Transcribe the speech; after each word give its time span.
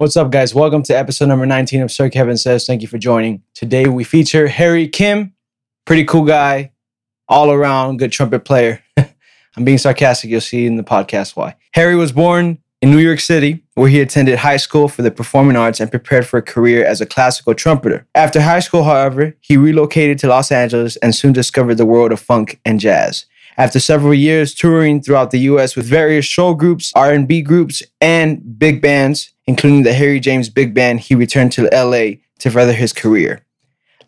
What's 0.00 0.16
up, 0.16 0.30
guys? 0.30 0.54
Welcome 0.54 0.82
to 0.84 0.96
episode 0.96 1.26
number 1.26 1.44
19 1.44 1.82
of 1.82 1.92
Sir 1.92 2.08
Kevin 2.08 2.38
Says. 2.38 2.64
Thank 2.64 2.80
you 2.80 2.88
for 2.88 2.96
joining. 2.96 3.42
Today 3.52 3.86
we 3.86 4.02
feature 4.02 4.48
Harry 4.48 4.88
Kim, 4.88 5.34
pretty 5.84 6.06
cool 6.06 6.24
guy, 6.24 6.72
all 7.28 7.52
around 7.52 7.98
good 7.98 8.10
trumpet 8.10 8.46
player. 8.46 8.82
I'm 8.96 9.62
being 9.62 9.76
sarcastic. 9.76 10.30
You'll 10.30 10.40
see 10.40 10.64
in 10.64 10.78
the 10.78 10.82
podcast 10.82 11.36
why. 11.36 11.54
Harry 11.74 11.96
was 11.96 12.12
born 12.12 12.56
in 12.80 12.90
New 12.90 12.98
York 12.98 13.20
City, 13.20 13.62
where 13.74 13.90
he 13.90 14.00
attended 14.00 14.38
high 14.38 14.56
school 14.56 14.88
for 14.88 15.02
the 15.02 15.10
performing 15.10 15.56
arts 15.56 15.80
and 15.80 15.90
prepared 15.90 16.26
for 16.26 16.38
a 16.38 16.42
career 16.42 16.82
as 16.82 17.02
a 17.02 17.06
classical 17.06 17.52
trumpeter. 17.52 18.06
After 18.14 18.40
high 18.40 18.60
school, 18.60 18.84
however, 18.84 19.36
he 19.42 19.58
relocated 19.58 20.18
to 20.20 20.28
Los 20.28 20.50
Angeles 20.50 20.96
and 20.96 21.14
soon 21.14 21.34
discovered 21.34 21.74
the 21.74 21.84
world 21.84 22.10
of 22.10 22.20
funk 22.20 22.58
and 22.64 22.80
jazz. 22.80 23.26
After 23.56 23.80
several 23.80 24.14
years 24.14 24.54
touring 24.54 25.02
throughout 25.02 25.30
the 25.30 25.40
US 25.40 25.76
with 25.76 25.86
various 25.86 26.24
show 26.24 26.54
groups, 26.54 26.92
R&B 26.94 27.42
groups, 27.42 27.82
and 28.00 28.58
big 28.58 28.80
bands, 28.80 29.32
including 29.46 29.82
the 29.82 29.92
Harry 29.92 30.20
James 30.20 30.48
Big 30.48 30.74
Band, 30.74 31.00
he 31.00 31.14
returned 31.14 31.52
to 31.52 31.68
LA 31.72 32.20
to 32.38 32.50
further 32.50 32.72
his 32.72 32.92
career. 32.92 33.44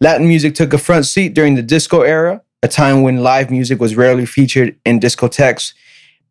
Latin 0.01 0.27
music 0.27 0.55
took 0.55 0.73
a 0.73 0.79
front 0.79 1.07
seat 1.07 1.35
during 1.35 1.55
the 1.55 1.63
disco 1.63 2.03
era, 2.03 2.43
a 2.63 2.69
time 2.69 3.03
when 3.03 3.23
live 3.23 3.51
music 3.51 3.81
was 3.81 3.97
rarely 3.97 4.27
featured 4.27 4.77
in 4.85 5.01
discotheques, 5.01 5.75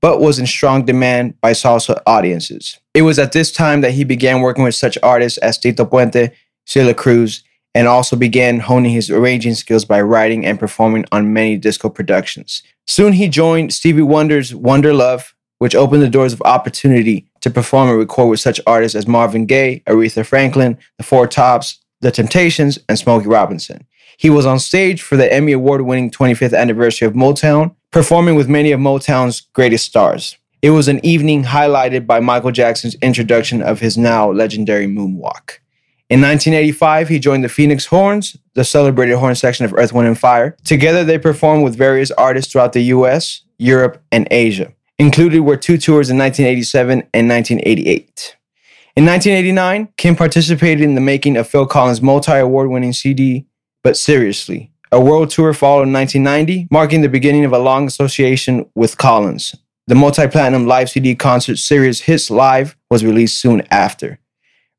but 0.02 0.20
was 0.20 0.40
in 0.40 0.48
strong 0.48 0.84
demand 0.86 1.40
by 1.42 1.52
salsa 1.52 2.02
audiences. 2.08 2.80
It 2.94 3.04
was 3.04 3.20
at 3.20 3.34
this 3.34 3.52
time 3.52 3.82
that 3.82 3.92
he 3.92 4.04
began 4.04 4.42
working 4.42 4.64
with 4.64 4.76
such 4.76 4.98
artists 5.04 5.38
as 5.38 5.58
Tito 5.58 5.86
Puente, 5.86 6.32
Celia 6.66 6.94
Cruz, 6.94 7.44
and 7.74 7.88
also 7.88 8.16
began 8.16 8.60
honing 8.60 8.92
his 8.92 9.10
arranging 9.10 9.54
skills 9.54 9.86
by 9.86 10.02
writing 10.02 10.46
and 10.46 10.60
performing 10.60 11.06
on 11.12 11.32
many 11.32 11.56
disco 11.56 11.90
productions. 11.90 12.64
Soon 12.88 13.14
he 13.14 13.30
joined 13.30 13.74
Stevie 13.74 14.02
Wonder's 14.02 14.52
Wonderlove, 14.54 15.34
which 15.60 15.76
opened 15.76 16.02
the 16.02 16.10
doors 16.10 16.34
of 16.34 16.42
opportunity 16.42 17.28
to 17.42 17.50
perform 17.50 17.90
and 17.90 17.98
record 17.98 18.30
with 18.30 18.40
such 18.40 18.60
artists 18.66 18.96
as 18.96 19.08
Marvin 19.08 19.46
Gaye, 19.46 19.84
Aretha 19.88 20.26
Franklin, 20.26 20.78
The 20.98 21.04
Four 21.04 21.28
Tops, 21.28 21.80
The 22.02 22.12
Temptations, 22.12 22.80
and 22.90 22.98
Smokey 22.98 23.28
Robinson. 23.28 23.86
He 24.18 24.30
was 24.30 24.46
on 24.46 24.60
stage 24.60 25.02
for 25.02 25.18
the 25.18 25.32
Emmy 25.32 25.52
Award 25.52 25.82
winning 25.82 26.12
25th 26.12 26.58
anniversary 26.58 27.08
of 27.08 27.14
Motown, 27.14 27.76
performing 27.92 28.36
with 28.36 28.50
many 28.50 28.72
of 28.72 28.80
Motown's 28.80 29.42
greatest 29.54 29.86
stars. 29.86 30.38
It 30.62 30.72
was 30.72 30.88
an 30.88 31.04
evening 31.04 31.44
highlighted 31.44 32.06
by 32.06 32.20
Michael 32.20 32.52
Jackson's 32.52 32.96
introduction 33.02 33.64
of 33.64 33.80
his 33.80 33.98
now 33.98 34.32
legendary 34.32 34.86
moonwalk. 34.86 35.58
In 36.12 36.20
1985, 36.20 37.08
he 37.08 37.20
joined 37.20 37.42
the 37.42 37.48
Phoenix 37.48 37.86
Horns, 37.86 38.36
the 38.54 38.66
celebrated 38.66 39.16
horn 39.16 39.34
section 39.34 39.64
of 39.64 39.74
Earth, 39.74 39.94
Wind, 39.94 40.10
and 40.10 40.20
Fire. 40.20 40.58
Together, 40.66 41.06
they 41.06 41.18
performed 41.18 41.64
with 41.64 41.78
various 41.78 42.12
artists 42.12 42.52
throughout 42.52 42.74
the 42.74 42.82
US, 42.96 43.44
Europe, 43.58 44.04
and 44.12 44.28
Asia. 44.30 44.74
Included 45.00 45.40
were 45.40 45.56
two 45.56 45.78
tours 45.78 46.10
in 46.10 46.18
1987 46.18 47.08
and 47.14 47.30
1988. 47.30 48.36
In 48.98 49.06
1989, 49.06 49.88
Kim 49.96 50.18
participated 50.18 50.82
in 50.82 50.96
the 50.96 51.02
making 51.02 51.38
of 51.38 51.48
Phil 51.48 51.66
Collins' 51.66 52.02
multi 52.02 52.38
award 52.38 52.70
winning 52.70 52.92
CD, 52.92 53.48
But 53.82 53.96
Seriously. 53.96 54.70
A 54.92 55.00
world 55.00 55.30
tour 55.30 55.54
followed 55.54 55.84
in 55.84 55.94
1990, 55.94 56.68
marking 56.70 57.00
the 57.00 57.08
beginning 57.08 57.46
of 57.46 57.54
a 57.54 57.58
long 57.58 57.88
association 57.88 58.70
with 58.76 58.98
Collins. 58.98 59.56
The 59.88 59.96
multi 59.96 60.28
platinum 60.28 60.68
live 60.68 60.90
CD 60.90 61.16
concert 61.16 61.56
series 61.56 62.02
Hits 62.02 62.30
Live 62.30 62.76
was 62.90 63.06
released 63.06 63.40
soon 63.40 63.62
after. 63.72 64.20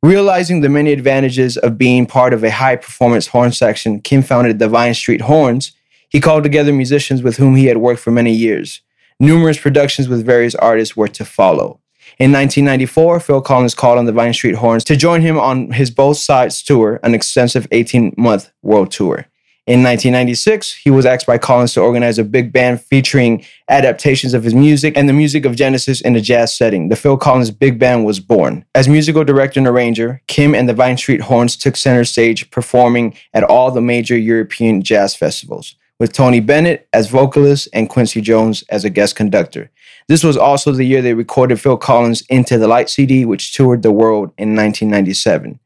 Realizing 0.04 0.62
the 0.62 0.68
many 0.68 0.92
advantages 0.92 1.56
of 1.56 1.78
being 1.78 2.06
part 2.06 2.34
of 2.34 2.42
a 2.42 2.50
high 2.50 2.74
performance 2.74 3.28
horn 3.28 3.52
section, 3.52 4.00
Kim 4.00 4.20
founded 4.20 4.58
the 4.58 4.68
Vine 4.68 4.94
Street 4.94 5.20
Horns. 5.20 5.70
He 6.08 6.20
called 6.20 6.42
together 6.42 6.72
musicians 6.72 7.22
with 7.22 7.36
whom 7.36 7.54
he 7.54 7.66
had 7.66 7.76
worked 7.76 8.00
for 8.00 8.10
many 8.10 8.32
years. 8.32 8.80
Numerous 9.20 9.60
productions 9.60 10.08
with 10.08 10.26
various 10.26 10.56
artists 10.56 10.96
were 10.96 11.06
to 11.06 11.24
follow. 11.24 11.78
In 12.18 12.32
1994, 12.32 13.20
Phil 13.20 13.40
Collins 13.40 13.76
called 13.76 13.96
on 13.96 14.06
the 14.06 14.12
Vine 14.12 14.34
Street 14.34 14.56
Horns 14.56 14.82
to 14.84 14.96
join 14.96 15.20
him 15.20 15.38
on 15.38 15.70
his 15.70 15.92
Both 15.92 16.16
Sides 16.16 16.64
tour, 16.64 16.98
an 17.04 17.14
extensive 17.14 17.68
18 17.70 18.14
month 18.18 18.50
world 18.60 18.90
tour. 18.90 19.26
In 19.64 19.84
1996, 19.84 20.74
he 20.74 20.90
was 20.90 21.06
asked 21.06 21.24
by 21.24 21.38
Collins 21.38 21.74
to 21.74 21.80
organize 21.80 22.18
a 22.18 22.24
big 22.24 22.52
band 22.52 22.80
featuring 22.80 23.44
adaptations 23.68 24.34
of 24.34 24.42
his 24.42 24.56
music 24.56 24.96
and 24.96 25.08
the 25.08 25.12
music 25.12 25.44
of 25.44 25.54
Genesis 25.54 26.00
in 26.00 26.16
a 26.16 26.20
jazz 26.20 26.56
setting. 26.56 26.88
The 26.88 26.96
Phil 26.96 27.16
Collins 27.16 27.52
Big 27.52 27.78
Band 27.78 28.04
was 28.04 28.18
born. 28.18 28.64
As 28.74 28.88
musical 28.88 29.22
director 29.22 29.60
and 29.60 29.68
arranger, 29.68 30.20
Kim 30.26 30.52
and 30.52 30.68
the 30.68 30.74
Vine 30.74 30.96
Street 30.96 31.20
Horns 31.20 31.56
took 31.56 31.76
center 31.76 32.04
stage, 32.04 32.50
performing 32.50 33.16
at 33.32 33.44
all 33.44 33.70
the 33.70 33.80
major 33.80 34.18
European 34.18 34.82
jazz 34.82 35.14
festivals, 35.14 35.76
with 36.00 36.12
Tony 36.12 36.40
Bennett 36.40 36.88
as 36.92 37.08
vocalist 37.08 37.68
and 37.72 37.88
Quincy 37.88 38.20
Jones 38.20 38.64
as 38.68 38.84
a 38.84 38.90
guest 38.90 39.14
conductor. 39.14 39.70
This 40.08 40.24
was 40.24 40.36
also 40.36 40.72
the 40.72 40.82
year 40.82 41.02
they 41.02 41.14
recorded 41.14 41.60
Phil 41.60 41.76
Collins' 41.76 42.22
Into 42.22 42.58
the 42.58 42.66
Light 42.66 42.90
CD, 42.90 43.24
which 43.24 43.52
toured 43.52 43.82
the 43.82 43.92
world 43.92 44.32
in 44.36 44.56
1997. 44.56 45.60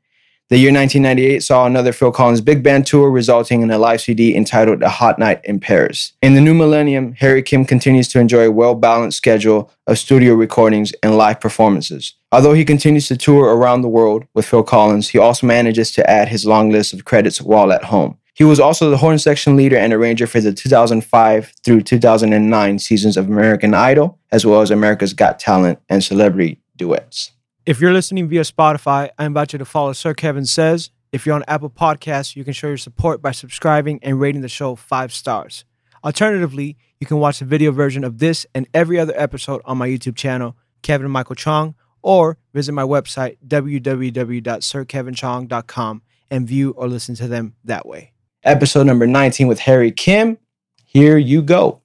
The 0.48 0.58
year 0.58 0.72
1998 0.72 1.42
saw 1.42 1.66
another 1.66 1.92
Phil 1.92 2.12
Collins 2.12 2.40
big 2.40 2.62
band 2.62 2.86
tour, 2.86 3.10
resulting 3.10 3.62
in 3.62 3.70
a 3.72 3.78
live 3.78 4.00
CD 4.00 4.32
entitled 4.32 4.80
A 4.80 4.88
Hot 4.88 5.18
Night 5.18 5.40
in 5.42 5.58
Paris. 5.58 6.12
In 6.22 6.34
the 6.34 6.40
new 6.40 6.54
millennium, 6.54 7.14
Harry 7.14 7.42
Kim 7.42 7.64
continues 7.64 8.06
to 8.08 8.20
enjoy 8.20 8.46
a 8.46 8.52
well 8.52 8.76
balanced 8.76 9.16
schedule 9.16 9.72
of 9.88 9.98
studio 9.98 10.34
recordings 10.34 10.92
and 11.02 11.16
live 11.18 11.40
performances. 11.40 12.14
Although 12.30 12.54
he 12.54 12.64
continues 12.64 13.08
to 13.08 13.16
tour 13.16 13.56
around 13.56 13.82
the 13.82 13.88
world 13.88 14.24
with 14.34 14.46
Phil 14.46 14.62
Collins, 14.62 15.08
he 15.08 15.18
also 15.18 15.48
manages 15.48 15.90
to 15.92 16.08
add 16.08 16.28
his 16.28 16.46
long 16.46 16.70
list 16.70 16.92
of 16.92 17.04
credits 17.04 17.42
while 17.42 17.72
at 17.72 17.82
home. 17.82 18.16
He 18.32 18.44
was 18.44 18.60
also 18.60 18.88
the 18.88 18.98
horn 18.98 19.18
section 19.18 19.56
leader 19.56 19.76
and 19.76 19.92
arranger 19.92 20.28
for 20.28 20.40
the 20.40 20.52
2005 20.52 21.54
through 21.64 21.80
2009 21.80 22.78
seasons 22.78 23.16
of 23.16 23.26
American 23.28 23.74
Idol, 23.74 24.20
as 24.30 24.46
well 24.46 24.60
as 24.60 24.70
America's 24.70 25.12
Got 25.12 25.40
Talent 25.40 25.80
and 25.88 26.04
Celebrity 26.04 26.60
Duets. 26.76 27.32
If 27.66 27.80
you're 27.80 27.92
listening 27.92 28.28
via 28.28 28.42
Spotify, 28.42 29.10
I 29.18 29.24
invite 29.24 29.52
you 29.52 29.58
to 29.58 29.64
follow 29.64 29.92
Sir 29.92 30.14
Kevin 30.14 30.46
Says. 30.46 30.92
If 31.10 31.26
you're 31.26 31.34
on 31.34 31.42
Apple 31.48 31.68
Podcasts, 31.68 32.36
you 32.36 32.44
can 32.44 32.52
show 32.52 32.68
your 32.68 32.76
support 32.76 33.20
by 33.20 33.32
subscribing 33.32 33.98
and 34.04 34.20
rating 34.20 34.42
the 34.42 34.48
show 34.48 34.76
five 34.76 35.12
stars. 35.12 35.64
Alternatively, 36.04 36.76
you 37.00 37.08
can 37.08 37.18
watch 37.18 37.40
the 37.40 37.44
video 37.44 37.72
version 37.72 38.04
of 38.04 38.20
this 38.20 38.46
and 38.54 38.68
every 38.72 39.00
other 39.00 39.14
episode 39.16 39.62
on 39.64 39.78
my 39.78 39.88
YouTube 39.88 40.14
channel, 40.14 40.56
Kevin 40.82 41.10
Michael 41.10 41.34
Chong, 41.34 41.74
or 42.02 42.38
visit 42.54 42.70
my 42.70 42.84
website, 42.84 43.38
www.sirkevinchong.com, 43.44 46.02
and 46.30 46.46
view 46.46 46.70
or 46.70 46.86
listen 46.86 47.16
to 47.16 47.26
them 47.26 47.56
that 47.64 47.84
way. 47.84 48.12
Episode 48.44 48.86
number 48.86 49.08
19 49.08 49.48
with 49.48 49.58
Harry 49.58 49.90
Kim. 49.90 50.38
Here 50.84 51.18
you 51.18 51.42
go. 51.42 51.82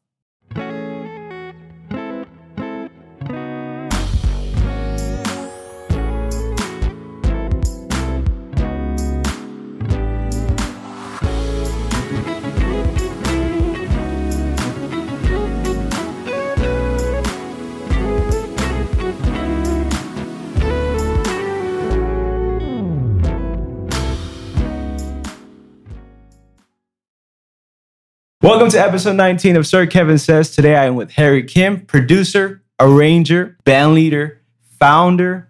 Welcome 28.51 28.69
to 28.71 28.81
episode 28.81 29.15
19 29.15 29.55
of 29.55 29.65
Sir 29.65 29.87
Kevin 29.87 30.17
Says. 30.17 30.53
Today 30.53 30.75
I 30.75 30.83
am 30.83 30.95
with 30.95 31.11
Harry 31.11 31.41
Kim, 31.41 31.85
producer, 31.85 32.61
arranger, 32.81 33.57
band 33.63 33.93
leader, 33.93 34.41
founder 34.77 35.47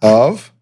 of 0.00 0.52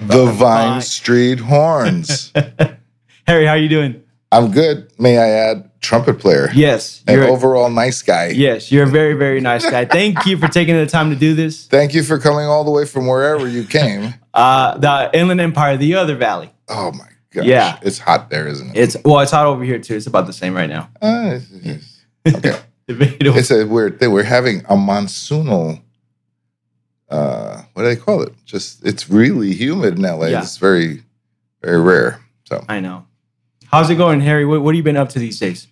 the 0.00 0.26
Vine 0.26 0.80
Street 0.80 1.40
Horns. 1.40 2.32
Harry, 3.26 3.46
how 3.46 3.54
are 3.54 3.58
you 3.58 3.68
doing? 3.68 4.00
I'm 4.30 4.52
good. 4.52 4.92
May 4.96 5.18
I 5.18 5.28
add, 5.28 5.72
trumpet 5.80 6.20
player. 6.20 6.48
Yes. 6.54 7.02
An 7.08 7.18
overall 7.18 7.68
nice 7.68 8.00
guy. 8.02 8.28
Yes, 8.28 8.70
you're 8.70 8.84
a 8.84 8.88
very, 8.88 9.14
very 9.14 9.40
nice 9.40 9.68
guy. 9.68 9.84
Thank 9.86 10.24
you 10.24 10.38
for 10.38 10.46
taking 10.46 10.76
the 10.76 10.86
time 10.86 11.10
to 11.10 11.16
do 11.16 11.34
this. 11.34 11.66
Thank 11.66 11.94
you 11.94 12.04
for 12.04 12.16
coming 12.20 12.46
all 12.46 12.62
the 12.62 12.70
way 12.70 12.84
from 12.84 13.08
wherever 13.08 13.48
you 13.48 13.64
came. 13.64 14.14
Uh, 14.32 14.78
the 14.78 15.10
Inland 15.18 15.40
Empire, 15.40 15.76
the 15.76 15.96
other 15.96 16.14
valley. 16.14 16.52
Oh 16.68 16.92
my 16.92 17.08
gosh. 17.34 17.46
Yeah. 17.46 17.78
It's 17.82 17.98
hot 17.98 18.30
there, 18.30 18.46
isn't 18.46 18.70
it? 18.70 18.76
It's 18.76 18.96
well, 19.04 19.20
it's 19.20 19.32
hot 19.32 19.46
over 19.46 19.62
here 19.64 19.78
too. 19.78 19.96
It's 19.96 20.06
about 20.06 20.26
the 20.26 20.32
same 20.32 20.54
right 20.54 20.68
now. 20.68 20.88
Uh, 21.02 21.38
it's, 21.52 22.00
it's, 22.24 22.36
okay. 22.36 22.60
it's 22.88 23.50
a 23.50 23.66
weird 23.66 23.98
thing. 23.98 24.12
We're 24.12 24.22
having 24.22 24.60
a 24.60 24.76
monsoonal. 24.76 25.82
Uh, 27.08 27.62
what 27.74 27.82
do 27.82 27.88
they 27.88 27.96
call 27.96 28.22
it? 28.22 28.32
Just 28.44 28.84
it's 28.84 29.10
really 29.10 29.52
humid 29.52 29.98
in 29.98 30.02
LA. 30.02 30.26
Yeah. 30.26 30.40
It's 30.40 30.56
very, 30.56 31.02
very 31.62 31.80
rare. 31.80 32.20
So 32.44 32.64
I 32.68 32.80
know. 32.80 33.06
How's 33.66 33.90
it 33.90 33.96
going, 33.96 34.20
Harry? 34.20 34.46
What, 34.46 34.62
what 34.62 34.74
have 34.74 34.76
you 34.76 34.82
been 34.82 34.96
up 34.96 35.08
to 35.10 35.18
these 35.18 35.38
days? 35.38 35.66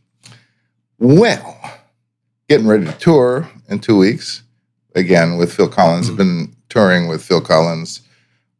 Well, 0.99 1.59
getting 2.49 2.67
ready 2.67 2.85
to 2.85 2.93
tour 2.93 3.49
in 3.69 3.79
two 3.79 3.97
weeks 3.97 4.43
again 4.95 5.37
with 5.37 5.53
Phil 5.53 5.69
Collins. 5.69 6.07
Mm-hmm. 6.07 6.13
I've 6.13 6.19
been 6.19 6.57
touring 6.69 7.09
with 7.09 7.23
Phil 7.23 7.41
Collins 7.41 8.03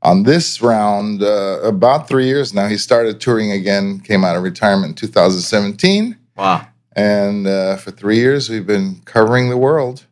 on 0.03 0.25
this 0.25 0.61
round 0.61 1.23
uh, 1.23 1.61
about 1.63 2.09
three 2.09 2.27
years 2.27 2.53
now. 2.53 2.67
He 2.67 2.77
started 2.77 3.21
touring 3.21 3.53
again, 3.53 4.01
came 4.01 4.25
out 4.25 4.37
of 4.37 4.43
retirement 4.43 4.91
in 5.03 5.09
2017. 5.09 6.17
Wow. 6.37 6.67
And 6.95 7.47
uh, 7.47 7.77
for 7.77 7.91
three 7.93 8.17
years, 8.17 8.51
we've 8.51 8.67
been 8.67 9.01
covering 9.05 9.49
the 9.49 9.57
world. 9.57 10.07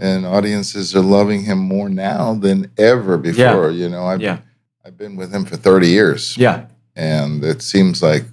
and 0.00 0.24
audiences 0.24 0.94
are 0.94 1.02
loving 1.02 1.42
him 1.42 1.58
more 1.58 1.88
now 1.88 2.32
than 2.34 2.70
ever 2.78 3.18
before. 3.18 3.68
You 3.72 3.88
know, 3.88 4.06
I've 4.06 4.20
Yeah. 4.20 4.38
I've 4.84 4.96
been 4.96 5.16
with 5.16 5.34
him 5.34 5.44
for 5.44 5.56
30 5.56 5.88
years, 5.88 6.36
Yeah. 6.38 6.66
and 6.94 7.42
it 7.44 7.62
seems 7.62 8.00
like 8.00 8.24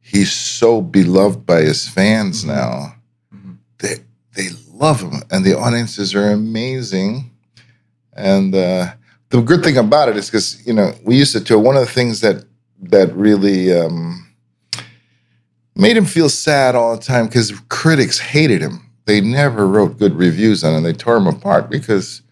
he's 0.00 0.32
so 0.32 0.80
beloved 0.82 1.46
by 1.46 1.60
his 1.62 1.86
fans 1.88 2.42
Mhm. 2.42 2.46
now. 2.48 2.94
Mhm. 3.32 3.56
They 3.78 3.94
they 4.34 4.48
love 4.72 5.00
him, 5.00 5.22
and 5.30 5.44
the 5.44 5.56
audiences 5.56 6.12
are 6.16 6.32
amazing. 6.32 7.30
And 8.12 8.52
uh, 8.52 8.94
the 9.30 9.40
good 9.42 9.62
thing 9.62 9.76
about 9.76 10.08
it 10.08 10.16
is 10.16 10.26
because 10.30 10.66
you 10.66 10.72
know 10.72 10.92
we 11.04 11.16
used 11.16 11.32
to 11.32 11.40
tour. 11.40 11.58
One 11.58 11.76
of 11.76 11.86
the 11.86 11.92
things 11.92 12.20
that 12.20 12.44
that 12.82 13.12
really 13.14 13.72
um, 13.78 14.26
made 15.76 15.96
him 15.96 16.04
feel 16.06 16.28
sad 16.28 16.74
all 16.74 16.96
the 16.96 17.02
time 17.02 17.26
because 17.26 17.52
critics 17.68 18.18
hated 18.18 18.60
him. 18.60 18.90
They 19.06 19.20
never 19.20 19.66
wrote 19.66 19.98
good 19.98 20.14
reviews 20.14 20.62
on 20.64 20.74
him. 20.74 20.82
They 20.82 20.92
tore 20.92 21.16
him 21.16 21.26
apart 21.26 21.70
because 21.70 22.22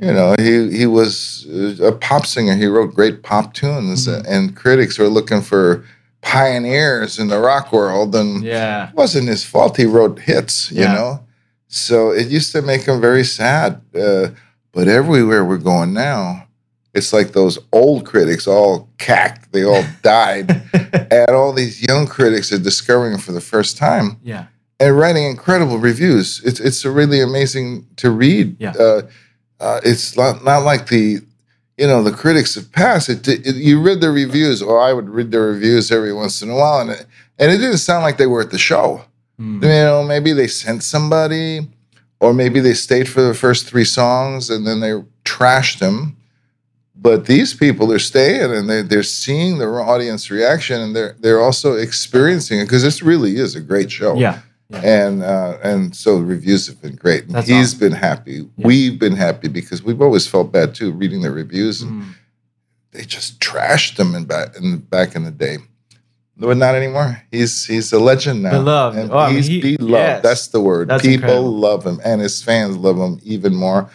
you 0.00 0.12
know 0.12 0.34
he 0.38 0.76
he 0.76 0.86
was 0.86 1.46
a 1.82 1.92
pop 1.92 2.26
singer. 2.26 2.54
He 2.54 2.66
wrote 2.66 2.94
great 2.94 3.22
pop 3.22 3.54
tunes, 3.54 4.06
Mhm. 4.06 4.24
and 4.28 4.56
critics 4.56 4.98
were 4.98 5.08
looking 5.08 5.42
for 5.42 5.84
pioneers 6.22 7.18
in 7.18 7.28
the 7.28 7.38
rock 7.38 7.72
world. 7.72 8.14
And 8.14 8.42
Yeah. 8.42 8.88
it 8.88 8.94
wasn't 8.94 9.28
his 9.28 9.44
fault. 9.44 9.76
He 9.76 9.84
wrote 9.86 10.18
hits, 10.20 10.70
you 10.72 10.82
Yeah. 10.82 10.94
know. 10.94 11.20
So 11.68 12.10
it 12.10 12.28
used 12.28 12.52
to 12.52 12.62
make 12.62 12.82
him 12.82 13.00
very 13.00 13.24
sad. 13.24 13.80
Uh, 13.94 14.28
but 14.76 14.88
everywhere 14.88 15.42
we're 15.42 15.56
going 15.56 15.94
now, 15.94 16.46
it's 16.92 17.10
like 17.10 17.32
those 17.32 17.58
old 17.72 18.04
critics 18.04 18.46
all 18.46 18.90
cacked. 18.98 19.50
They 19.50 19.64
all 19.64 19.82
died, 20.02 20.50
and 21.10 21.30
all 21.30 21.54
these 21.54 21.82
young 21.82 22.06
critics 22.06 22.52
are 22.52 22.58
discovering 22.58 23.14
him 23.14 23.18
for 23.18 23.32
the 23.32 23.40
first 23.40 23.78
time 23.78 24.18
yeah. 24.22 24.48
and 24.78 24.94
writing 24.94 25.24
incredible 25.24 25.78
reviews. 25.78 26.42
It's 26.44 26.60
it's 26.60 26.84
really 26.84 27.22
amazing 27.22 27.86
to 27.96 28.10
read. 28.10 28.60
Yeah. 28.60 28.74
Uh, 28.78 29.02
uh, 29.60 29.80
it's 29.82 30.14
not, 30.14 30.44
not 30.44 30.58
like 30.58 30.88
the 30.88 31.20
you 31.78 31.86
know 31.86 32.02
the 32.02 32.12
critics 32.12 32.54
of 32.58 32.70
past. 32.70 33.08
It, 33.08 33.26
it 33.26 33.56
you 33.56 33.80
read 33.80 34.02
the 34.02 34.10
reviews, 34.10 34.60
or 34.60 34.78
I 34.78 34.92
would 34.92 35.08
read 35.08 35.30
the 35.30 35.40
reviews 35.40 35.90
every 35.90 36.12
once 36.12 36.42
in 36.42 36.50
a 36.50 36.54
while, 36.54 36.82
and 36.82 36.90
it, 36.90 37.06
and 37.38 37.50
it 37.50 37.56
didn't 37.56 37.78
sound 37.78 38.02
like 38.02 38.18
they 38.18 38.26
were 38.26 38.42
at 38.42 38.50
the 38.50 38.58
show. 38.58 39.06
Mm. 39.40 39.62
You 39.62 39.68
know, 39.68 40.02
maybe 40.02 40.34
they 40.34 40.48
sent 40.48 40.82
somebody, 40.82 41.66
or 42.20 42.32
maybe 42.32 42.60
they 42.60 42.74
stayed 42.74 43.08
for 43.08 43.20
the 43.22 43.34
first 43.34 43.66
three 43.66 43.84
songs 43.84 44.50
and 44.50 44.66
then 44.66 44.80
they 44.80 44.92
trashed 45.24 45.78
them. 45.80 46.16
But 46.98 47.26
these 47.26 47.52
people 47.54 47.92
are 47.92 47.98
staying 47.98 48.50
and 48.52 48.68
they're, 48.68 48.82
they're 48.82 49.02
seeing 49.02 49.58
the 49.58 49.66
audience 49.66 50.30
reaction 50.30 50.80
and 50.80 50.96
they're 50.96 51.14
they're 51.20 51.40
also 51.40 51.74
experiencing 51.74 52.58
it 52.60 52.64
because 52.64 52.82
this 52.82 53.02
really 53.02 53.36
is 53.36 53.54
a 53.54 53.60
great 53.60 53.90
show. 53.92 54.16
Yeah. 54.16 54.40
And 54.72 55.22
uh, 55.22 55.58
and 55.62 55.94
so 55.94 56.18
the 56.18 56.24
reviews 56.24 56.66
have 56.66 56.80
been 56.82 56.96
great. 56.96 57.24
And 57.26 57.34
That's 57.34 57.46
he's 57.48 57.68
awesome. 57.74 57.78
been 57.80 57.92
happy. 57.92 58.48
Yeah. 58.56 58.66
We've 58.66 58.98
been 58.98 59.14
happy 59.14 59.48
because 59.48 59.82
we've 59.82 60.00
always 60.02 60.26
felt 60.26 60.50
bad 60.50 60.74
too 60.74 60.90
reading 60.92 61.20
the 61.22 61.30
reviews 61.30 61.82
and 61.82 62.02
Mm. 62.02 62.14
they 62.92 63.02
just 63.04 63.38
trashed 63.40 63.96
them 63.96 64.14
in 64.14 64.24
back 64.24 64.56
in 64.56 64.78
back 64.78 65.14
in 65.14 65.22
the 65.24 65.30
day. 65.30 65.58
But 66.38 66.56
not 66.58 66.74
anymore. 66.74 67.22
He's 67.30 67.64
he's 67.64 67.92
a 67.92 67.98
legend 67.98 68.42
now. 68.42 68.50
Beloved. 68.50 68.98
And 68.98 69.10
Oh, 69.10 69.18
I 69.18 69.32
mean, 69.32 69.42
he- 69.42 69.76
beloved. 69.76 69.90
yes. 69.90 70.22
That's 70.22 70.48
the 70.48 70.60
word. 70.60 70.88
That's 70.88 71.02
People 71.02 71.14
incredible. 71.28 71.52
love 71.58 71.84
him, 71.86 72.00
and 72.04 72.20
his 72.20 72.42
fans 72.42 72.76
love 72.76 72.96
him 72.98 73.18
even 73.24 73.54
more. 73.54 73.88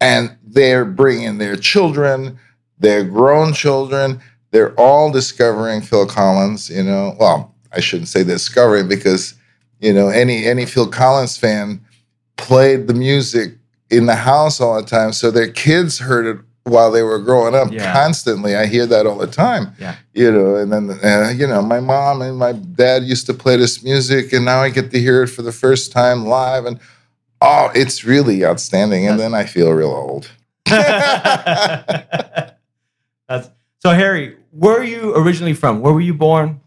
And 0.00 0.36
they're 0.46 0.84
bringing 0.84 1.38
their 1.38 1.56
children, 1.56 2.38
their 2.78 3.02
grown 3.02 3.54
children. 3.54 4.20
They're 4.50 4.74
all 4.74 5.10
discovering 5.10 5.80
Phil 5.80 6.06
Collins. 6.06 6.68
You 6.68 6.82
know, 6.82 7.16
well, 7.18 7.54
I 7.72 7.80
shouldn't 7.80 8.08
say 8.08 8.24
discovering 8.24 8.88
because 8.88 9.32
you 9.80 9.92
know 9.94 10.08
any 10.08 10.44
any 10.44 10.66
Phil 10.66 10.88
Collins 10.88 11.38
fan 11.38 11.80
played 12.36 12.88
the 12.88 12.94
music 12.94 13.54
in 13.88 14.04
the 14.04 14.14
house 14.16 14.60
all 14.60 14.76
the 14.80 14.86
time, 14.86 15.12
so 15.14 15.30
their 15.30 15.48
kids 15.50 15.98
heard 15.98 16.26
it 16.26 16.44
while 16.66 16.90
they 16.90 17.02
were 17.02 17.18
growing 17.20 17.54
up 17.54 17.70
Yeah. 17.72 17.92
constantly. 17.92 18.56
I 18.56 18.66
hear 18.66 18.86
that 18.86 19.06
all 19.06 19.16
the 19.18 19.26
time 19.26 19.72
Yeah. 19.78 19.94
you 20.14 20.30
know, 20.32 20.56
and 20.56 20.72
then 20.72 20.90
uh, 21.02 21.32
you 21.34 21.46
know, 21.46 21.62
my 21.62 21.80
mom 21.80 22.22
and 22.22 22.36
my 22.38 22.52
dad 22.52 23.04
used 23.04 23.26
to 23.26 23.34
play 23.34 23.56
this 23.56 23.82
music, 23.82 24.32
and 24.32 24.44
now 24.44 24.60
I 24.60 24.68
get 24.70 24.90
to 24.90 24.98
hear 25.00 25.22
it 25.22 25.28
for 25.28 25.42
the 25.42 25.52
first 25.52 25.92
time 25.92 26.26
live, 26.26 26.64
and 26.66 26.78
oh, 27.40 27.70
it's 27.74 28.04
really 28.04 28.44
outstanding. 28.44 29.06
And 29.06 29.18
then 29.20 29.34
I 29.34 29.44
feel 29.44 29.70
real 29.72 29.90
old. 29.92 30.30
That's 30.66 32.46
so 33.82 33.90
Harry, 33.90 34.36
where 34.50 34.78
are 34.78 34.84
you 34.84 35.14
originally 35.16 35.54
from? 35.54 35.80
Where 35.80 35.92
were 35.92 36.00
you 36.00 36.14
born? 36.14 36.60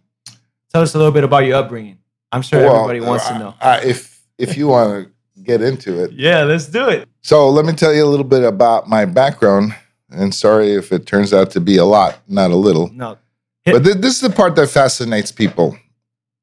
Tell 0.73 0.81
us 0.81 0.93
a 0.93 0.97
little 0.97 1.11
bit 1.13 1.23
about 1.23 1.45
your 1.45 1.55
upbringing. 1.57 1.97
I'm 2.31 2.41
sure 2.41 2.61
Well, 2.61 2.75
everybody 2.89 2.99
wants 3.01 3.27
to 3.27 3.39
know. 3.39 3.53
I- 3.61 3.81
if 3.81 4.19
if 4.37 4.55
you 4.57 4.67
want 4.67 5.05
to 5.05 5.11
get 5.43 5.61
into 5.61 6.03
it, 6.03 6.11
Yeah, 6.13 6.43
let's 6.43 6.67
do 6.67 6.87
it. 6.89 7.07
so 7.21 7.49
let 7.49 7.65
me 7.65 7.73
tell 7.73 7.93
you 7.93 8.05
a 8.05 8.07
little 8.07 8.23
bit 8.25 8.43
about 8.43 8.87
my 8.87 9.05
background. 9.05 9.73
And 10.10 10.34
sorry 10.34 10.72
if 10.74 10.92
it 10.92 11.06
turns 11.06 11.32
out 11.32 11.50
to 11.52 11.60
be 11.60 11.76
a 11.76 11.84
lot, 11.84 12.18
not 12.28 12.50
a 12.50 12.56
little. 12.56 12.90
No. 12.92 13.18
But 13.64 13.82
th- 13.84 13.96
this 13.96 14.14
is 14.16 14.20
the 14.20 14.30
part 14.30 14.54
that 14.56 14.68
fascinates 14.68 15.32
people 15.32 15.76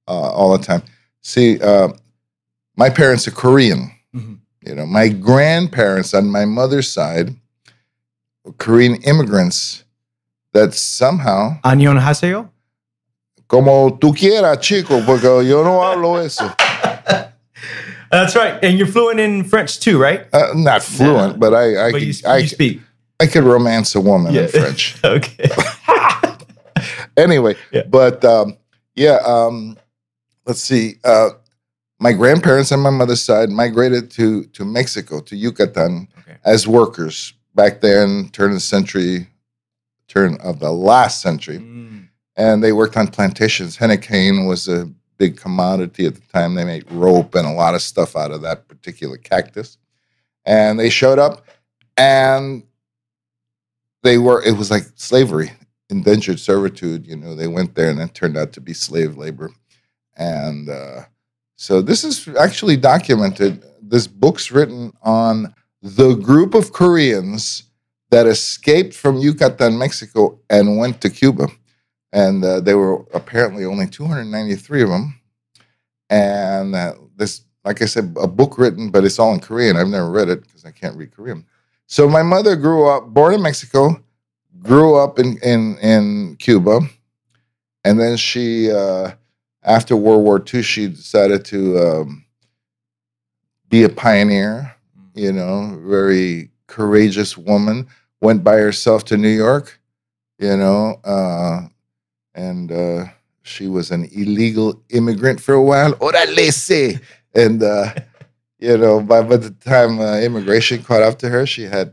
uh, 0.07 0.11
all 0.31 0.57
the 0.57 0.63
time. 0.63 0.81
See, 1.21 1.59
uh, 1.61 1.89
my 2.75 2.89
parents 2.89 3.27
are 3.27 3.31
Korean. 3.31 3.91
Mhm. 4.15 4.39
You 4.65 4.75
know, 4.75 4.85
my 4.85 5.07
grandparents 5.09 6.13
on 6.13 6.29
my 6.31 6.45
mother's 6.45 6.91
side 6.91 7.35
were 8.43 8.53
Korean 8.53 8.95
immigrants 9.03 9.83
that 10.53 10.73
somehow, 10.73 11.59
안녕하세요. 11.63 12.49
como 13.47 13.91
tú 13.99 14.13
quieras, 14.15 14.59
chico, 14.61 15.01
porque 15.05 15.43
yo 15.47 15.63
no 15.63 15.79
hablo 15.81 16.17
eso. 16.23 16.49
That's 18.11 18.35
right. 18.35 18.61
And 18.63 18.77
you're 18.77 18.87
fluent 18.87 19.19
in 19.21 19.43
French 19.45 19.79
too, 19.79 19.97
right? 19.97 20.27
Uh, 20.33 20.51
not 20.55 20.83
fluent, 20.83 21.33
Yeah. 21.33 21.37
but 21.37 21.53
I, 21.53 21.87
I, 21.87 21.91
but 21.91 21.99
could, 21.99 22.07
you, 22.07 22.13
I, 22.27 22.37
you 22.39 22.47
speak. 22.47 22.81
I 23.20 23.26
could 23.26 23.44
romance 23.44 23.94
a 23.94 24.00
woman 24.00 24.34
Yeah. 24.34 24.42
in 24.42 24.48
French. 24.48 24.96
okay. 25.04 25.48
anyway, 27.16 27.56
Yeah. 27.72 27.82
but 27.88 28.24
um, 28.24 28.56
yeah, 28.94 29.18
um, 29.24 29.76
let's 30.46 30.60
see. 30.60 30.96
Uh, 31.04 31.30
my 31.98 32.12
grandparents 32.12 32.72
on 32.72 32.80
my 32.80 32.90
mother's 32.90 33.22
side 33.22 33.48
migrated 33.48 34.10
to 34.12 34.44
to 34.44 34.64
Mexico, 34.64 35.20
to 35.20 35.36
Yucatan, 35.36 36.08
Okay. 36.18 36.36
as 36.44 36.66
workers 36.68 37.32
back 37.54 37.80
there 37.80 38.04
in 38.04 38.28
turn 38.30 38.50
of 38.50 38.56
the 38.56 38.60
century, 38.60 39.28
turn 40.08 40.36
of 40.42 40.58
the 40.60 40.70
last 40.72 41.22
century, 41.22 41.58
Mm. 41.58 42.08
and 42.36 42.62
they 42.62 42.72
worked 42.72 42.96
on 42.98 43.08
plantations. 43.08 43.78
Henequen 43.78 44.46
was 44.46 44.68
a 44.68 44.90
big 45.16 45.38
commodity 45.38 46.04
at 46.06 46.14
the 46.14 46.20
time. 46.34 46.54
They 46.54 46.64
made 46.64 46.90
rope 46.92 47.34
and 47.34 47.46
a 47.46 47.52
lot 47.52 47.74
of 47.74 47.80
stuff 47.80 48.14
out 48.14 48.30
of 48.30 48.42
that 48.42 48.68
particular 48.68 49.16
cactus, 49.16 49.78
and 50.44 50.78
they 50.78 50.90
showed 50.90 51.18
up, 51.18 51.46
and 51.96 52.62
they 54.06 54.18
were. 54.18 54.42
It 54.42 54.56
was 54.56 54.70
like 54.70 54.84
slavery 54.94 55.52
indentured 55.90 56.40
servitude. 56.40 57.06
You 57.06 57.16
know, 57.16 57.34
they 57.34 57.48
went 57.48 57.74
there 57.74 57.90
and 57.90 58.00
it 58.00 58.14
turned 58.14 58.36
out 58.36 58.52
to 58.52 58.60
be 58.60 58.72
slave 58.72 59.16
labor. 59.16 59.50
And 60.16 60.68
uh, 60.68 61.02
so 61.56 61.82
this 61.82 62.04
is 62.04 62.28
actually 62.38 62.76
documented. 62.76 63.64
This 63.82 64.06
book's 64.06 64.50
written 64.50 64.92
on 65.02 65.54
the 65.82 66.14
group 66.14 66.54
of 66.54 66.72
Koreans 66.72 67.64
that 68.10 68.26
escaped 68.26 68.94
from 68.94 69.18
Yucatan, 69.18 69.78
Mexico, 69.78 70.38
and 70.48 70.78
went 70.78 71.00
to 71.02 71.10
Cuba. 71.10 71.48
And 72.12 72.44
uh, 72.44 72.62
were 72.64 73.04
apparently 73.12 73.64
only 73.64 73.86
293 73.86 74.82
of 74.82 74.88
them. 74.88 75.20
And 76.08 76.74
uh, 76.74 76.94
this, 77.16 77.42
like 77.64 77.82
I 77.82 77.86
said, 77.86 78.16
a 78.18 78.28
book 78.28 78.58
written, 78.58 78.90
but 78.90 79.04
it's 79.04 79.18
all 79.18 79.34
in 79.34 79.40
Korean. 79.40 79.76
I've 79.76 79.88
never 79.88 80.10
read 80.10 80.28
it 80.28 80.42
because 80.42 80.64
I 80.64 80.70
can't 80.70 80.96
read 80.96 81.10
Korean. 81.14 81.44
So 81.86 82.08
my 82.08 82.22
mother 82.22 82.56
grew 82.56 82.88
up, 82.88 83.06
born 83.08 83.34
in 83.34 83.42
Mexico, 83.42 84.02
grew 84.62 84.96
up 84.96 85.18
in 85.18 85.38
in 85.42 85.78
in 85.78 86.36
Cuba, 86.36 86.80
and 87.84 88.00
then 88.00 88.16
she, 88.16 88.70
uh, 88.70 89.12
after 89.62 89.94
World 89.96 90.24
War 90.24 90.44
II, 90.52 90.62
she 90.62 90.88
decided 90.88 91.44
to 91.46 91.78
um, 91.78 92.24
be 93.68 93.84
a 93.84 93.88
pioneer. 93.88 94.74
You 95.14 95.32
know, 95.32 95.80
very 95.86 96.50
courageous 96.66 97.38
woman. 97.38 97.86
Went 98.20 98.42
by 98.42 98.56
herself 98.56 99.04
to 99.06 99.16
New 99.16 99.28
York. 99.28 99.78
You 100.38 100.56
know, 100.56 101.00
uh, 101.04 101.68
and 102.34 102.72
uh, 102.72 103.04
she 103.42 103.68
was 103.68 103.90
an 103.90 104.08
illegal 104.12 104.82
immigrant 104.90 105.40
for 105.40 105.54
a 105.54 105.62
while. 105.62 105.92
Orale. 105.94 107.00
And 107.34 107.62
uh, 107.62 107.94
you 108.66 108.76
know, 108.78 109.00
by, 109.00 109.22
by 109.22 109.36
the 109.36 109.50
time 109.50 110.00
uh, 110.00 110.18
immigration 110.18 110.82
caught 110.82 111.02
up 111.02 111.18
to 111.20 111.28
her, 111.28 111.46
she 111.46 111.62
had 111.64 111.92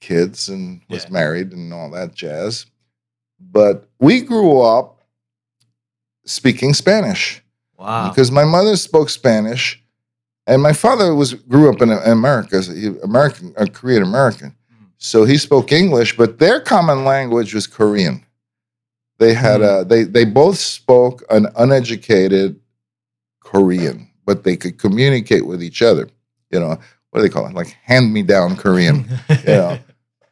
kids 0.00 0.48
and 0.48 0.80
was 0.88 1.04
Yeah. 1.04 1.10
married 1.10 1.52
and 1.52 1.72
all 1.72 1.90
that 1.90 2.14
jazz. 2.14 2.66
But 3.40 3.88
we 3.98 4.20
grew 4.20 4.60
up 4.60 4.88
speaking 6.24 6.74
Spanish 6.74 7.42
Wow. 7.78 8.08
because 8.08 8.30
my 8.30 8.44
mother 8.44 8.76
spoke 8.76 9.10
Spanish, 9.10 9.82
and 10.46 10.62
my 10.62 10.72
father 10.72 11.14
was 11.14 11.34
grew 11.34 11.68
up 11.72 11.82
in 11.82 11.90
America, 11.90 12.62
American, 13.02 13.52
a 13.56 13.66
Korean 13.66 14.02
American. 14.02 14.50
Mm. 14.50 14.86
So 14.98 15.24
he 15.24 15.36
spoke 15.36 15.72
English, 15.72 16.16
but 16.16 16.38
their 16.38 16.60
common 16.60 17.04
language 17.04 17.52
was 17.54 17.66
Korean. 17.66 18.24
They 19.18 19.34
had 19.34 19.60
Mm. 19.60 19.80
a 19.80 19.84
they 19.84 20.04
they 20.04 20.24
both 20.24 20.58
spoke 20.58 21.22
an 21.30 21.46
uneducated 21.56 22.60
Korean, 23.40 24.05
but 24.26 24.44
they 24.44 24.56
could 24.56 24.78
communicate 24.78 25.46
with 25.46 25.62
each 25.62 25.80
other. 25.80 26.08
You 26.50 26.60
know, 26.60 26.78
what 27.10 27.20
do 27.20 27.22
they 27.22 27.28
call 27.30 27.46
it? 27.46 27.54
Like 27.54 27.76
hand 27.82 28.12
me 28.12 28.22
down 28.22 28.56
Korean. 28.56 29.08
you 29.28 29.44
know. 29.46 29.78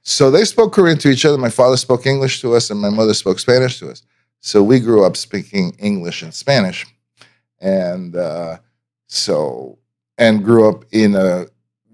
So 0.06 0.30
they 0.30 0.44
spoke 0.44 0.74
Korean 0.74 0.98
to 0.98 1.08
each 1.08 1.24
other. 1.24 1.38
My 1.38 1.48
father 1.48 1.78
spoke 1.78 2.04
English 2.04 2.42
to 2.42 2.54
us, 2.54 2.68
and 2.68 2.78
my 2.78 2.90
mother 2.90 3.14
spoke 3.14 3.38
Spanish 3.38 3.78
to 3.78 3.88
us. 3.88 4.02
So 4.40 4.62
we 4.62 4.78
grew 4.78 5.02
up 5.02 5.16
speaking 5.16 5.74
English 5.78 6.20
and 6.22 6.34
Spanish, 6.34 6.84
and 7.58 8.14
uh, 8.14 8.58
so 9.06 9.78
and 10.18 10.44
grew 10.44 10.68
up 10.68 10.84
in 10.92 11.14
a 11.14 11.46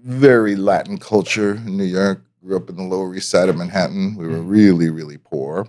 very 0.03 0.57
Latin 0.57 0.97
culture 0.97 1.55
in 1.55 1.77
New 1.77 1.85
York. 1.85 2.21
Grew 2.43 2.57
up 2.57 2.69
in 2.69 2.75
the 2.75 2.83
Lower 2.83 3.15
East 3.15 3.29
Side 3.29 3.47
of 3.47 3.55
Manhattan. 3.55 4.15
We 4.17 4.27
were 4.27 4.41
really, 4.41 4.89
really 4.89 5.17
poor. 5.17 5.67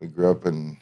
We 0.00 0.08
grew 0.08 0.30
up 0.30 0.46
in, 0.46 0.78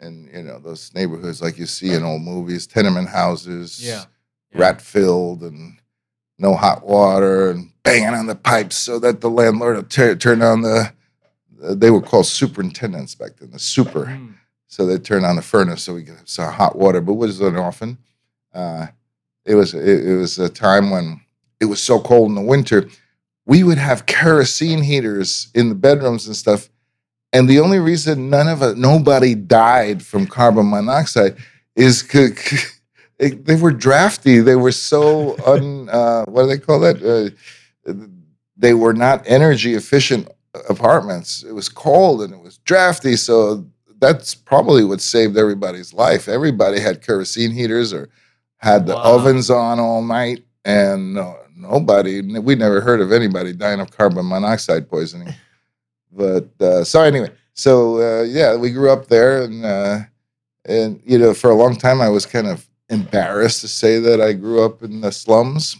in 0.00 0.28
you 0.32 0.42
know 0.42 0.58
those 0.58 0.92
neighborhoods 0.94 1.42
like 1.42 1.58
you 1.58 1.66
see 1.66 1.92
in 1.94 2.02
old 2.02 2.22
movies, 2.22 2.66
tenement 2.66 3.08
houses, 3.08 3.84
Yeah. 3.84 4.04
Yeah. 4.52 4.60
rat 4.60 4.80
filled, 4.82 5.42
and 5.42 5.78
no 6.38 6.54
hot 6.54 6.84
water, 6.86 7.50
and 7.50 7.70
banging 7.82 8.14
on 8.14 8.26
the 8.26 8.34
pipes 8.34 8.76
so 8.76 8.98
that 8.98 9.20
the 9.20 9.30
landlord 9.30 9.76
would 9.76 9.90
tur- 9.90 10.16
turn 10.16 10.42
on 10.42 10.62
the. 10.62 10.92
They 11.62 11.90
were 11.90 12.00
called 12.00 12.24
superintendents 12.26 13.14
back 13.14 13.36
then, 13.36 13.50
the 13.50 13.58
super. 13.58 14.06
Mm. 14.06 14.34
So 14.68 14.86
they 14.86 14.96
turned 14.98 15.26
on 15.26 15.36
the 15.36 15.42
furnace 15.42 15.82
so 15.82 15.94
we 15.94 16.04
could 16.04 16.16
have 16.16 16.28
some 16.28 16.50
hot 16.52 16.76
water, 16.76 17.00
but 17.00 17.14
wasn't 17.14 17.58
often. 17.58 17.98
Uh, 18.54 18.86
it 19.44 19.54
was 19.56 19.74
it, 19.74 20.06
it 20.06 20.16
was 20.16 20.38
a 20.38 20.48
time 20.48 20.90
when 20.90 21.20
it 21.60 21.66
was 21.66 21.82
so 21.82 22.00
cold 22.00 22.28
in 22.28 22.34
the 22.34 22.40
winter. 22.40 22.88
We 23.46 23.62
would 23.64 23.78
have 23.78 24.06
kerosene 24.06 24.82
heaters 24.82 25.48
in 25.54 25.68
the 25.70 25.74
bedrooms 25.74 26.26
and 26.26 26.36
stuff, 26.36 26.70
and 27.32 27.48
the 27.48 27.60
only 27.60 27.78
reason 27.78 28.30
none 28.30 28.48
of 28.48 28.62
it, 28.62 28.76
nobody 28.76 29.34
died 29.34 30.02
from 30.02 30.26
carbon 30.26 30.70
monoxide 30.70 31.36
is 31.76 32.02
they 33.18 33.56
were 33.56 33.72
drafty. 33.72 34.40
They 34.40 34.56
were 34.56 34.72
so 34.72 35.36
un. 35.46 35.88
Uh, 36.00 36.24
what 36.26 36.42
do 36.42 36.48
they 36.48 36.58
call 36.58 36.80
that? 36.80 37.02
Uh, 37.86 37.92
they 38.56 38.74
were 38.74 38.92
not 38.92 39.22
energy 39.26 39.74
efficient 39.74 40.28
apartments. 40.68 41.42
It 41.42 41.52
was 41.52 41.68
cold 41.68 42.22
and 42.22 42.32
it 42.32 42.40
was 42.40 42.58
drafty, 42.58 43.16
so 43.16 43.64
that's 44.00 44.34
probably 44.34 44.84
what 44.84 45.00
saved 45.00 45.36
everybody's 45.36 45.92
life. 45.92 46.28
Everybody 46.28 46.80
had 46.80 47.02
kerosene 47.02 47.50
heaters 47.52 47.92
or 47.92 48.08
had 48.58 48.86
the 48.86 48.94
Wow. 48.94 49.02
ovens 49.16 49.50
on 49.50 49.80
all 49.80 50.02
night, 50.02 50.44
and 50.64 51.14
no, 51.14 51.36
nobody. 51.56 52.20
We 52.38 52.54
never 52.54 52.80
heard 52.80 53.00
of 53.00 53.12
anybody 53.12 53.52
dying 53.52 53.80
of 53.80 53.90
carbon 53.90 54.28
monoxide 54.28 54.88
poisoning. 54.88 55.34
But 56.12 56.48
uh, 56.60 56.84
so 56.84 57.02
anyway, 57.02 57.30
so 57.54 58.00
uh, 58.00 58.22
yeah, 58.24 58.56
we 58.56 58.70
grew 58.70 58.90
up 58.90 59.06
there, 59.08 59.42
and 59.42 59.64
uh, 59.64 60.00
and 60.64 61.00
you 61.04 61.18
know, 61.18 61.34
for 61.34 61.50
a 61.50 61.54
long 61.54 61.76
time, 61.76 62.00
I 62.00 62.08
was 62.08 62.26
kind 62.26 62.46
of 62.46 62.66
embarrassed 62.88 63.60
to 63.60 63.68
say 63.68 63.98
that 64.00 64.20
I 64.20 64.32
grew 64.32 64.62
up 64.64 64.82
in 64.82 65.00
the 65.00 65.12
slums. 65.12 65.76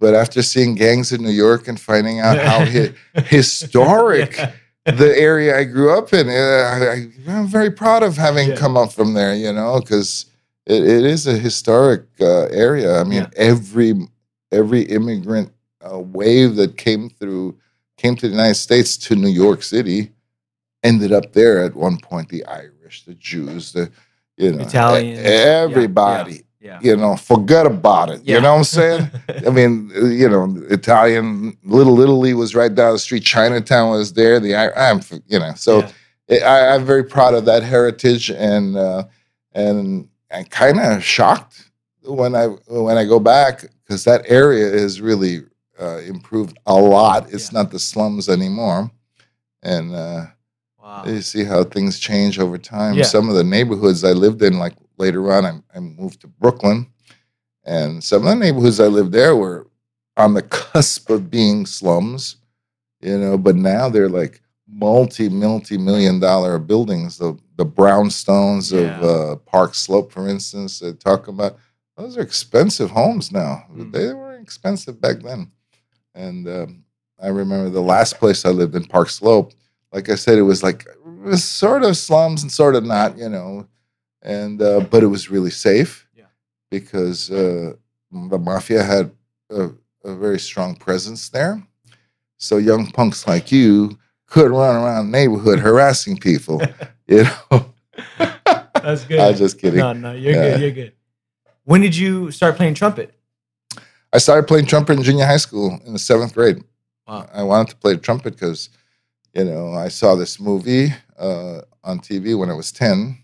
But 0.00 0.14
after 0.14 0.42
seeing 0.42 0.74
gangs 0.74 1.12
in 1.12 1.22
New 1.22 1.30
York 1.30 1.68
and 1.68 1.78
finding 1.80 2.20
out 2.20 2.38
how 2.38 2.64
hi- 2.64 2.92
historic 3.26 4.36
the 4.84 5.14
area 5.16 5.56
I 5.58 5.64
grew 5.64 5.96
up 5.96 6.12
in. 6.12 6.28
Uh, 6.28 6.32
I, 6.92 7.06
I'm 7.30 7.46
very 7.46 7.70
proud 7.70 8.02
of 8.02 8.16
having 8.16 8.48
Yeah. 8.50 8.56
come 8.56 8.76
up 8.76 8.92
from 8.92 9.14
there, 9.14 9.34
you 9.34 9.52
know, 9.52 9.80
because 9.80 10.26
it, 10.66 10.82
it 10.82 11.04
is 11.04 11.26
a 11.26 11.36
historic 11.38 12.02
uh, 12.20 12.46
area. 12.46 13.00
I 13.00 13.04
mean, 13.04 13.22
Yeah. 13.22 13.28
every 13.36 13.94
every 14.52 14.82
immigrant 14.82 15.52
uh, 15.80 15.98
wave 15.98 16.56
that 16.56 16.76
came 16.76 17.08
through 17.10 17.56
came 18.04 18.14
to 18.16 18.26
the 18.28 18.32
United 18.34 18.56
States 18.56 18.98
to 18.98 19.16
New 19.16 19.30
York 19.30 19.62
City 19.62 20.10
ended 20.82 21.10
up 21.12 21.32
there 21.32 21.64
at 21.64 21.74
one 21.74 21.96
point. 21.96 22.28
The 22.28 22.44
Irish, 22.44 23.04
the 23.06 23.14
Jews, 23.14 23.72
the 23.72 23.90
you 24.36 24.52
know, 24.52 24.60
e- 24.60 24.66
Italians. 24.66 25.20
Yeah, 25.20 25.66
everybody. 25.70 26.42
Yeah. 26.60 26.80
You 26.82 26.96
know, 26.96 27.16
forget 27.16 27.64
about 27.66 28.10
it. 28.10 28.20
Yeah. 28.22 28.36
You 28.36 28.40
know 28.42 28.52
what 28.52 28.58
I'm 28.58 28.64
saying? 28.64 29.10
I 29.46 29.50
mean, 29.50 29.90
you 29.94 30.28
know, 30.28 30.54
Italian 30.68 31.56
Little 31.64 31.98
Italy 32.00 32.34
was 32.34 32.54
right 32.54 32.74
down 32.74 32.92
the 32.92 32.98
street. 32.98 33.22
Chinatown 33.22 33.90
was 33.90 34.12
there. 34.12 34.38
The 34.38 34.54
I- 34.54 34.90
I'm, 34.90 35.00
you 35.26 35.38
know, 35.38 35.52
so 35.56 35.78
Yeah. 36.28 36.46
I, 36.46 36.74
I'm 36.74 36.84
very 36.84 37.04
proud 37.04 37.32
of 37.34 37.44
that 37.46 37.62
heritage, 37.62 38.30
and 38.30 38.76
uh, 38.76 39.04
and 39.52 40.08
I'm 40.30 40.44
kind 40.46 40.78
of 40.80 41.02
shocked 41.02 41.70
when 42.02 42.34
I 42.34 42.46
when 42.68 42.96
I 42.98 43.04
go 43.04 43.18
back 43.20 43.64
because 43.82 44.04
that 44.04 44.22
area 44.26 44.66
is 44.66 45.00
really 45.02 45.42
uh, 45.80 45.98
improved 45.98 46.58
a 46.66 46.74
lot. 46.74 47.32
It's 47.32 47.52
Yeah. 47.52 47.58
not 47.62 47.70
the 47.70 47.78
slums 47.78 48.28
anymore, 48.28 48.90
and 49.62 49.94
uh, 49.94 50.26
Wow. 50.82 51.04
you 51.06 51.22
see 51.22 51.44
how 51.44 51.64
things 51.64 51.98
change 51.98 52.38
over 52.38 52.58
time. 52.58 52.94
Yeah. 52.96 53.04
Some 53.04 53.28
of 53.30 53.34
the 53.34 53.44
neighborhoods 53.44 54.04
I 54.04 54.12
lived 54.12 54.42
in, 54.42 54.58
like 54.58 54.74
later 54.98 55.32
on, 55.32 55.44
I, 55.46 55.60
I 55.74 55.80
moved 55.80 56.20
to 56.20 56.28
Brooklyn, 56.28 56.86
and 57.64 58.04
some 58.04 58.22
of 58.22 58.28
the 58.28 58.34
neighborhoods 58.34 58.80
I 58.80 58.86
lived 58.88 59.12
there 59.12 59.34
were 59.34 59.66
on 60.16 60.34
the 60.34 60.42
cusp 60.42 61.08
of 61.10 61.30
being 61.30 61.64
slums, 61.66 62.36
you 63.00 63.18
know. 63.18 63.38
But 63.38 63.56
now 63.56 63.88
they're 63.88 64.10
like 64.10 64.40
multi, 64.68 65.28
multi 65.28 65.78
million 65.78 66.20
dollar 66.20 66.58
buildings. 66.58 67.16
The 67.18 67.36
the 67.56 67.64
brownstones 67.66 68.72
Yeah. 68.72 68.80
of 68.98 69.02
uh, 69.02 69.36
Park 69.46 69.74
Slope, 69.74 70.12
for 70.12 70.28
instance, 70.28 70.80
they 70.80 70.92
talk 70.92 71.28
about 71.28 71.56
those 71.96 72.16
are 72.18 72.22
expensive 72.22 72.90
homes 72.90 73.32
now. 73.32 73.64
Mm. 73.72 73.92
They 73.92 74.12
were 74.12 74.34
expensive 74.36 75.00
back 75.00 75.20
then, 75.20 75.50
and 76.14 76.48
um, 76.48 76.84
I 77.20 77.28
remember 77.28 77.70
the 77.70 77.80
last 77.80 78.18
place 78.18 78.44
I 78.44 78.50
lived 78.50 78.74
in 78.74 78.84
Park 78.84 79.08
Slope 79.10 79.52
like 79.94 80.10
I 80.10 80.16
said, 80.16 80.38
it 80.38 80.42
was 80.42 80.62
like 80.62 80.84
it 80.86 81.20
was 81.22 81.44
sort 81.44 81.84
of 81.84 81.96
slums 81.96 82.42
and 82.42 82.50
sort 82.50 82.74
of 82.74 82.84
not, 82.84 83.16
you 83.16 83.28
know, 83.28 83.66
and 84.22 84.60
uh, 84.60 84.80
but 84.80 85.04
it 85.04 85.06
was 85.06 85.30
really 85.30 85.52
safe 85.52 86.06
Yeah. 86.16 86.24
because 86.68 87.30
uh, 87.30 87.74
the 88.10 88.38
mafia 88.38 88.82
had 88.82 89.12
a, 89.50 89.70
a 90.04 90.16
very 90.16 90.40
strong 90.40 90.74
presence 90.74 91.28
there. 91.28 91.62
So 92.38 92.56
young 92.56 92.90
punks 92.90 93.28
like 93.28 93.52
you 93.52 93.96
could 94.26 94.50
run 94.50 94.74
around 94.74 95.12
the 95.12 95.16
neighborhood 95.18 95.60
harassing 95.60 96.18
people, 96.18 96.60
you 97.06 97.22
know. 97.22 97.72
That's 98.74 99.04
good. 99.08 99.20
I 99.20 99.30
was 99.30 99.38
just 99.38 99.60
kidding. 99.60 99.78
No, 99.78 99.92
no, 99.92 100.12
you're 100.12 100.32
good. 100.34 100.60
You're 100.60 100.70
good. 100.72 100.92
When 101.62 101.80
did 101.80 101.96
you 101.96 102.32
start 102.32 102.56
playing 102.56 102.74
trumpet? 102.74 103.13
I 104.14 104.18
started 104.18 104.46
playing 104.46 104.66
trumpet 104.66 104.96
in 104.96 105.02
junior 105.02 105.26
high 105.26 105.38
school 105.38 105.78
in 105.84 105.92
the 105.92 105.98
seventh 105.98 106.34
grade. 106.34 106.62
Wow. 107.08 107.28
I 107.34 107.42
wanted 107.42 107.70
to 107.70 107.76
play 107.76 107.96
trumpet 107.96 108.34
because, 108.34 108.68
you 109.34 109.44
know, 109.44 109.72
I 109.74 109.88
saw 109.88 110.14
this 110.14 110.38
movie 110.40 110.94
uh, 111.18 111.62
on 111.82 111.98
TV 111.98 112.38
when 112.38 112.48
I 112.48 112.54
was 112.54 112.70
10, 112.70 113.18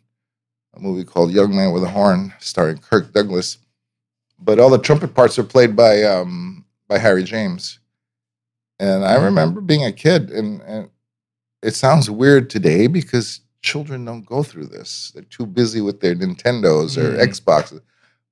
a 0.75 0.81
movie 0.81 1.05
called 1.05 1.31
Young 1.31 1.55
Man 1.55 1.73
with 1.73 1.85
a 1.85 1.89
Horn, 1.89 2.35
starring 2.41 2.79
Kirk 2.79 3.13
Douglas. 3.13 3.59
But 4.41 4.59
all 4.59 4.69
the 4.71 4.79
trumpet 4.79 5.15
parts 5.15 5.39
were 5.39 5.45
played 5.45 5.77
by 5.77 6.03
um, 6.03 6.65
by 6.89 6.99
Harry 6.99 7.23
James. 7.23 7.79
And 8.81 9.05
I 9.05 9.15
remember 9.23 9.61
being 9.61 9.85
a 9.85 9.93
kid, 9.93 10.31
and, 10.31 10.61
and 10.63 10.91
it 11.63 11.75
sounds 11.75 12.11
weird 12.11 12.51
today 12.51 12.87
because 12.89 13.41
children 13.63 14.05
don't 14.07 14.25
go 14.25 14.43
through 14.43 14.67
this. 14.67 15.13
They're 15.15 15.23
too 15.25 15.47
busy 15.47 15.83
with 15.83 16.01
their 16.01 16.17
Nintendos 16.17 16.97
or 16.97 17.13
Mm. 17.13 17.29
Xboxes. 17.29 17.83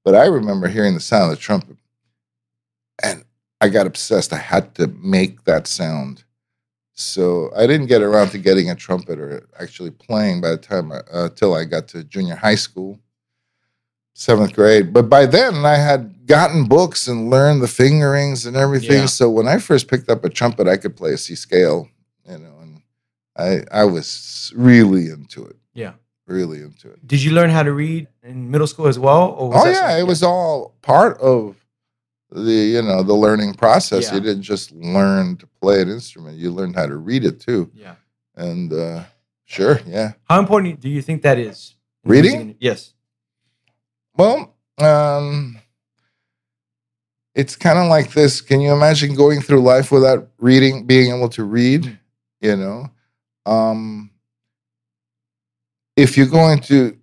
But 0.05 0.15
I 0.17 0.25
remember 0.27 0.67
hearing 0.69 0.95
the 0.95 1.01
sound 1.01 1.31
of 1.31 1.37
the 1.39 1.43
trumpet, 1.43 1.77
and 3.03 3.25
I 3.61 3.69
got 3.69 3.87
obsessed. 3.87 4.33
I 4.33 4.39
had 4.39 4.75
to 4.77 4.87
make 4.89 5.45
that 5.45 5.67
sound. 5.67 6.25
So 6.95 7.51
I 7.57 7.67
didn't 7.67 7.87
get 7.87 8.03
around 8.03 8.31
to 8.31 8.39
getting 8.39 8.71
a 8.71 8.75
trumpet 8.75 9.19
or 9.21 9.47
actually 9.61 9.91
playing 9.91 10.41
by 10.41 10.51
the 10.51 10.57
time 10.59 10.91
I, 10.93 10.99
uh, 11.13 11.29
till 11.29 11.55
I 11.55 11.65
got 11.65 11.87
to 11.89 12.03
junior 12.05 12.35
high 12.35 12.57
school, 12.57 12.99
seventh 14.15 14.53
grade. 14.55 14.93
But 14.93 15.09
by 15.09 15.27
then 15.27 15.65
I 15.65 15.77
had 15.77 16.27
gotten 16.27 16.67
books 16.67 17.07
and 17.09 17.31
learned 17.31 17.63
the 17.63 17.69
fingerings 17.69 18.47
and 18.47 18.57
everything. 18.57 19.01
Yeah. 19.03 19.07
So 19.07 19.31
when 19.31 19.47
I 19.47 19.59
first 19.59 19.89
picked 19.89 20.11
up 20.11 20.25
a 20.25 20.29
trumpet, 20.29 20.67
I 20.67 20.77
could 20.77 20.97
play 20.97 21.13
a 21.13 21.17
C 21.19 21.35
scale, 21.37 21.89
you 22.29 22.39
know, 22.39 22.55
and 22.63 22.83
I 23.37 23.63
I 23.71 23.85
was 23.85 24.53
really 24.57 25.09
into 25.09 25.45
it, 25.47 25.57
Yeah. 25.75 25.93
really 26.27 26.59
into 26.63 26.91
it. 26.91 27.07
Did 27.07 27.23
you 27.23 27.31
learn 27.33 27.51
how 27.51 27.63
to 27.63 27.73
read 27.73 28.09
in 28.25 28.51
middle 28.51 28.67
school 28.67 28.89
as 28.89 28.99
well? 28.99 29.37
Or 29.39 29.51
was 29.51 29.63
Oh 29.65 29.69
yeah, 29.69 29.75
something- 29.75 29.99
it 30.01 30.07
was 30.09 30.23
all 30.25 30.75
part 30.83 31.17
of 31.21 31.58
the 32.31 32.53
you 32.53 32.83
know 32.83 33.03
the 33.03 33.15
learning 33.15 33.55
process. 33.55 34.09
Yeah. 34.09 34.17
You 34.17 34.21
didn't 34.21 34.43
just 34.43 34.73
learn 34.73 35.37
to 35.39 35.47
play 35.61 35.83
an 35.83 35.91
instrument; 35.91 36.39
you 36.39 36.51
learned 36.51 36.77
how 36.77 36.87
to 36.87 36.97
read 36.97 37.25
it 37.25 37.41
too. 37.41 37.71
Yeah. 37.75 37.95
And 38.37 38.73
uh, 38.73 39.05
sure, 39.45 39.81
yeah. 39.87 40.13
How 40.29 40.39
important 40.39 40.81
do 40.81 40.89
you 40.89 41.03
think 41.03 41.23
that 41.23 41.39
is? 41.39 41.75
Reading? 42.05 42.57
Yes. 42.61 42.95
Well, 44.17 44.55
um, 44.79 45.59
it's 47.35 47.57
kind 47.57 47.79
of 47.79 47.89
like 47.89 48.13
this. 48.13 48.41
Can 48.41 48.61
you 48.61 48.73
imagine 48.73 49.15
going 49.15 49.41
through 49.41 49.63
life 49.63 49.93
without 49.93 50.29
reading, 50.39 50.87
being 50.87 51.15
able 51.15 51.29
to 51.31 51.45
read? 51.45 51.83
Mm. 51.83 51.99
You 52.41 52.57
know, 52.57 52.91
um, 53.47 54.11
if 55.97 56.17
you're 56.17 56.27
going 56.27 56.61
to, 56.61 56.97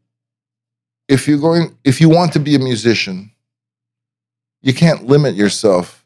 if 1.09 1.27
you're 1.27 1.39
going, 1.39 1.77
if 1.83 1.99
you 1.99 2.09
want 2.09 2.31
to 2.33 2.39
be 2.39 2.55
a 2.55 2.59
musician, 2.59 3.31
you 4.65 4.73
can't 4.73 5.05
limit 5.05 5.35
yourself 5.35 6.03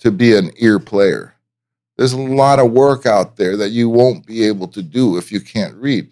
to 0.00 0.10
be 0.10 0.36
an 0.36 0.50
ear 0.58 0.78
player. 0.78 1.34
There's 1.96 2.12
a 2.12 2.18
lot 2.20 2.58
of 2.58 2.72
work 2.72 3.06
out 3.06 3.36
there 3.36 3.56
that 3.56 3.70
you 3.70 3.88
won't 3.88 4.26
be 4.26 4.44
able 4.46 4.68
to 4.68 4.82
do 4.82 5.16
if 5.16 5.30
you 5.30 5.40
can't 5.40 5.74
read, 5.76 6.10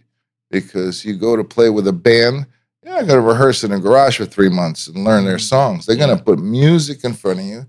because 0.50 1.05
you 1.05 1.17
go 1.17 1.37
to 1.37 1.45
play 1.45 1.69
with 1.71 1.87
a 1.88 1.93
band 1.93 2.47
you're 2.85 2.95
not 2.95 3.07
going 3.09 3.21
to 3.21 3.26
rehearse 3.28 3.64
in 3.64 3.73
a 3.73 3.78
garage 3.78 4.17
for 4.17 4.25
three 4.25 4.49
months 4.49 4.87
and 4.88 5.05
learn 5.05 5.26
their 5.26 5.37
Mhm. 5.37 5.49
songs. 5.49 5.85
They're 5.85 5.97
going 5.97 6.17
to 6.17 6.25
put 6.25 6.38
music 6.38 7.05
in 7.05 7.12
front 7.12 7.40
of 7.40 7.45
you 7.45 7.67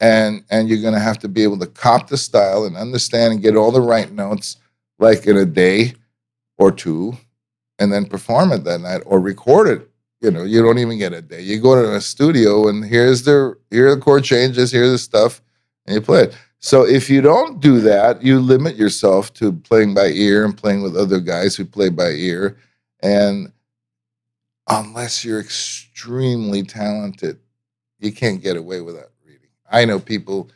and 0.00 0.42
and 0.50 0.68
you're 0.68 0.82
gonna 0.82 0.98
have 0.98 1.18
to 1.20 1.28
be 1.28 1.42
able 1.44 1.58
to 1.58 1.66
cop 1.66 2.08
the 2.08 2.16
style 2.16 2.64
and 2.64 2.76
understand 2.76 3.32
and 3.32 3.42
get 3.42 3.56
all 3.56 3.70
the 3.70 3.80
right 3.80 4.10
notes 4.12 4.56
like 4.98 5.26
in 5.26 5.36
a 5.36 5.44
day 5.44 5.94
or 6.58 6.72
two, 6.72 7.16
and 7.78 7.92
then 7.92 8.04
perform 8.04 8.52
it 8.52 8.64
that 8.64 8.80
night 8.80 9.02
or 9.06 9.20
record 9.20 9.68
it. 9.68 9.88
You 10.24 10.30
know, 10.30 10.44
you 10.44 10.62
don't 10.62 10.78
even 10.78 10.96
get 10.96 11.12
a 11.12 11.20
day. 11.20 11.42
You 11.42 11.60
go 11.60 11.74
to 11.74 11.94
a 11.96 12.00
studio 12.00 12.68
and 12.68 12.82
here's 12.82 13.24
the 13.24 13.56
here 13.70 13.88
are 13.88 13.94
the 13.94 14.00
chord 14.00 14.24
changes, 14.24 14.72
here's 14.72 14.90
the 14.90 14.96
stuff, 14.96 15.42
and 15.86 15.94
you 15.94 16.00
play 16.00 16.22
it. 16.22 16.36
So 16.60 16.86
if 16.86 17.10
you 17.10 17.20
don't 17.20 17.60
do 17.60 17.78
that, 17.80 18.22
you 18.22 18.40
limit 18.40 18.76
yourself 18.76 19.34
to 19.34 19.52
playing 19.52 19.92
by 19.92 20.06
ear 20.06 20.46
and 20.46 20.56
playing 20.56 20.80
with 20.80 20.96
other 20.96 21.20
guys 21.20 21.54
who 21.54 21.66
play 21.66 21.90
by 21.90 22.08
ear. 22.12 22.56
And 23.02 23.52
unless 24.66 25.26
you're 25.26 25.40
extremely 25.40 26.62
talented, 26.62 27.38
you 27.98 28.10
can't 28.10 28.42
get 28.42 28.56
away 28.56 28.80
without 28.80 29.10
reading. 29.26 29.50
I 29.70 29.84
know 29.84 30.00
people 30.00 30.50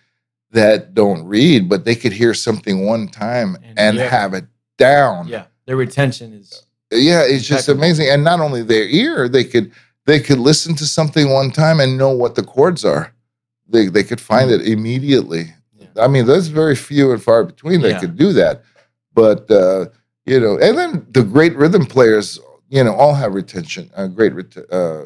that 0.52 0.94
don't 0.94 1.26
read, 1.26 1.68
but 1.68 1.84
they 1.84 1.94
could 1.94 2.12
hear 2.14 2.32
something 2.32 2.86
one 2.86 3.08
time 3.08 3.58
And 3.62 3.78
and, 3.78 3.96
yeah. 3.98 4.08
have 4.08 4.32
it 4.32 4.46
down. 4.78 5.28
Yeah, 5.28 5.44
their 5.66 5.76
retention 5.76 6.32
is 6.32 6.62
Yeah, 6.90 7.22
it's 7.22 7.46
just 7.46 7.68
amazing. 7.68 8.08
And 8.08 8.24
not 8.24 8.40
only 8.40 8.62
their 8.62 8.84
ear, 8.88 9.28
they 9.28 9.44
could 9.44 9.72
they 10.06 10.20
could 10.20 10.38
listen 10.38 10.74
to 10.76 10.86
something 10.86 11.30
one 11.30 11.50
time 11.50 11.80
and 11.80 11.98
know 11.98 12.10
what 12.10 12.34
the 12.34 12.42
chords 12.42 12.84
are. 12.84 13.12
They 13.68 13.88
they 13.88 14.02
could 14.02 14.20
find 14.20 14.50
it 14.50 14.66
immediately. 14.66 15.52
Yeah. 15.78 15.86
I 16.04 16.08
mean, 16.08 16.26
there's 16.26 16.48
very 16.48 16.74
few 16.76 17.12
and 17.12 17.22
far 17.22 17.44
between 17.44 17.82
that 17.82 17.90
Yeah. 17.90 18.00
could 18.00 18.16
do 18.16 18.32
that. 18.32 18.62
But 19.12 19.50
uh, 19.50 19.86
you 20.24 20.40
know, 20.40 20.58
and 20.58 20.78
then 20.78 21.06
the 21.10 21.22
great 21.22 21.54
rhythm 21.56 21.84
players, 21.84 22.38
you 22.70 22.82
know, 22.84 22.94
all 22.94 23.14
have 23.14 23.34
retention, 23.34 23.90
uh, 23.96 24.06
great 24.06 24.32
ret- 24.34 24.70
uh, 24.72 25.04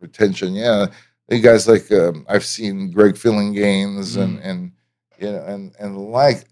retention. 0.00 0.54
Yeah, 0.54 0.86
you 1.30 1.40
guys 1.40 1.68
like 1.68 1.90
um, 1.92 2.26
I've 2.28 2.44
seen 2.44 2.90
Greg 2.90 3.14
Phillinganes 3.14 4.16
and 4.16 4.38
Mm. 4.38 4.44
and 4.48 4.72
you 5.20 5.30
know 5.30 5.44
and 5.44 5.72
and 5.78 5.96
like 6.10 6.44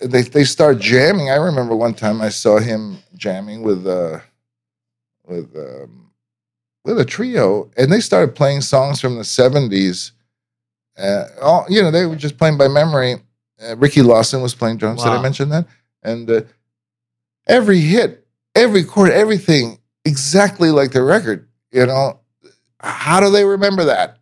they 0.00 0.22
they 0.22 0.44
start 0.44 0.78
jamming. 0.78 1.28
I 1.30 1.36
remember 1.36 1.76
one 1.76 1.92
time 1.92 2.22
I 2.22 2.30
saw 2.30 2.58
him 2.58 2.98
jamming 3.20 3.62
with 3.62 3.86
uh 3.86 4.20
with 5.26 5.54
um, 5.56 6.10
with 6.84 6.98
a 6.98 7.04
trio, 7.04 7.70
and 7.76 7.92
they 7.92 8.00
started 8.00 8.34
playing 8.34 8.62
songs 8.62 9.00
from 9.00 9.16
the 9.16 9.24
seventies. 9.24 10.12
Uh, 10.98 11.24
all 11.40 11.66
you 11.68 11.82
know, 11.82 11.90
they 11.90 12.06
were 12.06 12.16
just 12.16 12.38
playing 12.38 12.58
by 12.58 12.68
memory. 12.68 13.16
Uh, 13.62 13.76
Ricky 13.76 14.02
Lawson 14.02 14.42
was 14.42 14.54
playing 14.54 14.78
drums. 14.78 15.02
Did 15.04 15.14
I 15.14 15.16
Wow. 15.16 15.22
mention 15.22 15.50
that? 15.50 15.66
And 16.02 16.30
uh, 16.30 16.40
every 17.46 17.80
hit, 17.80 18.26
every 18.54 18.84
chord, 18.84 19.10
everything 19.10 19.78
exactly 20.04 20.70
like 20.70 20.92
the 20.92 21.02
record. 21.02 21.48
You 21.72 21.86
know, 21.86 22.20
how 22.80 23.20
do 23.20 23.30
they 23.30 23.44
remember 23.44 23.84
that? 23.84 24.18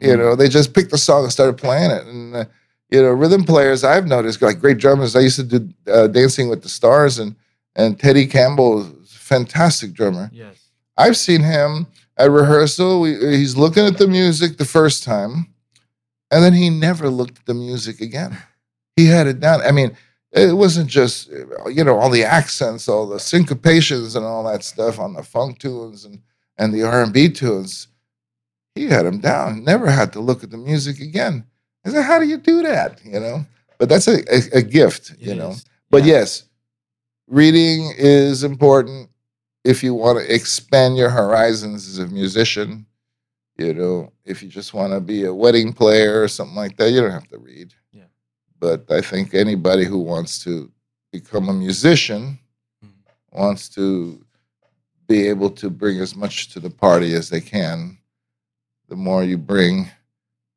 You 0.00 0.16
Mm-hmm. 0.16 0.18
know, 0.18 0.36
they 0.36 0.48
just 0.48 0.74
picked 0.74 0.90
the 0.90 0.98
song 0.98 1.24
and 1.24 1.32
started 1.32 1.58
playing 1.58 1.90
it. 1.90 2.06
And 2.06 2.36
uh, 2.36 2.44
you 2.90 3.02
know, 3.02 3.10
rhythm 3.10 3.44
players 3.44 3.84
I've 3.84 4.06
noticed 4.06 4.40
like 4.42 4.60
great 4.60 4.78
drummers. 4.78 5.14
I 5.16 5.20
used 5.20 5.36
to 5.36 5.44
do 5.44 5.68
uh, 5.92 6.06
Dancing 6.08 6.48
with 6.48 6.62
the 6.62 6.68
Stars, 6.68 7.18
and 7.18 7.34
and 7.78 7.98
Teddy 7.98 8.26
Campbell, 8.26 8.82
is 9.02 9.14
a 9.14 9.18
fantastic 9.18 9.92
drummer. 9.94 10.28
yes. 10.32 10.56
I've 10.98 11.16
seen 11.16 11.42
him 11.42 11.86
at 12.16 12.28
rehearsal. 12.30 13.00
We, 13.00 13.14
he's 13.14 13.56
looking 13.56 13.86
at 13.86 13.98
the 13.98 14.08
music 14.08 14.58
the 14.58 14.64
first 14.64 15.04
time, 15.04 15.54
and 16.30 16.42
then 16.44 16.52
he 16.52 16.68
never 16.70 17.08
looked 17.08 17.38
at 17.38 17.46
the 17.46 17.54
music 17.54 18.00
again. 18.00 18.36
He 18.96 19.06
had 19.06 19.28
it 19.28 19.38
down. 19.38 19.60
I 19.62 19.70
mean, 19.70 19.96
it 20.32 20.54
wasn't 20.56 20.90
just 20.90 21.28
you 21.70 21.84
know 21.84 21.96
all 21.96 22.10
the 22.10 22.24
accents, 22.24 22.88
all 22.88 23.06
the 23.06 23.16
syncopations, 23.18 24.16
and 24.16 24.24
all 24.26 24.42
that 24.50 24.64
stuff 24.64 24.98
on 24.98 25.12
the 25.14 25.22
funk 25.22 25.60
tunes 25.60 26.04
and 26.04 26.20
and 26.58 26.74
the 26.74 26.82
R 26.82 27.02
and 27.04 27.12
B 27.12 27.28
tunes. 27.28 27.86
He 28.74 28.86
had 28.86 29.06
them 29.06 29.20
down. 29.20 29.62
Never 29.64 29.88
had 29.90 30.12
to 30.14 30.20
look 30.20 30.42
at 30.42 30.50
the 30.50 30.58
music 30.58 31.00
again. 31.00 31.44
I 31.86 31.90
said, 31.90 32.02
"How 32.04 32.18
do 32.18 32.26
you 32.26 32.38
do 32.38 32.62
that?" 32.64 33.00
You 33.04 33.20
know. 33.20 33.46
But 33.78 33.88
that's 33.88 34.08
a, 34.08 34.18
a, 34.34 34.58
a 34.58 34.62
gift, 34.62 35.14
you 35.20 35.36
know. 35.36 35.50
is. 35.50 35.64
But 35.90 36.02
Yeah. 36.02 36.14
yes, 36.14 36.42
reading 37.28 37.92
is 37.96 38.42
important 38.44 39.10
if 39.64 39.82
you 39.82 39.94
want 39.94 40.18
to 40.18 40.34
expand 40.34 40.96
your 40.96 41.10
horizons 41.10 41.86
as 41.88 41.98
a 41.98 42.06
musician. 42.08 42.86
You 43.56 43.74
know, 43.74 44.12
if 44.24 44.42
you 44.42 44.48
just 44.48 44.72
want 44.72 44.92
to 44.92 45.00
be 45.00 45.24
a 45.24 45.34
wedding 45.34 45.72
player 45.72 46.22
or 46.22 46.28
something 46.28 46.56
like 46.56 46.76
that, 46.76 46.90
you 46.90 47.00
don't 47.00 47.10
have 47.10 47.28
to 47.28 47.38
read. 47.38 47.74
Yeah. 47.92 48.04
But 48.60 48.90
I 48.90 49.00
think 49.00 49.34
anybody 49.34 49.84
who 49.84 49.98
wants 49.98 50.42
to 50.44 50.70
become 51.12 51.48
a 51.48 51.52
musician 51.54 52.38
Mhm. 52.84 52.90
wants 53.32 53.68
to 53.70 54.24
be 55.08 55.26
able 55.26 55.50
to 55.50 55.70
bring 55.70 55.98
as 56.00 56.14
much 56.14 56.50
to 56.50 56.60
the 56.60 56.70
party 56.70 57.14
as 57.14 57.30
they 57.30 57.40
can. 57.40 57.98
The 58.88 58.96
more 58.96 59.24
you 59.24 59.38
bring, 59.38 59.90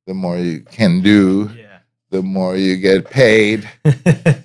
the 0.05 0.13
more 0.13 0.37
you 0.37 0.59
can 0.61 1.01
do, 1.01 1.49
Yeah. 1.57 1.70
The 2.11 2.21
more 2.21 2.57
you 2.57 2.75
get 2.75 3.09
paid 3.09 3.67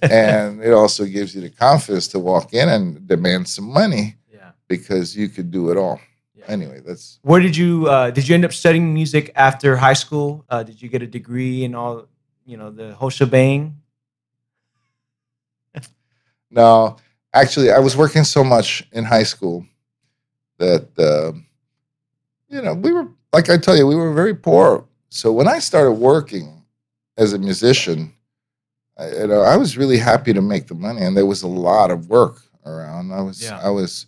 and 0.03 0.63
it 0.63 0.73
also 0.73 1.05
gives 1.05 1.35
you 1.35 1.41
the 1.41 1.51
confidence 1.51 2.07
to 2.09 2.19
walk 2.19 2.55
in 2.55 2.69
and 2.69 3.07
demand 3.07 3.47
some 3.49 3.65
money 3.65 4.15
yeah. 4.33 4.53
because 4.69 5.17
you 5.17 5.29
could 5.29 5.51
do 5.51 5.71
it 5.71 5.77
all. 5.77 6.01
Yeah. 6.35 6.45
Anyway, 6.47 6.81
that's 6.87 7.19
Where 7.23 7.41
did 7.41 7.57
you 7.57 7.89
uh, 7.89 8.11
did 8.11 8.29
you 8.29 8.35
end 8.35 8.45
up 8.45 8.53
studying 8.53 8.95
music 8.95 9.33
after 9.35 9.77
high 9.77 9.95
school? 9.95 10.45
Uh, 10.49 10.63
did 10.63 10.81
you 10.81 10.89
get 10.89 11.03
a 11.03 11.07
degree 11.07 11.65
and 11.65 11.75
all 11.75 12.07
you 12.47 12.57
know 12.57 12.71
the 12.71 12.95
whole 12.95 13.11
shebang? 13.11 13.77
no. 16.51 16.97
Actually, 17.35 17.71
I 17.71 17.81
was 17.81 17.97
working 17.97 18.25
so 18.25 18.43
much 18.43 18.89
in 18.93 19.05
high 19.05 19.25
school 19.25 19.67
that 20.59 20.89
uh, 20.99 21.37
you 22.49 22.63
know 22.63 22.75
we 22.75 22.93
were 22.93 23.09
like 23.33 23.51
I 23.51 23.59
tell 23.59 23.77
you 23.77 23.89
we 23.89 23.97
were 23.97 24.15
very 24.15 24.37
poor. 24.37 24.87
So 25.09 25.33
when 25.33 25.49
I 25.49 25.59
started 25.59 25.93
working 25.93 26.56
as 27.17 27.33
a 27.33 27.39
musician, 27.39 28.13
I, 28.99 29.09
you 29.11 29.27
know 29.27 29.43
I 29.43 29.57
was 29.57 29.77
really 29.77 29.99
happy 29.99 30.33
to 30.33 30.43
make 30.43 30.67
the 30.69 30.75
money, 30.75 31.03
and 31.03 31.17
there 31.17 31.27
was 31.27 31.43
a 31.43 31.49
lot 31.49 31.91
of 31.91 32.09
work 32.09 32.43
around. 32.65 33.13
I 33.13 33.21
was 33.23 33.43
Yeah. 33.43 33.59
I 33.63 33.71
was 33.71 34.07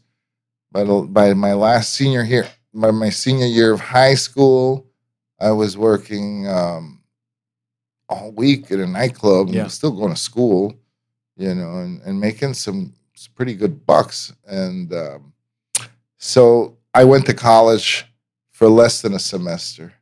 by 0.70 0.84
the, 0.84 1.00
by 1.02 1.32
my 1.34 1.54
last 1.54 1.94
senior 1.94 2.22
year, 2.24 2.46
by 2.74 2.90
my 2.90 3.10
senior 3.10 3.46
year 3.46 3.72
of 3.72 3.80
high 3.80 4.14
school, 4.14 4.86
I 5.40 5.50
was 5.52 5.76
working 5.78 6.46
um, 6.48 7.00
all 8.08 8.32
week 8.32 8.70
at 8.70 8.78
a 8.80 8.86
nightclub 8.86 9.46
and 9.46 9.56
Yeah. 9.56 9.64
was 9.64 9.74
still 9.74 9.92
going 9.92 10.12
to 10.14 10.20
school, 10.20 10.74
you 11.36 11.54
know, 11.54 11.78
and, 11.78 12.02
and 12.02 12.20
making 12.20 12.52
some, 12.54 12.92
some 13.14 13.32
pretty 13.34 13.54
good 13.54 13.86
bucks. 13.86 14.32
And 14.46 14.92
um, 14.92 15.32
so 16.18 16.76
I 16.92 17.04
went 17.04 17.24
to 17.26 17.34
college 17.34 18.04
for 18.50 18.68
less 18.68 19.00
than 19.00 19.14
a 19.14 19.18
semester. 19.18 19.94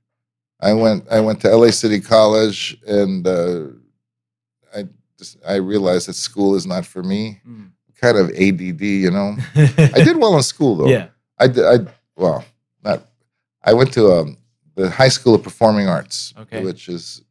I 0.61 0.73
went 0.73 1.07
I 1.11 1.21
went 1.21 1.41
to 1.43 1.55
LA 1.55 1.71
City 1.71 2.01
College 2.01 2.77
and 2.87 3.27
uh, 3.27 3.67
I 4.75 4.85
just 5.19 5.37
I 5.47 5.57
realized 5.57 6.09
that 6.09 6.15
school 6.15 6.55
is 6.55 6.67
not 6.67 6.87
for 6.87 7.03
me. 7.03 7.41
Mm. 7.47 7.71
Kind 8.01 8.19
of 8.19 8.29
ADD, 8.31 8.83
you 8.83 9.11
know. 9.11 9.37
I 9.57 10.03
did 10.05 10.19
well 10.19 10.37
in 10.37 10.43
school 10.43 10.77
though. 10.77 10.89
Yeah. 10.89 11.09
I 11.39 11.47
did. 11.49 11.65
I 11.65 11.91
well, 12.17 12.45
not. 12.85 13.03
I 13.63 13.73
went 13.75 13.93
to 13.95 14.13
um, 14.13 14.37
the 14.75 14.89
High 14.91 15.09
School 15.09 15.35
of 15.35 15.43
Performing 15.43 15.89
Arts, 15.89 16.33
Okay. 16.39 16.63
which 16.63 16.89
is 16.89 17.23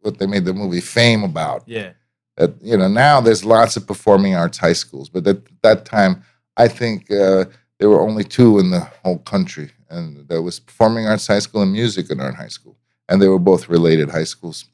what 0.00 0.18
they 0.18 0.26
made 0.26 0.44
the 0.44 0.54
movie 0.54 0.80
Fame 0.80 1.22
about. 1.24 1.62
Yeah. 1.66 1.92
That 2.36 2.54
you 2.62 2.76
know 2.76 2.88
now 2.88 3.20
there's 3.20 3.44
lots 3.44 3.76
of 3.76 3.86
performing 3.86 4.34
arts 4.34 4.58
high 4.58 4.72
schools, 4.72 5.08
but 5.08 5.26
at 5.26 5.38
that 5.62 5.84
time 5.84 6.24
I 6.56 6.66
think 6.68 7.10
uh, 7.10 7.44
there 7.78 7.90
were 7.90 8.00
only 8.00 8.24
two 8.24 8.58
in 8.58 8.70
the 8.70 8.80
whole 9.04 9.18
country, 9.18 9.70
and 9.92 10.26
there 10.28 10.42
was 10.42 10.58
Performing 10.60 11.06
Arts 11.06 11.26
High 11.26 11.38
School 11.46 11.62
and 11.62 11.72
Music 11.72 12.10
and 12.10 12.20
Art 12.20 12.34
High 12.34 12.48
School, 12.58 12.76
and 13.08 13.20
they 13.20 13.28
were 13.28 13.38
both 13.50 13.68
related 13.68 14.08
high 14.10 14.24
schools. 14.34 14.64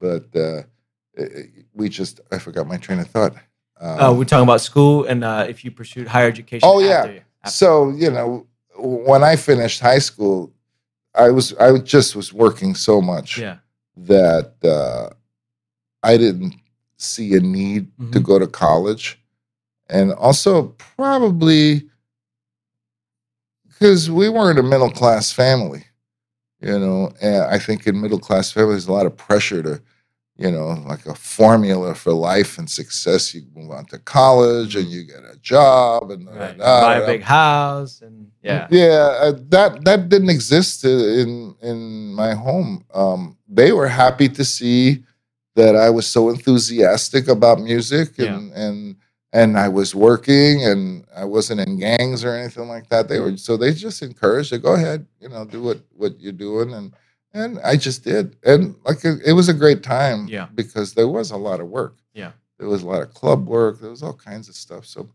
But 0.00 0.26
uh, 0.34 0.62
we 1.74 1.88
just 1.88 2.20
I 2.32 2.38
forgot 2.38 2.66
my 2.66 2.76
train 2.78 2.98
of 3.00 3.08
thought. 3.08 3.34
Uh, 3.80 4.14
we're 4.16 4.24
talking 4.24 4.42
about 4.50 4.60
school 4.60 5.04
and 5.04 5.24
uh, 5.24 5.46
if 5.48 5.64
you 5.64 5.70
pursued 5.70 6.06
higher 6.08 6.28
education. 6.28 6.68
Oh, 6.68 6.80
yeah. 6.80 6.88
after- 7.04 7.24
after- 7.44 7.50
so 7.50 7.90
you 8.02 8.10
know 8.10 8.46
when 8.78 9.22
i 9.22 9.34
finished 9.36 9.80
high 9.80 9.98
school 9.98 10.52
i 11.14 11.28
was 11.30 11.54
i 11.54 11.76
just 11.78 12.14
was 12.14 12.32
working 12.32 12.74
so 12.74 13.00
much 13.00 13.38
yeah. 13.38 13.56
that 13.96 14.52
uh, 14.64 15.08
i 16.02 16.16
didn't 16.18 16.54
see 16.98 17.34
a 17.34 17.40
need 17.40 17.88
to 18.12 18.18
Mhm. 18.20 18.22
go 18.22 18.38
to 18.38 18.46
college 18.46 19.18
and 19.88 20.12
also 20.12 20.74
probably 20.96 21.89
because 23.80 24.10
we 24.10 24.28
weren't 24.28 24.58
a 24.58 24.62
middle 24.62 24.90
class 24.90 25.32
family 25.32 25.84
you 26.60 26.78
know 26.78 27.10
and 27.22 27.44
i 27.44 27.58
think 27.58 27.86
in 27.86 28.00
middle 28.00 28.18
class 28.18 28.52
families 28.52 28.86
a 28.86 28.92
lot 28.92 29.06
of 29.06 29.16
pressure 29.16 29.62
to 29.62 29.80
you 30.36 30.50
know 30.50 30.68
like 30.86 31.06
a 31.06 31.14
formula 31.14 31.94
for 31.94 32.12
life 32.12 32.58
and 32.58 32.70
success 32.70 33.34
you 33.34 33.42
move 33.54 33.70
on 33.70 33.84
to 33.86 33.98
college 33.98 34.76
and 34.76 34.88
you 34.88 35.02
get 35.04 35.24
a 35.24 35.36
job 35.40 36.10
and 36.10 36.26
Right. 36.28 36.56
da- 36.58 36.80
Buy 36.82 36.96
a 36.96 37.06
big 37.06 37.22
house 37.22 38.02
and 38.02 38.30
yeah. 38.42 38.66
yeah, 38.70 39.16
uh, 39.20 39.32
that 39.50 39.84
that 39.84 40.08
didn't 40.08 40.30
exist 40.30 40.82
in 40.84 41.54
in 41.60 42.14
my 42.14 42.32
home. 42.32 42.84
Um, 42.94 43.36
they 43.46 43.70
were 43.72 43.86
happy 43.86 44.28
to 44.30 44.44
see 44.46 45.04
that 45.56 45.76
I 45.76 45.90
was 45.90 46.06
so 46.06 46.30
enthusiastic 46.30 47.28
about 47.28 47.60
music 47.60 48.18
and 48.18 48.50
and 48.54 48.96
and 49.32 49.56
I 49.58 49.68
was 49.68 49.94
working 49.94 50.64
and 50.64 51.04
I 51.14 51.24
wasn't 51.24 51.60
in 51.60 51.78
gangs 51.78 52.24
or 52.24 52.34
anything 52.34 52.68
like 52.68 52.88
that. 52.88 53.08
They 53.08 53.20
were 53.20 53.36
so 53.36 53.56
they 53.56 53.72
just 53.72 54.02
encouraged 54.02 54.50
to 54.50 54.58
go 54.58 54.74
ahead, 54.74 55.06
you 55.20 55.28
know, 55.28 55.44
do 55.44 55.62
what 55.62 55.80
what 55.96 56.18
you're 56.20 56.32
doing 56.32 56.72
and 56.72 56.92
and 57.32 57.60
I 57.60 57.76
just 57.76 58.02
did, 58.02 58.36
and 58.44 58.74
like 58.84 59.04
it, 59.04 59.20
it 59.24 59.32
was 59.34 59.48
a 59.48 59.54
great 59.54 59.82
time. 59.82 60.26
Yeah. 60.26 60.48
because 60.54 60.94
there 60.94 61.08
was 61.08 61.30
a 61.30 61.36
lot 61.36 61.60
of 61.60 61.68
work. 61.68 61.96
Yeah. 62.12 62.32
there 62.58 62.68
was 62.68 62.82
a 62.82 62.86
lot 62.88 63.02
of 63.02 63.14
club 63.14 63.46
work. 63.46 63.80
There 63.80 63.90
was 63.90 64.02
all 64.02 64.14
kinds 64.14 64.48
of 64.48 64.56
stuff. 64.56 64.84
So, 64.84 65.08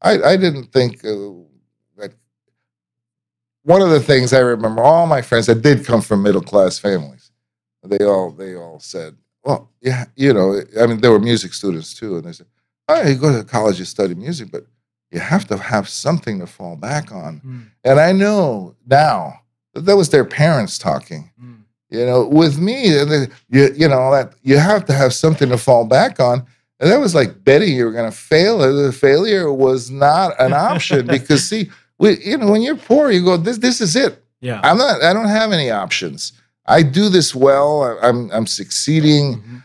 I 0.00 0.20
I 0.32 0.36
didn't 0.36 0.72
think 0.72 1.04
uh, 1.04 1.46
that. 1.98 2.12
One 3.62 3.80
of 3.80 3.90
the 3.90 4.00
things 4.00 4.32
I 4.32 4.40
remember, 4.40 4.82
all 4.82 5.06
my 5.06 5.22
friends 5.22 5.46
that 5.46 5.62
did 5.62 5.86
come 5.86 6.02
from 6.02 6.22
middle 6.24 6.42
class 6.42 6.80
families, 6.80 7.30
they 7.84 8.04
all 8.04 8.32
they 8.32 8.56
all 8.56 8.80
said, 8.80 9.16
"Well, 9.44 9.70
yeah, 9.80 10.06
you 10.16 10.32
know, 10.34 10.60
I 10.80 10.86
mean, 10.86 11.00
there 11.00 11.12
were 11.12 11.20
music 11.20 11.54
students 11.54 11.94
too, 11.94 12.16
and 12.16 12.24
they 12.24 12.32
said, 12.32 12.48
you 13.00 13.14
go 13.16 13.36
to 13.36 13.44
college, 13.44 13.78
you 13.78 13.84
study 13.84 14.14
music, 14.14 14.50
but 14.52 14.66
you 15.10 15.20
have 15.20 15.46
to 15.48 15.56
have 15.56 15.88
something 15.88 16.38
to 16.40 16.46
fall 16.46 16.76
back 16.76 17.12
on." 17.12 17.40
Mm, 17.44 17.64
And 17.84 18.00
I 18.00 18.12
know 18.12 18.74
now 18.86 19.40
that 19.74 19.82
that 19.86 19.96
was 19.96 20.08
their 20.10 20.24
parents 20.24 20.78
talking. 20.78 21.30
mm. 21.42 21.58
You 21.90 22.06
know, 22.06 22.26
with 22.26 22.58
me, 22.58 22.86
you 22.88 23.28
you 23.80 23.88
know 23.88 24.10
that 24.12 24.32
you 24.42 24.56
have 24.58 24.84
to 24.86 24.92
have 24.94 25.12
something 25.12 25.48
to 25.50 25.58
fall 25.58 25.84
back 25.84 26.18
on. 26.20 26.46
And 26.80 26.90
that 26.90 26.98
was 27.00 27.14
like 27.14 27.44
betting 27.44 27.76
you 27.76 27.84
were 27.84 27.92
going 27.92 28.10
to 28.10 28.16
fail. 28.16 28.58
The 28.58 28.90
failure 28.92 29.52
was 29.52 29.90
not 29.90 30.34
an 30.40 30.52
option 30.52 31.06
because 31.16 31.46
see, 31.46 31.70
we 31.98 32.18
you 32.24 32.38
know 32.38 32.50
when 32.50 32.62
you're 32.62 32.76
poor, 32.76 33.10
you 33.10 33.22
go 33.24 33.36
this 33.36 33.58
this 33.58 33.80
is 33.80 33.94
it. 33.94 34.22
Yeah. 34.40 34.60
I'm 34.64 34.78
not. 34.78 35.02
I 35.02 35.12
don't 35.12 35.28
have 35.28 35.52
any 35.52 35.70
options. 35.70 36.32
I 36.66 36.82
do 36.82 37.08
this 37.10 37.34
well. 37.34 37.82
I- 37.84 38.08
I'm 38.08 38.30
I'm 38.32 38.46
succeeding. 38.46 39.36
Mhm. 39.42 39.62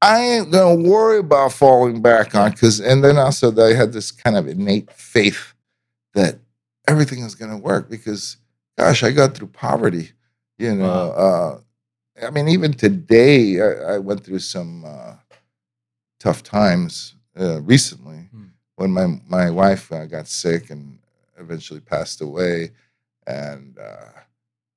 I 0.00 0.20
ain't 0.20 0.52
gonna 0.52 0.88
worry 0.88 1.18
about 1.18 1.52
falling 1.52 2.00
back 2.02 2.34
on 2.34 2.52
because, 2.52 2.80
and 2.80 3.02
then 3.02 3.16
also 3.18 3.50
I 3.60 3.74
had 3.74 3.92
this 3.92 4.10
kind 4.12 4.36
of 4.36 4.46
innate 4.46 4.90
faith 4.92 5.54
that 6.14 6.38
everything 6.86 7.20
is 7.24 7.34
gonna 7.34 7.58
work 7.58 7.90
because, 7.90 8.36
gosh, 8.76 9.02
I 9.02 9.10
got 9.10 9.34
through 9.34 9.48
poverty. 9.48 10.12
You 10.58 10.74
know, 10.74 11.10
uh, 11.12 11.60
I 12.26 12.30
mean, 12.30 12.48
even 12.48 12.72
today, 12.72 13.60
I, 13.60 13.94
I 13.94 13.98
went 13.98 14.24
through 14.24 14.40
some 14.40 14.84
uh, 14.84 15.14
tough 16.20 16.42
times 16.42 17.14
uh, 17.38 17.60
recently 17.62 18.28
Hmm. 18.32 18.44
when 18.76 18.90
my 18.90 19.06
my 19.28 19.50
wife 19.50 19.90
uh, 19.92 20.06
got 20.06 20.28
sick 20.28 20.70
and 20.70 20.98
eventually 21.38 21.80
passed 21.80 22.20
away, 22.20 22.70
and 23.26 23.78
uh, 23.78 24.10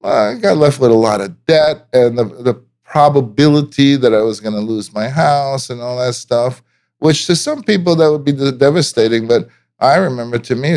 well, 0.02 0.32
I 0.36 0.40
got 0.40 0.58
left 0.58 0.80
with 0.80 0.92
a 0.92 0.96
lot 0.96 1.22
of 1.22 1.46
debt 1.46 1.88
and 1.94 2.18
the 2.18 2.26
the 2.26 2.64
probability 2.92 3.96
that 3.96 4.14
I 4.14 4.22
was 4.22 4.42
going 4.42 4.54
to 4.54 4.60
lose 4.60 4.94
my 4.94 5.08
house 5.08 5.70
and 5.70 5.80
all 5.82 5.98
that 6.00 6.14
stuff, 6.14 6.62
which 7.00 7.26
to 7.28 7.38
some 7.38 7.64
people 7.64 7.96
that 7.96 8.12
would 8.12 8.26
be 8.26 8.34
devastating, 8.34 9.28
but 9.30 9.48
I 9.80 9.96
remember 9.96 10.38
to 10.40 10.56
me, 10.56 10.76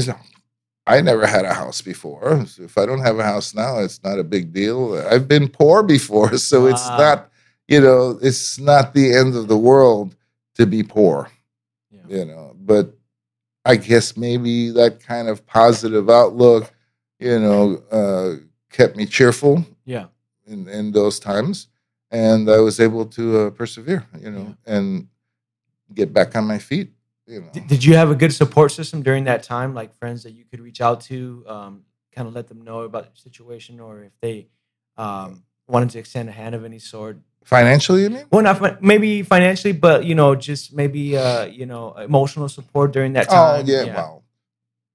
I 0.86 1.00
never 1.00 1.26
had 1.26 1.44
a 1.44 1.52
house 1.52 1.82
before. 1.82 2.46
So 2.46 2.62
if 2.62 2.78
I 2.78 2.86
don't 2.86 3.00
have 3.00 3.18
a 3.18 3.24
house 3.24 3.52
now, 3.52 3.80
it's 3.80 4.00
not 4.04 4.20
a 4.20 4.24
big 4.24 4.52
deal. 4.52 4.96
I've 5.10 5.26
been 5.26 5.48
poor 5.48 5.82
before, 5.82 6.36
so 6.50 6.66
it's 6.66 6.88
Wow. 6.88 6.96
not, 6.98 7.30
you 7.66 7.80
know, 7.80 8.16
it's 8.22 8.60
not 8.60 8.94
the 8.94 9.12
end 9.12 9.34
of 9.34 9.48
the 9.48 9.58
world 9.58 10.14
to 10.54 10.66
be 10.66 10.84
poor, 10.84 11.30
Yeah. 11.90 12.06
you 12.18 12.24
know. 12.26 12.54
But 12.56 12.94
I 13.64 13.74
guess 13.74 14.16
maybe 14.16 14.70
that 14.70 15.00
kind 15.02 15.26
of 15.28 15.44
positive 15.46 16.08
outlook, 16.08 16.72
you 17.18 17.40
know, 17.40 17.82
uh, 17.90 18.36
kept 18.70 18.96
me 18.96 19.04
cheerful 19.04 19.64
Yeah. 19.84 20.06
in, 20.46 20.68
in 20.68 20.92
those 20.92 21.18
times. 21.18 21.66
And 22.14 22.48
I 22.48 22.60
was 22.60 22.78
able 22.78 23.06
to 23.06 23.38
uh, 23.38 23.50
persevere, 23.50 24.06
you 24.20 24.30
know, 24.30 24.54
and 24.64 25.08
get 25.92 26.12
back 26.12 26.36
on 26.36 26.44
my 26.44 26.58
feet, 26.58 26.92
you 27.26 27.40
know. 27.40 27.50
Did 27.66 27.84
you 27.84 27.96
have 27.96 28.08
a 28.08 28.14
good 28.14 28.32
support 28.32 28.70
system 28.70 29.02
during 29.02 29.24
that 29.24 29.42
time, 29.42 29.74
like 29.74 29.92
friends 29.98 30.22
that 30.22 30.30
you 30.30 30.44
could 30.44 30.60
reach 30.60 30.80
out 30.80 31.00
to, 31.02 31.44
um, 31.48 31.82
kind 32.14 32.28
of 32.28 32.34
let 32.34 32.46
them 32.46 32.62
know 32.62 32.82
about 32.82 33.12
the 33.12 33.20
situation, 33.20 33.80
or 33.80 34.04
if 34.04 34.12
they 34.20 34.46
um, 34.96 35.42
wanted 35.66 35.90
to 35.90 35.98
extend 35.98 36.28
a 36.28 36.32
hand 36.32 36.54
of 36.54 36.64
any 36.64 36.78
sort? 36.78 37.18
Financially, 37.42 38.02
you 38.04 38.10
mean? 38.10 38.26
Well, 38.30 38.42
not 38.42 38.58
fi- 38.60 38.78
maybe 38.80 39.24
financially, 39.24 39.72
but 39.72 40.04
you 40.04 40.14
know, 40.14 40.36
just 40.36 40.72
maybe 40.72 41.16
uh, 41.16 41.46
you 41.46 41.66
know, 41.66 41.94
emotional 41.94 42.48
support 42.48 42.92
during 42.92 43.14
that 43.14 43.28
time. 43.28 43.56
Oh 43.56 43.58
time. 43.58 43.66
yeah, 43.66 43.94
well, 43.96 44.24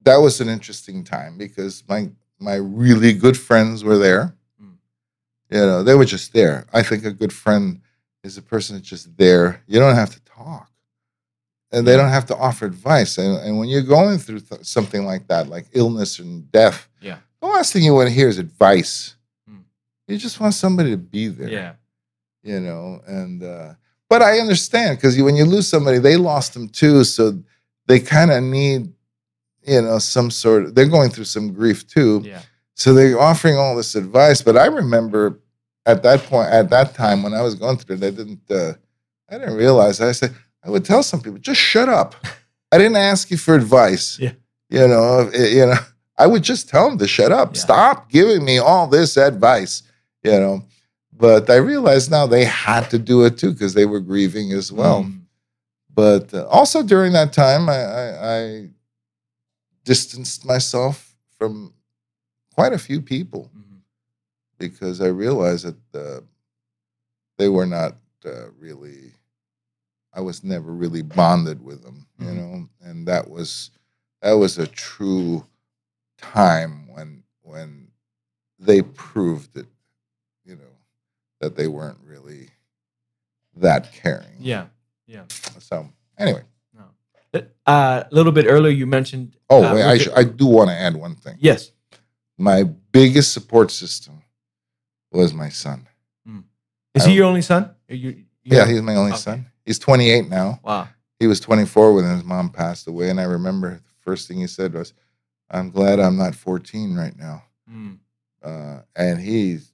that 0.04 0.18
was 0.18 0.40
an 0.40 0.48
interesting 0.48 1.04
time 1.04 1.38
because 1.38 1.84
my 1.90 2.10
my 2.40 2.56
really 2.56 3.12
good 3.12 3.38
friends 3.38 3.84
were 3.84 3.98
there. 3.98 4.36
You 5.50 5.60
know, 5.60 5.84
they 5.84 5.96
were 5.96 6.06
just 6.06 6.34
there. 6.34 6.66
I 6.74 6.84
think 6.84 7.06
a 7.06 7.12
good 7.12 7.34
friend 7.34 7.82
is 8.24 8.38
a 8.38 8.42
person 8.42 8.76
that's 8.76 8.88
just 8.88 9.18
there. 9.18 9.62
You 9.68 9.80
don't 9.80 9.96
have 9.96 10.12
to 10.12 10.20
talk, 10.22 10.70
and 11.72 11.88
they 11.88 11.96
don't 11.98 12.10
have 12.10 12.26
to 12.28 12.36
offer 12.36 12.66
advice. 12.66 13.18
And, 13.18 13.38
and 13.38 13.58
when 13.58 13.68
you're 13.70 13.82
going 13.82 14.18
through 14.20 14.42
th- 14.42 14.64
something 14.66 15.06
like 15.06 15.28
that, 15.28 15.48
like 15.48 15.66
illness 15.74 16.20
and 16.20 16.52
death, 16.52 16.88
Yeah. 17.02 17.18
the 17.42 17.48
last 17.48 17.74
thing 17.74 17.84
you 17.84 17.94
want 17.96 18.10
to 18.10 18.14
hear 18.14 18.28
is 18.28 18.38
advice. 18.38 19.16
Mm. 19.50 19.64
You 20.08 20.18
just 20.18 20.40
want 20.40 20.54
somebody 20.54 20.92
to 20.92 20.98
be 20.98 21.28
there 21.30 21.50
yeah, 21.50 21.74
you 22.44 22.60
know 22.60 23.02
and 23.08 23.44
uh 23.44 23.74
but 24.10 24.22
i 24.22 24.40
understand 24.40 24.98
because 24.98 25.22
when 25.22 25.36
you 25.36 25.44
lose 25.46 25.68
somebody 25.68 25.98
they 26.00 26.16
lost 26.16 26.54
them 26.54 26.70
too 26.70 27.04
so 27.04 27.38
they 27.88 28.00
kind 28.00 28.32
of 28.32 28.42
need 28.42 28.92
you 29.68 29.82
know 29.82 30.00
some 30.00 30.32
sort 30.32 30.64
of 30.64 30.74
they're 30.76 30.88
going 30.88 31.10
through 31.10 31.26
some 31.26 31.52
grief 31.54 31.86
too 31.88 32.22
yeah, 32.24 32.42
so 32.80 32.94
they're 32.94 33.20
offering 33.20 33.56
all 33.58 33.76
this 33.76 33.94
advice 34.04 34.42
but 34.48 34.56
i 34.58 34.66
remember 34.82 35.40
at 35.86 36.02
that 36.04 36.20
point 36.32 36.50
at 36.60 36.70
that 36.70 36.94
time 36.94 37.24
when 37.24 37.34
i 37.34 37.42
was 37.48 37.56
going 37.56 37.78
through 37.78 37.96
it 37.98 38.04
i 38.04 38.10
didn't 38.20 38.42
uh 38.50 38.74
i 39.30 39.38
didn't 39.38 39.56
realize 39.66 40.00
i 40.02 40.12
said 40.20 40.34
i 40.66 40.70
would 40.70 40.86
tell 40.86 41.04
some 41.04 41.22
people 41.22 41.40
just 41.40 41.60
shut 41.72 41.90
up 41.90 42.16
i 42.72 42.78
didn't 42.78 42.96
ask 43.12 43.30
you 43.32 43.38
for 43.38 43.56
advice 43.56 44.18
Yeah. 44.20 44.34
you 44.70 44.88
know 44.88 45.30
eh, 45.34 45.48
you 45.58 45.66
know 45.70 45.82
i 46.18 46.26
would 46.32 46.44
just 46.52 46.70
tell 46.70 46.90
them 46.90 46.98
to 47.00 47.08
shut 47.08 47.32
up 47.32 47.48
Yeah. 47.56 47.62
stop 47.68 48.10
giving 48.18 48.44
me 48.46 48.58
all 48.70 48.88
this 48.88 49.18
advice 49.18 49.84
you 50.24 50.38
know 50.44 50.56
but 51.28 51.50
I 51.50 51.58
realized 51.58 52.10
now 52.12 52.26
they 52.28 52.46
had 52.46 52.90
to 52.92 52.98
do 52.98 53.26
it 53.26 53.38
too 53.38 53.52
because 53.52 53.74
they 53.74 53.86
were 53.86 54.00
grieving 54.00 54.54
as 54.54 54.72
well. 54.72 55.04
Mm. 55.04 55.24
But 55.94 56.34
uh, 56.34 56.48
also 56.48 56.82
during 56.82 57.12
that 57.12 57.34
time, 57.34 57.68
I, 57.68 57.80
I, 58.04 58.06
I 58.38 58.70
distanced 59.84 60.46
myself 60.46 61.14
from 61.38 61.74
quite 62.60 62.74
a 62.74 62.78
few 62.78 63.02
people 63.02 63.50
Mhm. 63.56 63.80
because 64.58 65.00
I 65.00 65.08
realized 65.08 65.66
that 65.66 65.80
uh, 65.96 66.22
they 67.38 67.48
were 67.48 67.66
not 67.66 67.96
uh, 68.26 68.50
really. 68.60 69.14
I 70.12 70.20
was 70.22 70.44
never 70.44 70.74
really 70.74 71.04
bonded 71.04 71.64
with 71.64 71.84
them, 71.84 72.08
you 72.20 72.26
Mhm. 72.26 72.36
know, 72.36 72.70
and 72.82 73.08
that 73.08 73.30
was 73.30 73.72
that 74.22 74.34
was 74.34 74.58
a 74.58 74.68
true 74.68 75.46
time 76.18 76.88
when 76.90 77.24
when 77.44 77.92
they 78.60 78.82
proved 78.82 79.56
it, 79.56 79.68
you 80.44 80.56
know 80.58 80.76
that 81.40 81.56
they 81.56 81.68
weren't 81.68 82.00
really 82.04 82.50
that 83.56 83.94
caring. 83.94 84.36
yeah, 84.42 84.68
yeah. 85.08 85.26
So 85.60 85.88
anyway, 86.18 86.44
Uh, 87.66 88.04
A 88.06 88.08
little 88.12 88.32
bit 88.32 88.48
earlier, 88.50 88.72
you 88.74 88.88
mentioned. 88.88 89.38
oh, 89.52 89.64
uh, 89.64 89.74
wait, 89.76 89.84
I, 89.84 89.98
sh- 90.00 90.10
I 90.16 90.24
do 90.24 90.48
want 90.48 90.70
to 90.72 90.76
add 90.76 90.96
one 90.96 91.16
thing. 91.16 91.38
yes. 91.40 91.72
My 92.40 92.64
biggest 92.64 93.34
support 93.34 93.70
system 93.70 94.24
was 95.12 95.34
my 95.34 95.50
son. 95.50 95.88
Is 96.96 97.04
I- 97.06 97.10
he 97.10 97.16
your 97.18 97.26
only 97.26 97.42
son? 97.44 97.76
Are 97.90 97.96
you, 97.96 98.10
you 98.10 98.26
Yeah, 98.44 98.66
he's 98.66 98.82
my 98.82 98.96
only 98.96 99.12
Okay. 99.12 99.20
son. 99.22 99.46
He's 99.66 99.78
28 99.78 100.28
now. 100.30 100.60
wow. 100.64 100.88
He 101.20 101.28
was 101.28 101.40
24 101.42 101.94
when 101.94 102.06
his 102.06 102.24
mom 102.24 102.50
passed 102.50 102.88
away, 102.88 103.10
and 103.10 103.20
I 103.20 103.24
remember 103.26 103.76
the 103.76 103.94
first 104.00 104.28
thing 104.28 104.38
he 104.38 104.48
said 104.48 104.74
was, 104.74 104.94
"I'm 105.52 105.70
glad 105.70 106.00
I'm 106.00 106.16
not 106.18 106.34
14 106.34 106.96
right 106.96 107.16
now." 107.18 107.44
Mm. 107.70 108.00
uh, 108.42 108.80
and 108.96 109.20
he's 109.20 109.74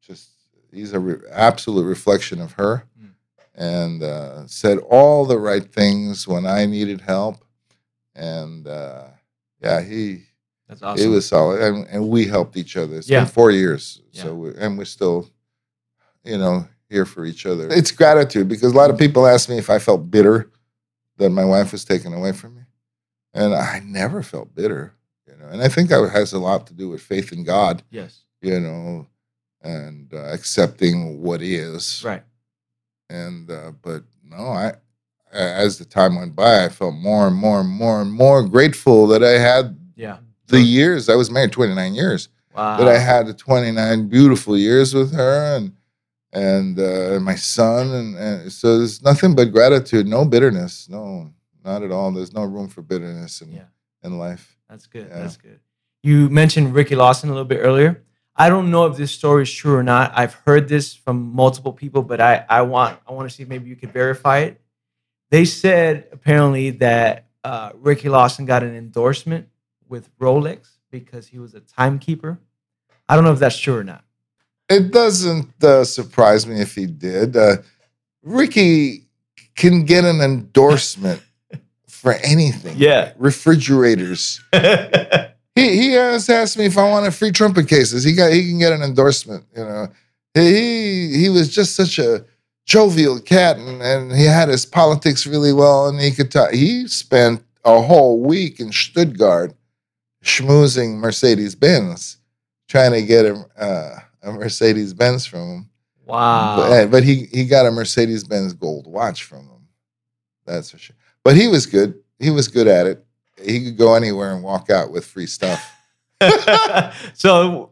just 0.00 0.30
he's 0.72 0.92
a 0.94 0.98
re- 0.98 1.20
absolute 1.30 1.84
reflection 1.84 2.40
of 2.40 2.52
her 2.52 2.84
Mm. 3.00 3.10
and 3.54 4.02
uh, 4.02 4.46
said 4.48 4.78
all 4.78 5.24
the 5.26 5.38
right 5.38 5.70
things 5.72 6.26
when 6.26 6.44
i 6.46 6.64
needed 6.66 7.02
help 7.02 7.44
and 8.16 8.66
uh, 8.66 9.04
yeah 9.62 9.80
he 9.82 10.24
That's 10.68 10.82
awesome. 10.82 11.06
it 11.06 11.08
was 11.10 11.26
solid 11.26 11.60
and, 11.62 11.86
and 11.88 12.08
we 12.08 12.26
helped 12.26 12.56
each 12.56 12.76
other 12.76 12.96
It's 12.96 13.08
Yeah. 13.08 13.20
been 13.20 13.28
four 13.32 13.50
years 13.50 14.00
Yeah. 14.12 14.22
so 14.24 14.34
we, 14.34 14.54
and 14.56 14.76
we're 14.78 14.84
still 14.84 15.28
you 16.24 16.38
know 16.38 16.66
here 16.88 17.04
for 17.04 17.24
each 17.24 17.46
other 17.46 17.68
it's 17.70 17.90
gratitude 17.90 18.48
because 18.48 18.72
a 18.72 18.76
lot 18.76 18.90
of 18.90 18.98
people 18.98 19.26
ask 19.26 19.48
me 19.48 19.58
if 19.58 19.70
i 19.70 19.78
felt 19.78 20.10
bitter 20.10 20.50
that 21.18 21.30
my 21.30 21.44
wife 21.44 21.72
was 21.72 21.84
taken 21.84 22.12
away 22.12 22.32
from 22.32 22.56
me 22.56 22.62
and 23.34 23.54
i 23.54 23.80
never 23.84 24.22
felt 24.22 24.54
bitter 24.54 24.92
you 25.26 25.34
know 25.38 25.46
and 25.48 25.62
i 25.62 25.68
think 25.68 25.88
that 25.88 26.08
has 26.10 26.32
a 26.32 26.38
lot 26.38 26.66
to 26.66 26.74
do 26.74 26.88
with 26.88 27.00
faith 27.02 27.32
in 27.32 27.44
god 27.44 27.82
yes. 27.90 28.22
you 28.40 28.58
know, 28.60 29.06
and 29.62 30.12
uh, 30.14 30.18
accepting 30.32 31.20
what 31.22 31.42
is. 31.42 32.02
Right. 32.04 32.22
And 33.10 33.50
uh, 33.50 33.72
but 33.82 34.04
no, 34.22 34.36
I 34.36 34.74
as 35.32 35.78
the 35.78 35.84
time 35.84 36.14
went 36.16 36.36
by, 36.36 36.64
I 36.64 36.68
felt 36.68 36.94
more 36.94 37.26
and 37.26 37.34
more 37.34 37.60
and 37.60 37.68
more 37.68 38.00
and 38.00 38.12
more 38.12 38.46
grateful 38.46 39.08
that 39.08 39.24
I 39.24 39.38
had 39.38 39.76
Yeah. 39.96 40.18
The 40.48 40.60
years. 40.60 41.08
I 41.08 41.14
was 41.14 41.30
married 41.30 41.52
29 41.52 41.94
years. 41.94 42.28
Wow. 42.54 42.78
That 42.78 42.88
I 42.88 42.98
had 42.98 43.36
29 43.36 44.08
beautiful 44.08 44.56
years 44.56 44.94
with 44.94 45.12
her 45.14 45.56
and 45.56 45.72
and 46.32 46.78
uh, 46.78 47.18
my 47.20 47.34
son 47.34 47.90
and, 47.92 48.16
and 48.16 48.52
so 48.52 48.78
there's 48.78 49.02
nothing 49.02 49.34
but 49.34 49.52
gratitude, 49.52 50.06
no 50.06 50.24
bitterness, 50.24 50.88
no, 50.88 51.32
not 51.64 51.82
at 51.82 51.90
all. 51.90 52.12
There's 52.12 52.32
no 52.34 52.44
room 52.44 52.68
for 52.68 52.82
bitterness 52.82 53.40
in 53.42 53.52
Yeah. 53.52 53.64
in 54.02 54.18
life. 54.18 54.56
That's 54.68 54.86
good. 54.86 55.06
Yeah. 55.08 55.20
That's 55.20 55.36
good. 55.36 55.60
You 56.02 56.28
mentioned 56.28 56.74
Ricky 56.74 56.94
Lawson 56.96 57.28
a 57.30 57.32
little 57.32 57.46
bit 57.48 57.58
earlier. 57.58 58.02
I 58.34 58.48
don't 58.50 58.70
know 58.70 58.84
if 58.86 58.96
this 58.96 59.12
story 59.12 59.44
is 59.44 59.52
true 59.52 59.74
or 59.76 59.82
not. 59.82 60.12
I've 60.14 60.34
heard 60.34 60.68
this 60.68 60.94
from 60.94 61.34
multiple 61.34 61.72
people, 61.72 62.02
but 62.02 62.20
I, 62.20 62.44
I 62.48 62.62
want 62.62 62.98
I 63.08 63.12
want 63.12 63.28
to 63.30 63.34
see 63.34 63.42
if 63.42 63.48
maybe 63.48 63.68
you 63.68 63.76
could 63.76 63.92
verify 63.92 64.38
it. 64.40 64.60
They 65.30 65.44
said 65.46 66.08
apparently 66.12 66.70
that 66.70 67.26
uh, 67.44 67.70
Ricky 67.76 68.08
Lawson 68.08 68.44
got 68.44 68.62
an 68.62 68.74
endorsement 68.76 69.48
with 69.88 70.16
Rolex 70.18 70.76
because 70.90 71.26
he 71.28 71.38
was 71.38 71.54
a 71.54 71.60
timekeeper. 71.60 72.38
I 73.08 73.14
don't 73.14 73.24
know 73.24 73.32
if 73.32 73.38
that's 73.38 73.58
true 73.58 73.76
or 73.76 73.84
not. 73.84 74.04
It 74.68 74.92
doesn't 74.92 75.62
uh, 75.62 75.84
surprise 75.84 76.46
me 76.46 76.60
if 76.60 76.74
he 76.74 76.86
did. 76.86 77.36
Uh, 77.36 77.56
Ricky 78.22 79.04
can 79.54 79.84
get 79.84 80.04
an 80.04 80.20
endorsement 80.20 81.22
for 81.86 82.14
anything. 82.14 82.76
Yeah. 82.76 83.12
refrigerators. 83.16 84.40
He 85.56 85.74
he 85.74 85.92
has 85.92 86.28
asked 86.28 86.58
me 86.58 86.66
if 86.66 86.76
I 86.76 86.88
wanted 86.88 87.14
free 87.14 87.32
trumpet 87.32 87.66
cases. 87.66 88.04
He 88.04 88.12
got 88.12 88.30
he 88.30 88.42
can 88.46 88.58
get 88.58 88.74
an 88.74 88.82
endorsement. 88.82 89.44
You 89.56 89.64
know, 89.64 89.88
he 90.34 91.16
he 91.16 91.30
was 91.30 91.48
just 91.48 91.74
such 91.74 91.98
a 91.98 92.26
jovial 92.66 93.18
cat, 93.18 93.56
and, 93.56 93.80
and 93.80 94.12
he 94.12 94.24
had 94.26 94.50
his 94.50 94.66
politics 94.66 95.26
really 95.26 95.54
well, 95.54 95.88
and 95.88 95.98
he 95.98 96.10
could 96.10 96.30
talk. 96.30 96.50
He 96.52 96.86
spent 96.88 97.42
a 97.64 97.80
whole 97.80 98.20
week 98.20 98.60
in 98.60 98.70
Stuttgart 98.70 99.55
schmoozing 100.26 100.96
Mercedes 100.96 101.54
Benz, 101.54 102.18
trying 102.68 102.92
to 102.92 103.02
get 103.02 103.24
a 103.26 103.44
uh, 103.58 103.98
a 104.22 104.32
Mercedes 104.32 104.92
Benz 104.92 105.24
from 105.24 105.40
him. 105.40 105.70
wow. 106.04 106.56
But, 106.56 106.90
but 106.90 107.04
he 107.04 107.26
he 107.32 107.46
got 107.46 107.66
a 107.66 107.70
Mercedes 107.70 108.24
Benz 108.24 108.52
gold 108.52 108.86
watch 108.86 109.22
from 109.24 109.40
him. 109.48 109.68
That's 110.44 110.70
for 110.72 110.78
sure. 110.78 110.96
But 111.24 111.36
he 111.36 111.48
was 111.48 111.66
good. 111.66 111.94
He 112.18 112.30
was 112.30 112.48
good 112.48 112.66
at 112.68 112.86
it. 112.86 113.04
He 113.42 113.64
could 113.64 113.76
go 113.76 113.94
anywhere 113.94 114.32
and 114.34 114.42
walk 114.42 114.70
out 114.70 114.90
with 114.90 115.04
free 115.04 115.26
stuff. 115.26 115.72
so, 117.14 117.70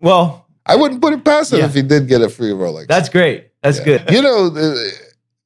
well, 0.00 0.46
I 0.64 0.76
wouldn't 0.76 1.00
put 1.02 1.12
it 1.12 1.24
past 1.24 1.52
him 1.52 1.58
Yeah. 1.60 1.66
if 1.66 1.74
he 1.74 1.82
did 1.82 2.08
get 2.08 2.22
a 2.22 2.28
free 2.28 2.50
Rolex. 2.50 2.86
that's 2.86 3.08
great. 3.08 3.50
That's 3.62 3.78
Yeah. 3.78 3.84
good. 3.84 4.10
You 4.10 4.22
know, 4.22 4.48
the, 4.48 4.92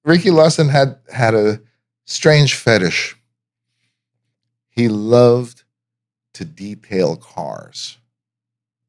Ricky 0.05 0.31
Lawson 0.31 0.69
had 0.69 0.99
had 1.13 1.35
a 1.35 1.61
strange 2.05 2.55
fetish. 2.55 3.17
He 4.71 4.89
loved 4.89 5.62
to 6.35 6.45
detail 6.45 7.17
cars. 7.17 7.99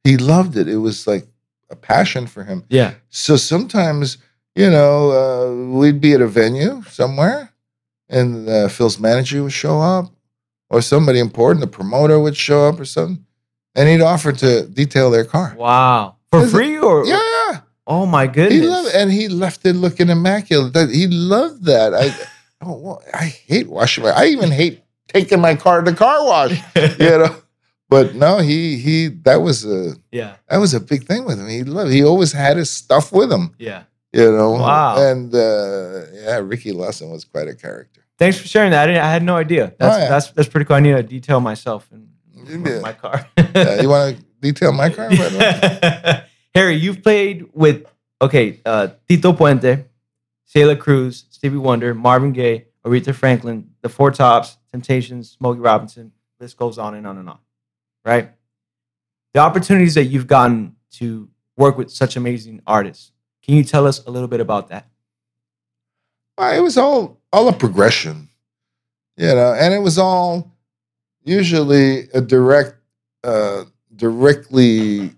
He 0.04 0.18
loved 0.18 0.58
it. 0.58 0.68
It 0.68 0.78
was 0.78 1.08
like 1.08 1.28
a 1.70 1.76
passion 1.76 2.28
for 2.28 2.44
him. 2.44 2.64
Yeah. 2.70 2.94
So 3.10 3.36
sometimes, 3.38 4.18
you 4.56 4.70
know, 4.70 5.12
uh, 5.12 5.78
we'd 5.78 6.02
be 6.02 6.14
at 6.14 6.22
a 6.22 6.28
venue 6.28 6.84
somewhere, 6.90 7.52
and 8.10 8.48
uh, 8.50 8.68
Phil's 8.68 9.00
manager 9.00 9.44
would 9.44 9.54
show 9.54 9.80
up, 9.82 10.12
or 10.70 10.82
somebody 10.82 11.20
important, 11.20 11.62
the 11.62 11.68
promoter 11.68 12.20
would 12.20 12.36
show 12.36 12.68
up, 12.68 12.80
or 12.80 12.86
something, 12.86 13.26
and 13.76 13.90
he'd 13.90 14.02
offer 14.02 14.32
to 14.32 14.68
detail 14.68 15.10
their 15.10 15.26
car. 15.26 15.56
Wow. 15.58 16.18
For 16.32 16.42
Is 16.42 16.50
it- 16.54 16.58
free 16.58 16.78
or 16.78 17.06
Yeah, 17.06 17.22
yeah. 17.52 17.60
Oh 17.86 18.06
my 18.06 18.28
goodness. 18.28 18.62
He 18.62 18.68
loved, 18.68 18.96
and 18.96 19.12
he 19.12 19.28
left 19.28 19.66
it 19.66 19.74
looking 19.74 20.10
immaculate. 20.10 20.74
That 20.74 20.90
he 20.90 21.08
loved 21.08 21.66
that. 21.66 21.94
I, 21.94 22.16
oh, 22.66 23.02
I 23.14 23.26
hate 23.26 23.68
washing 23.68 24.04
my. 24.06 24.12
I 24.12 24.26
even 24.28 24.52
hate 24.52 24.83
taking 25.14 25.40
my 25.42 25.56
car 25.56 25.82
to 25.82 25.94
car 25.94 26.26
wash. 26.26 26.60
You 26.76 27.18
know, 27.20 27.36
but 27.90 28.16
no, 28.16 28.40
he 28.40 28.78
he 28.78 29.08
that 29.24 29.38
was 29.42 29.66
a 29.66 29.96
yeah. 30.12 30.36
that 30.50 30.58
was 30.58 30.74
a 30.74 30.80
big 30.80 31.06
thing 31.06 31.26
with 31.26 31.40
him. 31.40 31.48
He 31.48 31.64
loved. 31.64 31.92
He 31.92 32.04
always 32.04 32.32
had 32.32 32.58
his 32.58 32.70
stuff 32.70 33.12
with 33.12 33.32
him. 33.32 33.56
Yeah. 33.60 33.84
You 34.12 34.32
know. 34.32 34.52
Wow. 34.52 34.98
And 34.98 35.34
uh, 35.34 36.02
yeah, 36.14 36.38
Ricky 36.38 36.72
Lawson 36.72 37.10
was 37.12 37.24
quite 37.26 37.48
a 37.48 37.56
character. 37.56 38.02
Thanks 38.20 38.38
for 38.40 38.48
sharing 38.48 38.72
that. 38.72 38.84
I, 38.84 38.88
didn't, 38.88 39.02
I 39.04 39.10
had 39.12 39.24
no 39.24 39.36
idea. 39.38 39.74
That's 39.80 39.96
Oh, 39.96 40.00
yeah. 40.00 40.10
that's 40.10 40.32
that's 40.32 40.50
pretty 40.50 40.66
cool. 40.66 40.76
I 40.76 40.80
need 40.82 40.96
to 40.96 41.04
detail 41.04 41.40
myself 41.40 41.90
and 41.92 42.10
Yeah. 42.66 42.80
my 42.82 42.94
car. 42.94 43.28
Uh, 43.56 43.78
you 43.82 43.88
want 43.90 44.18
to 44.18 44.24
detail 44.42 44.72
my 44.72 44.90
car? 44.90 45.08
by 45.10 45.16
the 45.30 45.38
way? 45.38 46.24
Harry, 46.56 46.76
you've 46.76 47.04
played 47.04 47.46
with 47.54 47.86
okay, 48.20 48.60
uh, 48.66 48.88
Tito 49.08 49.32
Puente, 49.34 49.86
Celia 50.46 50.76
Cruz, 50.76 51.26
Stevie 51.30 51.58
Wonder, 51.58 51.94
Marvin 51.94 52.32
Gaye, 52.32 52.66
Aretha 52.86 53.14
Franklin, 53.14 53.70
The 53.82 53.90
Four 53.90 54.12
Tops, 54.12 54.58
Temptations, 54.74 55.38
Smokey 55.40 55.60
Robinson. 55.60 56.12
List 56.40 56.58
goes 56.58 56.80
on 56.80 56.96
and 56.96 57.06
on 57.06 57.20
and 57.20 57.30
on. 57.30 57.38
Right? 58.04 58.32
The 59.34 59.40
opportunities 59.40 59.94
that 59.94 60.06
you've 60.06 60.28
gotten 60.28 60.76
to 60.94 61.30
work 61.56 61.78
with 61.78 61.92
such 61.92 62.16
amazing 62.16 62.62
artists. 62.66 63.12
Can 63.44 63.56
you 63.56 63.64
tell 63.64 63.86
us 63.86 64.04
a 64.06 64.10
little 64.10 64.28
bit 64.28 64.40
about 64.40 64.70
that? 64.70 64.88
Well, 66.38 66.58
it 66.58 66.62
was 66.62 66.78
all 66.78 67.22
all 67.32 67.48
a 67.48 67.54
progression, 67.54 68.30
you 69.16 69.28
know, 69.28 69.54
and 69.54 69.74
it 69.74 69.80
was 69.80 70.00
all 70.00 70.52
usually 71.24 72.10
a 72.14 72.22
direct, 72.22 72.76
uh, 73.24 73.66
directly 73.96 75.12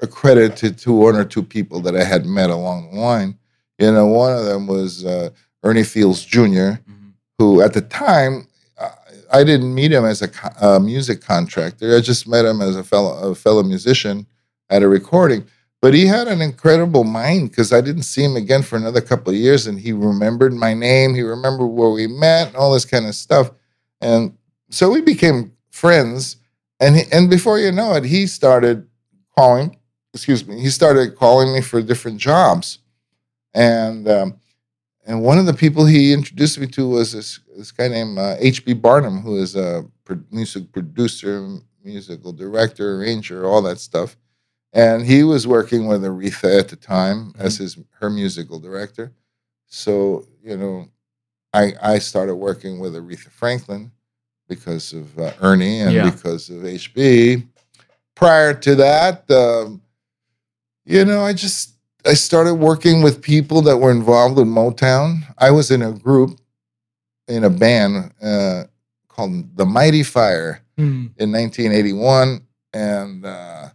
accredited 0.00 0.78
to 0.78 0.92
one 0.92 1.16
or 1.16 1.24
two 1.24 1.42
people 1.42 1.80
that 1.80 1.94
I 1.94 2.04
had 2.04 2.24
met 2.24 2.50
along 2.50 2.90
the 2.90 3.00
line. 3.00 3.38
You 3.78 3.92
know, 3.92 4.06
one 4.06 4.32
of 4.32 4.44
them 4.46 4.66
was 4.66 5.04
uh, 5.04 5.30
Ernie 5.62 5.84
Fields 5.84 6.24
Jr., 6.24 6.72
who 7.38 7.60
at 7.60 7.74
the 7.74 7.82
time 7.82 8.46
I 9.32 9.44
didn't 9.44 9.74
meet 9.74 9.92
him 9.92 10.04
as 10.04 10.22
a, 10.22 10.30
a 10.60 10.78
music 10.78 11.22
contractor. 11.22 11.96
I 11.96 12.00
just 12.00 12.28
met 12.28 12.44
him 12.44 12.60
as 12.60 12.76
a 12.76 12.84
fellow 12.84 13.30
a 13.30 13.34
fellow 13.34 13.62
musician 13.62 14.26
at 14.70 14.82
a 14.82 14.88
recording. 14.88 15.44
But 15.80 15.94
he 15.94 16.06
had 16.06 16.28
an 16.28 16.40
incredible 16.40 17.02
mind 17.02 17.50
because 17.50 17.72
I 17.72 17.80
didn't 17.80 18.04
see 18.04 18.22
him 18.22 18.36
again 18.36 18.62
for 18.62 18.76
another 18.76 19.00
couple 19.00 19.32
of 19.32 19.38
years, 19.38 19.66
and 19.66 19.80
he 19.80 19.92
remembered 19.92 20.52
my 20.52 20.74
name. 20.74 21.14
He 21.14 21.22
remembered 21.22 21.66
where 21.66 21.90
we 21.90 22.06
met 22.06 22.48
and 22.48 22.56
all 22.56 22.72
this 22.72 22.84
kind 22.84 23.04
of 23.04 23.16
stuff. 23.16 23.50
And 24.00 24.36
so 24.70 24.90
we 24.90 25.00
became 25.00 25.52
friends. 25.70 26.36
And 26.78 26.96
he, 26.96 27.02
and 27.10 27.28
before 27.28 27.58
you 27.58 27.72
know 27.72 27.94
it, 27.94 28.04
he 28.04 28.28
started 28.28 28.86
calling. 29.36 29.76
Excuse 30.14 30.46
me. 30.46 30.60
He 30.60 30.70
started 30.70 31.16
calling 31.16 31.52
me 31.52 31.60
for 31.60 31.82
different 31.82 32.18
jobs, 32.18 32.78
and 33.54 34.06
um, 34.06 34.36
and 35.06 35.22
one 35.22 35.38
of 35.38 35.46
the 35.46 35.54
people 35.54 35.84
he 35.84 36.12
introduced 36.12 36.58
me 36.58 36.66
to 36.68 36.88
was 36.88 37.12
this 37.12 37.40
this 37.56 37.72
guy 37.72 37.88
named 37.88 38.18
uh, 38.18 38.36
H.B. 38.38 38.74
Barnum, 38.74 39.20
who 39.22 39.36
is 39.36 39.56
a 39.56 39.84
pro- 40.04 40.22
music 40.30 40.70
producer, 40.72 41.58
musical 41.84 42.32
director, 42.32 42.96
arranger, 42.96 43.44
all 43.46 43.62
that 43.62 43.78
stuff. 43.80 44.16
And 44.72 45.04
he 45.04 45.22
was 45.22 45.46
working 45.46 45.86
with 45.86 46.02
Aretha 46.02 46.58
at 46.58 46.68
the 46.68 46.76
time 46.76 47.32
as 47.38 47.58
his 47.58 47.76
her 48.00 48.08
musical 48.10 48.58
director. 48.58 49.12
So 49.66 50.26
you 50.42 50.56
know, 50.56 50.88
I 51.52 51.72
I 51.82 51.98
started 51.98 52.36
working 52.36 52.78
with 52.78 52.94
Aretha 52.94 53.30
Franklin 53.30 53.90
because 54.48 54.92
of 54.92 55.18
uh, 55.18 55.32
Ernie 55.40 55.80
and 55.80 55.92
Yeah. 55.92 56.10
because 56.10 56.48
of 56.50 56.62
HB. 56.62 57.46
Prior 58.14 58.52
to 58.54 58.74
that, 58.76 59.30
um, 59.30 59.80
you 60.84 61.04
know, 61.04 61.22
I 61.22 61.32
just 61.32 61.71
I 62.04 62.14
started 62.14 62.54
working 62.54 63.02
with 63.02 63.22
people 63.22 63.62
that 63.62 63.76
were 63.76 63.90
involved 63.90 64.36
with 64.36 64.46
Motown. 64.48 65.22
I 65.38 65.50
was 65.50 65.70
in 65.70 65.82
a 65.82 65.92
group, 65.92 66.40
in 67.28 67.44
a 67.44 67.50
band 67.50 68.12
uh, 68.20 68.64
called 69.08 69.56
the 69.56 69.64
Mighty 69.64 70.02
Fire 70.02 70.62
in 71.18 71.32
1981, 71.32 72.40
and 72.72 73.24
uh, 73.24 73.68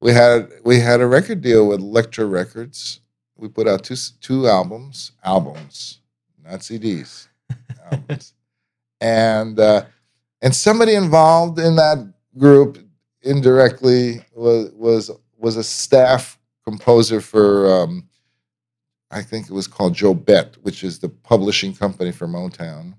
we 0.00 0.12
had 0.12 0.50
we 0.64 0.80
had 0.80 1.00
a 1.00 1.06
record 1.06 1.40
deal 1.40 1.68
with 1.68 1.80
Elektra 1.80 2.26
Records. 2.26 3.00
We 3.36 3.48
put 3.48 3.66
out 3.66 3.84
two 3.84 3.96
two 4.20 4.46
albums, 4.46 5.12
albums, 5.24 6.00
not 6.44 6.60
CDs, 6.60 7.28
albums, 7.90 8.34
and 9.00 9.58
uh, 9.58 9.84
and 10.42 10.54
somebody 10.54 10.94
involved 10.94 11.58
in 11.58 11.76
that 11.76 12.12
group 12.36 12.78
indirectly 13.22 14.22
was 14.34 14.70
was 14.74 15.10
was 15.38 15.56
a 15.56 15.64
staff 15.64 16.38
composer 16.64 17.20
for 17.20 17.70
um, 17.72 18.08
I 19.10 19.22
think 19.22 19.46
it 19.46 19.52
was 19.52 19.66
called 19.66 19.94
Jobete, 19.94 20.56
which 20.62 20.82
is 20.82 20.98
the 20.98 21.08
publishing 21.08 21.74
company 21.74 22.12
for 22.12 22.26
Motown. 22.26 22.94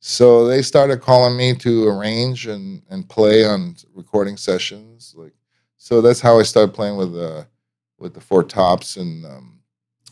So 0.00 0.46
they 0.46 0.62
started 0.62 1.00
calling 1.00 1.36
me 1.36 1.54
to 1.56 1.88
arrange 1.88 2.46
and, 2.46 2.82
and 2.88 3.08
play 3.08 3.44
on 3.44 3.76
recording 3.94 4.36
sessions. 4.36 5.14
Like 5.16 5.34
so 5.76 6.00
that's 6.00 6.20
how 6.20 6.38
I 6.38 6.44
started 6.44 6.74
playing 6.74 6.96
with 6.96 7.12
the 7.12 7.46
with 7.98 8.14
the 8.14 8.20
Four 8.20 8.44
Tops 8.44 8.96
and 8.96 9.24
um, 9.26 9.60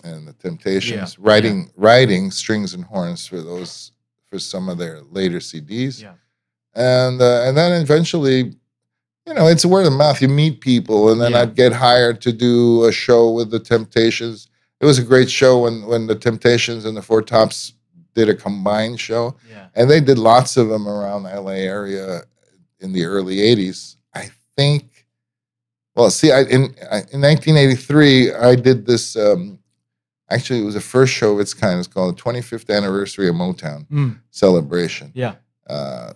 and 0.05 0.27
the 0.27 0.33
Temptations, 0.35 1.19
writing 1.19 1.71
writing 1.77 2.31
strings 2.31 2.75
and 2.75 2.85
horns 2.85 3.27
for 3.27 3.41
those 3.41 3.93
for 4.29 4.39
some 4.39 4.69
of 4.69 4.79
their 4.79 5.01
later 5.03 5.39
CDs. 5.39 6.03
Yeah. 6.03 6.15
And 6.75 7.21
uh, 7.23 7.43
and 7.45 7.57
then 7.57 7.81
eventually, 7.81 8.57
you 9.27 9.35
know, 9.35 9.47
it's 9.47 9.65
word 9.67 9.87
of 9.87 9.93
mouth. 9.93 10.23
You 10.23 10.29
meet 10.29 10.61
people, 10.61 11.11
and 11.11 11.21
then 11.21 11.33
Yeah. 11.33 11.43
I'd 11.43 11.55
get 11.55 11.73
hired 11.73 12.21
to 12.23 12.33
do 12.33 12.85
a 12.85 12.93
show 12.93 13.31
with 13.31 13.51
the 13.51 13.59
Temptations. 13.59 14.49
It 14.81 14.87
was 14.87 14.99
a 14.99 15.03
great 15.03 15.31
show 15.31 15.61
when 15.63 15.87
when 15.87 16.07
the 16.07 16.15
Temptations 16.15 16.85
and 16.85 16.97
the 16.97 17.03
Four 17.03 17.23
Tops 17.23 17.73
did 18.15 18.29
a 18.29 18.35
combined 18.35 18.99
show 19.01 19.37
Yeah. 19.51 19.67
and 19.75 19.91
they 19.91 20.01
did 20.01 20.19
lots 20.19 20.57
of 20.57 20.69
them 20.69 20.87
around 20.89 21.25
the 21.25 21.31
LA 21.35 21.53
area 21.67 22.23
in 22.81 22.93
the 22.93 23.05
early 23.05 23.37
80s. 23.43 23.97
I 24.15 24.31
think, 24.57 25.07
well, 25.95 26.09
see, 26.11 26.31
I, 26.33 26.41
in, 26.43 26.75
I, 26.91 26.99
in 27.13 27.21
1983, 27.21 28.33
I 28.33 28.55
did 28.55 28.87
this. 28.87 29.17
Um, 29.17 29.59
actually, 30.31 30.61
it 30.61 30.65
was 30.65 30.75
the 30.75 30.81
first 30.81 31.13
show 31.13 31.33
of 31.35 31.41
its 31.41 31.53
kind. 31.53 31.79
It's 31.79 31.89
called 31.89 32.17
the 32.17 32.23
25th 32.23 32.71
Anniversary 32.75 33.29
of 33.29 33.35
Motown 33.35 33.87
Mm. 33.89 34.19
Celebration. 34.31 35.11
Yeah. 35.15 35.35
Uh, 35.69 36.13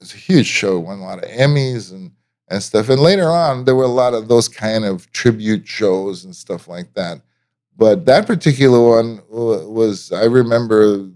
was 0.00 0.12
a 0.12 0.16
huge 0.18 0.46
show, 0.46 0.78
won 0.78 0.98
a 0.98 1.02
lot 1.02 1.22
of 1.24 1.30
Emmys, 1.30 1.92
and 1.92 2.10
and 2.50 2.62
stuff. 2.62 2.88
And 2.88 3.00
later 3.00 3.30
on, 3.30 3.64
there 3.64 3.76
were 3.76 3.84
a 3.84 3.88
lot 3.88 4.14
of 4.14 4.28
those 4.28 4.48
kind 4.48 4.84
of 4.84 5.10
tribute 5.12 5.66
shows 5.66 6.24
and 6.24 6.34
stuff 6.34 6.68
like 6.68 6.94
that. 6.94 7.20
But 7.76 8.06
that 8.06 8.26
particular 8.26 8.80
one 8.80 9.22
was, 9.28 10.10
I 10.10 10.24
remember, 10.24 11.08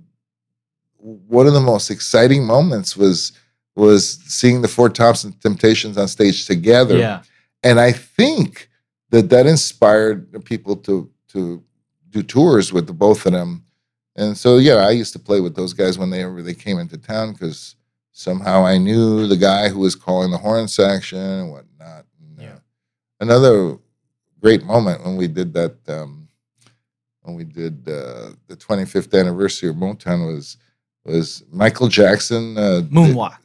one 0.98 1.46
of 1.48 1.52
the 1.52 1.60
most 1.60 1.90
exciting 1.90 2.46
moments 2.46 2.96
was 2.96 3.32
was 3.74 4.20
seeing 4.26 4.60
the 4.60 4.68
Four 4.68 4.90
Tops 4.90 5.24
and 5.24 5.40
Temptations 5.40 5.96
on 5.96 6.06
stage 6.06 6.46
together. 6.46 6.98
Yeah. 6.98 7.22
And 7.62 7.80
I 7.80 7.90
think 7.92 8.68
that 9.10 9.30
that 9.30 9.46
inspired 9.46 10.44
people 10.44 10.76
to 10.76 11.10
to 11.28 11.62
do 12.10 12.22
tours 12.22 12.72
with 12.72 12.86
the 12.86 12.92
both 12.92 13.26
of 13.26 13.32
them. 13.32 13.64
And 14.14 14.36
so 14.36 14.58
yeah, 14.58 14.76
I 14.76 14.90
used 14.90 15.14
to 15.14 15.18
play 15.18 15.40
with 15.40 15.56
those 15.56 15.72
guys 15.72 15.98
when 15.98 16.10
they 16.10 16.22
they 16.42 16.54
came 16.54 16.78
into 16.78 16.98
town 16.98 17.32
because 17.32 17.74
somehow 18.12 18.64
I 18.64 18.78
knew 18.78 19.26
the 19.26 19.36
guy 19.36 19.68
who 19.68 19.80
was 19.80 19.94
calling 19.94 20.30
the 20.30 20.38
horn 20.38 20.68
section 20.68 21.18
and 21.18 21.50
whatnot. 21.50 22.04
And, 22.20 22.38
uh, 22.38 22.42
Yeah. 22.42 22.58
another 23.20 23.78
great 24.40 24.64
moment 24.64 25.04
when 25.04 25.16
we 25.16 25.28
did 25.28 25.52
that 25.54 25.76
um, 25.88 26.28
when 27.22 27.34
we 27.36 27.44
did 27.44 27.88
uh, 27.88 28.30
the 28.48 28.56
25th 28.56 29.18
anniversary 29.18 29.68
of 29.68 29.76
Motown 29.76 30.26
was 30.34 30.56
was 31.04 31.42
Michael 31.50 31.88
Jackson 31.88 32.56
uh, 32.56 32.82
Moonwalk. 32.90 33.36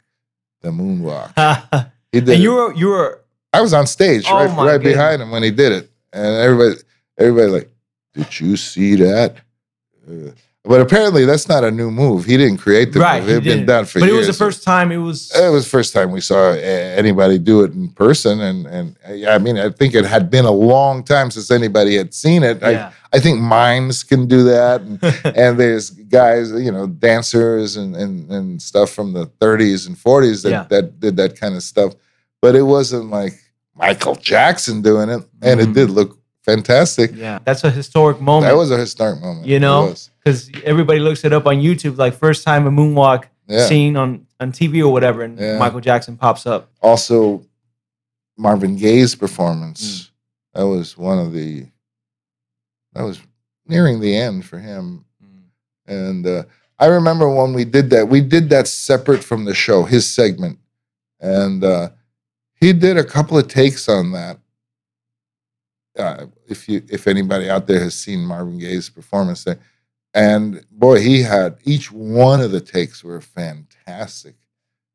the 0.62 0.70
moonwalk. 0.70 1.32
and 1.38 1.92
He 2.12 2.20
did. 2.22 2.36
And 2.36 2.44
you 2.44 2.54
were 2.54 2.74
you 2.74 2.88
were 2.88 3.22
I 3.54 3.62
was 3.62 3.74
on 3.74 3.88
stage 3.88 4.26
Oh 4.28 4.36
right, 4.36 4.50
right 4.58 4.78
goodness. 4.78 4.94
behind 4.94 5.22
him 5.22 5.32
when 5.32 5.42
he 5.44 5.52
did 5.52 5.72
it, 5.72 5.90
and 6.14 6.36
everybody, 6.36 6.76
everybody 7.18 7.48
like, 7.50 7.70
did 8.14 8.40
you 8.40 8.58
see 8.58 8.96
that? 8.96 9.38
But 10.68 10.82
apparently, 10.82 11.24
that's 11.26 11.48
not 11.48 11.64
a 11.64 11.72
new 11.72 11.90
move. 11.90 12.26
He 12.26 12.36
didn't 12.36 12.58
create 12.58 12.92
the 12.92 13.00
right. 13.00 13.22
move. 13.22 13.30
It 13.30 13.34
had 13.36 13.44
been 13.44 13.66
done 13.66 13.86
for 13.86 14.00
but 14.00 14.06
years. 14.08 14.16
it 14.16 14.18
was 14.18 14.28
the 14.28 14.46
first 14.46 14.64
time. 14.64 14.92
It 14.92 14.98
was 14.98 15.32
It 15.36 15.50
was 15.50 15.64
the 15.64 15.70
first 15.70 15.94
time 15.94 16.12
we 16.12 16.20
saw 16.22 16.52
anybody 16.52 17.38
do 17.40 17.64
it 17.64 17.72
in 17.74 17.90
person, 17.90 18.42
and 18.42 18.66
and 18.68 18.98
yeah, 19.10 19.34
I 19.34 19.38
mean, 19.38 19.58
I 19.58 19.70
think 19.70 19.96
it 19.96 20.06
had 20.06 20.30
been 20.30 20.46
a 20.46 20.52
long 20.52 21.04
time 21.04 21.32
since 21.32 21.50
anybody 21.52 21.96
had 21.96 22.14
seen 22.14 22.44
it. 22.44 22.60
yeah. 22.62 22.92
I, 23.14 23.18
I 23.18 23.20
think 23.22 23.40
mimes 23.40 24.04
can 24.04 24.28
do 24.28 24.44
that, 24.44 24.82
and, 24.82 25.02
and 25.38 25.58
there's 25.58 25.92
guys, 25.92 26.52
you 26.52 26.72
know, 26.72 26.88
dancers 26.88 27.78
and 27.78 27.96
and, 27.96 28.30
and 28.30 28.62
stuff 28.62 28.90
from 28.92 29.14
the 29.14 29.28
30s 29.40 29.88
and 29.88 29.96
40s 29.96 30.44
that 30.44 30.50
Yeah. 30.50 30.64
that 30.70 31.00
did 31.00 31.16
that 31.18 31.40
kind 31.40 31.56
of 31.56 31.64
stuff, 31.64 31.94
but 32.42 32.56
it 32.56 32.64
wasn't 32.64 33.10
like 33.10 33.34
Michael 33.76 34.16
Jackson 34.16 34.82
doing 34.82 35.08
it, 35.10 35.24
and 35.42 35.60
Mhm. 35.60 35.64
it 35.64 35.74
did 35.74 35.90
look 35.92 36.17
fantastic. 36.48 37.12
yeah. 37.14 37.38
That's 37.46 37.64
a 37.64 37.70
historic 37.70 38.20
moment. 38.20 38.50
That 38.52 38.58
was 38.58 38.72
a 38.72 38.78
historic 38.78 39.22
moment. 39.22 39.46
You 39.46 39.60
know? 39.60 39.94
because 40.24 40.50
everybody 40.64 41.00
looks 41.00 41.24
it 41.24 41.32
up 41.34 41.46
on 41.46 41.58
YouTube, 41.58 41.98
like 41.98 42.14
first 42.16 42.44
time 42.44 42.66
a 42.66 42.72
moonwalk 42.72 43.26
yeah. 43.48 43.68
scene 43.68 43.96
on 43.96 44.26
on 44.40 44.52
TV 44.52 44.82
or 44.82 44.92
whatever, 44.92 45.22
and 45.24 45.38
Yeah. 45.40 45.58
Michael 45.60 45.80
Jackson 45.82 46.18
pops 46.18 46.46
up. 46.46 46.70
Also, 46.82 47.44
Marvin 48.38 48.76
Gaye's 48.76 49.16
Mm. 49.16 49.20
performance. 49.20 50.12
That 50.54 50.64
was 50.68 50.98
one 50.98 51.20
of 51.20 51.34
the. 51.34 51.68
That 52.94 53.04
was 53.04 53.20
nearing 53.68 54.00
the 54.00 54.16
end 54.16 54.46
for 54.46 54.58
him. 54.60 55.06
And 55.88 56.26
uh, 56.28 56.44
I 56.80 56.88
remember 56.88 57.30
when 57.34 57.54
we 57.54 57.64
did 57.66 57.90
that, 57.92 58.10
we 58.10 58.22
did 58.22 58.50
that 58.50 58.68
separate 58.68 59.24
from 59.24 59.46
the 59.46 59.54
show, 59.56 59.84
his 59.84 60.06
segment. 60.06 60.60
And 61.20 61.64
uh, 61.64 61.90
he 62.56 62.74
did 62.74 62.98
a 62.98 63.04
couple 63.04 63.38
of 63.38 63.48
takes 63.48 63.88
on 63.88 64.12
that. 64.12 64.38
Uh, 65.98 66.28
if 66.48 66.70
you, 66.70 66.82
if 66.90 67.08
anybody 67.08 67.50
out 67.50 67.68
there 67.68 67.80
has 67.80 67.96
seen 67.96 68.20
Marvin 68.26 68.58
Gaye's 68.60 68.90
performance 68.90 69.44
there, 69.44 69.60
and 70.14 70.66
boy, 70.72 71.00
he 71.00 71.22
had 71.22 71.58
each 71.64 71.92
one 71.92 72.42
of 72.42 72.52
the 72.52 72.62
takes 72.62 73.04
were 73.04 73.22
fantastic, 73.22 74.36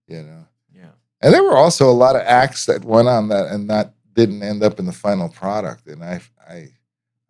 you 0.06 0.22
know. 0.22 0.46
Yeah, 0.74 0.90
And 1.20 1.32
there 1.34 1.42
were 1.42 1.56
also 1.56 1.88
a 1.88 1.92
lot 1.92 2.16
of 2.16 2.22
acts 2.22 2.66
that 2.66 2.84
went 2.84 3.08
on 3.08 3.28
that 3.28 3.46
and 3.48 3.68
that 3.70 3.94
didn't 4.14 4.42
end 4.42 4.62
up 4.62 4.78
in 4.78 4.86
the 4.86 4.92
final 4.92 5.28
product. 5.28 5.86
And 5.86 6.02
I, 6.02 6.20
I, 6.48 6.68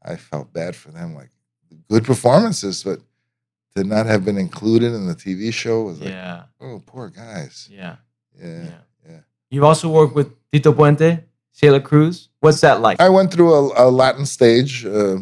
I 0.03 0.17
felt 0.17 0.53
bad 0.53 0.75
for 0.77 0.91
them. 0.91 1.15
Like 1.15 1.31
good 1.89 2.05
performances, 2.05 2.83
but 2.83 3.01
to 3.77 3.85
not 3.85 4.07
have 4.07 4.25
been 4.25 4.39
included 4.39 4.93
in 4.93 5.07
the 5.07 5.15
TV 5.15 5.53
show 5.53 5.83
was 5.83 6.01
like, 6.01 6.11
yeah, 6.11 6.45
oh, 6.61 6.83
poor 6.85 7.09
guys. 7.09 7.69
yeah, 7.71 7.97
Yeah, 8.41 8.65
yeah. 8.65 8.71
yeah. 9.09 9.21
You've 9.51 9.65
also 9.65 9.89
worked 9.91 10.15
with 10.15 10.33
Tito 10.51 10.73
Puente, 10.73 11.25
Celia 11.53 11.81
Cruz. 11.81 12.29
What's 12.41 12.61
that 12.63 12.81
like? 12.81 13.01
I 13.01 13.09
went 13.09 13.33
through 13.33 13.55
a, 13.55 13.89
a 13.89 13.91
Latin 13.91 14.27
stage 14.27 14.85
uh, 14.85 15.19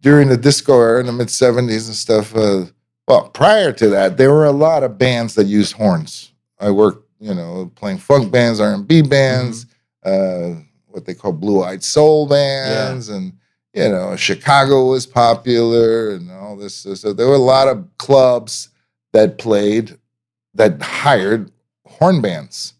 during 0.00 0.28
the 0.28 0.36
disco 0.36 0.78
era 0.78 1.00
in 1.00 1.06
the 1.06 1.12
mid 1.12 1.28
'70s 1.28 1.86
and 1.86 1.96
stuff. 1.96 2.36
Uh, 2.36 2.66
well, 3.08 3.28
prior 3.30 3.72
to 3.72 3.88
that, 3.88 4.16
there 4.16 4.32
were 4.32 4.44
a 4.44 4.52
lot 4.52 4.82
of 4.82 4.98
bands 4.98 5.34
that 5.34 5.44
used 5.44 5.72
horns. 5.72 6.32
I 6.60 6.70
worked, 6.70 7.08
you 7.18 7.34
know, 7.34 7.72
playing 7.74 7.98
funk 7.98 8.30
bands, 8.30 8.60
R&B 8.60 9.02
bands, 9.02 9.66
uh, 10.04 10.54
what 10.86 11.04
they 11.04 11.14
call 11.14 11.32
blue-eyed 11.32 11.82
soul 11.82 12.26
bands, 12.28 13.08
and 13.08 13.32
you 13.74 13.88
know, 13.88 14.14
Chicago 14.16 14.90
was 14.90 15.06
popular 15.06 16.10
and 16.10 16.30
all 16.30 16.56
this. 16.56 16.74
So, 16.74 16.94
so 16.94 17.12
there 17.12 17.26
were 17.26 17.34
a 17.34 17.38
lot 17.38 17.68
of 17.68 17.86
clubs 17.98 18.68
that 19.12 19.38
played 19.38 19.98
that 20.54 20.82
hired 20.82 21.50
horn 21.86 22.20
bands, 22.20 22.74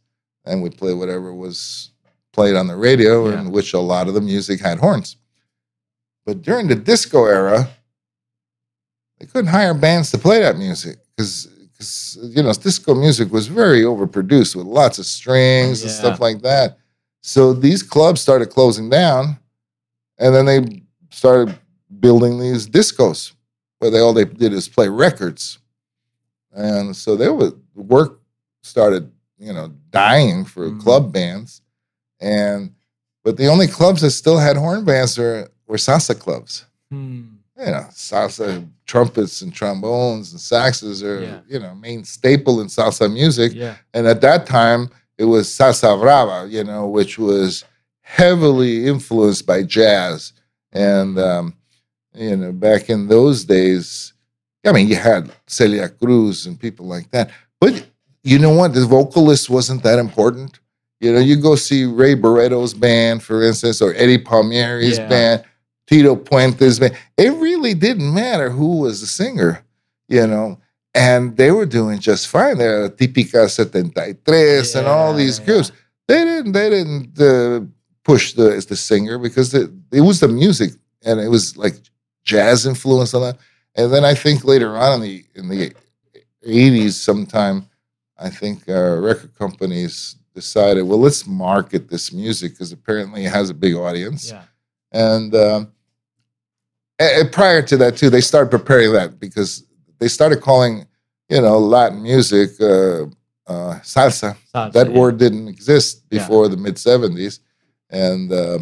and 0.44 0.62
we 0.62 0.70
play 0.70 0.92
whatever 0.92 1.34
was 1.34 1.91
played 2.32 2.56
on 2.56 2.66
the 2.66 2.76
radio, 2.76 3.28
Yeah. 3.28 3.40
in 3.40 3.50
which 3.50 3.72
a 3.74 3.78
lot 3.78 4.08
of 4.08 4.14
the 4.14 4.20
music 4.20 4.60
had 4.60 4.78
horns. 4.78 5.16
But 6.24 6.42
during 6.42 6.68
the 6.68 6.74
disco 6.76 7.24
era, 7.26 7.68
they 9.18 9.26
couldn't 9.26 9.50
hire 9.50 9.74
bands 9.74 10.10
to 10.12 10.18
play 10.18 10.40
that 10.40 10.56
music 10.56 10.98
because 11.16 11.48
you 12.22 12.42
know 12.42 12.52
disco 12.52 12.94
music 12.94 13.32
was 13.32 13.46
very 13.48 13.82
overproduced 13.82 14.54
with 14.56 14.66
lots 14.66 14.98
of 14.98 15.06
strings 15.06 15.82
and 15.82 15.90
stuff 15.90 16.20
like 16.20 16.42
that. 16.42 16.78
So 17.22 17.52
these 17.52 17.82
clubs 17.82 18.20
started 18.20 18.50
closing 18.50 18.88
down, 18.90 19.38
and 20.18 20.34
then 20.34 20.46
they 20.46 20.82
started 21.10 21.58
building 22.00 22.38
these 22.40 22.66
discos 22.68 23.32
where 23.78 23.90
they 23.90 23.98
all 24.00 24.12
they 24.12 24.24
did 24.24 24.52
is 24.52 24.68
play 24.68 24.88
records, 24.88 25.58
and 26.52 26.94
so 26.96 27.16
there 27.16 27.32
was 27.34 27.52
work 27.74 28.20
started 28.62 29.10
you 29.38 29.52
know 29.52 29.72
dying 29.90 30.44
for 30.44 30.70
Mhm. 30.70 30.80
club 30.80 31.12
bands, 31.12 31.61
and 32.22 32.72
but 33.24 33.36
the 33.36 33.46
only 33.46 33.66
clubs 33.66 34.00
that 34.02 34.10
still 34.12 34.38
had 34.38 34.56
horn 34.56 34.84
bands 34.84 35.18
were 35.18 35.48
were 35.66 35.76
salsa 35.76 36.18
clubs 36.18 36.64
Hmm. 36.90 37.22
you 37.58 37.66
know, 37.66 37.86
salsa 37.92 38.66
trumpets 38.86 39.40
and 39.42 39.52
trombones 39.54 40.32
and 40.32 40.40
saxes 40.40 41.02
are, 41.02 41.22
Yeah. 41.22 41.40
you 41.48 41.58
know, 41.58 41.74
main 41.74 42.04
staple 42.04 42.60
in 42.60 42.66
salsa 42.68 43.10
music. 43.12 43.52
Yeah, 43.54 43.76
And 43.94 44.06
at 44.06 44.20
that 44.22 44.44
time, 44.46 44.90
it 45.16 45.24
was 45.24 45.48
salsa 45.48 45.98
brava, 46.00 46.48
you 46.50 46.64
know, 46.64 46.86
which 46.86 47.18
was 47.18 47.64
heavily 48.02 48.86
influenced 48.86 49.46
by 49.46 49.62
jazz. 49.62 50.32
And, 50.72 51.18
um, 51.18 51.54
you 52.14 52.36
know, 52.36 52.52
back 52.52 52.90
in 52.90 53.08
those 53.08 53.44
days, 53.44 54.12
I 54.66 54.72
mean, 54.72 54.88
you 54.88 54.96
had 54.96 55.30
Celia 55.46 55.88
Cruz 55.88 56.46
and 56.46 56.58
people 56.60 56.86
like 56.86 57.10
that. 57.12 57.30
But 57.60 57.86
you 58.22 58.38
know 58.38 58.50
what? 58.54 58.74
The 58.74 58.84
vocalist 58.86 59.48
wasn't 59.48 59.82
that 59.84 59.98
important. 59.98 60.58
You 61.02 61.12
know, 61.12 61.18
you 61.18 61.34
go 61.36 61.56
see 61.56 61.84
Ray 61.84 62.14
Barretto's 62.14 62.74
band, 62.74 63.24
for 63.24 63.42
instance, 63.42 63.82
or 63.82 63.92
Eddie 63.94 64.18
Palmieri's 64.18 64.98
Yeah. 64.98 65.08
band, 65.08 65.44
Tito 65.88 66.14
Puente's 66.14 66.78
band. 66.78 66.96
It 67.18 67.32
really 67.34 67.74
didn't 67.74 68.14
matter 68.14 68.50
who 68.50 68.78
was 68.78 69.00
the 69.00 69.08
singer, 69.08 69.64
you 70.08 70.24
know, 70.28 70.60
and 70.94 71.36
they 71.36 71.50
were 71.50 71.66
doing 71.66 71.98
just 71.98 72.28
fine. 72.28 72.56
They're 72.58 72.88
Típica 72.88 73.50
73 73.50 74.78
and 74.80 74.86
all 74.86 75.12
these 75.12 75.40
Yeah, 75.40 75.44
groups. 75.44 75.72
They 76.06 76.24
didn't, 76.24 76.52
they 76.52 76.70
didn't 76.70 77.20
uh, 77.20 77.60
push 78.04 78.34
the, 78.34 78.54
as 78.54 78.66
the 78.66 78.76
singer 78.76 79.18
because 79.18 79.52
it, 79.54 79.70
it 79.90 80.02
was 80.02 80.20
the 80.20 80.28
music 80.28 80.70
and 81.04 81.18
it 81.18 81.28
was 81.28 81.56
like 81.56 81.74
jazz 82.24 82.64
influence 82.64 83.12
on 83.12 83.22
that. 83.22 83.38
And 83.74 83.92
then 83.92 84.04
I 84.04 84.14
think 84.14 84.44
later 84.44 84.76
on 84.76 84.94
in 84.94 85.00
the 85.00 85.24
in 85.34 85.48
the 85.48 85.72
eighties, 86.44 86.94
sometime, 87.00 87.66
I 88.18 88.30
think 88.30 88.68
uh, 88.68 88.98
record 89.00 89.34
companies 89.36 90.14
decided, 90.34 90.82
well, 90.82 90.98
let's 90.98 91.26
market 91.26 91.88
this 91.88 92.12
music 92.12 92.52
because 92.52 92.72
apparently 92.72 93.24
it 93.24 93.32
has 93.32 93.50
a 93.50 93.54
big 93.54 93.74
audience. 93.74 94.30
yeah, 94.30 94.42
And 94.92 95.34
um, 95.34 95.72
and 96.98 97.30
prior 97.32 97.62
to 97.62 97.76
that 97.78 97.96
too, 97.96 98.10
they 98.10 98.20
started 98.20 98.50
preparing 98.50 98.92
that 98.92 99.18
because 99.18 99.64
they 99.98 100.08
started 100.08 100.40
calling, 100.40 100.86
you 101.28 101.40
know, 101.40 101.58
Latin 101.58 102.02
music 102.02 102.50
uh, 102.60 103.04
uh, 103.46 103.78
salsa 103.82 104.36
Salsa, 104.54 104.72
that 104.72 104.90
yeah. 104.90 104.98
word 104.98 105.18
didn't 105.18 105.48
exist 105.48 106.02
Yeah. 106.10 106.20
before 106.20 106.48
the 106.48 106.56
mid 106.56 106.76
70s 106.76 107.40
and 107.90 108.32
uh, 108.32 108.58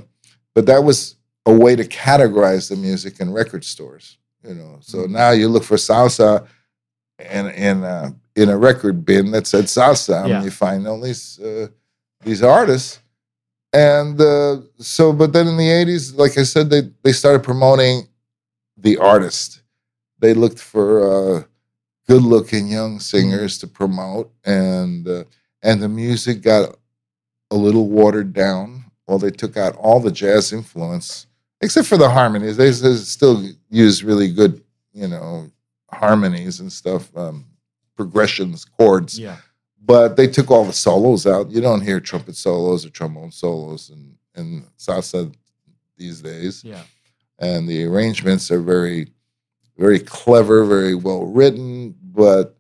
but 0.55 0.67
that 0.67 0.83
was 0.83 1.17
a 1.47 1.53
way 1.53 1.77
to 1.77 1.85
categorize 1.85 2.69
the 2.69 2.77
music 2.77 3.21
in 3.21 3.31
record 3.33 3.63
stores 3.65 4.17
you 4.43 4.55
know 4.55 4.79
so 4.81 4.99
Mhm. 4.99 5.11
now 5.11 5.31
you 5.31 5.49
look 5.49 5.65
for 5.65 5.77
salsa 5.77 6.47
in 7.19 7.47
in 7.51 7.85
uh, 7.85 8.11
in 8.41 8.49
a 8.49 8.57
record 8.69 8.97
bin 9.05 9.31
that 9.33 9.47
said 9.47 9.65
salsa 9.67 10.19
Yeah. 10.27 10.37
and 10.37 10.45
you 10.45 10.51
find 10.51 10.87
all 10.89 11.01
these 11.09 11.25
uh, 11.41 11.67
these 12.29 12.43
artists 12.43 13.01
and 13.73 14.21
uh, 14.21 14.57
so 14.79 15.13
but 15.21 15.33
then 15.35 15.47
in 15.53 15.57
the 15.57 15.69
80s 15.83 16.17
like 16.23 16.37
i 16.39 16.43
said 16.45 16.65
they 16.71 16.83
they 17.05 17.13
started 17.13 17.43
promoting 17.51 18.09
the 18.87 18.97
artist 19.13 19.63
they 20.23 20.35
looked 20.35 20.59
for 20.73 20.87
uh, 21.13 21.43
good 22.09 22.23
looking 22.35 22.65
young 22.79 22.99
singers 23.01 23.59
to 23.59 23.67
promote 23.67 24.27
and 24.45 25.07
uh, 25.09 25.25
and 25.63 25.83
the 25.83 25.89
music 25.89 26.37
got 26.43 26.77
a 27.51 27.57
little 27.57 27.89
watered 27.89 28.33
down. 28.33 28.85
Well, 29.07 29.19
they 29.19 29.31
took 29.43 29.57
out 29.57 29.75
all 29.77 29.99
the 30.01 30.13
jazz 30.13 30.53
influence, 30.53 31.27
except 31.61 31.87
for 31.89 31.99
the 31.99 32.09
harmonies. 32.09 32.57
They, 32.57 32.71
they 32.71 32.95
still 32.95 33.45
use 33.69 34.03
really 34.05 34.33
good, 34.33 34.63
you 34.95 35.09
know, 35.09 35.51
harmonies 35.93 36.61
and 36.61 36.73
stuff, 36.73 37.15
um, 37.17 37.45
progressions, 38.01 38.65
chords. 38.65 39.19
Yeah. 39.19 39.37
But 39.85 40.17
they 40.17 40.27
took 40.27 40.51
all 40.51 40.65
the 40.65 40.73
solos 40.73 41.27
out. 41.27 41.51
You 41.51 41.61
don't 41.61 41.83
hear 41.83 42.01
trumpet 42.01 42.35
solos 42.35 42.87
or 42.87 42.89
trombone 42.89 43.31
solos 43.31 43.91
in, 43.91 44.17
in 44.35 44.65
salsa 44.79 45.31
these 45.99 46.23
days. 46.23 46.65
Yeah. 46.65 46.83
And 47.39 47.69
the 47.69 47.85
arrangements 47.85 48.51
are 48.51 48.63
very, 48.63 49.13
very 49.77 49.99
clever, 49.99 50.65
very 50.65 50.95
well 50.95 51.27
written, 51.27 51.95
but 52.03 52.57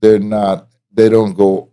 they're 0.00 0.20
not, 0.20 0.68
they 0.92 1.08
don't 1.08 1.32
go 1.32 1.72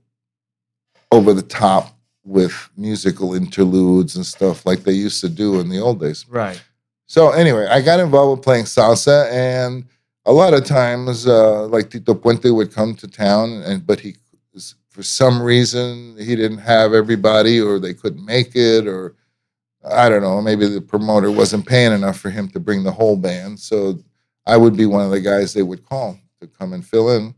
over 1.11 1.33
the 1.33 1.43
top 1.43 1.95
with 2.23 2.69
musical 2.75 3.35
interludes 3.35 4.15
and 4.15 4.25
stuff 4.25 4.65
like 4.65 4.79
they 4.79 4.91
used 4.91 5.21
to 5.21 5.29
do 5.29 5.59
in 5.59 5.69
the 5.69 5.79
old 5.79 5.99
days. 5.99 6.25
Right. 6.27 6.59
So 7.05 7.29
anyway, 7.29 7.67
I 7.67 7.79
got 7.81 7.99
involved 7.99 8.39
with 8.39 8.43
playing 8.43 8.65
salsa, 8.65 9.31
and 9.31 9.85
a 10.27 10.31
lot 10.33 10.53
of 10.53 10.65
times, 10.65 11.25
uh, 11.25 11.65
like 11.67 11.89
Tito 11.89 12.13
Puente 12.13 12.53
would 12.53 12.71
come 12.73 12.93
to 12.95 13.07
town, 13.07 13.63
and 13.65 13.85
but 13.87 13.99
he, 13.99 14.15
for 14.89 15.03
some 15.03 15.41
reason, 15.41 16.15
he 16.19 16.35
didn't 16.35 16.57
have 16.59 16.93
everybody, 16.93 17.59
or 17.61 17.79
they 17.79 17.93
couldn't 17.93 18.25
make 18.25 18.55
it, 18.55 18.87
or 18.87 19.15
I 19.85 20.09
don't 20.09 20.21
know, 20.23 20.41
maybe 20.41 20.67
the 20.67 20.81
promoter 20.81 21.31
wasn't 21.31 21.65
paying 21.65 21.93
enough 21.93 22.19
for 22.19 22.29
him 22.29 22.47
to 22.49 22.59
bring 22.59 22.83
the 22.83 22.91
whole 22.91 23.15
band. 23.15 23.59
So 23.59 23.99
I 24.45 24.57
would 24.57 24.75
be 24.75 24.85
one 24.85 25.05
of 25.05 25.11
the 25.11 25.21
guys 25.21 25.53
they 25.53 25.63
would 25.63 25.85
call 25.85 26.19
to 26.41 26.47
come 26.47 26.73
and 26.73 26.85
fill 26.85 27.11
in, 27.17 27.33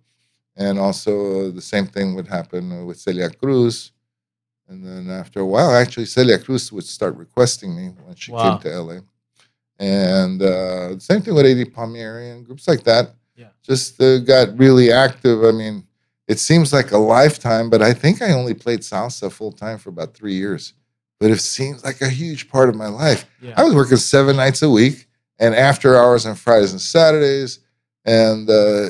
and 0.55 0.79
also 0.79 1.11
uh, 1.49 1.51
the 1.51 1.61
same 1.61 1.85
thing 1.87 2.15
would 2.15 2.27
happen 2.27 2.85
with 2.85 2.97
Celia 2.99 3.29
Cruz. 3.29 3.91
And 4.67 4.85
then 4.85 5.09
after 5.09 5.39
a 5.41 5.45
while, 5.45 5.71
actually, 5.75 6.05
Celia 6.05 6.37
Cruz 6.39 6.71
would 6.71 6.85
start 6.85 7.15
requesting 7.15 7.75
me 7.75 7.87
when 8.05 8.15
she 8.15 8.31
Wow. 8.31 8.57
came 8.57 8.59
to 8.59 8.69
LA. 8.81 8.99
And 9.79 10.41
uh, 10.41 10.99
same 10.99 11.21
thing 11.21 11.33
with 11.33 11.45
Eddie 11.45 11.65
Palmieri 11.65 12.31
and 12.31 12.45
groups 12.45 12.67
like 12.67 12.83
that. 12.83 13.15
Yeah. 13.35 13.47
Just 13.63 14.01
uh, 14.01 14.19
got 14.19 14.57
really 14.57 14.91
active. 14.91 15.43
I 15.43 15.51
mean, 15.51 15.87
it 16.27 16.37
seems 16.37 16.73
like 16.73 16.91
a 16.91 16.97
lifetime, 16.97 17.69
but 17.69 17.81
I 17.81 17.93
think 17.93 18.21
I 18.21 18.33
only 18.33 18.53
played 18.53 18.81
salsa 18.81 19.31
full 19.31 19.53
time 19.53 19.77
for 19.77 19.89
about 19.89 20.13
three 20.13 20.33
years. 20.35 20.73
But 21.19 21.31
it 21.31 21.39
seems 21.39 21.83
like 21.83 22.01
a 22.01 22.09
huge 22.09 22.49
part 22.49 22.69
of 22.69 22.75
my 22.75 22.87
life. 22.87 23.25
Yeah. 23.41 23.53
I 23.57 23.63
was 23.63 23.73
working 23.73 23.97
seven 23.97 24.35
nights 24.35 24.61
a 24.61 24.69
week 24.69 25.07
and 25.39 25.55
after 25.55 25.97
hours 25.97 26.25
on 26.25 26.35
Fridays 26.35 26.71
and 26.71 26.81
Saturdays. 26.81 27.59
And 28.05 28.49
uh, 28.49 28.89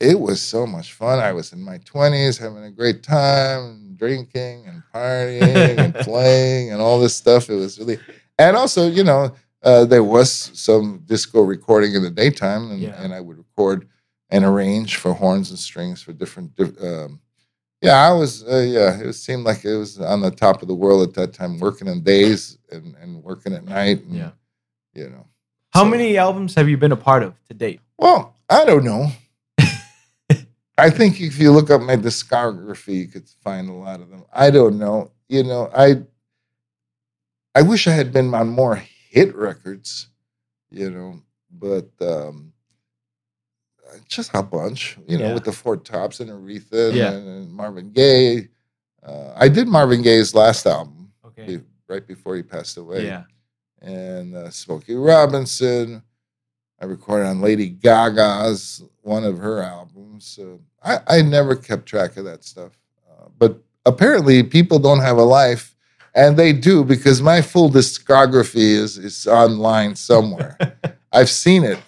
it 0.00 0.18
was 0.18 0.40
so 0.42 0.66
much 0.66 0.92
fun. 0.92 1.18
I 1.18 1.32
was 1.32 1.52
in 1.52 1.62
my 1.62 1.78
20s 1.78 2.38
having 2.38 2.64
a 2.64 2.70
great 2.70 3.02
time, 3.02 3.94
drinking 3.96 4.66
and 4.66 4.82
partying 4.94 5.78
and 5.78 5.94
playing 6.00 6.72
and 6.72 6.80
all 6.80 7.00
this 7.00 7.16
stuff. 7.16 7.48
It 7.48 7.54
was 7.54 7.78
really, 7.78 7.98
and 8.38 8.56
also, 8.56 8.88
you 8.88 9.02
know, 9.04 9.34
uh, 9.66 9.84
there 9.84 10.04
was 10.04 10.30
some 10.54 11.02
disco 11.04 11.42
recording 11.42 11.94
in 11.94 12.02
the 12.02 12.10
daytime, 12.10 12.70
and, 12.70 12.80
Yeah. 12.80 12.94
and 13.02 13.12
I 13.12 13.20
would 13.20 13.36
record 13.38 13.88
and 14.30 14.44
arrange 14.44 14.96
for 14.96 15.12
horns 15.12 15.50
and 15.50 15.58
strings 15.58 16.00
for 16.02 16.12
different. 16.12 16.52
Um, 16.82 17.20
yeah, 17.82 17.96
I 18.08 18.12
was. 18.12 18.42
Uh, 18.44 18.64
yeah, 18.76 18.98
it 19.08 19.12
seemed 19.14 19.44
like 19.44 19.64
it 19.64 19.76
was 19.76 20.00
on 20.00 20.20
the 20.22 20.30
top 20.30 20.62
of 20.62 20.68
the 20.68 20.74
world 20.74 21.06
at 21.06 21.14
that 21.14 21.34
time, 21.34 21.58
working 21.60 21.88
in 21.88 22.02
days 22.02 22.58
and, 22.72 22.94
and 23.02 23.22
working 23.22 23.52
at 23.52 23.64
night. 23.64 24.02
And, 24.04 24.14
Yeah. 24.16 24.30
you 24.94 25.10
know. 25.10 25.26
How 25.72 25.82
So- 25.84 25.90
many 25.90 26.16
albums 26.16 26.54
have 26.54 26.68
you 26.68 26.78
been 26.78 26.92
a 26.92 26.96
part 26.96 27.22
of 27.22 27.34
to 27.48 27.54
date? 27.54 27.80
Well, 27.98 28.34
I 28.48 28.64
don't 28.64 28.84
know. 28.84 29.10
I 30.78 30.90
think 30.90 31.20
if 31.20 31.38
you 31.38 31.52
look 31.52 31.70
up 31.70 31.80
my 31.82 31.96
discography, 31.96 32.94
you 32.94 33.08
could 33.08 33.28
find 33.42 33.68
a 33.68 33.72
lot 33.72 34.00
of 34.00 34.10
them. 34.10 34.24
I 34.32 34.50
don't 34.50 34.78
know. 34.78 35.10
You 35.28 35.42
know, 35.42 35.70
I 35.74 36.02
I 37.54 37.62
wish 37.62 37.86
I 37.86 37.92
had 37.92 38.12
been 38.12 38.32
on 38.34 38.48
more 38.48 38.76
hit 39.16 39.34
records, 39.34 40.08
you 40.70 40.90
know, 40.90 41.20
but 41.50 41.88
um 42.00 42.52
just 44.08 44.30
a 44.34 44.42
bunch, 44.42 44.98
you 45.06 45.16
know, 45.16 45.28
Yeah. 45.28 45.34
with 45.34 45.44
the 45.44 45.52
Four 45.52 45.76
Tops 45.76 46.20
and 46.20 46.30
Aretha 46.30 46.92
Yeah. 46.94 47.12
and, 47.12 47.28
and 47.28 47.52
Marvin 47.52 47.92
Gaye. 47.92 48.48
Uh, 49.02 49.32
I 49.36 49.48
did 49.48 49.68
Marvin 49.68 50.02
Gaye's 50.02 50.34
last 50.34 50.66
album 50.66 51.12
Okay. 51.24 51.60
right 51.88 52.06
before 52.06 52.34
he 52.36 52.42
passed 52.42 52.76
away 52.76 53.06
Yeah. 53.06 53.24
and 53.80 54.34
uh, 54.34 54.50
Smokey 54.50 54.94
Robinson. 54.96 56.02
I 56.80 56.84
recorded 56.86 57.26
on 57.26 57.40
Lady 57.40 57.68
Gaga's 57.70 58.82
one 59.02 59.24
of 59.24 59.38
her 59.38 59.62
albums. 59.62 60.26
So 60.26 60.60
I, 60.82 60.98
I 61.06 61.22
never 61.22 61.54
kept 61.56 61.86
track 61.86 62.16
of 62.16 62.24
that 62.24 62.44
stuff. 62.44 62.72
Uh, 63.08 63.28
but 63.38 63.62
apparently, 63.86 64.42
people 64.42 64.78
don't 64.80 65.00
have 65.00 65.16
a 65.16 65.22
life, 65.22 65.75
and 66.16 66.36
they 66.36 66.52
do 66.52 66.82
because 66.84 67.20
my 67.22 67.40
full 67.42 67.70
discography 67.70 68.70
is 68.82 68.98
is 68.98 69.26
online 69.26 69.94
somewhere. 69.94 70.56
I've 71.12 71.30
seen 71.30 71.62
it. 71.64 71.78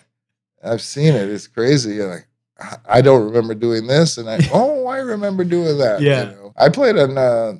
I've 0.62 0.82
seen 0.82 1.14
it. 1.14 1.28
It's 1.28 1.46
crazy. 1.48 1.94
You're 1.96 2.10
like 2.10 2.26
I- 2.60 2.98
I 2.98 3.00
don't 3.00 3.24
remember 3.24 3.54
doing 3.54 3.86
this, 3.86 4.18
and 4.18 4.28
I 4.28 4.38
oh 4.52 4.86
I 4.86 4.98
remember 4.98 5.44
doing 5.44 5.78
that. 5.78 6.00
you 6.00 6.08
Yeah. 6.10 6.24
know. 6.24 6.52
I 6.56 6.68
played 6.68 6.96
on 6.98 7.16
uh, 7.18 7.52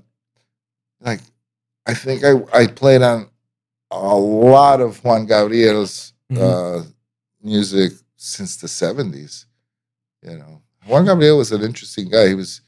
like 1.00 1.20
I 1.86 1.94
think 1.94 2.22
I 2.24 2.32
I 2.52 2.66
played 2.66 3.02
on 3.02 3.28
a 3.90 4.16
lot 4.16 4.80
of 4.80 5.02
Juan 5.04 5.26
Gabriel's 5.26 6.12
Mhm. 6.30 6.38
uh, 6.42 6.84
music 7.42 7.92
since 8.16 8.56
the 8.56 8.68
seventies. 8.68 9.46
You 10.22 10.36
know, 10.36 10.60
Juan 10.86 11.06
Gabriel 11.06 11.38
was 11.38 11.52
an 11.52 11.62
interesting 11.62 12.10
guy. 12.10 12.28
He 12.28 12.34
was 12.34 12.60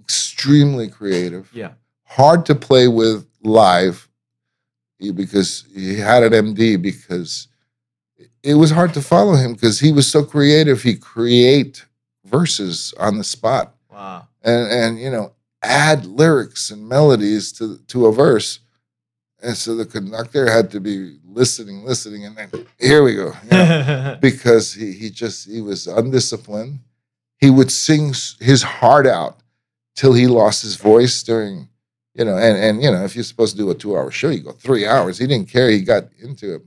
extremely 0.00 0.88
creative, 0.88 1.50
Yeah. 1.52 1.72
hard 2.04 2.46
to 2.46 2.54
play 2.54 2.86
with 2.88 3.25
live 3.42 4.08
because 5.14 5.64
he 5.74 5.96
had 5.98 6.22
an 6.22 6.54
MD 6.54 6.80
because 6.80 7.48
it 8.42 8.54
was 8.54 8.70
hard 8.70 8.94
to 8.94 9.02
follow 9.02 9.34
him 9.34 9.52
because 9.54 9.80
he 9.80 9.92
was 9.92 10.06
so 10.10 10.24
creative. 10.24 10.82
He 10.82 10.96
create 10.96 11.84
verses 12.24 12.94
on 12.98 13.18
the 13.18 13.24
spot 13.24 13.74
Wow. 13.90 14.26
and 14.42 14.70
and 14.70 15.00
you 15.00 15.10
know 15.10 15.32
add 15.62 16.04
lyrics 16.06 16.70
and 16.70 16.88
melodies 16.88 17.52
to 17.52 17.78
to 17.86 18.06
a 18.06 18.12
verse 18.12 18.58
and 19.42 19.56
so 19.56 19.76
the 19.76 19.86
conductor 19.86 20.50
had 20.50 20.70
to 20.72 20.80
be 20.80 21.18
listening 21.24 21.84
listening 21.84 22.24
and 22.26 22.36
then 22.36 22.50
here 22.80 23.02
we 23.04 23.14
go 23.14 23.32
you 23.44 23.50
know, 23.50 24.18
because 24.20 24.72
he, 24.74 24.92
he 24.92 25.08
just 25.08 25.48
he 25.48 25.60
was 25.60 25.86
undisciplined 25.86 26.80
he 27.38 27.48
would 27.48 27.70
sing 27.70 28.12
his 28.40 28.62
heart 28.62 29.06
out 29.06 29.38
till 29.94 30.12
he 30.12 30.26
lost 30.26 30.62
his 30.62 30.74
voice 30.76 31.22
during 31.22 31.68
you 32.18 32.24
know 32.24 32.36
and 32.36 32.56
and 32.56 32.82
you 32.82 32.90
know 32.90 33.04
if 33.04 33.14
you're 33.14 33.24
supposed 33.24 33.52
to 33.56 33.62
do 33.62 33.70
a 33.70 33.74
two 33.74 33.96
hour 33.96 34.10
show 34.10 34.30
you 34.30 34.40
go 34.40 34.52
three 34.52 34.86
hours. 34.86 35.18
He 35.18 35.26
didn't 35.26 35.48
care. 35.50 35.70
He 35.70 35.82
got 35.82 36.04
into 36.18 36.54
it. 36.56 36.62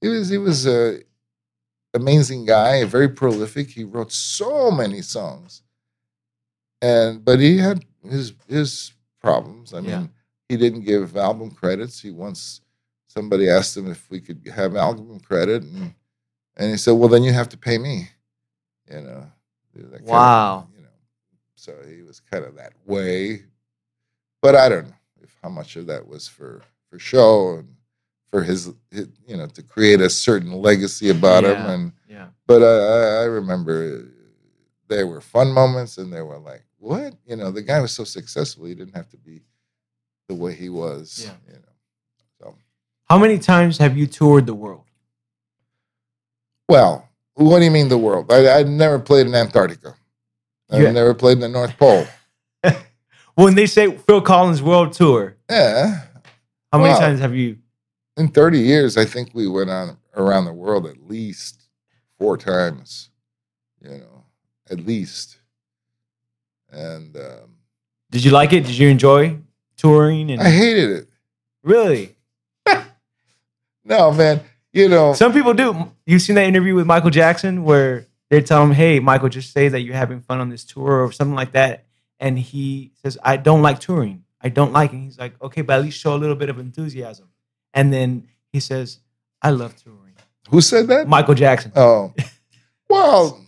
He 0.00 0.08
was 0.08 0.28
he 0.28 0.38
was 0.38 0.66
a 0.66 1.00
amazing 1.94 2.44
guy 2.44 2.84
very 2.84 3.08
prolific. 3.08 3.70
He 3.70 3.84
wrote 3.84 4.12
so 4.12 4.70
many 4.70 5.00
songs. 5.02 5.62
And 6.82 7.24
but 7.24 7.40
he 7.40 7.58
had 7.58 7.84
his 8.08 8.34
his 8.48 8.92
problems. 9.22 9.72
I 9.72 9.80
mean 9.80 9.90
Yeah. 9.90 10.06
he 10.48 10.56
didn't 10.56 10.82
give 10.84 11.16
album 11.16 11.50
credits. 11.52 12.00
He 12.00 12.10
once 12.10 12.60
somebody 13.06 13.48
asked 13.48 13.76
him 13.76 13.90
if 13.90 14.10
we 14.10 14.20
could 14.20 14.46
have 14.54 14.76
album 14.76 15.20
credit 15.20 15.62
and 15.62 15.94
and 16.56 16.70
he 16.70 16.76
said 16.76 16.92
well 16.92 17.08
then 17.08 17.22
you 17.22 17.32
have 17.32 17.48
to 17.50 17.56
pay 17.56 17.78
me 17.78 18.08
you 18.90 19.00
know. 19.00 19.26
Kind 19.74 19.94
of- 19.94 20.00
Wow. 20.02 20.68
you 20.76 20.82
know. 20.82 20.88
So 21.56 21.74
he 21.88 22.02
was 22.02 22.20
kind 22.20 22.44
of 22.44 22.56
that 22.56 22.74
way 22.84 23.44
but 24.44 24.54
i 24.54 24.68
don't 24.68 24.86
know 24.86 25.00
if 25.22 25.32
how 25.42 25.48
much 25.48 25.76
of 25.76 25.86
that 25.86 26.06
was 26.06 26.28
for 26.28 26.60
for 26.90 26.98
show 26.98 27.56
and 27.58 27.68
for 28.30 28.42
his, 28.42 28.72
his 28.90 29.08
you 29.26 29.36
know 29.38 29.46
to 29.46 29.62
create 29.62 30.00
a 30.00 30.10
certain 30.10 30.52
legacy 30.52 31.08
about 31.10 31.44
him 31.44 31.56
and 31.74 31.92
yeah. 32.08 32.26
but 32.46 32.62
I, 32.62 32.74
I, 32.96 33.00
I 33.22 33.24
remember 33.40 33.76
uh, 34.00 34.08
there 34.88 35.06
were 35.06 35.20
fun 35.20 35.48
moments 35.52 35.98
and 35.98 36.12
there 36.12 36.26
were 36.26 36.38
like, 36.38 36.62
what? 36.78 37.14
You 37.26 37.36
know, 37.36 37.50
the 37.50 37.62
guy 37.62 37.80
was 37.80 37.92
so 37.92 38.04
successful, 38.04 38.66
he 38.66 38.74
didn't 38.74 38.94
have 38.94 39.08
to 39.10 39.16
be 39.16 39.40
the 40.28 40.34
way 40.34 40.52
he 40.54 40.68
was. 40.68 41.24
Yeah. 41.24 41.36
You 41.48 41.58
know. 41.60 41.74
So 42.40 42.54
How 43.08 43.18
many 43.18 43.38
times 43.38 43.78
have 43.78 43.96
you 43.96 44.06
toured 44.06 44.46
the 44.46 44.54
world? 44.54 44.84
well, 46.68 47.08
what 47.34 47.58
do 47.60 47.64
you 47.64 47.70
mean 47.70 47.88
the 47.88 47.98
world? 47.98 48.32
I 48.32 48.60
I 48.60 48.62
never 48.64 48.98
played 48.98 49.26
in 49.26 49.34
Antarctica. 49.34 49.94
I've 50.70 50.82
Yeah. 50.82 50.92
never 50.92 51.14
played 51.14 51.34
in 51.38 51.40
the 51.40 51.48
North 51.48 51.76
Pole. 51.78 52.06
When 53.34 53.54
they 53.54 53.66
say 53.66 53.96
Phil 53.96 54.20
Collins 54.20 54.62
World 54.62 54.92
Tour, 54.92 55.36
Yeah. 55.50 56.02
how 56.72 56.78
many 56.78 56.90
Wow. 56.94 57.00
times 57.00 57.20
have 57.20 57.34
you? 57.34 57.58
In 58.16 58.28
30 58.28 58.60
years, 58.60 58.96
I 58.96 59.04
think 59.04 59.30
we 59.34 59.48
went 59.48 59.70
on 59.70 59.96
around 60.16 60.44
the 60.44 60.52
world 60.52 60.86
at 60.86 61.08
least 61.08 61.64
four 62.18 62.36
times. 62.38 63.10
You 63.80 63.90
know, 63.98 64.24
at 64.70 64.86
least. 64.86 65.36
And 66.70 67.16
um, 67.16 67.56
Did 68.10 68.24
you 68.24 68.30
like 68.30 68.52
it? 68.52 68.64
Did 68.66 68.78
you 68.78 68.88
enjoy 68.88 69.38
touring? 69.76 70.30
And 70.30 70.40
I 70.40 70.48
hated 70.50 70.90
it. 70.90 71.08
really, 71.62 72.14
No, 73.84 74.12
man. 74.12 74.40
You 74.72 74.88
know, 74.88 75.12
some 75.12 75.32
people 75.32 75.54
do. 75.54 75.92
You've 76.06 76.22
seen 76.22 76.34
that 76.36 76.46
interview 76.46 76.74
with 76.74 76.86
Michael 76.86 77.10
Jackson 77.10 77.62
where 77.64 78.06
they 78.30 78.40
tell 78.40 78.62
him, 78.62 78.72
"Hey, 78.72 78.98
Michael, 78.98 79.28
just 79.28 79.52
say 79.52 79.68
that 79.68 79.80
you're 79.82 79.94
having 79.94 80.20
fun 80.20 80.40
on 80.40 80.48
this 80.48 80.64
tour 80.64 81.04
or 81.04 81.12
something 81.12 81.36
like 81.36 81.52
that," 81.52 81.83
and 82.20 82.38
he 82.38 82.92
says, 83.02 83.18
"I 83.22 83.36
don't 83.36 83.62
like 83.62 83.80
touring. 83.80 84.24
I 84.44 84.50
don't 84.50 84.74
like 84.74 84.92
it. 84.92 84.98
He's 84.98 85.18
like, 85.18 85.40
okay, 85.42 85.62
but 85.62 85.78
at 85.78 85.82
least 85.82 85.98
show 85.98 86.14
a 86.14 86.18
little 86.18 86.36
bit 86.36 86.50
of 86.50 86.58
enthusiasm. 86.58 87.30
And 87.72 87.90
then 87.90 88.28
he 88.52 88.60
says, 88.60 88.98
I 89.40 89.50
love 89.50 89.74
touring. 89.74 90.12
Who 90.50 90.60
said 90.60 90.86
that? 90.88 91.08
Michael 91.08 91.34
Jackson. 91.34 91.72
Oh, 91.74 92.12
well, 92.90 93.42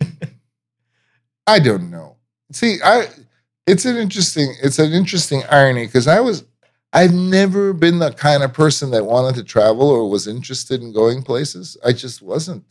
I 1.45 1.59
don't 1.59 1.91
know. 1.91 2.17
See, 2.51 2.77
I 2.83 3.07
it's 3.67 3.85
an 3.85 3.97
interesting 3.97 4.55
it's 4.63 4.79
an 4.79 4.91
interesting 4.91 5.43
irony 5.51 5.85
because 5.85 6.07
I 6.07 6.19
was 6.19 6.45
I've 6.91 7.13
never 7.13 7.73
been 7.73 7.99
the 7.99 8.11
kind 8.11 8.41
of 8.41 8.53
person 8.53 8.89
that 8.91 9.05
wanted 9.05 9.35
to 9.35 9.43
travel 9.43 9.87
or 9.87 10.09
was 10.09 10.25
interested 10.25 10.81
in 10.81 10.93
going 10.93 11.21
places. 11.21 11.77
I 11.85 11.91
just 11.91 12.23
wasn't, 12.23 12.63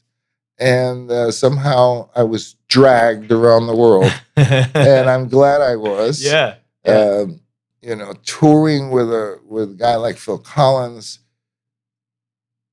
and 0.59 1.11
uh, 1.11 1.31
somehow 1.31 2.09
I 2.15 2.23
was 2.23 2.55
dragged 2.69 3.31
around 3.33 3.67
the 3.67 3.77
world, 3.77 4.13
and 4.37 5.09
I'm 5.09 5.29
glad 5.29 5.61
I 5.61 5.77
was. 5.77 6.23
yeah. 6.23 6.55
Um, 6.87 7.41
you 7.83 7.95
know, 7.97 8.15
touring 8.25 8.91
with 8.91 9.13
a 9.13 9.39
with 9.47 9.71
a 9.73 9.75
guy 9.75 9.97
like 9.97 10.17
Phil 10.17 10.39
Collins 10.39 11.19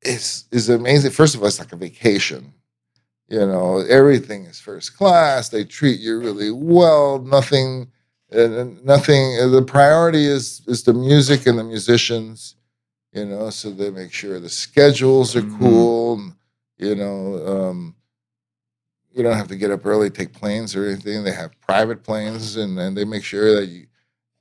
is 0.01 0.45
is 0.51 0.69
amazing. 0.69 1.11
First 1.11 1.35
of 1.35 1.41
all, 1.41 1.47
it's 1.47 1.59
like 1.59 1.71
a 1.73 1.77
vacation. 1.77 2.53
You 3.29 3.39
know, 3.45 3.79
everything 3.89 4.45
is 4.45 4.59
first 4.59 4.95
class. 4.97 5.49
They 5.49 5.63
treat 5.63 5.99
you 5.99 6.19
really 6.19 6.51
well. 6.51 7.19
Nothing, 7.19 7.91
and 8.31 8.83
nothing. 8.85 9.37
uh, 9.41 9.47
The 9.47 9.61
priority 9.63 10.25
is 10.25 10.61
is 10.67 10.83
the 10.83 10.93
music 10.93 11.45
and 11.47 11.57
the 11.57 11.63
musicians. 11.63 12.55
You 13.13 13.25
know, 13.25 13.49
so 13.51 13.69
they 13.69 13.91
make 13.91 14.11
sure 14.11 14.39
the 14.39 14.49
schedules 14.49 15.35
are 15.35 15.41
Mhm. 15.43 15.59
cool. 15.59 16.13
and, 16.15 16.33
You 16.77 16.95
know, 16.95 17.45
um, 17.47 17.95
you 19.11 19.23
don't 19.23 19.37
have 19.37 19.47
to 19.49 19.55
get 19.55 19.71
up 19.71 19.85
early, 19.85 20.09
take 20.09 20.33
planes 20.33 20.75
or 20.75 20.85
anything. 20.85 21.23
They 21.23 21.31
have 21.33 21.59
private 21.61 22.03
planes, 22.03 22.57
and, 22.57 22.77
and 22.79 22.97
they 22.97 23.05
make 23.05 23.23
sure 23.23 23.59
that 23.59 23.67
you, 23.67 23.85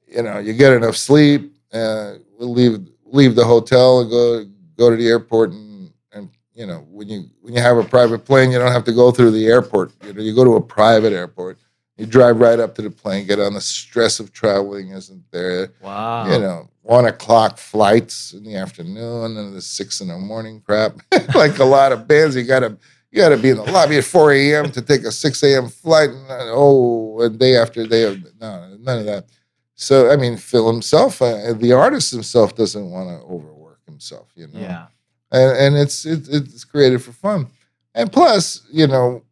you 0.06 0.22
know, 0.22 0.38
you 0.38 0.52
get 0.54 0.72
enough 0.72 0.96
sleep. 0.96 1.54
Uh, 1.72 2.14
we'll 2.38 2.52
leave 2.52 2.78
leave 3.04 3.34
the 3.34 3.44
hotel 3.44 4.00
and 4.00 4.10
go 4.10 4.44
go 4.76 4.90
to 4.90 4.96
the 4.96 5.08
airport, 5.08 5.52
and 5.52 5.92
and 6.12 6.30
you 6.54 6.66
know, 6.66 6.86
when 6.90 7.08
you 7.08 7.24
when 7.40 7.54
you 7.54 7.60
have 7.60 7.76
a 7.76 7.84
private 7.84 8.24
plane, 8.24 8.50
you 8.50 8.58
don't 8.58 8.72
have 8.72 8.84
to 8.84 8.92
go 8.92 9.10
through 9.10 9.30
the 9.32 9.46
airport. 9.46 9.92
You 10.04 10.14
know, 10.14 10.22
you 10.22 10.34
go 10.34 10.44
to 10.44 10.56
a 10.56 10.62
private 10.62 11.12
airport. 11.12 11.58
You 11.98 12.06
drive 12.06 12.40
right 12.40 12.58
up 12.58 12.74
to 12.76 12.82
the 12.82 12.90
plane, 12.90 13.26
get 13.26 13.38
on. 13.38 13.52
The 13.54 13.60
stress 13.60 14.18
of 14.18 14.32
traveling 14.32 14.88
isn't 14.88 15.22
there 15.30 15.72
Wow. 15.82 16.32
you 16.32 16.38
know, 16.40 16.70
one 16.82 17.06
o'clock 17.06 17.58
flights 17.58 18.32
in 18.32 18.42
the 18.44 18.56
afternoon 18.56 19.36
and 19.36 19.54
the 19.54 19.62
six 19.62 20.00
in 20.00 20.08
the 20.08 20.18
morning 20.18 20.60
crap. 20.60 20.96
like 21.34 21.58
a 21.58 21.64
lot 21.64 21.92
of 21.92 22.06
bands, 22.06 22.36
you 22.36 22.42
gotta 22.44 22.76
you 23.10 23.18
gotta 23.18 23.36
be 23.36 23.50
in 23.50 23.56
the 23.56 23.62
lobby 23.64 23.98
at 23.98 24.04
4 24.04 24.32
a.m. 24.32 24.70
to 24.72 24.82
take 24.82 25.02
a 25.04 25.12
6 25.12 25.42
a.m. 25.44 25.68
flight. 25.68 26.10
And, 26.10 26.26
oh, 26.30 27.20
a 27.20 27.28
day 27.30 27.56
after 27.56 27.86
day 27.86 28.04
of 28.04 28.18
no, 28.40 28.76
none 28.80 28.98
of 28.98 29.04
that. 29.06 29.26
So 29.74 30.10
I 30.10 30.16
mean, 30.16 30.36
Phil 30.36 30.70
himself, 30.70 31.22
uh, 31.22 31.52
the 31.54 31.72
artist 31.72 32.10
himself, 32.12 32.54
doesn't 32.56 32.90
want 32.90 33.08
to 33.08 33.24
overwork 33.26 33.80
himself. 33.86 34.28
You 34.34 34.48
know, 34.48 34.60
Yeah. 34.60 34.86
and, 35.30 35.56
and 35.56 35.76
it's 35.76 36.04
it, 36.04 36.28
it's 36.28 36.64
created 36.64 37.02
for 37.02 37.12
fun. 37.12 37.46
And 37.94 38.10
plus, 38.10 38.66
you 38.72 38.86
know, 38.86 39.22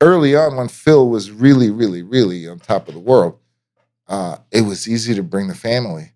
early 0.00 0.36
on 0.36 0.56
when 0.56 0.68
Phil 0.68 1.08
was 1.08 1.30
really, 1.30 1.70
really, 1.70 2.02
really 2.02 2.46
on 2.46 2.58
top 2.58 2.86
of 2.86 2.94
the 2.94 3.00
world, 3.00 3.38
uh, 4.06 4.36
it 4.52 4.60
was 4.62 4.86
easy 4.86 5.14
to 5.14 5.22
bring 5.22 5.48
the 5.48 5.54
family 5.54 6.12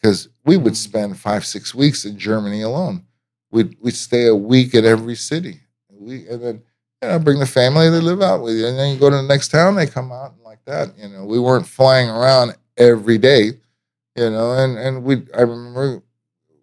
because 0.00 0.28
we 0.44 0.56
would 0.56 0.74
Mm. 0.74 0.76
spend 0.76 1.18
five, 1.18 1.44
six 1.44 1.74
weeks 1.74 2.04
in 2.04 2.18
Germany 2.18 2.62
alone. 2.62 3.04
We'd 3.50 3.76
we'd 3.80 3.94
stay 3.94 4.26
a 4.26 4.34
week 4.34 4.74
at 4.74 4.84
every 4.84 5.16
city. 5.16 5.60
We 5.90 6.28
and 6.28 6.42
then 6.42 6.62
you 7.02 7.08
know 7.08 7.18
bring 7.18 7.38
the 7.40 7.46
family. 7.46 7.88
They 7.90 8.00
live 8.00 8.22
out 8.22 8.42
with 8.42 8.56
you, 8.56 8.66
and 8.66 8.78
then 8.78 8.92
you 8.92 8.98
go 9.00 9.10
to 9.10 9.16
the 9.16 9.22
next 9.22 9.48
town. 9.48 9.74
They 9.76 9.86
come 9.86 10.12
out 10.12 10.32
and 10.32 10.42
like 10.42 10.64
that. 10.66 10.96
You 10.98 11.08
know, 11.08 11.24
we 11.24 11.38
weren't 11.40 11.66
flying 11.66 12.08
around 12.08 12.54
every 12.76 13.18
day. 13.18 13.52
You 14.16 14.30
know, 14.30 14.52
and 14.52 14.78
and 14.78 15.02
we 15.04 15.22
I 15.36 15.42
remember 15.42 16.02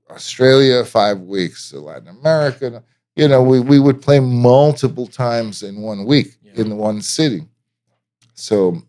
Australia 0.10 0.84
five 0.86 1.22
weeks, 1.22 1.74
Latin 1.74 2.08
America. 2.10 2.84
You 3.16 3.28
know, 3.28 3.42
we 3.42 3.60
we 3.60 3.80
would 3.80 4.02
play 4.02 4.20
multiple 4.20 5.08
times 5.08 5.64
in 5.64 5.82
one 5.82 6.06
week 6.06 6.38
Yeah. 6.44 6.62
in 6.62 6.78
one 6.78 7.02
city. 7.02 7.48
So 8.34 8.82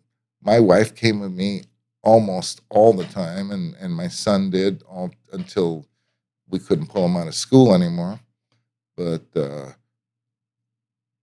my 0.43 0.61
wife 0.61 0.95
came 0.95 1.21
with 1.21 1.33
me 1.33 1.65
almost 2.07 2.61
all 2.71 2.93
the 2.93 3.05
time, 3.07 3.51
and 3.51 3.75
and 3.81 3.93
my 4.03 4.09
son 4.09 4.51
did 4.51 4.83
all 4.89 5.11
until 5.33 5.85
we 6.49 6.59
couldn't 6.59 6.89
pull 6.89 7.05
him 7.07 7.17
out 7.17 7.27
of 7.29 7.35
school 7.35 7.75
anymore. 7.75 8.21
But 8.97 9.25
uh, 9.37 9.73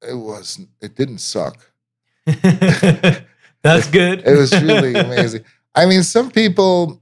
it 0.02 0.14
was 0.16 0.60
it 0.82 0.96
didn't 0.96 1.20
suck. 1.20 1.58
That's 2.26 3.88
good. 3.90 4.24
It 4.28 4.38
was 4.38 4.52
really 4.62 4.94
amazing. 4.94 5.46
I 5.74 5.86
mean, 5.86 6.04
some 6.04 6.30
people 6.30 7.02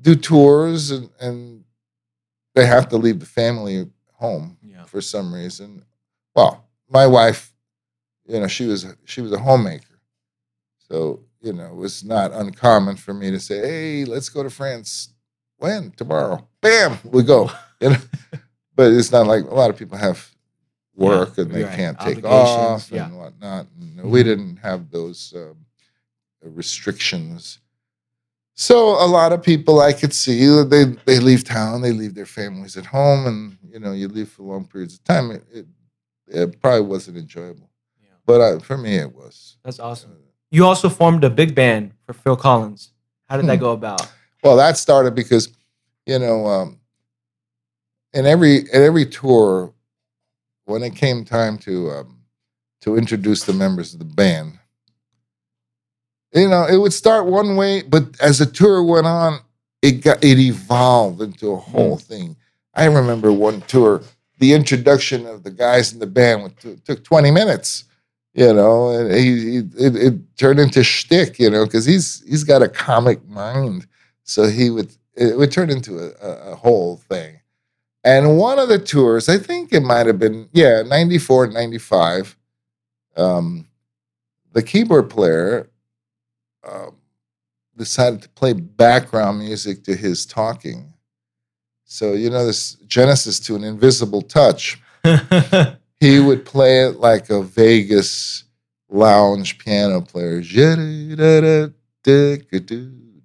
do 0.00 0.14
tours 0.14 0.90
and, 0.90 1.10
and 1.20 1.64
they 2.54 2.66
have 2.66 2.88
to 2.90 2.96
leave 2.96 3.20
the 3.20 3.26
family 3.26 3.86
home 4.14 4.56
Yeah. 4.62 4.84
for 4.84 5.00
some 5.00 5.34
reason. 5.34 5.84
Well, 6.34 6.64
my 6.88 7.06
wife, 7.06 7.52
you 8.26 8.38
know, 8.40 8.46
she 8.48 8.66
was 8.66 8.86
she 9.04 9.20
was 9.20 9.32
a 9.32 9.38
homemaker, 9.38 9.98
so 10.88 11.20
you 11.42 11.52
know 11.52 11.66
it 11.66 11.74
was 11.74 12.04
not 12.04 12.32
uncommon 12.32 12.96
for 12.96 13.12
me 13.14 13.30
to 13.30 13.40
say, 13.40 13.58
"Hey, 13.58 14.04
let's 14.04 14.28
go 14.28 14.42
to 14.42 14.50
France." 14.50 15.10
When 15.58 15.92
tomorrow? 15.92 16.48
Bam, 16.60 16.98
we 17.04 17.22
go. 17.22 17.50
You 17.80 17.90
know, 17.90 17.96
but 18.76 18.92
it's 18.92 19.12
not 19.12 19.26
like 19.26 19.44
a 19.44 19.54
lot 19.54 19.70
of 19.70 19.76
people 19.76 19.96
have 19.96 20.28
work 20.94 21.38
and 21.38 21.50
they 21.50 21.64
right. 21.64 21.76
can't 21.76 21.98
take 22.00 22.24
off 22.24 22.90
yeah. 22.90 23.06
and 23.06 23.16
whatnot. 23.18 23.66
And 23.80 23.98
Mhm. 24.00 24.10
We 24.10 24.22
didn't 24.22 24.56
have 24.56 24.90
those 24.90 25.32
um, 25.36 25.56
restrictions. 26.42 27.58
So 28.54 28.90
a 29.02 29.06
lot 29.06 29.32
of 29.32 29.42
people 29.42 29.80
I 29.80 29.92
could 29.92 30.12
see 30.12 30.44
they 30.64 30.84
they 31.06 31.18
leave 31.18 31.44
town, 31.44 31.80
they 31.80 31.92
leave 31.92 32.14
their 32.14 32.26
families 32.26 32.76
at 32.76 32.86
home, 32.86 33.26
and 33.26 33.58
you 33.72 33.80
know 33.80 33.92
you 33.92 34.08
leave 34.08 34.28
for 34.30 34.42
long 34.42 34.66
periods 34.66 34.94
of 34.94 35.04
time. 35.04 35.30
It 35.30 35.44
it, 35.52 35.66
it 36.26 36.60
probably 36.60 36.86
wasn't 36.86 37.16
enjoyable, 37.18 37.70
Yeah. 38.02 38.10
but 38.26 38.40
I, 38.40 38.58
for 38.58 38.76
me 38.76 38.96
it 38.96 39.14
was. 39.14 39.56
That's 39.64 39.80
awesome. 39.80 40.16
You 40.52 40.66
also 40.66 40.90
formed 40.90 41.24
a 41.24 41.30
big 41.30 41.54
band 41.54 41.92
for 42.06 42.12
Phil 42.12 42.36
Collins. 42.36 42.90
How 43.28 43.38
did 43.38 43.46
that 43.46 43.56
Hmm. 43.56 43.60
go 43.62 43.72
about? 43.72 44.06
Well, 44.44 44.56
that 44.58 44.76
started 44.76 45.14
because 45.14 45.48
you 46.06 46.18
know 46.18 46.46
um, 46.46 46.78
in 48.12 48.26
every 48.26 48.58
in 48.58 48.82
every 48.82 49.06
tour, 49.06 49.72
when 50.66 50.82
it 50.82 50.94
came 50.94 51.24
time 51.24 51.56
to 51.58 51.90
um, 51.90 52.18
to 52.82 52.96
introduce 52.96 53.44
the 53.44 53.54
members 53.54 53.94
of 53.94 53.98
the 53.98 54.04
band, 54.04 54.58
you 56.34 56.48
know 56.48 56.66
it 56.66 56.76
would 56.76 56.92
start 56.92 57.26
one 57.26 57.56
way, 57.56 57.82
but 57.82 58.04
as 58.20 58.38
the 58.38 58.46
tour 58.46 58.82
went 58.82 59.06
on, 59.06 59.40
it 59.80 60.02
got 60.02 60.22
it 60.22 60.38
evolved 60.38 61.22
into 61.22 61.52
a 61.52 61.56
whole 61.56 61.96
thing. 61.96 62.36
I 62.74 62.84
remember 62.86 63.32
one 63.32 63.62
tour, 63.62 64.02
the 64.38 64.52
introduction 64.52 65.24
of 65.26 65.44
the 65.44 65.50
guys 65.50 65.94
in 65.94 65.98
the 65.98 66.06
band 66.06 66.54
took 66.84 67.02
twenty 67.04 67.30
minutes. 67.30 67.84
You 68.34 68.52
know, 68.52 68.88
and 68.90 69.14
he, 69.14 69.40
he 69.40 69.56
it, 69.78 69.96
it 69.96 70.36
turned 70.38 70.58
into 70.58 70.82
shtick. 70.82 71.38
You 71.38 71.50
know, 71.50 71.64
because 71.64 71.84
he's 71.84 72.22
he's 72.26 72.44
got 72.44 72.62
a 72.62 72.68
comic 72.68 73.26
mind, 73.28 73.86
so 74.24 74.46
he 74.46 74.70
would 74.70 74.94
it 75.14 75.36
would 75.36 75.52
turn 75.52 75.70
into 75.70 75.98
a, 75.98 76.52
a, 76.52 76.54
whole 76.54 76.96
thing. 76.96 77.40
And 78.04 78.38
one 78.38 78.58
of 78.58 78.68
the 78.68 78.78
tours, 78.78 79.28
I 79.28 79.38
think 79.38 79.72
it 79.72 79.82
might 79.82 80.06
have 80.06 80.18
been, 80.18 80.48
yeah, 80.52 80.82
94, 80.82 81.48
95, 81.48 82.36
um, 83.16 83.68
the 84.52 84.62
keyboard 84.62 85.10
player 85.10 85.70
um, 86.68 86.96
decided 87.76 88.22
to 88.22 88.28
play 88.30 88.54
background 88.54 89.38
music 89.38 89.84
to 89.84 89.94
his 89.94 90.26
talking. 90.26 90.92
So, 91.84 92.14
you 92.14 92.30
know, 92.30 92.46
this 92.46 92.74
Genesis 92.86 93.38
to 93.40 93.54
an 93.54 93.64
invisible 93.64 94.22
touch, 94.22 94.80
he 96.02 96.18
would 96.18 96.44
play 96.44 96.84
it 96.84 96.96
like 96.98 97.30
a 97.30 97.42
Vegas 97.44 98.42
lounge 98.88 99.56
piano 99.58 100.00
player. 100.00 100.40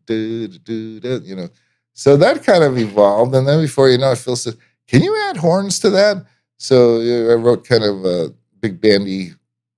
You 0.07 1.35
know, 1.35 1.49
so 1.93 2.17
that 2.17 2.43
kind 2.43 2.63
of 2.63 2.77
evolved. 2.77 3.33
And 3.35 3.47
then 3.47 3.61
before 3.61 3.89
you 3.89 3.97
know 3.97 4.11
it, 4.11 4.17
Phil 4.19 4.35
said, 4.35 4.55
Can 4.87 5.01
you 5.01 5.17
add 5.29 5.37
horns 5.37 5.79
to 5.79 5.89
that? 5.89 6.25
So 6.57 7.01
I 7.31 7.33
wrote 7.33 7.65
kind 7.67 7.83
of 7.83 8.05
a 8.05 8.33
big 8.59 8.79
bandy 8.79 9.31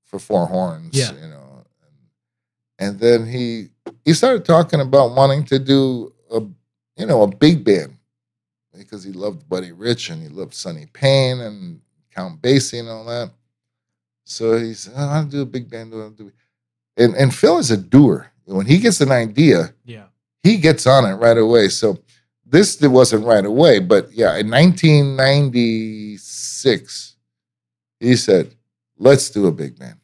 for 0.04 0.20
four 0.20 0.46
horns, 0.46 0.96
Yeah. 0.98 1.14
you 1.14 1.28
know. 1.30 1.64
And 2.78 3.00
then 3.00 3.26
he 3.26 3.70
he 4.06 4.14
started 4.14 4.44
talking 4.46 4.80
about 4.82 5.16
wanting 5.16 5.44
to 5.46 5.60
do 5.60 6.14
a 6.32 6.42
you 6.98 7.06
know 7.06 7.22
a 7.24 7.28
big 7.28 7.64
band 7.64 7.96
because 8.78 9.04
he 9.04 9.12
loved 9.12 9.48
Buddy 9.50 9.72
Rich 9.72 10.10
and 10.10 10.22
he 10.22 10.30
loved 10.30 10.54
Sonny 10.54 10.86
Payne 10.94 11.40
and 11.42 11.82
Count 12.20 12.42
Basie 12.42 12.80
and 12.80 12.90
all 12.90 13.06
that. 13.06 13.30
So 14.26 14.58
he 14.58 14.74
said, 14.74 14.94
"Oh, 14.96 15.08
I 15.08 15.20
want 15.20 15.30
to 15.32 15.38
do 15.38 15.44
a 15.44 15.46
big 15.46 15.70
band. 15.70 15.92
Do-" 15.92 16.32
And 16.98 17.16
and 17.16 17.34
Phil 17.34 17.58
is 17.58 17.72
a 17.72 17.78
doer. 17.78 18.30
When 18.46 18.66
he 18.66 18.80
gets 18.80 19.00
an 19.00 19.12
idea, 19.12 19.74
yeah. 19.86 20.08
he 20.44 20.58
gets 20.58 20.86
on 20.88 21.06
it 21.06 21.14
right 21.14 21.38
away. 21.38 21.70
So 21.70 22.00
this 22.46 22.82
wasn't 22.82 23.26
right 23.26 23.46
away, 23.46 23.80
but 23.80 24.12
yeah, 24.12 24.36
in 24.38 24.50
1996, 24.50 27.16
he 28.00 28.16
said, 28.16 28.56
"Let's 28.98 29.30
do 29.30 29.46
a 29.48 29.52
big 29.52 29.78
band. 29.80 30.00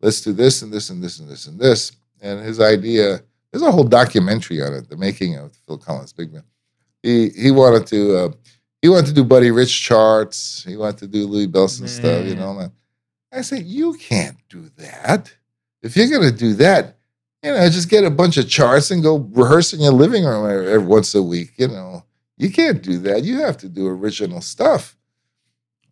Let's 0.00 0.22
do 0.22 0.32
this 0.32 0.62
and 0.62 0.72
this 0.72 0.90
and 0.90 1.02
this 1.02 1.18
and 1.20 1.28
this 1.28 1.46
and 1.46 1.60
this." 1.60 1.92
And 2.22 2.40
his 2.40 2.60
idea, 2.60 3.20
there's 3.50 3.62
a 3.62 3.72
whole 3.72 3.84
documentary 3.84 4.62
on 4.62 4.74
it, 4.74 4.88
the 4.88 4.96
making 4.96 5.36
of 5.36 5.52
Phil 5.66 5.78
Collins 5.78 6.12
Big 6.12 6.32
Band. 6.32 6.44
he 7.02 7.30
he 7.30 7.50
wanted 7.50 7.86
to 7.88 8.16
uh, 8.16 8.30
he 8.82 8.88
wanted 8.88 9.06
to 9.06 9.12
do 9.12 9.24
Buddy 9.24 9.52
Rich 9.52 9.80
charts. 9.80 10.64
He 10.64 10.76
wanted 10.76 10.98
to 10.98 11.06
do 11.06 11.26
Louis 11.26 11.46
Bellson 11.46 11.88
stuff. 11.88 12.26
You 12.26 12.34
know. 12.34 12.58
and 12.58 12.72
I 13.32 13.40
said, 13.42 13.64
you 13.64 13.94
can't 13.94 14.36
do 14.48 14.68
that. 14.76 15.32
If 15.82 15.96
you're 15.96 16.10
gonna 16.10 16.32
do 16.32 16.54
that, 16.54 16.98
you 17.42 17.52
know, 17.52 17.68
just 17.70 17.88
get 17.88 18.04
a 18.04 18.10
bunch 18.10 18.36
of 18.36 18.48
charts 18.48 18.90
and 18.90 19.02
go 19.02 19.18
rehearse 19.18 19.72
in 19.72 19.80
your 19.80 19.92
living 19.92 20.24
room 20.24 20.48
every, 20.48 20.72
every 20.72 20.86
once 20.86 21.14
a 21.14 21.22
week. 21.22 21.52
You 21.56 21.68
know, 21.68 22.04
you 22.36 22.50
can't 22.50 22.82
do 22.82 22.98
that. 22.98 23.22
You 23.22 23.40
have 23.40 23.56
to 23.58 23.68
do 23.68 23.86
original 23.86 24.40
stuff. 24.40 24.96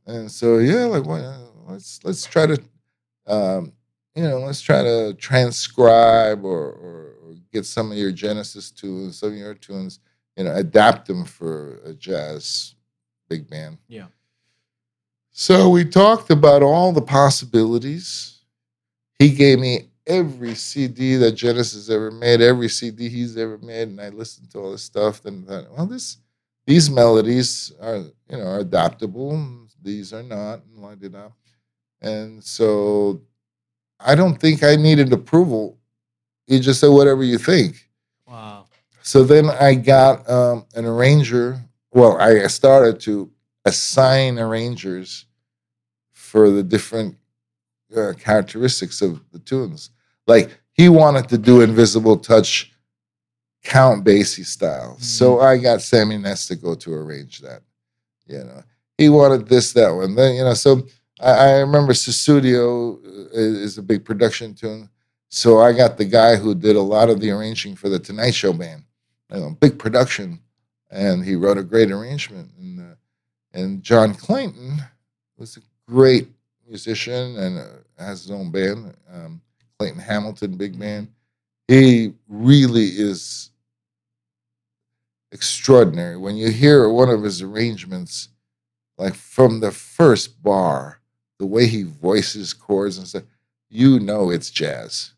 And 0.07 0.31
so, 0.31 0.59
yeah, 0.59 0.85
like, 0.85 1.07
well, 1.07 1.53
let's 1.69 2.01
let's 2.03 2.25
try 2.25 2.47
to, 2.47 2.61
um, 3.27 3.73
you 4.17 4.25
know, 4.25 4.39
let's 4.41 4.61
try 4.61 4.83
to 4.83 5.15
transcribe 5.15 6.45
or, 6.45 6.73
or, 6.73 7.15
or 7.23 7.35
get 7.53 7.67
some 7.67 7.93
of 7.93 7.99
your 7.99 8.11
Genesis 8.13 8.73
tunes, 8.73 9.19
some 9.19 9.31
of 9.31 9.37
your 9.37 9.55
tunes, 9.55 10.01
you 10.37 10.45
know, 10.45 10.55
adapt 10.55 11.07
them 11.07 11.25
for 11.25 11.81
a 11.85 11.95
jazz 11.95 12.75
big 13.31 13.49
man. 13.51 13.79
Yeah. 13.89 14.07
So 15.31 15.71
we 15.71 15.85
talked 15.85 16.31
about 16.31 16.63
all 16.63 16.93
the 16.93 17.01
possibilities. 17.01 18.41
He 19.19 19.31
gave 19.31 19.61
me 19.61 19.89
every 20.07 20.55
CD 20.57 21.17
that 21.17 21.33
Genesis 21.33 21.89
ever 21.89 22.11
made, 22.11 22.41
every 22.41 22.69
CD 22.69 23.09
he's 23.09 23.37
ever 23.37 23.57
made, 23.59 23.89
and 23.89 24.01
I 24.01 24.09
listened 24.09 24.51
to 24.51 24.59
all 24.59 24.73
this 24.73 24.83
stuff. 24.83 25.23
Then 25.23 25.45
thought, 25.45 25.71
well, 25.71 25.87
this 25.87 26.19
these 26.67 26.91
melodies 26.91 27.73
are 27.81 27.99
you 27.99 28.37
know 28.37 28.47
are 28.47 28.59
adaptable. 28.59 29.67
These 29.83 30.13
are 30.13 30.23
not, 30.23 30.61
and 30.65 30.83
la 30.83 30.95
da. 30.95 31.29
And 32.03 32.43
so 32.43 33.23
I 33.99 34.15
don't 34.15 34.37
think 34.37 34.63
I 34.63 34.77
needed 34.77 35.13
approval. 35.13 35.79
He 36.47 36.59
just 36.61 36.81
said 36.81 36.89
whatever 36.89 37.23
you 37.23 37.39
think. 37.39 37.89
Wow. 38.27 38.67
So 39.03 39.25
then 39.25 39.49
I 39.49 39.75
got 39.75 40.29
um, 40.29 40.67
an 40.75 40.85
arranger. 40.85 41.61
Well, 41.93 42.17
I 42.19 42.47
started 42.47 43.01
to 43.01 43.31
assign 43.65 44.39
arrangers 44.39 45.27
for 46.13 46.51
the 46.51 46.63
different 46.63 47.17
uh, 47.97 48.13
characteristics 48.19 49.03
of 49.03 49.21
the 49.33 49.41
tunes. 49.41 49.91
Like 50.27 50.51
he 50.73 50.89
wanted 50.89 51.29
to 51.31 51.39
do 51.39 51.61
Invisible 51.61 52.17
Touch 52.17 52.73
Count 53.65 54.05
Basie 54.05 54.47
style. 54.47 54.97
So 54.99 55.41
I 55.41 55.59
got 55.59 55.83
Sammy 55.83 56.17
Nestico 56.17 56.79
to 56.81 56.95
arrange 56.95 57.41
that. 57.41 57.63
You 58.27 58.45
know, 58.45 58.63
he 58.97 59.09
wanted 59.09 59.49
this, 59.49 59.73
that 59.73 59.91
one. 59.91 60.15
Then, 60.15 60.37
you 60.37 60.45
know, 60.45 60.55
so 60.55 60.87
I, 61.21 61.33
I 61.33 61.59
remember 61.59 61.93
Sussudio 61.93 62.99
is, 63.33 63.59
is 63.59 63.79
a 63.79 63.83
big 63.83 64.05
production 64.05 64.55
tune. 64.55 64.89
So 65.29 65.59
I 65.59 65.73
got 65.73 65.97
the 65.97 66.05
guy 66.05 66.37
who 66.37 66.55
did 66.55 66.77
a 66.77 66.81
lot 66.81 67.11
of 67.11 67.21
the 67.21 67.31
arranging 67.31 67.77
for 67.77 67.89
the 67.89 67.99
Tonight 67.99 68.35
Show 68.35 68.53
band, 68.53 68.85
you 69.33 69.41
know, 69.41 69.57
big 69.61 69.79
production, 69.79 70.41
and 70.91 71.25
he 71.25 71.37
wrote 71.37 71.59
a 71.59 71.63
great 71.63 71.91
arrangement. 71.91 72.51
And 72.59 72.81
uh, 72.81 72.95
and 73.53 73.83
John 73.83 74.15
Clayton 74.15 74.79
was 75.37 75.57
a 75.57 75.61
great 75.91 76.29
musician 76.67 77.37
and 77.37 77.59
uh, 77.59 77.67
has 77.99 78.23
his 78.23 78.31
own 78.31 78.51
band, 78.51 78.95
um, 79.13 79.41
Clayton 79.79 80.01
Hamilton 80.01 80.57
Big 80.57 80.79
Band. 80.79 81.09
He 81.69 82.13
really 82.29 82.87
is 82.87 83.51
extraordinary. 85.33 86.17
When 86.17 86.37
you 86.37 86.51
hear 86.51 86.89
one 86.89 87.09
of 87.09 87.23
his 87.23 87.43
arrangements, 87.43 88.29
like 88.99 89.15
from 89.15 89.61
the 89.61 89.71
first 89.71 90.43
bar, 90.43 91.01
the 91.39 91.47
way 91.47 91.67
he 91.67 91.85
voices 91.85 92.53
chords 92.53 92.99
and 92.99 93.07
stuff, 93.07 93.23
you 93.69 94.01
know 94.01 94.31
it's 94.31 94.51
jazz. 94.51 95.13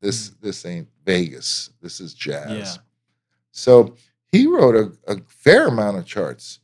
This 0.00 0.30
this 0.40 0.64
ain't 0.64 0.88
Vegas. 1.04 1.70
This 1.82 2.00
is 2.00 2.14
jazz. 2.14 2.76
Yeah. 2.76 2.82
So 3.52 3.96
he 4.32 4.46
wrote 4.46 4.76
a, 4.76 5.12
a 5.12 5.20
fair 5.26 5.68
amount 5.68 5.98
of 5.98 6.06
charts 6.06 6.60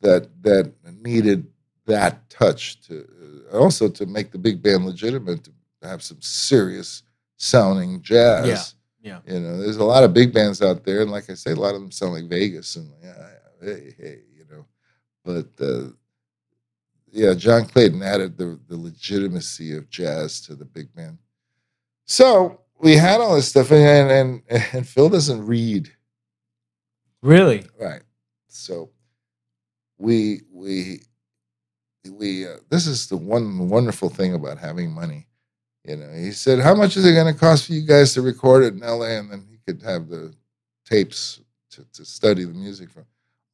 that 0.00 0.42
that 0.42 0.72
needed 1.02 1.46
that 1.86 2.28
touch 2.30 2.80
to 2.82 3.06
uh, 3.52 3.58
also 3.58 3.88
to 3.88 4.06
make 4.06 4.30
the 4.30 4.38
big 4.38 4.62
band 4.62 4.86
legitimate 4.86 5.44
to 5.44 5.52
have 5.82 6.02
some 6.02 6.20
serious 6.20 7.02
sounding 7.36 8.00
jazz. 8.02 8.74
Yeah, 9.02 9.20
Yeah. 9.26 9.34
You 9.34 9.40
know, 9.40 9.58
there's 9.58 9.76
a 9.78 9.84
lot 9.84 10.04
of 10.04 10.14
big 10.14 10.32
bands 10.32 10.62
out 10.62 10.84
there, 10.84 11.02
and 11.02 11.10
like 11.10 11.30
I 11.30 11.34
say, 11.34 11.52
a 11.52 11.56
lot 11.56 11.74
of 11.74 11.80
them 11.80 11.90
sound 11.90 12.12
like 12.12 12.28
Vegas 12.28 12.76
and 12.76 12.90
yeah, 13.02 13.28
hey, 13.62 13.94
hey, 13.98 14.18
you 14.36 14.44
know. 14.50 14.66
But 15.24 15.64
uh, 15.64 15.90
yeah, 17.10 17.34
John 17.34 17.66
Clayton 17.66 18.02
added 18.02 18.36
the 18.36 18.58
the 18.68 18.76
legitimacy 18.76 19.76
of 19.76 19.90
jazz 19.90 20.40
to 20.42 20.54
the 20.54 20.64
big 20.64 20.94
band. 20.94 21.18
So 22.04 22.60
we 22.78 22.96
had 22.96 23.20
all 23.20 23.36
this 23.36 23.48
stuff, 23.48 23.72
and 23.72 24.10
and 24.10 24.42
and 24.72 24.88
Phil 24.88 25.08
doesn't 25.08 25.44
read. 25.44 25.90
Really? 27.22 27.64
Right. 27.78 28.02
So 28.48 28.90
we 29.98 30.42
we 30.52 31.02
we 32.10 32.46
uh, 32.46 32.56
this 32.70 32.86
is 32.86 33.08
the 33.08 33.16
one 33.16 33.68
wonderful 33.68 34.08
thing 34.08 34.34
about 34.34 34.58
having 34.58 34.90
money. 34.90 35.26
You 35.84 35.96
know, 35.96 36.10
he 36.12 36.32
said, 36.32 36.60
"How 36.60 36.74
much 36.74 36.96
is 36.96 37.04
it 37.04 37.12
going 37.12 37.32
to 37.32 37.38
cost 37.38 37.66
for 37.66 37.72
you 37.72 37.86
guys 37.86 38.14
to 38.14 38.22
record 38.22 38.64
it 38.64 38.74
in 38.74 38.82
L.A. 38.82 39.18
and 39.18 39.30
then 39.30 39.46
he 39.48 39.58
could 39.66 39.82
have 39.82 40.08
the 40.08 40.34
tapes 40.84 41.40
to, 41.72 41.84
to 41.92 42.04
study 42.04 42.44
the 42.44 42.54
music 42.54 42.90
from?" 42.90 43.04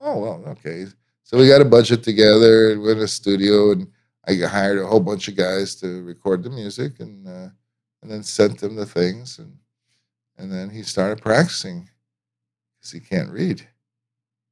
Oh 0.01 0.19
well, 0.19 0.45
okay. 0.49 0.87
So 1.25 1.37
we 1.37 1.49
got 1.49 1.61
a 1.61 1.65
budget 1.65 2.05
together 2.05 2.73
and 2.73 2.83
went 2.83 2.99
to 2.99 3.05
a 3.05 3.09
studio, 3.09 3.73
and 3.73 3.89
I 4.29 4.35
hired 4.47 4.79
a 4.79 4.87
whole 4.87 5.01
bunch 5.01 5.27
of 5.27 5.37
guys 5.37 5.75
to 5.77 6.03
record 6.03 6.45
the 6.45 6.51
music, 6.51 7.01
and 7.01 7.27
uh, 7.27 7.49
and 8.03 8.11
then 8.11 8.23
sent 8.23 8.61
them 8.61 8.77
the 8.77 8.87
things, 8.87 9.39
and 9.39 9.57
and 10.39 10.53
then 10.53 10.71
he 10.71 10.83
started 10.85 11.23
practicing 11.23 11.89
because 12.87 12.93
he 12.93 13.01
can't 13.17 13.31
read. 13.31 13.67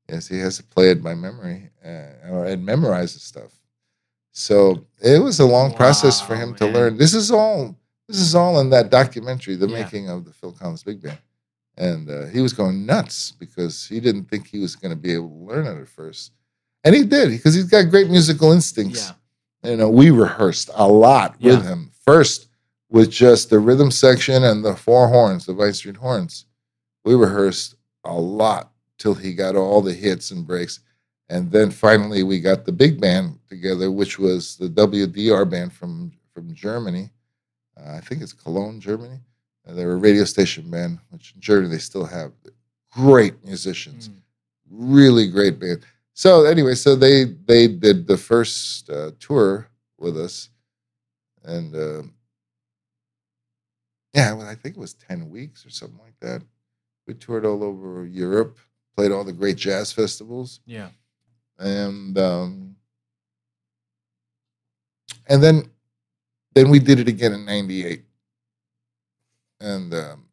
Yes, 0.09 0.29
he 0.29 0.39
has 0.41 0.57
to 0.59 0.63
play 0.65 0.91
it 0.91 1.03
by 1.03 1.15
memory 1.15 1.71
uh, 1.85 2.31
or 2.31 2.45
and 2.47 2.65
memorize 2.65 3.15
the 3.15 3.21
stuff. 3.21 3.53
So 4.33 4.85
it 5.03 5.23
was 5.23 5.41
a 5.41 5.47
long 5.47 5.73
process 5.75 6.21
for 6.21 6.35
Wow, 6.35 6.41
him 6.41 6.55
to 6.57 6.67
learn. 6.67 6.99
This 6.99 7.15
is 7.15 7.31
all. 7.31 7.77
This 8.09 8.19
is 8.19 8.35
all 8.35 8.61
in 8.61 8.69
that 8.71 8.91
documentary, 8.91 9.57
the 9.57 9.67
Yeah. 9.69 9.83
making 9.83 10.11
of 10.11 10.25
the 10.27 10.33
Phil 10.33 10.53
Collins 10.53 10.83
Big 10.83 11.01
Band, 11.01 11.19
and 11.79 12.11
uh, 12.11 12.27
he 12.27 12.41
was 12.43 12.53
going 12.53 12.85
nuts 12.85 13.31
because 13.33 13.87
he 13.87 13.99
didn't 13.99 14.25
think 14.29 14.47
he 14.47 14.59
was 14.59 14.77
going 14.77 14.91
to 14.91 15.01
be 15.01 15.15
able 15.15 15.29
to 15.31 15.45
learn 15.47 15.67
it 15.67 15.81
at 15.81 15.89
first, 15.89 16.33
and 16.83 16.95
he 16.95 17.05
did 17.05 17.31
because 17.31 17.55
he's 17.55 17.65
got 17.71 17.89
great 17.89 18.11
musical 18.11 18.53
instincts 18.53 19.13
Yeah. 19.63 19.71
you 19.71 19.77
know, 19.79 19.89
we 19.89 20.11
rehearsed 20.11 20.69
a 20.75 20.87
lot 20.87 21.41
with 21.41 21.65
him. 21.65 21.93
First, 22.05 22.49
with 22.91 23.11
just 23.11 23.49
the 23.49 23.59
rhythm 23.59 23.91
section 23.91 24.45
and 24.45 24.63
the 24.63 24.77
four 24.77 25.09
horns, 25.09 25.47
the 25.47 25.55
Vine 25.55 25.73
Street 25.73 25.97
horns. 25.97 26.45
We 27.07 27.15
rehearsed 27.15 27.75
a 28.05 28.13
lot 28.15 28.71
till 28.99 29.15
he 29.15 29.35
got 29.35 29.57
all 29.57 29.81
the 29.81 29.93
hits 29.95 30.31
and 30.31 30.47
breaks. 30.47 30.81
And 31.31 31.51
then 31.51 31.71
finally, 31.71 32.23
we 32.23 32.39
got 32.41 32.65
the 32.65 32.73
big 32.73 33.01
band 33.01 33.39
together, 33.49 33.91
which 33.91 34.19
was 34.19 34.57
the 34.57 34.69
WDR 34.69 35.49
band 35.49 35.73
from, 35.73 36.13
from 36.33 36.55
Germany. 36.55 37.11
Uh, 37.77 37.95
I 37.95 38.01
think 38.01 38.23
it's 38.23 38.33
Cologne, 38.33 38.79
Germany. 38.81 39.19
Uh, 39.67 39.73
they're 39.73 39.93
a 39.93 39.97
radio 39.97 40.25
station 40.25 40.71
band, 40.71 40.99
which 41.11 41.33
in 41.35 41.41
Germany 41.41 41.71
they 41.71 41.79
still 41.79 42.05
have 42.05 42.33
great 42.93 43.43
musicians 43.45 44.09
Mm. 44.09 44.15
really 44.71 45.29
great 45.31 45.59
band. 45.59 45.85
So 46.13 46.45
anyway, 46.45 46.75
so 46.75 46.95
they 46.95 47.25
they 47.25 47.67
did 47.67 48.07
the 48.07 48.17
first 48.17 48.89
uh, 48.89 49.11
tour 49.19 49.69
with 49.99 50.17
us, 50.17 50.51
and 51.43 51.75
uh, 51.75 52.03
yeah, 54.15 54.33
well, 54.33 54.47
I 54.47 54.55
think 54.55 54.77
it 54.77 54.81
was 54.81 54.95
ten 54.95 55.29
weeks 55.29 55.67
or 55.67 55.71
something 55.71 55.99
like 55.99 56.19
that. 56.21 56.43
We 57.07 57.15
toured 57.15 57.45
all 57.45 57.63
over 57.63 58.07
Europe, 58.07 58.59
played 58.97 59.13
all 59.13 59.25
the 59.25 59.33
great 59.33 59.57
jazz 59.57 59.93
festivals, 59.93 60.61
Yeah. 60.67 60.89
and 61.59 62.17
um, 62.19 62.77
and 65.27 65.43
then 65.43 65.65
then 66.55 66.71
we 66.71 66.79
did 66.79 66.99
it 67.01 67.09
again 67.09 67.33
in 67.33 67.45
'98, 67.45 68.05
and 69.61 69.93
um, 69.95 70.25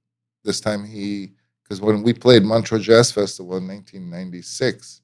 this 0.43 0.61
time 0.61 0.85
he 0.85 1.33
because 1.63 1.81
when 1.81 2.03
we 2.03 2.13
played 2.13 2.43
Montreux 2.43 2.79
Jazz 2.79 3.11
Festival 3.11 3.57
in 3.57 3.67
1996, 3.67 5.01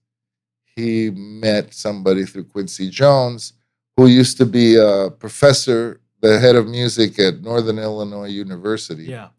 he 0.75 1.09
met 1.11 1.73
somebody 1.73 2.25
through 2.25 2.43
Quincy 2.45 2.89
Jones, 2.89 3.53
who 3.95 4.07
used 4.07 4.37
to 4.37 4.45
be 4.45 4.75
a 4.75 5.09
professor, 5.09 6.01
the 6.21 6.37
head 6.39 6.55
of 6.57 6.67
music 6.67 7.19
at 7.19 7.41
Northern 7.41 7.79
Illinois 7.79 8.27
University. 8.27 9.03
Yeah. 9.05 9.29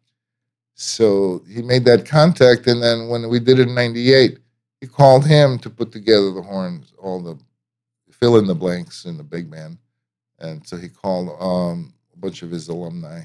So 0.80 1.42
he 1.48 1.60
made 1.60 1.84
that 1.86 2.06
contact, 2.06 2.68
and 2.68 2.80
then 2.80 3.08
when 3.08 3.28
we 3.28 3.40
did 3.40 3.58
it 3.58 3.66
in 3.68 3.74
'98, 3.74 4.38
he 4.80 4.86
called 4.86 5.26
him 5.26 5.58
to 5.58 5.68
put 5.68 5.90
together 5.90 6.30
the 6.30 6.40
horns, 6.40 6.92
all 6.98 7.20
the 7.20 7.36
fill 8.12 8.36
in 8.38 8.46
the 8.46 8.54
blanks 8.54 9.04
in 9.04 9.16
the 9.16 9.24
big 9.24 9.50
band, 9.50 9.78
and 10.38 10.64
so 10.64 10.76
he 10.76 10.88
called 10.88 11.30
um, 11.40 11.92
a 12.14 12.16
bunch 12.16 12.42
of 12.42 12.52
his 12.52 12.68
alumni, 12.68 13.22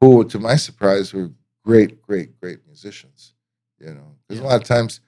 who, 0.00 0.22
to 0.24 0.38
my 0.38 0.54
surprise, 0.54 1.12
were 1.12 1.32
great, 1.64 2.00
great, 2.02 2.40
great 2.40 2.64
musicians. 2.68 3.34
You 3.80 3.94
know, 3.94 4.14
because 4.28 4.40
Yeah. 4.40 4.46
a 4.46 4.50
lot 4.50 4.60
of 4.62 4.68
times 4.68 5.00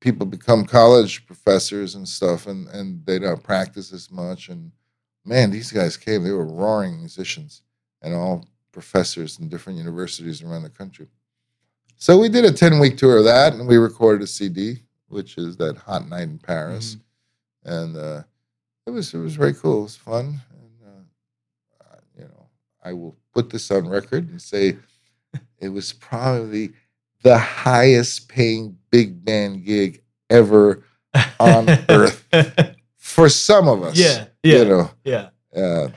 people 0.00 0.26
become 0.26 0.66
college 0.66 1.24
professors 1.26 1.94
and 1.94 2.06
stuff, 2.06 2.46
and 2.46 2.68
and 2.68 3.04
they 3.06 3.18
don't 3.18 3.42
practice 3.42 3.94
as 3.94 4.10
much. 4.10 4.50
And 4.50 4.72
man, 5.24 5.50
these 5.50 5.72
guys 5.72 5.96
came; 5.96 6.22
they 6.22 6.32
were 6.32 6.44
roaring 6.44 6.98
musicians, 6.98 7.62
and 8.02 8.12
all 8.12 8.44
professors 8.74 9.38
in 9.38 9.48
different 9.48 9.78
universities 9.78 10.42
around 10.42 10.64
the 10.64 10.68
country. 10.68 11.06
So 11.96 12.18
we 12.18 12.28
did 12.28 12.44
a 12.44 12.52
10 12.52 12.78
week 12.80 12.96
tour 12.98 13.18
of 13.18 13.24
that 13.24 13.54
and 13.54 13.66
we 13.66 13.76
recorded 13.78 14.22
a 14.22 14.26
CD 14.26 14.80
which 15.08 15.38
is 15.38 15.56
that 15.58 15.76
hot 15.76 16.08
night 16.08 16.22
in 16.34 16.38
Paris, 16.38 16.96
Mm-hmm. 16.96 17.72
and 17.72 17.96
uh, 17.96 18.22
it 18.86 18.90
was 18.90 19.14
it 19.14 19.18
was 19.18 19.36
very 19.36 19.54
cool. 19.54 19.78
It 19.80 19.82
was 19.84 19.96
fun, 19.96 20.40
and 20.50 21.06
uh, 21.80 21.96
you 22.18 22.24
know, 22.24 22.46
I 22.84 22.92
will 22.94 23.16
put 23.32 23.48
this 23.48 23.70
on 23.70 23.86
record 23.88 24.28
and 24.28 24.42
say 24.42 24.76
it 25.60 25.68
was 25.68 25.92
probably 25.92 26.72
the 27.22 27.38
highest 27.38 28.28
paying 28.28 28.76
big 28.90 29.24
band 29.24 29.64
gig 29.64 30.02
ever 30.30 30.82
on 31.38 31.68
earth 31.88 32.24
for 32.96 33.28
some 33.28 33.68
of 33.68 33.82
us. 33.84 33.96
Yeah, 33.96 34.26
yeah, 34.42 34.58
you 34.58 34.64
know. 34.64 34.90
yeah. 35.04 35.28
Uh, 35.56 35.88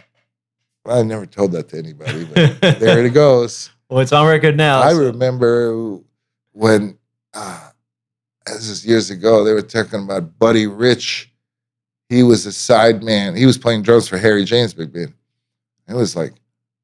I 0.90 1.04
never 1.04 1.26
told 1.26 1.52
that 1.54 1.70
to 1.70 1.78
anybody, 1.78 2.26
but 2.26 2.60
there 2.80 3.06
it 3.06 3.14
goes. 3.14 3.70
Well, 3.90 4.02
it's 4.02 4.12
on 4.12 4.28
record 4.28 4.58
now. 4.58 4.82
I 4.82 4.92
so- 4.92 5.06
remember 5.06 6.00
when 6.52 6.98
uh, 7.34 7.70
this 8.46 8.68
is 8.68 8.86
years 8.86 9.10
ago. 9.12 9.46
They 9.46 9.54
were 9.54 9.62
talking 9.62 10.04
about 10.04 10.38
Buddy 10.38 10.68
Rich. 10.68 11.32
He 12.10 12.22
was 12.22 12.46
a 12.46 12.52
side 12.52 13.02
man. 13.02 13.34
He 13.34 13.46
was 13.46 13.58
playing 13.58 13.84
drums 13.84 14.10
for 14.10 14.18
Harry 14.18 14.44
James 14.44 14.74
Big 14.74 14.92
Band. 14.92 15.14
It 15.88 15.94
was 15.94 16.18
like 16.18 16.34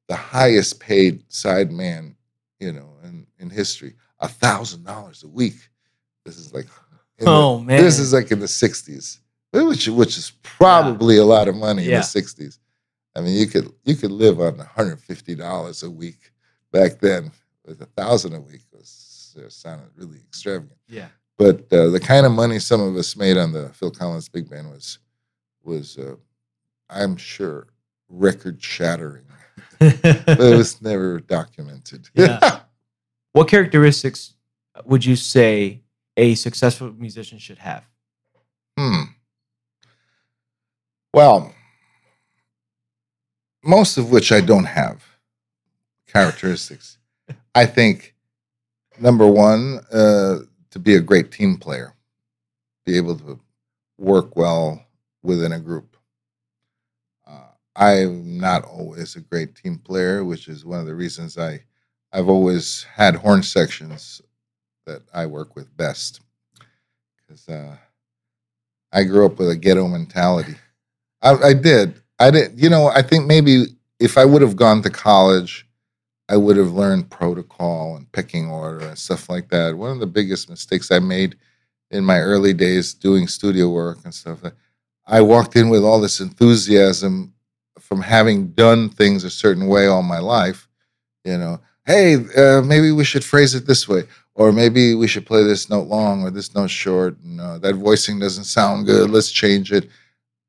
the 0.08 0.16
highest 0.16 0.80
paid 0.80 1.26
side 1.28 1.74
man, 1.74 2.16
you 2.62 2.72
know, 2.72 2.94
in, 3.04 3.28
in 3.38 3.50
history. 3.50 3.96
A 4.22 4.28
thousand 4.30 4.86
dollars 4.86 5.24
a 5.24 5.28
week. 5.28 5.56
This 6.24 6.38
is 6.38 6.54
like, 6.54 6.68
in 7.20 7.26
the- 7.26 7.32
Oh 7.32 7.60
man, 7.60 7.82
this 7.84 8.00
is 8.00 8.14
like 8.14 8.32
in 8.32 8.40
the 8.40 8.46
'60s, 8.46 9.20
which 9.52 9.90
which 9.90 10.18
is 10.18 10.32
probably 10.42 11.18
a 11.18 11.26
lot 11.26 11.50
of 11.50 11.56
money 11.58 11.84
Yeah. 11.84 11.96
in 11.96 12.00
the 12.00 12.22
'60s. 12.22 12.60
I 13.16 13.22
mean, 13.22 13.36
you 13.36 13.48
could 13.48 13.72
you 13.84 13.96
could 13.96 14.12
live 14.12 14.40
on 14.40 14.58
150 14.58 15.36
dollars 15.36 15.84
a 15.84 15.90
week 15.90 16.32
back 16.72 17.00
then. 17.00 17.32
With 17.66 17.82
a 17.82 17.86
thousand 17.86 18.34
a 18.34 18.42
week 18.42 18.62
was 18.74 19.38
uh, 19.40 19.48
sounded 19.48 19.88
really 19.96 20.18
extravagant. 20.18 20.78
yeah. 20.88 21.08
But 21.38 21.72
uh, 21.72 21.90
the 21.90 22.00
kind 22.00 22.26
of 22.26 22.34
money 22.34 22.60
some 22.60 22.82
of 22.82 22.96
us 22.98 23.16
made 23.16 23.38
on 23.38 23.54
the 23.54 23.70
Phil 23.70 23.90
Collins 23.90 24.28
Big 24.28 24.50
Band 24.50 24.70
was 24.70 25.00
was 25.64 25.98
uh, 25.98 26.16
I'm 26.90 27.16
sure 27.16 27.68
record 28.10 28.62
shattering. 28.62 29.24
but 29.80 30.40
it 30.40 30.58
was 30.58 30.82
never 30.82 31.20
documented. 31.20 32.10
Yeah. 32.14 32.60
what 33.34 33.48
characteristics 33.48 34.34
would 34.86 35.06
you 35.06 35.16
say 35.16 35.82
a 36.18 36.36
successful 36.36 36.94
musician 36.94 37.38
should 37.38 37.60
have? 37.60 37.84
Hmm. 38.78 39.04
Well, 41.14 41.53
most 43.64 43.98
of 43.98 44.12
which 44.12 44.32
I 44.32 44.42
don't 44.42 44.66
have 44.66 45.04
characteristics. 46.08 46.98
I 47.56 47.66
think 47.66 48.16
number 49.00 49.28
one, 49.28 49.80
uh, 49.92 50.40
to 50.72 50.80
be 50.80 50.96
a 50.96 51.02
great 51.02 51.32
team 51.32 51.58
player, 51.58 51.94
be 52.86 52.98
able 52.98 53.18
to 53.20 53.40
work 53.98 54.36
well 54.36 54.84
within 55.22 55.52
a 55.52 55.60
group. 55.60 55.96
Uh, 57.26 57.48
I'm 57.76 58.40
not 58.40 58.66
always 58.66 59.16
a 59.16 59.22
great 59.22 59.56
team 59.56 59.78
player, 59.78 60.24
which 60.24 60.48
is 60.48 60.66
one 60.66 60.80
of 60.80 60.86
the 60.86 60.96
reasons 60.96 61.38
I 61.38 61.62
I've 62.12 62.30
always 62.30 62.84
had 62.96 63.16
horn 63.16 63.42
sections 63.42 64.22
that 64.86 65.02
I 65.14 65.26
work 65.26 65.56
with 65.56 65.76
best 65.76 66.22
because 67.18 67.50
uh, 67.50 67.76
I 68.92 69.04
grew 69.04 69.26
up 69.26 69.40
with 69.40 69.50
a 69.50 69.56
ghetto 69.56 69.88
mentality. 69.88 70.56
I, 71.24 71.34
I 71.34 71.54
did. 71.54 72.03
I 72.20 72.32
didn't, 72.32 72.58
You 72.58 72.70
know, 72.70 72.88
I 72.88 73.02
think 73.02 73.26
maybe 73.26 73.66
if 74.00 74.18
I 74.18 74.26
would 74.26 74.42
have 74.42 74.56
gone 74.56 74.82
to 74.84 74.90
college, 74.90 75.68
I 76.30 76.38
would 76.38 76.58
have 76.58 76.72
learned 76.72 77.10
protocol 77.10 77.96
and 77.96 78.12
picking 78.12 78.50
order 78.50 78.88
and 78.88 78.98
stuff 78.98 79.30
like 79.30 79.50
that. 79.50 79.78
One 79.78 79.92
of 79.92 80.00
the 80.00 80.08
biggest 80.08 80.50
mistakes 80.50 80.92
I 80.92 81.00
made 81.00 81.36
in 81.92 82.04
my 82.04 82.20
early 82.20 82.54
days 82.54 82.94
doing 82.94 83.28
studio 83.28 83.70
work 83.70 84.00
and 84.04 84.14
stuff. 84.14 84.40
I 85.06 85.22
walked 85.22 85.56
in 85.56 85.70
with 85.70 85.84
all 85.84 86.00
this 86.00 86.20
enthusiasm 86.22 87.34
from 87.80 88.02
having 88.02 88.52
done 88.52 88.90
things 88.90 89.24
a 89.24 89.30
certain 89.30 89.68
way 89.68 89.88
all 89.88 90.02
my 90.02 90.20
life. 90.20 90.68
You 91.26 91.38
know, 91.38 91.60
hey, 91.86 92.16
uh, 92.38 92.62
maybe 92.62 92.92
we 92.92 93.04
should 93.04 93.24
phrase 93.24 93.54
it 93.54 93.68
this 93.68 93.88
way 93.88 94.04
or 94.36 94.52
maybe 94.52 94.96
we 94.96 95.08
should 95.08 95.26
play 95.26 95.44
this 95.44 95.70
note 95.70 95.88
long 95.88 96.24
or 96.24 96.32
this 96.32 96.54
note 96.56 96.70
short 96.70 97.18
and 97.24 97.40
uh, 97.40 97.58
that 97.60 97.76
voicing 97.76 98.20
doesn't 98.20 98.46
sound 98.46 98.86
good 98.86 99.10
let's 99.10 99.32
change 99.32 99.72
it 99.72 99.90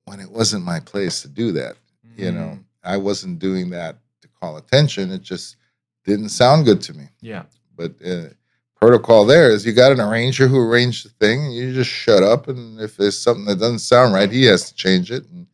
when 0.06 0.20
it 0.20 0.30
wasn't 0.30 0.64
my 0.64 0.80
place 0.80 1.22
to 1.22 1.28
do 1.28 1.52
that 1.52 1.76
you 2.16 2.30
Mm. 2.30 2.34
know 2.34 2.58
i 2.84 2.96
wasn't 2.96 3.38
doing 3.38 3.70
that 3.70 3.96
to 4.22 4.28
call 4.40 4.56
attention 4.56 5.10
it 5.10 5.22
just 5.22 5.56
didn't 6.04 6.28
sound 6.28 6.64
good 6.64 6.80
to 6.82 6.92
me 6.94 7.08
Yeah. 7.20 7.44
but 7.76 7.92
uh, 8.06 8.28
protocol 8.76 9.24
there 9.24 9.50
is 9.50 9.64
you 9.66 9.72
got 9.72 9.92
an 9.92 10.00
arranger 10.00 10.46
who 10.46 10.58
arranged 10.60 11.04
the 11.06 11.10
thing 11.20 11.44
and 11.46 11.54
you 11.54 11.72
just 11.72 11.90
shut 11.90 12.22
up 12.22 12.48
and 12.48 12.80
if 12.80 12.96
there's 12.96 13.18
something 13.18 13.46
that 13.46 13.58
doesn't 13.58 13.78
sound 13.80 14.12
right 14.14 14.30
he 14.30 14.44
has 14.44 14.68
to 14.68 14.74
change 14.74 15.10
it 15.10 15.24
and, 15.30 15.46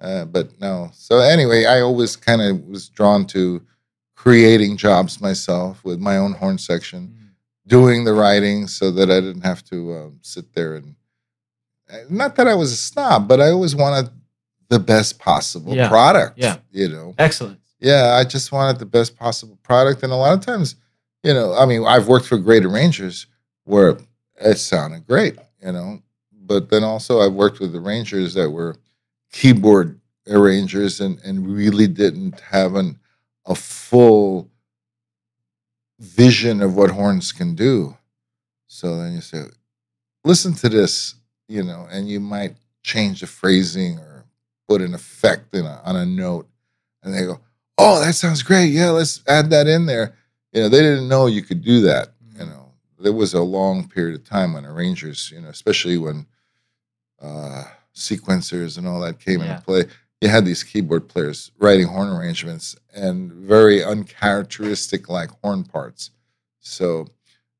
uh, 0.00 0.24
but 0.24 0.58
no 0.60 0.90
so 0.94 1.18
anyway 1.18 1.64
i 1.66 1.80
always 1.80 2.16
kind 2.16 2.40
of 2.42 2.64
was 2.66 2.88
drawn 2.88 3.26
to 3.26 3.60
creating 4.14 4.76
jobs 4.76 5.20
myself 5.20 5.84
with 5.84 5.98
my 6.00 6.16
own 6.16 6.32
horn 6.32 6.58
section 6.58 7.08
Mm. 7.08 7.28
doing 7.68 8.04
the 8.04 8.12
writing 8.12 8.66
so 8.66 8.90
that 8.90 9.08
I 9.10 9.20
didn't 9.20 9.42
have 9.44 9.62
to 9.66 9.76
um, 9.96 10.18
sit 10.22 10.52
there 10.54 10.74
and 10.76 10.94
not 12.08 12.36
that 12.36 12.48
I 12.48 12.54
was 12.54 12.72
a 12.72 12.76
snob, 12.76 13.28
but 13.28 13.40
I 13.40 13.50
always 13.50 13.74
wanted 13.76 14.10
the 14.68 14.78
best 14.78 15.18
possible 15.18 15.74
Yeah. 15.74 15.88
product. 15.88 16.38
Yeah. 16.38 16.56
You 16.70 16.88
know, 16.88 17.14
Excellent. 17.18 17.60
yeah, 17.80 18.14
I 18.18 18.24
just 18.24 18.52
wanted 18.52 18.78
the 18.78 18.86
best 18.86 19.16
possible 19.16 19.58
product. 19.62 20.02
And 20.02 20.12
a 20.12 20.16
lot 20.16 20.32
of 20.32 20.44
times, 20.44 20.76
you 21.22 21.34
know, 21.34 21.54
I 21.54 21.66
mean, 21.66 21.84
I've 21.86 22.08
worked 22.08 22.26
for 22.26 22.38
great 22.38 22.64
arrangers 22.64 23.26
where 23.64 23.98
it 24.40 24.58
sounded 24.58 25.06
great, 25.06 25.38
you 25.64 25.72
know, 25.72 26.02
but 26.32 26.70
then 26.70 26.82
also 26.84 27.20
I've 27.20 27.34
worked 27.34 27.60
with 27.60 27.76
arrangers 27.76 28.34
that 28.34 28.50
were 28.50 28.76
keyboard 29.32 30.00
arrangers 30.28 31.00
and, 31.00 31.18
and 31.24 31.46
really 31.46 31.86
didn't 31.86 32.40
have 32.40 32.74
an, 32.74 32.98
a 33.46 33.54
full 33.54 34.48
vision 35.98 36.62
of 36.62 36.74
what 36.76 36.90
horns 36.90 37.32
can 37.32 37.54
do. 37.54 37.96
So 38.66 38.96
then 38.96 39.12
you 39.14 39.20
say, 39.20 39.44
listen 40.24 40.54
to 40.54 40.68
this, 40.68 41.14
you 41.52 41.62
know, 41.62 41.86
and 41.90 42.08
you 42.08 42.18
might 42.20 42.54
change 42.82 43.20
the 43.20 43.26
phrasing 43.26 43.98
or 43.98 44.24
put 44.68 44.80
an 44.80 44.94
effect 44.94 45.54
in 45.54 45.66
a, 45.66 45.80
on 45.84 45.96
a 45.96 46.06
note. 46.06 46.48
And 47.02 47.12
they 47.14 47.24
go, 47.26 47.40
oh, 47.78 48.00
that 48.04 48.14
sounds 48.14 48.42
great. 48.42 48.68
Yeah, 48.72 48.90
let's 48.90 49.22
add 49.28 49.50
that 49.50 49.66
in 49.66 49.86
there. 49.86 50.14
You 50.52 50.62
know, 50.62 50.68
they 50.68 50.80
didn't 50.80 51.08
know 51.08 51.26
you 51.26 51.42
could 51.42 51.62
do 51.62 51.80
that. 51.82 52.08
You 52.38 52.46
know, 52.46 52.72
there 52.98 53.12
was 53.12 53.34
a 53.34 53.42
long 53.42 53.88
period 53.88 54.14
of 54.18 54.24
time 54.24 54.54
when 54.54 54.64
arrangers, 54.64 55.30
you 55.34 55.40
know, 55.40 55.48
especially 55.48 55.98
when 55.98 56.26
uh, 57.20 57.64
sequencers 57.94 58.78
and 58.78 58.86
all 58.86 59.00
that 59.00 59.20
came 59.20 59.40
Yeah. 59.40 59.52
into 59.56 59.62
play, 59.64 59.84
you 60.20 60.28
had 60.28 60.44
these 60.44 60.62
keyboard 60.62 61.08
players 61.08 61.50
writing 61.58 61.86
horn 61.86 62.08
arrangements 62.08 62.76
and 62.94 63.32
very 63.32 63.82
uncharacteristic 63.84 65.08
like 65.08 65.30
horn 65.42 65.64
parts. 65.64 66.10
So 66.60 67.06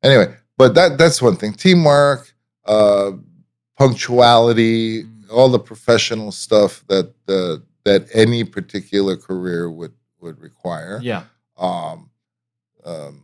anyway, 0.02 0.34
but 0.56 0.74
that 0.74 0.96
that's 0.98 1.20
one 1.20 1.36
thing. 1.36 1.54
Teamwork, 1.54 2.32
uh, 2.66 3.12
punctuality, 3.82 5.04
all 5.30 5.48
the 5.48 5.58
professional 5.58 6.30
stuff 6.30 6.84
that 6.88 7.12
uh, 7.28 7.56
that 7.84 8.06
any 8.14 8.44
particular 8.44 9.16
career 9.16 9.70
would 9.70 9.92
would 10.20 10.40
require. 10.40 11.00
Yeah. 11.02 11.24
Um, 11.56 12.10
um, 12.84 13.22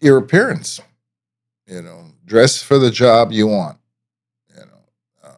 your 0.00 0.18
appearance, 0.18 0.80
you 1.66 1.82
know, 1.82 2.06
dress 2.24 2.62
for 2.62 2.78
the 2.78 2.90
job 2.90 3.32
you 3.32 3.46
want, 3.46 3.78
you 4.50 4.60
know. 4.60 4.84
Um, 5.24 5.36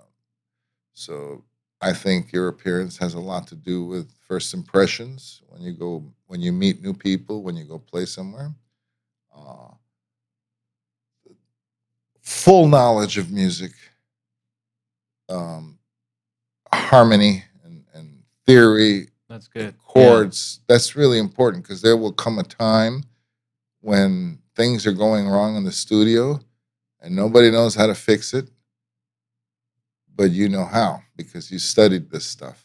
so 0.92 1.44
I 1.80 1.92
think 1.92 2.32
your 2.32 2.48
appearance 2.48 2.96
has 2.98 3.14
a 3.14 3.20
lot 3.20 3.46
to 3.48 3.54
do 3.54 3.84
with 3.84 4.10
first 4.26 4.54
impressions 4.54 5.42
when 5.48 5.62
you 5.62 5.72
go 5.72 6.04
when 6.26 6.40
you 6.40 6.52
meet 6.52 6.82
new 6.82 6.94
people 6.94 7.42
when 7.42 7.56
you 7.56 7.64
go 7.64 7.78
play 7.78 8.04
somewhere. 8.04 8.52
Uh, 9.36 9.70
full 12.28 12.68
knowledge 12.68 13.16
of 13.16 13.30
music, 13.30 13.72
um, 15.30 15.78
harmony 16.72 17.42
and, 17.64 17.84
and 17.94 18.22
theory 18.46 19.08
That's 19.30 19.48
good. 19.48 19.78
chords. 19.78 20.60
That's 20.68 20.94
really 20.94 21.18
important 21.18 21.64
because 21.64 21.80
there 21.80 21.96
will 21.96 22.12
come 22.12 22.38
a 22.38 22.42
time 22.42 23.04
when 23.80 24.38
things 24.54 24.86
are 24.86 24.92
going 24.92 25.26
wrong 25.26 25.56
in 25.56 25.64
the 25.64 25.72
studio 25.72 26.38
and 27.00 27.16
nobody 27.16 27.50
knows 27.50 27.74
how 27.74 27.86
to 27.86 27.94
fix 27.94 28.34
it, 28.34 28.50
but 30.14 30.30
you 30.30 30.50
know 30.50 30.64
how 30.66 31.02
because 31.16 31.50
you 31.50 31.58
studied 31.58 32.10
this 32.10 32.26
stuff. 32.26 32.62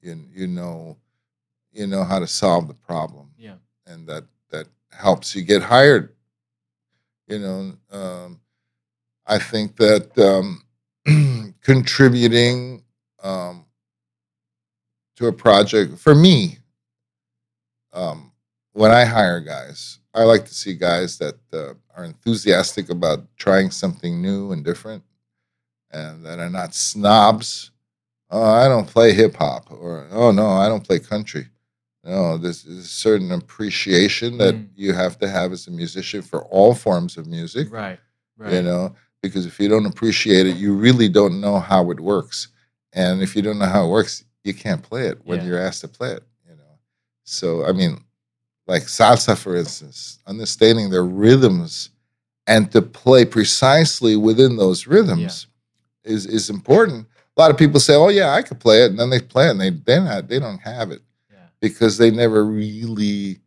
You 0.00 0.18
you 0.32 0.46
know 0.46 0.96
you 1.70 1.86
know 1.86 2.02
how 2.04 2.18
to 2.18 2.26
solve 2.26 2.66
the 2.66 2.74
problem, 2.74 3.30
Yeah. 3.36 3.56
and 3.86 4.06
that 4.08 4.24
that 4.50 4.68
helps 4.90 5.34
you 5.34 5.42
get 5.42 5.62
hired. 5.62 6.14
You 7.28 7.38
know, 7.38 7.72
um, 7.90 8.40
I 9.26 9.38
think 9.38 9.76
that 9.76 10.16
um, 10.18 10.62
contributing 11.62 12.82
um, 13.22 13.66
to 15.16 15.26
a 15.28 15.32
project 15.32 15.98
for 15.98 16.14
me 16.14 16.58
um, 17.92 18.32
when 18.72 18.90
i 18.90 19.04
hire 19.04 19.40
guys 19.40 19.98
i 20.14 20.22
like 20.22 20.44
to 20.46 20.54
see 20.54 20.74
guys 20.74 21.18
that 21.18 21.36
uh, 21.52 21.74
are 21.96 22.04
enthusiastic 22.04 22.88
about 22.90 23.24
trying 23.36 23.70
something 23.70 24.20
new 24.22 24.52
and 24.52 24.64
different, 24.64 25.02
and 25.90 26.24
that 26.24 26.38
are 26.38 26.48
not 26.48 26.74
snobs. 26.74 27.70
Oh, 28.30 28.42
I 28.42 28.66
don't 28.66 28.86
play 28.88 29.12
hip 29.12 29.36
hop, 29.36 29.70
or 29.70 30.08
oh 30.10 30.30
no, 30.30 30.46
I 30.48 30.68
don't 30.68 30.86
play 30.86 30.98
country. 30.98 31.48
No, 32.02 32.38
there's, 32.38 32.62
there's 32.62 32.78
a 32.78 32.88
certain 32.88 33.30
appreciation 33.32 34.38
that 34.38 34.54
Mm. 34.54 34.68
you 34.74 34.94
have 34.94 35.18
to 35.18 35.28
have 35.28 35.52
as 35.52 35.66
a 35.66 35.70
musician 35.70 36.22
for 36.22 36.44
all 36.46 36.74
forms 36.74 37.18
of 37.18 37.26
music. 37.26 37.70
Right. 37.70 38.00
Right. 38.38 38.54
You 38.54 38.62
know, 38.62 38.96
because 39.22 39.46
if 39.46 39.58
you 39.60 39.68
don't 39.68 39.86
appreciate 39.86 40.46
it, 40.46 40.56
you 40.56 40.74
really 40.74 41.08
don't 41.08 41.40
know 41.40 41.58
how 41.58 41.90
it 41.90 42.00
works. 42.00 42.48
And 42.92 43.22
if 43.22 43.34
you 43.34 43.42
don't 43.42 43.58
know 43.58 43.66
how 43.66 43.86
it 43.86 43.90
works, 43.90 44.24
you 44.44 44.52
can't 44.52 44.82
play 44.82 45.06
it 45.06 45.18
when 45.24 45.38
Yeah. 45.40 45.46
you're 45.46 45.58
asked 45.58 45.80
to 45.82 45.88
play 45.88 46.10
it. 46.10 46.24
You 46.48 46.56
know, 46.56 46.78
so 47.24 47.64
I 47.64 47.72
mean, 47.72 48.02
like 48.66 48.82
salsa, 48.82 49.36
for 49.38 49.56
instance, 49.56 50.18
understanding 50.26 50.90
their 50.90 51.04
rhythms 51.04 51.90
and 52.46 52.70
to 52.72 52.82
play 52.82 53.24
precisely 53.24 54.16
within 54.16 54.56
those 54.56 54.86
rhythms 54.86 55.46
is 56.04 56.26
is 56.26 56.50
important. 56.50 57.06
A 57.36 57.40
lot 57.40 57.50
of 57.50 57.56
people 57.56 57.80
say, 57.80 57.94
"Oh 57.94 58.08
yeah, 58.08 58.30
I 58.34 58.42
could 58.42 58.60
play 58.60 58.82
it," 58.84 58.90
and 58.90 58.98
then 58.98 59.08
they 59.10 59.20
play 59.20 59.46
it, 59.46 59.52
and 59.52 59.60
they 59.60 59.70
they 59.70 60.00
not 60.00 60.28
they 60.28 60.38
don't 60.40 60.58
have 60.58 60.90
it 60.90 61.00
Yeah. 61.32 61.38
because 61.60 61.96
they 61.96 62.10
never 62.10 62.44
really 62.44 63.38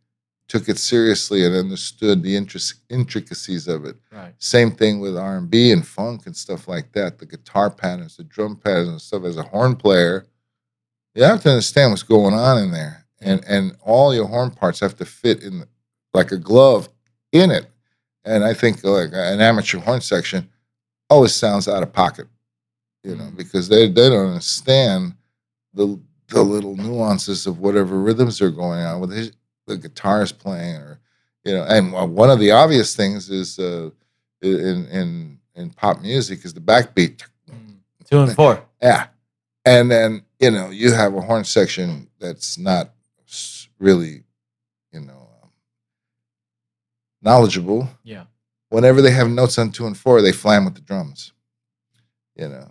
took 0.48 0.68
it 0.68 0.78
seriously 0.78 1.44
and 1.44 1.54
understood 1.56 2.22
the 2.22 2.34
intric- 2.36 2.74
intricacies 2.88 3.66
of 3.68 3.84
it. 3.84 3.96
Right. 4.12 4.32
Same 4.38 4.70
thing 4.70 5.00
with 5.00 5.16
R 5.16 5.36
and 5.38 5.50
B 5.50 5.72
and 5.72 5.86
funk 5.86 6.26
and 6.26 6.36
stuff 6.36 6.68
like 6.68 6.92
that. 6.92 7.18
The 7.18 7.26
guitar 7.26 7.68
patterns, 7.70 8.16
the 8.16 8.24
drum 8.24 8.56
patterns, 8.56 8.88
and 8.88 9.00
stuff. 9.00 9.24
As 9.24 9.36
a 9.36 9.42
horn 9.42 9.74
player, 9.76 10.26
you 11.14 11.24
have 11.24 11.42
to 11.42 11.50
understand 11.50 11.90
what's 11.92 12.02
going 12.02 12.34
on 12.34 12.58
in 12.62 12.70
there, 12.70 13.04
and 13.20 13.44
and 13.48 13.76
all 13.82 14.14
your 14.14 14.26
horn 14.26 14.50
parts 14.50 14.80
have 14.80 14.96
to 14.98 15.04
fit 15.04 15.42
in 15.42 15.64
like 16.14 16.30
a 16.32 16.36
glove 16.38 16.88
in 17.32 17.50
it. 17.50 17.66
And 18.24 18.44
I 18.44 18.54
think 18.54 18.82
like 18.84 19.10
an 19.12 19.40
amateur 19.40 19.78
horn 19.78 20.00
section 20.00 20.48
always 21.10 21.34
sounds 21.34 21.68
out 21.68 21.82
of 21.82 21.92
pocket, 21.92 22.26
you 23.04 23.14
know, 23.16 23.24
Mm. 23.24 23.36
because 23.36 23.68
they 23.68 23.88
they 23.88 24.08
don't 24.08 24.28
understand 24.28 25.14
the 25.74 25.98
the 26.28 26.42
little 26.42 26.76
nuances 26.76 27.46
of 27.46 27.60
whatever 27.60 27.98
rhythms 28.00 28.40
are 28.40 28.50
going 28.50 28.80
on 28.80 29.00
with 29.00 29.12
his, 29.12 29.30
the 29.66 29.76
guitars 29.76 30.32
playing 30.32 30.76
or 30.76 31.00
you 31.44 31.52
know 31.54 31.64
and 31.64 31.92
one- 31.92 32.30
of 32.30 32.38
the 32.38 32.50
obvious 32.52 32.94
things 32.96 33.28
is 33.30 33.58
uh 33.58 33.90
in 34.42 34.86
in 34.86 35.38
in 35.54 35.70
pop 35.70 36.00
music 36.02 36.44
is 36.44 36.54
the 36.54 36.60
backbeat 36.60 37.22
Mm. 37.50 37.76
Two 38.10 38.20
and 38.20 38.34
four. 38.34 38.62
yeah 38.82 39.06
and 39.64 39.90
then 39.90 40.22
you 40.40 40.50
know 40.50 40.70
you 40.70 40.92
have 40.92 41.14
a 41.14 41.20
horn 41.20 41.44
section 41.44 42.08
that's 42.20 42.58
not 42.58 42.90
really 43.78 44.24
you 44.92 45.00
know 45.00 45.28
um, 45.42 45.50
knowledgeable 47.22 47.88
Yeah. 48.04 48.24
whenever 48.68 49.00
they 49.02 49.10
have 49.12 49.28
notes 49.28 49.58
on 49.58 49.70
two 49.70 49.86
and 49.86 49.96
four 49.96 50.22
they 50.22 50.32
flam 50.32 50.64
with 50.64 50.74
the 50.74 50.80
drums 50.80 51.32
you 52.36 52.48
know 52.48 52.70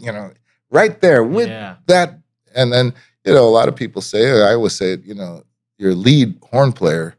you 0.00 0.12
know 0.12 0.32
right 0.70 1.00
there 1.00 1.24
with 1.24 1.48
yeah. 1.48 1.76
that 1.86 2.18
and 2.54 2.72
then 2.72 2.92
you 3.24 3.32
know 3.32 3.44
a 3.46 3.50
lot 3.58 3.68
of 3.68 3.76
people 3.76 4.02
say 4.02 4.42
i 4.42 4.52
always 4.54 4.74
say 4.74 4.96
you 5.04 5.14
know 5.14 5.42
your 5.78 5.94
lead 5.94 6.38
horn 6.50 6.72
player 6.72 7.14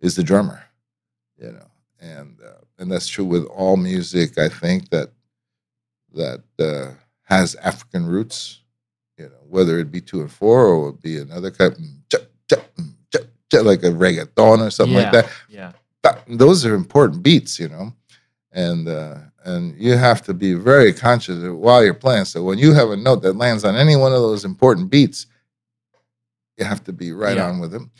is 0.00 0.16
the 0.16 0.22
drummer 0.22 0.62
you 1.38 1.50
know 1.52 1.66
and 2.00 2.38
uh, 2.44 2.60
and 2.78 2.90
that's 2.90 3.08
true 3.08 3.24
with 3.24 3.44
all 3.46 3.76
music 3.76 4.38
i 4.38 4.48
think 4.48 4.88
that 4.90 5.10
that 6.14 6.42
uh, 6.58 6.92
has 7.22 7.54
african 7.56 8.06
roots 8.06 8.60
you 9.18 9.24
know 9.26 9.42
whether 9.48 9.78
it 9.78 9.90
be 9.90 10.00
two 10.00 10.20
and 10.20 10.30
four 10.32 10.66
or 10.66 10.74
it 10.88 10.92
would 10.92 11.02
be 11.02 11.18
another 11.18 11.50
kind 11.50 11.76
like 13.52 13.84
a 13.84 13.90
reggaeton 13.90 14.66
or 14.66 14.70
something 14.70 14.96
like 14.96 15.12
that 15.12 15.30
Yeah. 15.48 15.72
those 16.26 16.66
are 16.66 16.74
important 16.74 17.22
beats, 17.22 17.58
you 17.60 17.68
know, 17.68 17.92
and 18.52 18.88
uh, 18.88 19.18
and 19.44 19.74
you 19.78 19.96
have 19.96 20.22
to 20.22 20.34
be 20.34 20.54
very 20.54 20.92
conscious 20.92 21.42
of 21.44 21.56
while 21.56 21.84
you're 21.84 21.94
playing. 21.94 22.24
So 22.24 22.42
when 22.42 22.58
you 22.58 22.72
have 22.72 22.90
a 22.90 22.96
note 22.96 23.22
that 23.22 23.36
lands 23.36 23.64
on 23.64 23.76
any 23.76 23.94
one 23.96 24.12
of 24.12 24.20
those 24.20 24.44
important 24.44 24.90
beats, 24.90 25.26
you 26.56 26.64
have 26.64 26.82
to 26.84 26.92
be 26.92 27.12
right 27.12 27.36
Yeah. 27.36 27.48
on 27.48 27.58
with 27.60 27.70
them. 27.72 27.90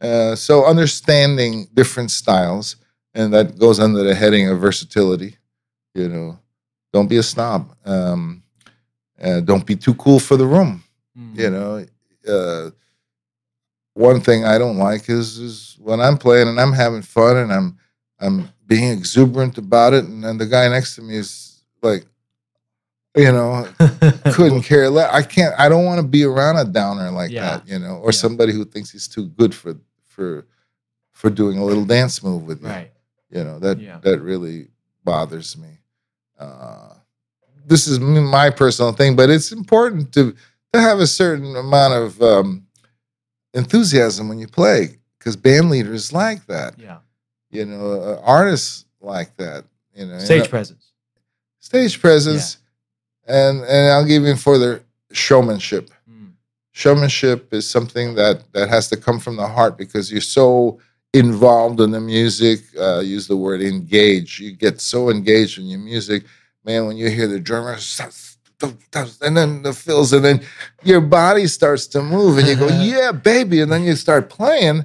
Uh, 0.00 0.34
so 0.34 0.64
understanding 0.64 1.68
different 1.74 2.10
styles, 2.10 2.76
and 3.14 3.32
that 3.32 3.58
goes 3.58 3.80
under 3.80 4.02
the 4.02 4.14
heading 4.14 4.48
of 4.48 4.60
versatility. 4.60 5.36
You 5.94 6.08
know, 6.08 6.38
don't 6.92 7.08
be 7.08 7.16
a 7.16 7.22
snob. 7.22 7.74
Um, 7.84 8.42
uh, 9.20 9.40
don't 9.40 9.66
be 9.66 9.74
too 9.76 9.94
cool 9.94 10.20
for 10.20 10.36
the 10.36 10.46
room 10.46 10.84
Mm. 11.18 11.36
you 11.36 11.50
know 11.50 11.84
uh 12.28 12.70
one 13.94 14.20
thing 14.20 14.44
i 14.44 14.56
don't 14.58 14.76
like 14.78 15.08
is 15.08 15.38
is 15.38 15.76
when 15.80 16.00
i'm 16.00 16.16
playing 16.16 16.46
and 16.46 16.60
i'm 16.60 16.72
having 16.72 17.02
fun 17.02 17.36
and 17.36 17.52
i'm 17.52 17.76
i'm 18.20 18.48
being 18.66 18.90
exuberant 18.90 19.56
about 19.58 19.92
it 19.94 20.04
and 20.04 20.22
then 20.24 20.36
the 20.38 20.46
guy 20.46 20.68
next 20.68 20.94
to 20.96 21.02
me 21.02 21.16
is 21.16 21.62
like 21.82 22.04
you 23.16 23.32
know 23.32 23.66
couldn't 24.32 24.62
care 24.62 24.88
less 24.90 25.12
i 25.12 25.22
can't 25.22 25.54
i 25.58 25.68
don't 25.68 25.84
want 25.84 26.00
to 26.00 26.06
be 26.06 26.24
around 26.24 26.56
a 26.56 26.64
downer 26.64 27.10
like 27.10 27.30
Yeah. 27.30 27.58
that 27.58 27.68
you 27.68 27.78
know 27.78 27.96
or 27.96 28.08
Yeah. 28.12 28.18
somebody 28.18 28.52
who 28.52 28.64
thinks 28.64 28.90
he's 28.90 29.08
too 29.08 29.26
good 29.28 29.54
for 29.54 29.76
for 30.06 30.46
for 31.12 31.30
doing 31.30 31.58
a 31.58 31.64
little 31.64 31.84
dance 31.84 32.22
move 32.22 32.44
with 32.46 32.62
you 32.62 32.68
right. 32.68 32.92
you 33.30 33.42
know 33.44 33.58
that 33.60 33.78
Yeah. 33.80 33.98
that 34.02 34.20
really 34.20 34.68
bothers 35.04 35.56
me 35.56 35.78
uh 36.38 36.94
this 37.66 37.86
is 37.86 37.98
my 38.00 38.50
personal 38.50 38.92
thing 38.92 39.16
but 39.16 39.30
it's 39.30 39.52
important 39.52 40.12
to 40.12 40.34
to 40.72 40.80
have 40.80 41.00
a 41.00 41.06
certain 41.06 41.56
amount 41.56 41.94
of 41.94 42.20
um 42.22 42.66
enthusiasm 43.54 44.28
when 44.28 44.38
you 44.38 44.46
play 44.46 44.98
because 45.18 45.34
band 45.36 45.70
leaders 45.70 46.12
like 46.12 46.44
that 46.46 46.78
Yeah. 46.78 46.98
You 47.50 47.64
know 47.64 47.92
uh, 47.92 48.20
artists 48.24 48.84
like 49.00 49.36
that 49.36 49.64
you 49.94 50.06
know 50.06 50.18
Stage 50.18 50.38
and, 50.40 50.46
uh, 50.46 50.50
presence. 50.50 50.92
stage 51.60 52.00
presence 52.00 52.58
and 53.26 53.60
and 53.62 53.92
i'll 53.92 54.04
give 54.04 54.22
you 54.24 54.36
further 54.36 54.82
showmanship 55.12 55.90
Mm. 56.10 56.32
showmanship 56.72 57.52
is 57.52 57.68
something 57.68 58.14
that 58.14 58.50
that 58.52 58.68
has 58.68 58.88
to 58.88 58.96
come 58.96 59.18
from 59.18 59.36
the 59.36 59.46
heart 59.46 59.76
because 59.76 60.10
you're 60.10 60.20
so 60.20 60.78
involved 61.14 61.80
in 61.80 61.90
the 61.90 62.00
music 62.00 62.60
uh, 62.78 63.00
use 63.00 63.26
the 63.28 63.36
word 63.36 63.60
engage 63.62 64.40
you 64.40 64.52
get 64.52 64.80
so 64.80 65.10
engaged 65.10 65.58
in 65.58 65.66
your 65.66 65.80
music 65.80 66.24
man 66.64 66.86
when 66.86 66.96
you 66.96 67.08
hear 67.10 67.26
the 67.26 67.40
drummer 67.40 67.76
and 69.22 69.36
then 69.36 69.62
the 69.62 69.72
fills 69.72 70.12
and 70.12 70.24
then 70.24 70.40
your 70.82 71.00
body 71.00 71.46
starts 71.46 71.86
to 71.86 72.02
move 72.02 72.38
and 72.38 72.46
you 72.48 72.56
go 72.56 72.68
yeah 72.82 73.12
baby 73.12 73.60
and 73.60 73.70
then 73.72 73.84
you 73.84 73.94
start 73.94 74.28
playing 74.28 74.84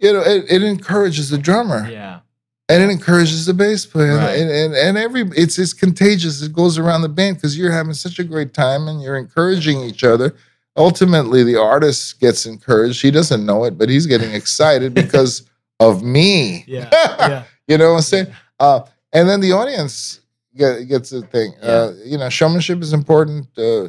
you 0.00 0.12
know 0.12 0.20
it, 0.20 0.44
it 0.50 0.62
encourages 0.62 1.30
the 1.30 1.38
drummer. 1.38 1.88
Yeah. 1.90 2.20
and 2.68 2.82
it 2.82 2.90
encourages 2.90 3.46
the 3.46 3.54
bass 3.54 3.84
player. 3.86 4.16
Right. 4.16 4.38
and, 4.38 4.50
and 4.50 4.74
and 4.74 4.96
every 4.98 5.22
it's 5.36 5.58
it's 5.58 5.72
contagious. 5.72 6.42
It 6.42 6.52
goes 6.52 6.78
around 6.78 7.02
the 7.02 7.08
band 7.08 7.36
because 7.36 7.56
you're 7.58 7.72
having 7.72 7.94
such 7.94 8.18
a 8.18 8.24
great 8.24 8.54
time 8.54 8.88
and 8.88 9.02
you're 9.02 9.16
encouraging 9.16 9.80
each 9.82 10.04
other. 10.04 10.34
Ultimately 10.76 11.42
the 11.44 11.56
artist 11.60 12.20
gets 12.20 12.46
encouraged. 12.46 13.02
He 13.02 13.10
doesn't 13.10 13.44
know 13.44 13.64
it 13.64 13.76
but 13.76 13.88
he's 13.88 14.06
getting 14.06 14.32
excited 14.32 14.94
because 15.02 15.42
of 15.80 16.02
me. 16.02 16.64
Yeah. 16.66 16.88
Yeah. 16.92 17.42
you 17.68 17.78
know 17.78 17.90
what 17.90 17.96
i'm 17.96 18.02
saying? 18.02 18.26
Uh 18.58 18.80
and 19.12 19.28
then 19.28 19.40
the 19.40 19.52
audience 19.52 20.20
get, 20.56 20.86
gets 20.88 21.10
the 21.10 21.22
thing. 21.22 21.52
Uh 21.62 21.92
you 22.04 22.16
know 22.18 22.28
showmanship 22.28 22.80
is 22.82 22.92
important 22.92 23.46
uh 23.58 23.88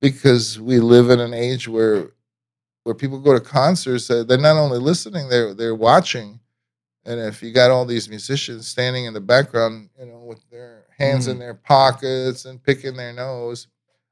because 0.00 0.58
we 0.58 0.80
live 0.80 1.10
in 1.10 1.20
an 1.20 1.34
age 1.34 1.68
where 1.68 2.10
where 2.84 2.94
people 2.94 3.18
go 3.18 3.32
to 3.32 3.40
concerts 3.40 4.10
uh, 4.10 4.24
they're 4.24 4.38
not 4.38 4.56
only 4.56 4.78
listening 4.78 5.28
they're 5.28 5.54
they're 5.54 5.74
watching 5.74 6.38
and 7.04 7.18
if 7.20 7.42
you 7.42 7.52
got 7.52 7.70
all 7.70 7.84
these 7.84 8.08
musicians 8.08 8.66
standing 8.68 9.04
in 9.06 9.14
the 9.14 9.20
background 9.20 9.88
you 9.98 10.06
know 10.06 10.18
with 10.18 10.42
their 10.50 10.84
hands 10.98 11.26
in 11.26 11.38
their 11.38 11.54
pockets 11.54 12.44
and 12.44 12.62
picking 12.62 12.96
their 12.96 13.12
nose 13.12 13.66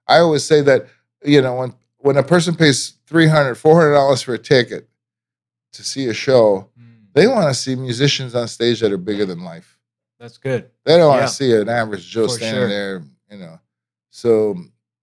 i 0.06 0.18
always 0.18 0.44
say 0.44 0.60
that 0.60 0.86
you 1.24 1.40
know 1.42 1.54
when 1.56 1.74
when 1.98 2.16
a 2.16 2.22
person 2.22 2.54
pays 2.54 2.94
300 3.06 3.54
400 3.56 3.92
dollars 3.92 4.22
for 4.22 4.34
a 4.34 4.38
ticket 4.38 4.88
to 5.72 5.82
see 5.84 6.06
a 6.08 6.14
show 6.14 6.68
Mm. 6.78 7.12
they 7.12 7.26
want 7.26 7.48
to 7.48 7.54
see 7.54 7.74
musicians 7.74 8.34
on 8.34 8.46
stage 8.48 8.80
that 8.80 8.92
are 8.92 8.96
bigger 8.98 9.26
than 9.26 9.40
life 9.44 9.78
That's 10.18 10.38
good. 10.38 10.70
they 10.84 10.96
don't 10.96 11.08
want 11.08 11.22
to 11.28 11.34
see 11.34 11.54
an 11.54 11.68
average 11.68 12.08
Joe 12.08 12.28
For 12.28 12.34
standing 12.34 12.60
sure. 12.62 12.68
there, 12.68 13.02
you 13.30 13.38
know. 13.38 13.58
So 14.10 14.56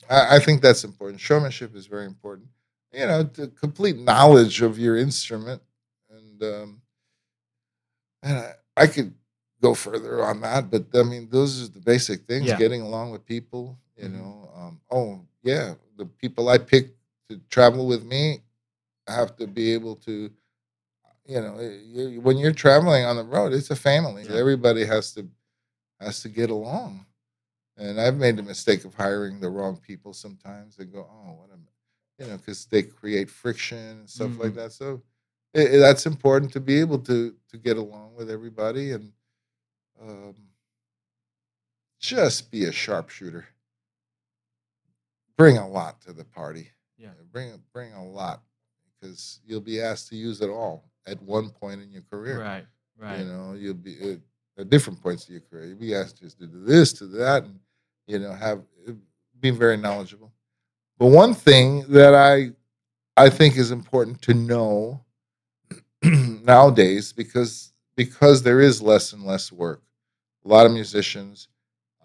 I, 0.09 0.35
I 0.35 0.39
think 0.39 0.61
that's 0.61 0.83
important. 0.83 1.19
Showmanship 1.21 1.75
is 1.75 1.85
very 1.87 2.05
important. 2.05 2.47
You 2.93 3.07
know, 3.07 3.23
the 3.23 3.47
complete 3.49 3.97
knowledge 3.97 4.61
of 4.61 4.79
your 4.79 4.97
instrument, 4.97 5.61
and 6.09 6.43
um, 6.43 6.81
and 8.23 8.37
I, 8.37 8.53
I 8.77 8.87
could 8.87 9.13
go 9.61 9.73
further 9.73 10.23
on 10.23 10.41
that, 10.41 10.71
but 10.71 10.85
I 10.95 11.03
mean, 11.03 11.29
those 11.29 11.63
are 11.63 11.71
the 11.71 11.79
basic 11.81 12.25
things: 12.25 12.47
Yeah. 12.47 12.57
getting 12.57 12.81
along 12.81 13.11
with 13.11 13.25
people. 13.25 13.77
You 13.97 14.09
Mhm. 14.09 14.13
know, 14.13 14.51
um, 14.55 14.81
oh 14.91 15.21
yeah, 15.43 15.75
the 15.97 16.05
people 16.05 16.49
I 16.49 16.57
pick 16.59 16.95
to 17.29 17.39
travel 17.49 17.87
with 17.87 18.03
me 18.05 18.41
have 19.07 19.35
to 19.37 19.47
be 19.47 19.73
able 19.73 19.95
to 19.97 20.31
you 21.25 21.41
know 21.41 21.59
you 21.59 22.21
when 22.21 22.37
you're 22.37 22.53
traveling 22.53 23.05
on 23.05 23.15
the 23.17 23.23
road 23.23 23.53
it's 23.53 23.69
a 23.71 23.75
family 23.75 24.23
Yeah. 24.25 24.35
everybody 24.37 24.85
has 24.85 25.13
to 25.13 25.27
has 25.99 26.21
to 26.23 26.29
get 26.29 26.49
along 26.49 27.05
and 27.77 27.99
i've 28.01 28.17
made 28.17 28.37
the 28.37 28.43
mistake 28.43 28.85
of 28.85 28.95
hiring 28.95 29.39
the 29.39 29.49
wrong 29.49 29.77
people 29.77 30.13
sometimes 30.13 30.77
and 30.79 30.91
go 30.93 31.07
oh 31.11 31.33
what 31.33 31.51
am 31.51 31.56
you 32.19 32.27
know 32.27 32.37
because 32.37 32.65
they 32.65 32.83
create 32.83 33.29
friction 33.29 33.77
and 33.99 34.09
stuff 34.09 34.37
like 34.39 34.51
Mhm. 34.53 34.55
that 34.55 34.71
so 34.71 35.01
it, 35.53 35.75
it- 35.75 35.79
that's 35.79 36.05
important 36.05 36.51
to 36.53 36.59
be 36.59 36.79
able 36.79 36.99
to 36.99 37.35
to 37.49 37.57
get 37.57 37.77
along 37.77 38.15
with 38.15 38.29
everybody 38.29 38.91
and 38.91 39.11
um, 40.01 40.35
just 41.99 42.51
be 42.51 42.65
a 42.65 42.71
sharpshooter. 42.71 43.47
Bring 45.37 45.57
a 45.57 45.67
lot 45.67 46.01
to 46.01 46.13
the 46.13 46.23
party. 46.25 46.69
Yeah. 46.97 47.09
Bring 47.31 47.61
bring 47.73 47.93
a 47.93 48.03
lot 48.05 48.41
because 48.99 49.39
you'll 49.45 49.61
be 49.61 49.81
asked 49.81 50.09
to 50.09 50.15
use 50.15 50.41
it 50.41 50.49
all 50.49 50.83
at 51.05 51.21
one 51.21 51.49
point 51.49 51.81
in 51.81 51.91
your 51.91 52.03
career. 52.11 52.39
Right. 52.41 52.65
Right. 52.99 53.19
You 53.19 53.25
know, 53.25 53.53
you'll 53.53 53.75
be 53.75 54.13
at, 54.13 54.19
at 54.57 54.69
different 54.69 55.01
points 55.01 55.23
of 55.25 55.29
your 55.31 55.41
career. 55.41 55.65
You'll 55.65 55.77
be 55.79 55.93
asked 55.95 56.17
to 56.17 56.29
do 56.47 56.47
this, 56.65 56.93
to 56.93 57.05
that, 57.07 57.43
and 57.43 57.59
you 58.07 58.19
know, 58.19 58.33
have 58.33 58.63
be 59.39 59.51
very 59.51 59.77
knowledgeable. 59.77 60.33
But 60.97 61.07
one 61.07 61.33
thing 61.33 61.85
that 61.89 62.15
I 62.15 62.51
I 63.15 63.29
think 63.29 63.57
is 63.57 63.71
important 63.71 64.21
to 64.23 64.33
know 64.33 65.03
nowadays, 66.03 67.13
because 67.13 67.73
because 67.95 68.43
there 68.43 68.61
is 68.61 68.81
less 68.81 69.13
and 69.13 69.23
less 69.23 69.51
work, 69.51 69.81
a 70.45 70.47
lot 70.47 70.65
of 70.65 70.71
musicians 70.71 71.47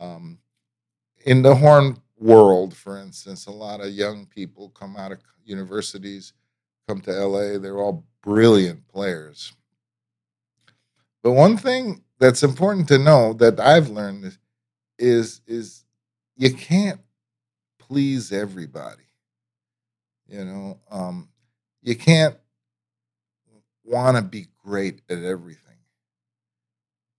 um, 0.00 0.38
in 1.24 1.42
the 1.42 1.54
horn 1.54 1.98
world, 2.18 2.74
for 2.74 2.98
instance, 2.98 3.46
a 3.46 3.50
lot 3.50 3.80
of 3.80 3.90
young 3.90 4.26
people 4.26 4.70
come 4.70 4.96
out 4.96 5.12
of 5.12 5.18
universities, 5.44 6.32
come 6.88 7.00
to 7.02 7.12
LA. 7.12 7.58
They're 7.58 7.78
all 7.78 8.04
brilliant 8.22 8.88
players. 8.88 9.52
But 11.22 11.32
one 11.32 11.56
thing 11.56 12.02
that's 12.18 12.42
important 12.42 12.88
to 12.88 12.98
know 12.98 13.32
that 13.34 13.60
I've 13.60 13.90
learned 13.90 14.24
is 14.24 14.38
is, 14.98 15.40
is 15.46 15.84
you 16.36 16.54
can't 16.54 17.00
please 17.92 18.32
everybody. 18.32 19.04
You 20.28 20.44
know, 20.44 20.80
um, 20.90 21.28
you 21.82 21.96
can't 21.96 22.36
want 23.84 24.16
to 24.16 24.22
be 24.22 24.48
great 24.64 25.02
at 25.10 25.22
everything. 25.22 25.76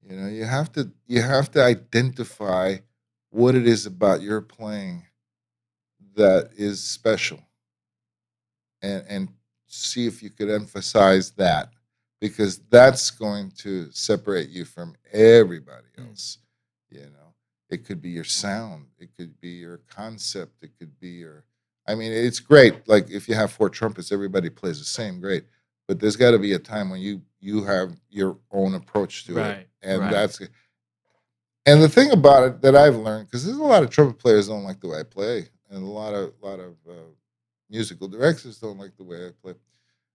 You 0.10 0.18
know, 0.18 0.28
you 0.30 0.46
have 0.46 0.72
to 0.74 0.92
you 1.08 1.22
have 1.22 1.52
to 1.52 1.64
identify 1.64 2.78
what 3.32 3.56
it 3.56 3.68
is 3.68 3.86
about 3.86 4.22
your 4.22 4.42
playing 4.42 5.06
that 6.16 6.52
is 6.58 6.84
special, 6.84 7.40
and 8.82 9.04
and 9.08 9.30
see 9.68 10.08
if 10.08 10.24
you 10.24 10.30
could 10.30 10.50
emphasize 10.50 11.32
that 11.32 11.72
because 12.22 12.60
that's 12.70 13.12
going 13.12 13.52
to 13.60 13.92
separate 13.92 14.50
you 14.50 14.66
from 14.66 14.96
everybody 15.14 15.88
Mm. 16.00 16.10
else. 16.10 16.40
You 16.92 17.02
know, 17.02 17.23
it 17.74 17.86
could 17.86 18.02
be 18.02 18.10
your 18.10 18.24
sound, 18.24 18.86
it 19.00 19.10
could 19.18 19.40
be 19.42 19.50
your 19.50 19.80
concept, 19.90 20.64
it 20.64 20.72
could 20.80 21.00
be 21.00 21.10
your. 21.10 21.44
I 21.86 21.96
mean, 21.96 22.14
it's 22.14 22.40
great. 22.40 22.88
Like 22.88 23.10
if 23.10 23.28
you 23.28 23.36
have 23.36 23.52
four 23.52 23.70
trumpets, 23.70 24.12
everybody 24.12 24.50
plays 24.50 24.80
the 24.80 24.86
same, 24.86 25.20
great. 25.20 25.44
But 25.88 26.00
there's 26.00 26.16
got 26.16 26.32
to 26.32 26.40
be 26.40 26.54
a 26.54 26.60
time 26.60 26.90
when 26.90 27.02
you 27.02 27.22
you 27.42 27.64
have 27.66 27.92
your 28.10 28.38
own 28.52 28.76
approach 28.76 29.26
to 29.26 29.38
it, 29.38 29.68
and 29.82 30.02
right. 30.02 30.12
that's. 30.12 30.40
And 31.66 31.82
the 31.82 31.90
thing 31.90 32.12
about 32.12 32.44
it 32.44 32.62
that 32.62 32.76
I've 32.76 32.96
learned, 32.96 33.28
because 33.28 33.46
there's 33.46 33.58
a 33.58 33.64
lot 33.64 33.84
of 33.84 33.90
trumpet 33.90 34.20
players 34.20 34.48
don't 34.50 34.64
like 34.64 34.82
the 34.82 34.90
way 34.90 35.00
I 35.00 35.04
play, 35.04 35.48
and 35.70 35.84
a 35.84 35.88
lot 35.88 36.14
of 36.14 36.34
a 36.42 36.46
lot 36.46 36.60
of 36.60 36.76
uh, 36.90 37.10
musical 37.70 38.08
directors 38.08 38.60
don't 38.60 38.78
like 38.78 38.96
the 38.96 39.04
way 39.04 39.28
I 39.28 39.32
play, 39.42 39.56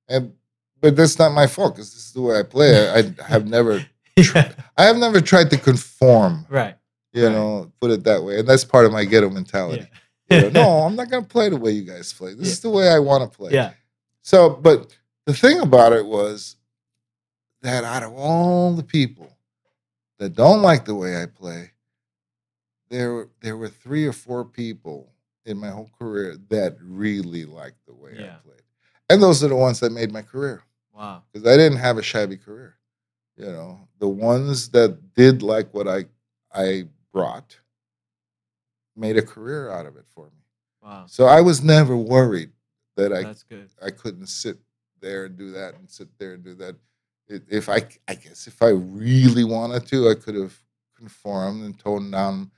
and 0.08 0.32
but 0.80 0.96
that's 0.96 1.18
not 1.18 1.32
my 1.32 1.46
fault 1.46 1.74
because 1.74 1.92
this 1.92 2.06
is 2.06 2.12
the 2.12 2.22
way 2.22 2.38
I 2.38 2.44
play. 2.44 2.88
I, 2.88 2.98
I 2.98 3.28
have 3.28 3.46
never 3.46 3.84
yeah. 4.16 4.52
I 4.76 4.84
have 4.84 4.96
never 4.96 5.20
tried 5.20 5.50
to 5.50 5.58
conform, 5.58 6.46
Right. 6.48 6.76
You 7.18 7.26
Right. 7.26 7.32
know, 7.32 7.72
put 7.80 7.90
it 7.90 8.04
that 8.04 8.22
way. 8.22 8.38
And 8.40 8.48
that's 8.48 8.64
part 8.64 8.86
of 8.86 8.92
my 8.92 9.04
ghetto 9.04 9.28
mentality. 9.30 9.88
Yeah. 10.30 10.42
You 10.44 10.50
know, 10.50 10.62
no, 10.62 10.68
I'm 10.82 10.96
not 10.96 11.10
going 11.10 11.22
to 11.24 11.28
play 11.28 11.48
the 11.48 11.56
way 11.56 11.72
you 11.72 11.82
guys 11.84 12.12
play. 12.12 12.34
This 12.34 12.48
is 12.48 12.60
the 12.60 12.70
way 12.70 12.88
I 12.88 12.98
want 12.98 13.30
to 13.30 13.36
play. 13.36 13.52
Yeah. 13.52 13.72
So, 14.22 14.50
but 14.50 14.96
the 15.26 15.34
thing 15.34 15.60
about 15.60 15.92
it 15.92 16.04
was 16.04 16.56
that 17.62 17.84
out 17.84 18.02
of 18.02 18.12
all 18.14 18.74
the 18.74 18.82
people 18.82 19.36
that 20.18 20.34
don't 20.34 20.62
like 20.62 20.84
the 20.84 20.94
way 20.94 21.20
I 21.22 21.26
play, 21.26 21.70
there 22.90 23.12
were, 23.14 23.28
there 23.40 23.56
were 23.56 23.68
three 23.68 24.06
or 24.06 24.12
four 24.12 24.44
people 24.44 25.12
in 25.44 25.58
my 25.58 25.68
whole 25.70 25.90
career 25.98 26.36
that 26.50 26.76
really 26.82 27.44
liked 27.44 27.84
the 27.86 27.94
way 27.94 28.12
Yeah. 28.18 28.34
I 28.36 28.38
played. 28.46 28.62
And 29.10 29.22
those 29.22 29.42
are 29.42 29.48
the 29.48 29.56
ones 29.56 29.80
that 29.80 29.92
made 29.92 30.12
my 30.12 30.22
career 30.22 30.62
Wow. 30.94 31.22
because 31.32 31.46
I 31.48 31.56
didn't 31.56 31.78
have 31.78 31.96
a 31.98 32.02
shabby 32.02 32.36
career. 32.36 32.74
You 33.36 33.46
know, 33.46 33.80
the 33.98 34.08
ones 34.08 34.68
that 34.70 35.14
did 35.14 35.42
like 35.42 35.72
what 35.72 35.86
I 35.88 36.04
I 36.52 36.88
brought 37.12 37.56
made 38.96 39.16
a 39.16 39.22
career 39.22 39.70
out 39.70 39.86
of 39.86 39.96
it 39.96 40.04
for 40.14 40.26
me. 40.26 40.42
Wow. 40.82 41.04
So 41.06 41.26
I 41.26 41.40
was 41.40 41.62
never 41.62 41.96
worried 41.96 42.50
that 42.96 43.12
I 43.12 43.22
That's 43.22 43.42
good. 43.44 43.68
I 43.82 43.90
couldn't 43.90 44.26
sit 44.28 44.58
there 45.00 45.24
and 45.26 45.36
do 45.36 45.50
that 45.52 45.74
and 45.74 45.88
sit 45.88 46.08
there 46.18 46.34
and 46.34 46.42
do 46.44 46.54
that. 46.54 46.76
If 47.28 47.68
I 47.68 47.86
I 48.08 48.14
guess 48.14 48.46
if 48.46 48.62
I 48.62 48.68
really 48.70 49.44
wanted 49.44 49.86
to, 49.88 50.08
I 50.10 50.14
could 50.14 50.34
have 50.34 50.58
conformed 50.96 51.64
and 51.64 51.78
toned 51.78 52.10
down, 52.12 52.50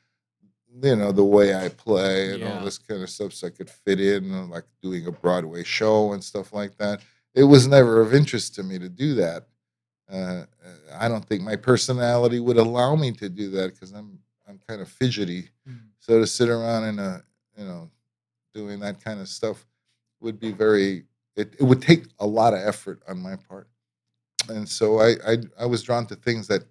you 0.83 0.97
know, 0.97 1.13
the 1.13 1.25
way 1.25 1.55
I 1.55 1.69
play 1.69 2.33
and 2.33 2.43
Yeah. 2.43 2.49
all 2.59 2.65
this 2.65 2.79
kind 2.79 3.03
of 3.03 3.11
stuff, 3.11 3.35
so 3.35 3.49
I 3.49 3.51
could 3.51 3.69
fit 3.69 4.01
in, 4.01 4.33
and 4.33 4.51
like 4.51 4.65
doing 4.81 5.07
a 5.07 5.13
Broadway 5.13 5.65
show 5.65 6.13
and 6.13 6.23
stuff 6.25 6.53
like 6.53 6.77
that. 6.79 7.01
It 7.35 7.45
was 7.45 7.67
never 7.67 8.01
of 8.01 8.15
interest 8.15 8.55
to 8.55 8.63
me 8.63 8.79
to 8.79 8.89
do 8.89 9.15
that. 9.15 9.47
Uh, 10.09 10.45
I 10.95 11.09
don't 11.09 11.25
think 11.25 11.43
my 11.43 11.57
personality 11.57 12.41
would 12.41 12.57
allow 12.57 12.97
me 12.97 13.13
to 13.13 13.29
do 13.29 13.51
that 13.51 13.75
because 13.75 13.93
I'm 13.93 14.19
kind 14.71 14.81
of 14.81 14.89
fidgety. 14.89 15.49
Mm. 15.69 15.81
So 15.99 16.21
to 16.21 16.27
sit 16.27 16.49
around 16.49 16.85
in 16.85 16.99
a 16.99 17.23
you 17.57 17.65
know 17.65 17.91
doing 18.55 18.81
that 18.81 19.03
kind 19.03 19.21
of 19.21 19.29
stuff 19.29 19.67
would 20.21 20.39
be 20.39 20.53
very 20.53 21.05
it, 21.37 21.55
it 21.59 21.63
would 21.63 21.83
take 21.83 22.05
a 22.19 22.27
lot 22.27 22.55
of 22.55 22.61
effort 22.61 23.01
on 23.09 23.19
my 23.19 23.37
part. 23.37 23.69
And 24.49 24.69
so 24.69 25.01
I, 25.01 25.11
I 25.27 25.37
I 25.61 25.67
was 25.67 25.83
drawn 25.83 26.07
to 26.07 26.17
things 26.17 26.47
that 26.49 26.65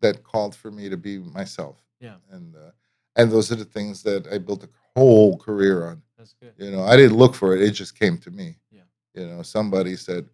that 0.00 0.24
called 0.24 0.54
for 0.54 0.70
me 0.70 0.88
to 0.88 0.96
be 0.96 1.18
myself. 1.18 1.76
Yeah. 2.00 2.16
And 2.30 2.54
uh, 2.56 2.70
and 3.16 3.30
those 3.30 3.52
are 3.52 3.56
the 3.56 3.64
things 3.64 4.02
that 4.02 4.26
I 4.32 4.38
built 4.38 4.64
a 4.64 4.68
whole 4.96 5.38
career 5.38 5.86
on. 5.86 6.02
That's 6.18 6.34
good. 6.34 6.52
You 6.58 6.70
know, 6.72 6.82
I 6.82 6.96
didn't 6.96 7.16
look 7.16 7.34
for 7.34 7.54
it; 7.54 7.62
it 7.62 7.70
just 7.70 7.98
came 7.98 8.18
to 8.18 8.30
me. 8.30 8.56
Yeah. 8.70 8.82
You 9.14 9.26
know, 9.28 9.42
somebody 9.42 9.96
said, 9.96 10.28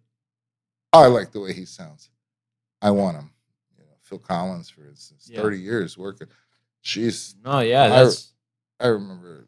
"I 0.91 1.05
like 1.07 1.31
the 1.31 1.39
way 1.39 1.53
he 1.53 1.65
sounds. 1.65 2.09
I 2.81 2.91
want 2.91 3.17
him." 3.17 3.29
You 3.77 3.83
know, 3.85 3.95
Phil 4.01 4.19
Collins, 4.19 4.69
for 4.69 4.85
instance, 4.87 5.29
Yeah. 5.31 5.41
thirty 5.41 5.59
years 5.59 5.97
working. 5.97 6.27
Jeez, 6.83 7.35
No, 7.43 7.59
yeah, 7.59 7.83
I- 7.83 7.89
that's 8.03 8.33
I 8.79 8.87
remember 8.87 9.47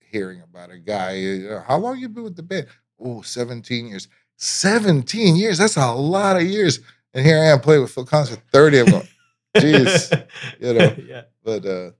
hearing 0.00 0.40
about 0.42 0.70
a 0.70 0.78
guy. 0.78 1.60
How 1.66 1.78
long 1.78 1.98
you 1.98 2.08
been 2.08 2.22
with 2.24 2.36
the 2.36 2.42
band? 2.42 2.68
Oh, 3.00 3.22
17 3.22 3.88
years. 3.88 4.06
17 4.36 5.34
years. 5.36 5.58
That's 5.58 5.76
a 5.76 5.92
lot 5.92 6.36
of 6.36 6.42
years. 6.44 6.80
And 7.12 7.24
here 7.26 7.38
I 7.38 7.46
am 7.46 7.60
playing 7.60 7.82
with 7.82 7.90
Phil 7.92 8.04
Collins 8.04 8.30
for 8.30 8.36
30. 8.52 8.80
I'm 8.80 8.86
going, 8.86 9.08
Jeez, 9.56 10.28
you 10.60 10.74
know. 10.74 10.94
yeah. 11.06 11.22
but 11.42 11.64
uh, 11.66 11.90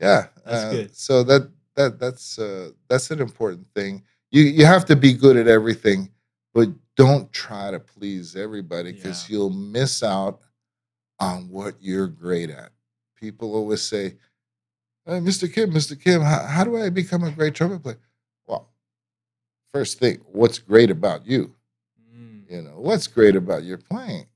yeah. 0.00 0.26
That's 0.44 0.64
uh, 0.64 0.70
good. 0.72 0.96
So 0.96 1.22
that 1.24 1.50
that 1.76 1.98
that's 2.00 2.38
uh, 2.38 2.70
that's 2.88 3.10
an 3.12 3.20
important 3.20 3.66
thing. 3.74 4.02
You 4.30 4.42
you 4.42 4.64
have 4.66 4.84
to 4.86 4.96
be 4.96 5.12
good 5.12 5.36
at 5.36 5.46
everything, 5.48 6.10
but 6.54 6.68
don't 6.96 7.32
try 7.32 7.70
to 7.70 7.78
please 7.80 8.34
everybody 8.36 8.92
because 8.92 9.28
Yeah. 9.28 9.34
you'll 9.36 9.50
miss 9.50 10.02
out 10.02 10.40
on 11.20 11.48
what 11.48 11.74
you're 11.80 12.06
great 12.08 12.50
at. 12.50 12.70
People 13.20 13.54
always 13.54 13.82
say, 13.82 14.14
hey, 15.06 15.20
Mr. 15.20 15.52
Kim, 15.52 15.70
Mr. 15.72 16.00
Kim, 16.00 16.22
how, 16.22 16.44
how 16.46 16.64
do 16.64 16.76
I 16.76 16.88
become 16.90 17.22
a 17.24 17.30
great 17.30 17.54
trumpet 17.54 17.82
player? 17.82 17.98
Well, 18.46 18.68
first 19.72 19.98
thing, 19.98 20.20
what's 20.32 20.58
great 20.58 20.90
about 20.90 21.26
you? 21.26 21.54
Mm. 22.16 22.50
You 22.50 22.62
know, 22.62 22.74
what's 22.76 23.06
great 23.06 23.36
about 23.36 23.64
your 23.64 23.78
playing? 23.78 24.26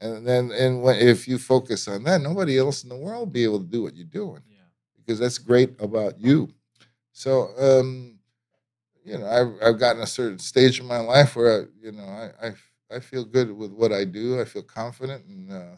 And 0.00 0.26
then, 0.26 0.52
and 0.52 0.82
when, 0.82 0.96
if 0.96 1.26
you 1.26 1.38
focus 1.38 1.88
on 1.88 2.04
that, 2.04 2.20
nobody 2.20 2.58
else 2.58 2.82
in 2.82 2.88
the 2.88 2.96
world 2.96 3.20
will 3.20 3.26
be 3.26 3.44
able 3.44 3.60
to 3.60 3.66
do 3.66 3.82
what 3.82 3.96
you're 3.96 4.06
doing 4.06 4.42
Yeah. 4.50 4.58
because 4.96 5.18
that's 5.18 5.38
great 5.38 5.74
about 5.80 6.20
you. 6.20 6.48
So, 7.12 7.48
um, 7.58 8.18
you 9.04 9.18
know, 9.18 9.26
I've, 9.26 9.68
I've 9.74 9.78
gotten 9.78 10.02
a 10.02 10.06
certain 10.06 10.38
stage 10.38 10.80
in 10.80 10.86
my 10.86 10.98
life 10.98 11.36
where, 11.36 11.62
I, 11.62 11.64
you 11.80 11.92
know, 11.92 12.04
I, 12.04 12.48
I, 12.48 12.52
I 12.96 13.00
feel 13.00 13.24
good 13.24 13.50
with 13.56 13.72
what 13.72 13.92
I 13.92 14.04
do. 14.04 14.40
I 14.40 14.44
feel 14.44 14.62
confident 14.62 15.24
and, 15.26 15.52
uh, 15.52 15.76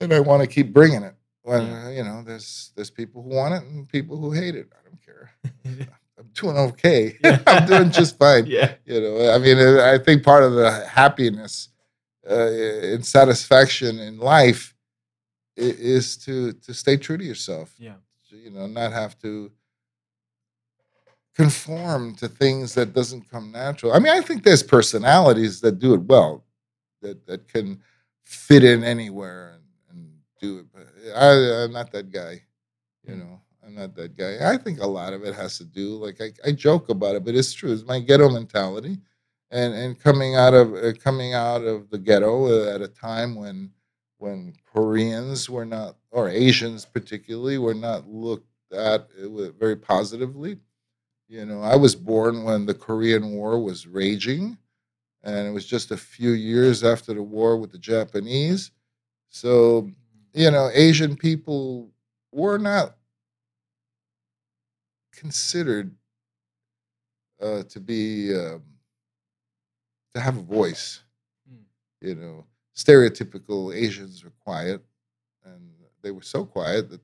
and 0.00 0.12
I 0.12 0.20
want 0.20 0.42
to 0.42 0.46
keep 0.48 0.72
bringing 0.72 1.02
it. 1.02 1.14
When, 1.42 1.66
Yeah. 1.66 1.86
uh, 1.86 1.88
you 1.90 2.04
know, 2.04 2.22
there's, 2.24 2.72
there's 2.76 2.90
people 2.90 3.22
who 3.22 3.30
want 3.30 3.54
it 3.54 3.62
and 3.68 3.88
people 3.88 4.16
who 4.18 4.30
hate 4.32 4.54
it. 4.54 4.68
I 4.78 4.88
don't 4.88 5.02
care. 5.04 5.30
I'm 6.18 6.28
doing 6.34 6.56
okay. 6.56 7.16
Yeah. 7.24 7.42
I'm 7.46 7.66
doing 7.66 7.90
just 7.90 8.18
fine 8.18 8.44
yeah. 8.46 8.74
you 8.84 9.00
know 9.00 9.30
i 9.34 9.38
mean 9.38 9.58
uh, 9.58 9.90
i 9.94 9.96
think 9.98 10.22
part 10.22 10.42
of 10.44 10.52
the 10.52 10.70
happiness 10.86 11.70
uh, 12.28 12.50
and 12.92 13.04
satisfaction 13.04 13.98
in 13.98 14.18
life 14.18 14.74
is 15.56 16.16
to 16.18 16.52
to 16.52 16.74
stay 16.74 16.96
true 16.98 17.16
to 17.16 17.24
yourself 17.24 17.74
Yeah. 17.78 17.94
you 18.28 18.50
know 18.50 18.66
not 18.66 18.92
have 18.92 19.18
to 19.20 19.50
conform 21.34 22.14
to 22.16 22.28
things 22.28 22.74
that 22.74 22.92
doesn't 22.92 23.30
come 23.30 23.50
natural 23.50 23.92
i 23.94 23.98
mean 23.98 24.12
i 24.12 24.20
think 24.20 24.42
there's 24.44 24.62
personalities 24.62 25.60
that 25.62 25.78
do 25.78 25.94
it 25.94 26.02
well 26.02 26.44
that 27.02 27.26
that 27.26 27.48
can 27.48 27.80
fit 28.24 28.62
in 28.62 28.84
anywhere 28.84 29.58
do 30.40 30.58
it 30.60 30.66
but 30.72 30.86
I, 31.16 31.64
i'm 31.64 31.72
not 31.72 31.92
that 31.92 32.10
guy 32.10 32.42
you 33.06 33.16
know 33.16 33.40
i'm 33.64 33.74
not 33.74 33.94
that 33.96 34.16
guy 34.16 34.52
i 34.52 34.56
think 34.56 34.80
a 34.80 34.86
lot 34.86 35.12
of 35.12 35.24
it 35.24 35.34
has 35.34 35.58
to 35.58 35.64
do 35.64 35.96
like 35.96 36.20
i, 36.20 36.32
I 36.46 36.52
joke 36.52 36.88
about 36.88 37.16
it 37.16 37.24
but 37.24 37.34
it's 37.34 37.52
true 37.52 37.72
it's 37.72 37.84
my 37.84 38.00
ghetto 38.00 38.28
mentality 38.30 38.98
and 39.50 39.74
and 39.74 39.98
coming 40.00 40.36
out 40.36 40.54
of 40.54 40.74
uh, 40.74 40.92
coming 40.94 41.34
out 41.34 41.62
of 41.62 41.90
the 41.90 41.98
ghetto 41.98 42.46
uh, 42.46 42.74
at 42.74 42.82
a 42.82 42.88
time 42.88 43.34
when 43.34 43.70
when 44.18 44.52
Koreans 44.72 45.48
were 45.48 45.64
not 45.64 45.96
or 46.10 46.28
Asians 46.28 46.84
particularly 46.84 47.58
were 47.58 47.74
not 47.74 48.06
looked 48.08 48.48
at 48.72 49.08
uh, 49.22 49.50
very 49.58 49.76
positively. 49.76 50.58
You 51.28 51.46
know, 51.46 51.62
I 51.62 51.76
was 51.76 51.94
born 51.94 52.44
when 52.44 52.66
the 52.66 52.74
Korean 52.74 53.32
War 53.32 53.60
was 53.62 53.86
raging, 53.86 54.58
and 55.22 55.48
it 55.48 55.52
was 55.52 55.66
just 55.66 55.90
a 55.92 55.96
few 55.96 56.32
years 56.32 56.84
after 56.84 57.14
the 57.14 57.22
war 57.22 57.56
with 57.56 57.72
the 57.72 57.78
Japanese. 57.78 58.72
So, 59.30 59.90
you 60.32 60.50
know, 60.50 60.70
Asian 60.72 61.16
people 61.16 61.90
were 62.32 62.58
not 62.58 62.96
considered 65.12 65.94
uh, 67.40 67.62
to 67.64 67.80
be 67.80 68.34
um, 68.34 68.62
to 70.14 70.20
have 70.20 70.36
a 70.36 70.42
voice. 70.42 71.00
Mm. 71.50 71.62
You 72.00 72.14
know, 72.14 72.44
stereotypical 72.76 73.74
Asians 73.74 74.24
were 74.24 74.32
quiet, 74.40 74.82
and 75.44 75.70
they 76.02 76.10
were 76.10 76.22
so 76.22 76.44
quiet 76.44 76.90
that 76.90 77.00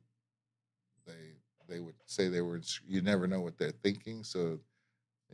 they 1.07 1.13
they 1.69 1.81
would 1.81 1.95
say 2.07 2.29
they 2.29 2.41
were. 2.43 2.61
You 2.87 3.03
never 3.03 3.27
know 3.27 3.41
what 3.41 3.59
they're 3.59 3.73
thinking, 3.83 4.23
so 4.25 4.59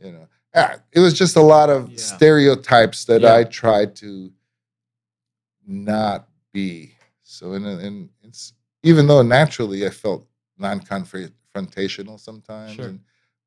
you 0.01 0.11
know, 0.11 0.27
ah, 0.55 0.75
it 0.91 0.99
was 0.99 1.13
just 1.13 1.35
a 1.35 1.41
lot 1.41 1.69
of 1.69 1.89
Yeah. 1.91 1.97
stereotypes 1.97 3.05
that 3.05 3.21
Yeah. 3.21 3.35
I 3.35 3.43
tried 3.43 3.95
to 3.97 4.31
not 5.65 6.27
be. 6.51 6.95
So, 7.33 7.53
in, 7.53 7.65
in 7.65 8.09
it's 8.23 8.53
even 8.83 9.07
though 9.07 9.21
naturally 9.21 9.85
I 9.85 9.89
felt 9.89 10.27
non-confrontational 10.57 12.19
sometimes, 12.19 12.73
Sure. 12.73 12.87
and, 12.87 12.99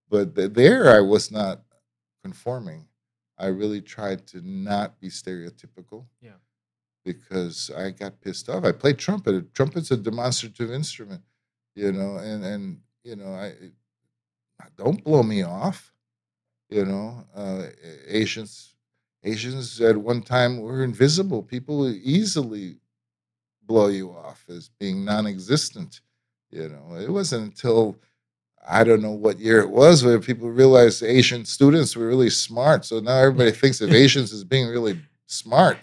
but 0.09 0.35
th- 0.35 0.53
there 0.53 0.91
I 0.97 1.01
was 1.01 1.31
not 1.31 1.63
conforming. 2.23 2.87
I 3.39 3.47
really 3.47 3.81
tried 3.83 4.27
to 4.29 4.41
not 4.43 4.99
be 5.01 5.09
stereotypical. 5.09 6.07
Yeah. 6.21 6.39
Because 7.05 7.71
I 7.77 7.91
got 7.91 8.21
pissed 8.21 8.49
off. 8.49 8.65
I 8.65 8.73
played 8.73 8.99
trumpet. 8.99 9.55
Trumpet's 9.55 9.91
a 9.93 9.97
demonstrative 9.97 10.73
instrument, 10.73 11.23
you 11.75 11.93
know, 11.93 12.17
and 12.17 12.45
and 12.45 12.81
you 13.05 13.15
know, 13.15 13.33
I 13.35 13.53
don't 14.77 15.05
blow 15.05 15.23
me 15.23 15.43
off. 15.43 15.93
You 16.69 16.85
know, 16.85 17.25
uh, 17.35 17.67
Asians 18.09 18.75
Asians 19.23 19.81
at 19.81 19.97
one 19.97 20.23
time 20.23 20.59
were 20.61 20.83
invisible. 20.83 21.43
People 21.43 21.89
easily 21.89 22.79
blow 23.67 23.89
you 23.89 24.11
off 24.11 24.45
as 24.49 24.71
being 24.79 25.05
non-existent. 25.05 26.01
You 26.51 26.69
know, 26.69 26.97
it 26.97 27.11
wasn't 27.11 27.45
until 27.45 27.97
I 28.69 28.85
don't 28.85 29.03
know 29.03 29.13
what 29.13 29.39
year 29.39 29.61
it 29.61 29.71
was 29.71 30.05
where 30.05 30.19
people 30.19 30.51
realized 30.51 31.03
Asian 31.03 31.45
students 31.45 31.95
were 31.95 32.07
really 32.07 32.31
smart. 32.31 32.85
So 32.85 33.01
now 33.01 33.19
everybody 33.19 33.51
thinks 33.53 33.81
of 33.81 33.93
Asians 33.93 34.33
as 34.33 34.45
being 34.45 34.69
really 34.69 35.01
smart. 35.27 35.79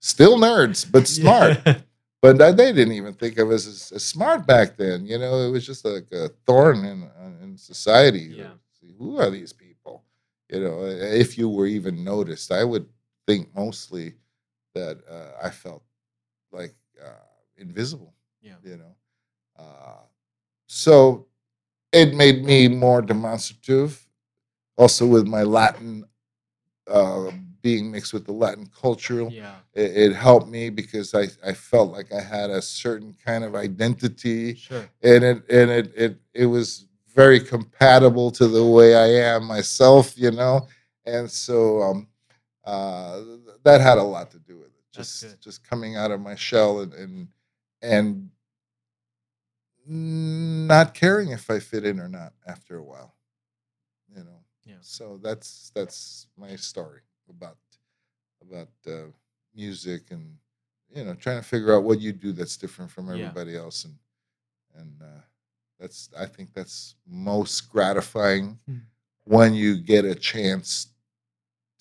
Still 0.00 0.38
nerds, 0.38 0.90
but 0.90 1.06
smart. 1.20 1.58
Yeah. 1.66 1.80
But 2.22 2.38
they 2.38 2.72
didn't 2.72 2.92
even 2.92 3.14
think 3.14 3.38
of 3.38 3.50
us 3.50 3.66
as, 3.66 3.92
as 3.94 4.04
smart 4.04 4.46
back 4.46 4.76
then. 4.76 5.06
You 5.06 5.18
know, 5.18 5.38
it 5.38 5.50
was 5.50 5.66
just 5.66 5.84
like 5.84 6.06
a 6.12 6.28
thorn 6.46 6.84
in 6.84 7.02
uh, 7.04 7.42
in 7.42 7.56
society. 7.56 8.34
Yeah. 8.36 8.50
Who 8.98 9.18
are 9.18 9.30
these 9.30 9.54
people? 9.54 10.04
You 10.50 10.60
know, 10.60 10.84
if 10.84 11.38
you 11.38 11.48
were 11.48 11.66
even 11.66 12.04
noticed, 12.04 12.52
I 12.52 12.64
would 12.64 12.86
think 13.26 13.48
mostly 13.56 14.14
that 14.74 14.98
uh, 15.08 15.46
I 15.46 15.50
felt 15.50 15.82
like 16.52 16.74
uh, 17.04 17.10
invisible. 17.56 18.14
Yeah. 18.42 18.54
You 18.64 18.76
know, 18.78 18.94
uh, 19.58 20.02
so 20.66 21.26
it 21.92 22.14
made 22.14 22.44
me 22.44 22.68
more 22.68 23.02
demonstrative. 23.02 24.06
Also, 24.76 25.06
with 25.06 25.26
my 25.26 25.42
Latin 25.42 26.04
uh, 26.88 27.30
being 27.62 27.90
mixed 27.90 28.12
with 28.12 28.24
the 28.24 28.32
Latin 28.32 28.66
culture, 28.80 29.22
Yeah. 29.30 29.56
it, 29.74 29.96
it 29.96 30.12
helped 30.14 30.48
me 30.48 30.70
because 30.70 31.14
I, 31.14 31.28
I 31.46 31.52
felt 31.52 31.92
like 31.92 32.12
I 32.12 32.20
had 32.20 32.50
a 32.50 32.62
certain 32.62 33.14
kind 33.24 33.44
of 33.44 33.54
identity 33.54 34.54
Sure. 34.56 34.88
and 35.02 35.24
it 35.24 35.44
and 35.50 35.70
it 35.70 35.92
it 35.94 36.20
it 36.34 36.46
was 36.46 36.86
very 37.14 37.40
compatible 37.40 38.30
to 38.32 38.48
the 38.48 38.64
way 38.64 38.94
I 38.94 39.08
am 39.34 39.44
myself, 39.44 40.14
you 40.16 40.30
know. 40.30 40.66
And 41.04 41.30
so 41.30 41.82
um 41.82 42.08
uh 42.64 43.20
that 43.64 43.80
had 43.80 43.98
a 43.98 44.02
lot 44.02 44.30
to 44.30 44.38
do 44.38 44.54
with 44.56 44.59
it. 44.59 44.59
That's 44.59 44.59
Just 44.92 45.40
just 45.40 45.62
coming 45.68 45.96
out 45.96 46.10
of 46.10 46.20
my 46.20 46.34
shell 46.34 46.80
and 46.80 46.92
and 46.94 47.28
and 47.82 48.30
not 49.86 50.94
caring 50.94 51.30
if 51.30 51.50
I 51.50 51.58
fit 51.58 51.84
in 51.84 52.00
or 52.00 52.08
not 52.08 52.32
after 52.46 52.76
a 52.78 52.84
while. 52.84 53.14
You 54.14 54.24
know. 54.24 54.40
Yeah. 54.64 54.74
So 54.80 55.18
that's 55.22 55.70
that's 55.74 56.26
my 56.36 56.56
story 56.56 57.00
about 57.28 57.56
about 58.42 58.68
uh, 58.86 59.10
music 59.54 60.10
and 60.10 60.36
you 60.94 61.04
know 61.04 61.14
trying 61.14 61.38
to 61.40 61.46
figure 61.46 61.74
out 61.74 61.84
what 61.84 62.00
you 62.00 62.12
do 62.12 62.32
that's 62.32 62.56
different 62.56 62.90
from 62.90 63.06
Yeah. 63.08 63.14
everybody 63.14 63.56
else 63.56 63.84
and 63.84 63.94
and 64.76 65.02
uh, 65.02 65.20
that's 65.78 66.10
I 66.18 66.26
think 66.26 66.52
that's 66.52 66.94
most 67.06 67.70
gratifying 67.70 68.58
Hmm. 68.66 68.78
when 69.24 69.54
you 69.54 69.76
get 69.78 70.04
a 70.04 70.14
chance 70.14 70.88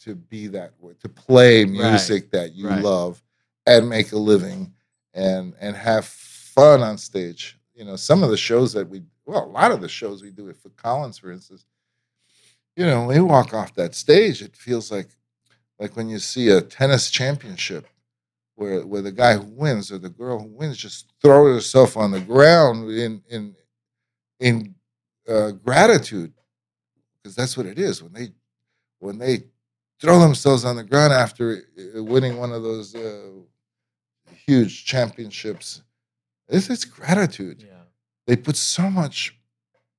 to 0.03 0.15
be 0.15 0.47
that 0.47 0.73
way 0.79 0.93
to 1.01 1.09
play 1.09 1.65
music 1.65 2.31
that 2.31 2.53
you 2.53 2.67
right. 2.67 2.83
love 2.83 3.21
and 3.65 3.89
make 3.89 4.11
a 4.11 4.17
living 4.17 4.71
and 5.13 5.53
and 5.59 5.75
have 5.75 6.05
fun 6.05 6.81
on 6.81 6.97
stage 6.97 7.57
you 7.73 7.85
know 7.85 7.95
some 7.95 8.23
of 8.23 8.29
the 8.29 8.37
shows 8.37 8.73
that 8.73 8.87
we 8.87 9.01
well 9.25 9.45
a 9.45 9.45
lot 9.45 9.71
of 9.71 9.81
the 9.81 9.89
shows 9.89 10.21
we 10.21 10.31
do 10.31 10.45
with 10.45 10.57
Phil 10.57 10.71
Collins 10.75 11.17
for 11.17 11.31
instance 11.31 11.65
you 12.75 12.85
know 12.85 13.05
when 13.05 13.15
you 13.15 13.25
walk 13.25 13.53
off 13.53 13.73
that 13.75 13.95
stage 13.95 14.41
it 14.41 14.55
feels 14.55 14.91
like 14.91 15.09
like 15.79 15.95
when 15.95 16.09
you 16.09 16.19
see 16.19 16.49
a 16.49 16.61
tennis 16.61 17.09
championship 17.09 17.87
where 18.55 18.85
where 18.85 19.01
the 19.01 19.11
guy 19.11 19.35
who 19.35 19.43
wins 19.43 19.91
or 19.91 19.97
the 19.97 20.09
girl 20.09 20.39
who 20.39 20.47
wins 20.47 20.77
just 20.77 21.13
throw 21.21 21.53
herself 21.53 21.95
on 21.97 22.11
the 22.11 22.19
ground 22.19 22.89
in 22.91 23.21
in 23.29 23.55
in 24.39 24.75
uh, 25.27 25.51
gratitude 25.51 26.33
because 27.21 27.35
that's 27.35 27.55
what 27.55 27.65
it 27.65 27.79
is 27.79 28.01
when 28.01 28.13
they 28.13 28.29
when 28.99 29.17
they 29.17 29.43
throw 29.99 30.19
themselves 30.19 30.65
on 30.65 30.75
the 30.75 30.83
ground 30.83 31.13
after 31.13 31.63
uh, 31.97 32.03
winning 32.03 32.37
one 32.37 32.51
of 32.51 32.63
those 32.63 32.95
uh, 32.95 33.29
huge 34.47 34.85
championships 34.85 35.81
it's, 36.47 36.69
it's 36.69 36.85
gratitude 36.85 37.61
Yeah. 37.67 37.83
they 38.27 38.35
put 38.35 38.55
so 38.55 38.89
much 38.89 39.35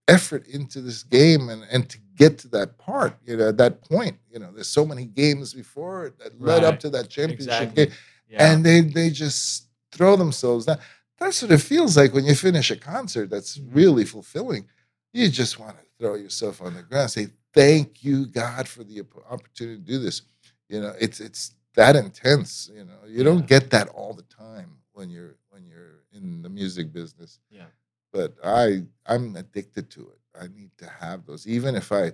effort 0.08 0.46
into 0.48 0.80
this 0.80 1.02
game 1.04 1.48
and, 1.48 1.64
and 1.70 1.88
to 1.88 1.98
get 2.16 2.36
to 2.38 2.48
that 2.48 2.76
part, 2.78 3.16
you 3.24 3.36
know, 3.36 3.48
at 3.48 3.56
that 3.58 3.80
point, 3.80 4.18
you 4.30 4.38
know, 4.40 4.50
there's 4.52 4.68
so 4.68 4.84
many 4.84 5.04
games 5.06 5.54
before 5.54 6.06
it 6.06 6.18
that 6.18 6.38
led 6.40 6.64
up 6.64 6.80
to 6.80 6.90
that 6.90 7.08
championship 7.08 7.46
Exactly. 7.48 7.86
game. 7.86 7.94
Yeah. 8.28 8.52
And 8.52 8.64
they 8.66 8.80
they 8.80 9.10
just 9.10 9.68
throw 9.92 10.16
themselves 10.16 10.66
down. 10.66 10.78
That's 11.18 11.40
what 11.42 11.52
it 11.52 11.58
feels 11.58 11.96
like 11.96 12.12
when 12.12 12.24
you 12.24 12.34
finish 12.34 12.70
a 12.72 12.76
concert 12.76 13.30
that's 13.30 13.56
Mhm. 13.58 13.68
really 13.74 14.04
fulfilling. 14.04 14.66
You 15.12 15.28
just 15.30 15.58
want 15.60 15.76
to 15.78 15.84
throw 15.98 16.14
yourself 16.16 16.60
on 16.60 16.74
the 16.74 16.82
ground 16.82 17.10
say, 17.10 17.28
Thank 17.54 18.04
you, 18.04 18.26
God, 18.26 18.68
for 18.68 18.84
the 18.84 19.02
opportunity 19.30 19.78
to 19.78 19.84
do 19.84 19.98
this. 19.98 20.22
You 20.68 20.80
know, 20.80 20.94
it's 21.00 21.20
it's 21.20 21.54
that 21.74 21.96
intense. 21.96 22.70
You 22.74 22.84
know, 22.84 22.98
you 23.08 23.24
don't 23.24 23.46
get 23.46 23.70
that 23.70 23.88
all 23.88 24.14
the 24.14 24.22
time 24.22 24.76
when 24.92 25.10
you're 25.10 25.36
when 25.50 25.66
you're 25.66 26.04
in 26.12 26.42
the 26.42 26.48
music 26.48 26.92
business 26.92 27.38
yeah. 27.50 27.66
but 28.12 28.34
I 28.44 28.82
I'm 29.06 29.36
addicted 29.36 29.90
to 29.90 30.00
it. 30.02 30.18
I 30.40 30.46
need 30.48 30.70
to 30.78 30.88
have 30.88 31.26
those, 31.26 31.46
even 31.46 31.74
if 31.74 31.92
I, 31.92 32.12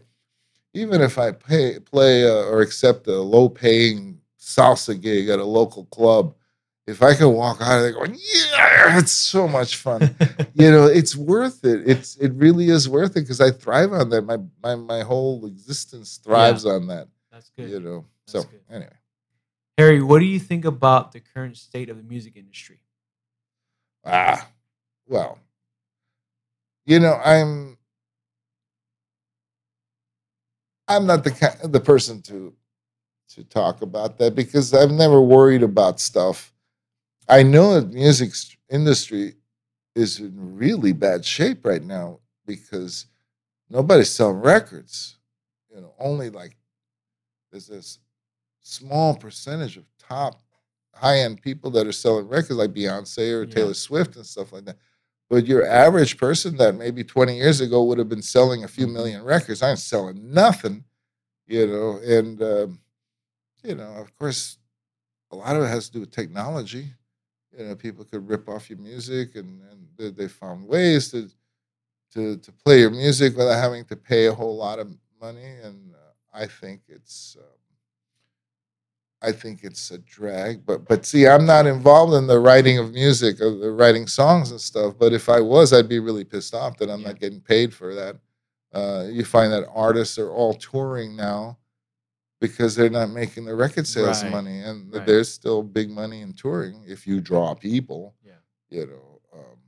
even 0.74 1.00
if 1.02 1.18
I 1.18 1.32
pay 1.32 1.78
play 1.80 2.26
uh, 2.26 2.44
or 2.46 2.60
accept 2.62 3.06
a 3.06 3.20
low 3.20 3.48
paying 3.48 4.20
salsa 4.38 5.00
gig 5.00 5.28
at 5.28 5.38
a 5.38 5.44
local 5.44 5.84
club. 5.86 6.34
If 6.86 7.02
I 7.02 7.14
can 7.14 7.32
walk 7.32 7.60
out 7.60 7.78
of 7.78 7.82
there 7.82 7.92
going, 7.92 8.14
yeah, 8.14 8.98
it's 8.98 9.10
so 9.10 9.48
much 9.48 9.76
fun. 9.76 10.14
you 10.54 10.70
know, 10.70 10.86
it's 10.86 11.16
worth 11.16 11.64
it. 11.64 11.88
It's 11.88 12.16
it 12.16 12.32
really 12.34 12.68
is 12.68 12.88
worth 12.88 13.16
it 13.16 13.22
because 13.22 13.40
I 13.40 13.50
thrive 13.50 13.92
on 13.92 14.10
that. 14.10 14.22
My 14.22 14.38
my 14.62 14.76
my 14.76 15.00
whole 15.02 15.46
existence 15.46 16.20
thrives 16.22 16.64
on 16.64 16.86
that. 16.86 17.08
That's 17.32 17.50
good. 17.56 17.70
You 17.70 17.80
know. 17.80 18.04
That's 18.26 18.44
so 18.44 18.50
good. 18.50 18.60
anyway, 18.70 18.92
Harry, 19.78 20.00
what 20.00 20.20
do 20.20 20.26
you 20.26 20.38
think 20.38 20.64
about 20.64 21.10
the 21.10 21.20
current 21.20 21.56
state 21.56 21.90
of 21.90 21.96
the 21.96 22.04
music 22.04 22.36
industry? 22.36 22.78
ah, 24.04 24.48
well, 25.08 25.40
you 26.84 27.00
know, 27.00 27.14
I'm 27.24 27.76
I'm 30.86 31.06
not 31.06 31.24
the 31.24 31.32
ki- 31.32 31.68
the 31.68 31.80
person 31.80 32.22
to 32.22 32.54
to 33.30 33.42
talk 33.42 33.82
about 33.82 34.18
that 34.18 34.36
because 34.36 34.72
I've 34.72 34.92
never 34.92 35.20
worried 35.20 35.64
about 35.64 35.98
stuff. 35.98 36.52
I 37.28 37.42
know 37.42 37.74
that 37.80 37.92
music 37.92 38.32
industry 38.70 39.34
is 39.94 40.20
in 40.20 40.34
really 40.56 40.92
bad 40.92 41.24
shape 41.24 41.64
right 41.64 41.82
now 41.82 42.20
because 42.46 43.06
nobody's 43.70 44.10
selling 44.10 44.38
records. 44.40 45.18
You 45.74 45.80
know, 45.82 45.94
only 45.98 46.30
like 46.30 46.56
there's 47.50 47.66
this 47.68 47.98
small 48.60 49.16
percentage 49.16 49.76
of 49.76 49.84
top 49.98 50.42
high 50.94 51.18
end 51.20 51.42
people 51.42 51.70
that 51.72 51.86
are 51.86 51.92
selling 51.92 52.28
records 52.28 52.58
like 52.58 52.72
Beyonce 52.72 53.32
or 53.34 53.44
Yeah. 53.44 53.54
Taylor 53.54 53.74
Swift 53.74 54.16
and 54.16 54.26
stuff 54.26 54.52
like 54.52 54.64
that. 54.66 54.78
But 55.28 55.46
your 55.46 55.66
average 55.66 56.18
person 56.18 56.56
that 56.58 56.76
maybe 56.76 57.04
20 57.04 57.36
years 57.36 57.60
ago 57.60 57.84
would 57.84 57.98
have 57.98 58.08
been 58.08 58.22
selling 58.22 58.64
a 58.64 58.68
few 58.68 58.86
million 58.86 59.22
records, 59.24 59.62
I'm 59.62 59.76
selling 59.76 60.32
nothing, 60.32 60.84
you 61.46 61.66
know. 61.66 61.98
And 62.04 62.42
um, 62.42 62.80
you 63.64 63.74
know, 63.74 63.92
of 63.94 64.16
course, 64.18 64.58
a 65.32 65.36
lot 65.36 65.56
of 65.56 65.62
it 65.64 65.68
has 65.68 65.86
to 65.88 65.92
do 65.94 66.00
with 66.00 66.10
technology. 66.12 66.92
You 67.56 67.64
know, 67.66 67.74
people 67.74 68.04
could 68.04 68.28
rip 68.28 68.48
off 68.48 68.68
your 68.68 68.78
music, 68.78 69.34
and, 69.36 69.62
and 69.70 70.14
they, 70.16 70.28
found 70.28 70.66
ways 70.66 71.10
to 71.12 71.28
to 72.12 72.36
to 72.36 72.52
play 72.52 72.80
your 72.80 72.90
music 72.90 73.36
without 73.36 73.60
having 73.60 73.84
to 73.86 73.96
pay 73.96 74.26
a 74.26 74.34
whole 74.34 74.56
lot 74.56 74.78
of 74.78 74.88
money. 75.20 75.56
And 75.62 75.94
uh, 75.94 75.98
I 76.34 76.46
think 76.46 76.82
it's. 76.88 77.36
Um, 77.38 77.44
I 79.22 79.32
think 79.32 79.64
it's 79.64 79.90
a 79.90 79.98
drag, 79.98 80.66
but 80.66 80.86
but 80.86 81.06
see, 81.06 81.26
I'm 81.26 81.46
not 81.46 81.66
involved 81.66 82.12
in 82.12 82.26
the 82.26 82.38
writing 82.38 82.78
of 82.78 82.92
music, 82.92 83.40
or 83.40 83.50
the 83.56 83.72
writing 83.72 84.06
songs 84.06 84.50
and 84.50 84.60
stuff. 84.60 84.94
But 84.98 85.14
if 85.14 85.30
I 85.30 85.40
was, 85.40 85.72
I'd 85.72 85.88
be 85.88 85.98
really 86.00 86.22
pissed 86.22 86.54
off 86.54 86.76
that 86.76 86.90
I'm 86.90 87.00
Yeah. 87.00 87.08
not 87.08 87.18
getting 87.20 87.40
paid 87.40 87.72
for 87.72 87.94
that. 87.94 88.16
Uh, 88.74 89.06
you 89.10 89.24
find 89.24 89.50
that 89.50 89.66
artists 89.74 90.18
are 90.18 90.30
all 90.30 90.52
touring 90.52 91.16
now 91.16 91.56
because 92.40 92.74
they're 92.74 92.90
not 92.90 93.10
making 93.10 93.44
the 93.44 93.54
record 93.54 93.86
sales 93.86 94.22
Right. 94.22 94.30
money, 94.32 94.60
and 94.62 94.92
Right. 94.92 95.06
there's 95.06 95.32
still 95.32 95.62
big 95.62 95.90
money 95.90 96.20
in 96.20 96.32
touring 96.34 96.84
if 96.86 97.06
you 97.06 97.20
draw 97.20 97.54
people. 97.54 98.14
Yeah. 98.24 98.34
You 98.68 98.86
know, 98.86 99.20
um, 99.32 99.58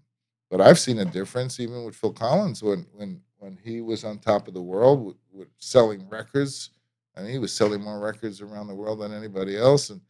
but 0.51 0.61
I've 0.61 0.79
seen 0.79 0.99
a 0.99 1.05
difference 1.05 1.61
even 1.61 1.85
with 1.85 1.95
Phil 1.97 2.13
Collins 2.13 2.63
when 2.63 2.87
when 2.93 3.23
when 3.39 3.57
he 3.63 3.81
was 3.81 4.03
on 4.05 4.19
top 4.19 4.49
of 4.49 4.55
the 4.55 4.63
world 4.63 5.05
with, 5.05 5.17
with 5.33 5.49
selling 5.59 6.09
records, 6.09 6.71
and 7.15 7.29
he 7.29 7.39
was 7.39 7.53
selling 7.53 7.81
more 7.83 8.01
records 8.01 8.41
around 8.41 8.67
the 8.67 8.75
world 8.75 8.99
than 9.01 9.13
anybody 9.13 9.57
else, 9.57 9.91
and 9.91 10.01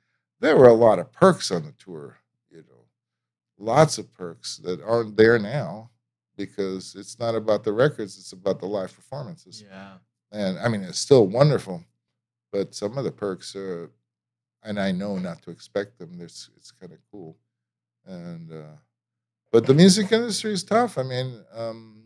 there 0.40 0.56
were 0.56 0.68
a 0.68 0.72
lot 0.74 0.98
of 0.98 1.12
perks 1.12 1.51
on 1.51 1.64
the 1.64 1.72
tour. 1.72 2.16
You 2.51 2.59
know, 2.62 2.86
lots 3.59 3.98
of 3.98 4.12
perks 4.14 4.56
that 4.59 4.80
aren't 4.82 5.16
there 5.16 5.39
now 5.39 5.90
because 6.36 6.94
it's 6.94 7.18
not 7.18 7.35
about 7.35 7.64
the 7.64 7.72
records; 7.72 8.16
it's 8.18 8.32
about 8.32 8.59
the 8.60 8.66
live 8.66 8.94
performances 8.94 9.62
Yeah. 9.62 9.98
and 10.32 10.59
I 10.59 10.68
mean 10.68 10.82
it's 10.82 10.98
still 10.98 11.26
wonderful, 11.26 11.85
but 12.52 12.74
some 12.74 12.96
of 12.98 13.04
the 13.04 13.12
perks 13.12 13.54
are, 13.56 13.90
and 14.62 14.78
I 14.78 14.92
know 14.92 15.18
not 15.18 15.42
to 15.42 15.50
expect 15.50 15.98
them. 15.98 16.18
It's 16.20 16.50
it's 16.56 16.70
kind 16.70 16.92
of 16.92 16.98
cool, 17.10 17.36
and 18.06 18.52
uh, 18.52 18.76
but 19.50 19.66
the 19.66 19.74
music 19.74 20.12
industry 20.12 20.52
is 20.52 20.64
tough. 20.64 20.98
I 20.98 21.02
mean, 21.02 21.42
um, 21.54 22.02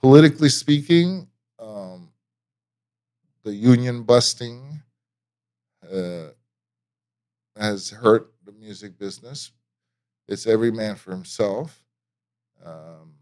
politically 0.00 0.48
speaking, 0.48 1.28
um, 1.58 2.10
the 3.44 3.52
union 3.52 4.02
busting 4.02 4.82
uh, 5.92 6.28
has 7.56 7.90
hurt 7.90 8.32
the 8.44 8.52
music 8.52 8.98
business. 8.98 9.52
It's 10.28 10.46
every 10.46 10.72
man 10.72 10.96
for 10.96 11.12
himself. 11.12 11.82
Um, 12.64 13.14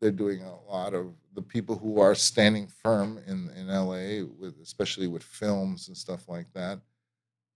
they're 0.00 0.10
doing 0.10 0.42
a 0.42 0.70
lot 0.70 0.92
of 0.92 1.14
the 1.36 1.42
people 1.42 1.76
who 1.76 2.00
are 2.00 2.14
standing 2.14 2.66
firm 2.66 3.20
in 3.26 3.50
in 3.56 3.68
LA 3.68 4.24
with 4.40 4.54
especially 4.62 5.06
with 5.06 5.22
films 5.22 5.88
and 5.88 5.96
stuff 5.96 6.28
like 6.28 6.52
that. 6.54 6.80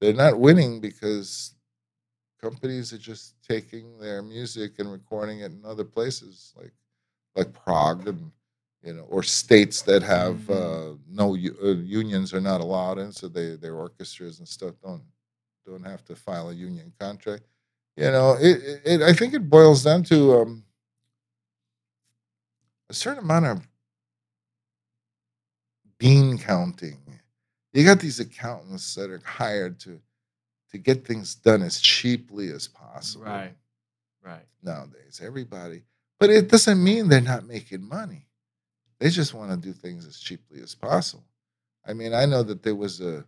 They're 0.00 0.14
not 0.14 0.38
winning 0.38 0.80
because 0.80 1.54
companies 2.40 2.92
are 2.92 2.98
just 2.98 3.34
taking 3.46 3.98
their 3.98 4.22
music 4.22 4.78
and 4.78 4.90
recording 4.90 5.40
it 5.40 5.52
in 5.52 5.62
other 5.64 5.84
places 5.84 6.52
like 6.56 6.72
like 7.34 7.52
Prague 7.52 8.06
and 8.06 8.30
you 8.82 8.94
know 8.94 9.02
or 9.04 9.22
states 9.22 9.82
that 9.82 10.02
have 10.02 10.48
uh, 10.50 10.92
no 11.08 11.34
uh, 11.34 11.68
unions 11.74 12.32
are 12.32 12.40
not 12.40 12.60
allowed 12.60 12.98
in 12.98 13.12
so 13.12 13.28
they 13.28 13.56
their 13.56 13.74
orchestras 13.74 14.38
and 14.38 14.48
stuff 14.48 14.74
don't 14.82 15.02
don't 15.66 15.84
have 15.84 16.04
to 16.04 16.16
file 16.16 16.50
a 16.50 16.54
union 16.54 16.92
contract 16.98 17.44
you 17.96 18.10
know 18.10 18.36
it, 18.40 18.80
it, 18.84 19.02
i 19.02 19.12
think 19.12 19.34
it 19.34 19.50
boils 19.50 19.84
down 19.84 20.02
to 20.02 20.40
um, 20.40 20.64
a 22.88 22.94
certain 22.94 23.22
amount 23.22 23.46
of 23.46 23.69
bean 26.00 26.38
counting. 26.38 26.98
You 27.72 27.84
got 27.84 28.00
these 28.00 28.18
accountants 28.18 28.96
that 28.96 29.10
are 29.10 29.22
hired 29.24 29.78
to 29.80 30.00
to 30.72 30.78
get 30.78 31.06
things 31.06 31.34
done 31.34 31.62
as 31.62 31.80
cheaply 31.80 32.50
as 32.50 32.66
possible. 32.66 33.26
Right. 33.26 33.54
Right. 34.24 34.46
Nowadays, 34.62 35.20
everybody, 35.22 35.82
but 36.18 36.30
it 36.30 36.48
doesn't 36.48 36.82
mean 36.82 37.08
they're 37.08 37.20
not 37.20 37.46
making 37.46 37.82
money. 37.82 38.26
They 38.98 39.08
just 39.08 39.32
want 39.34 39.50
to 39.50 39.56
do 39.56 39.72
things 39.72 40.06
as 40.06 40.18
cheaply 40.18 40.60
as 40.60 40.74
possible. 40.74 41.24
I 41.86 41.94
mean, 41.94 42.12
I 42.12 42.26
know 42.26 42.42
that 42.42 42.62
there 42.62 42.74
was 42.74 43.00
a 43.00 43.24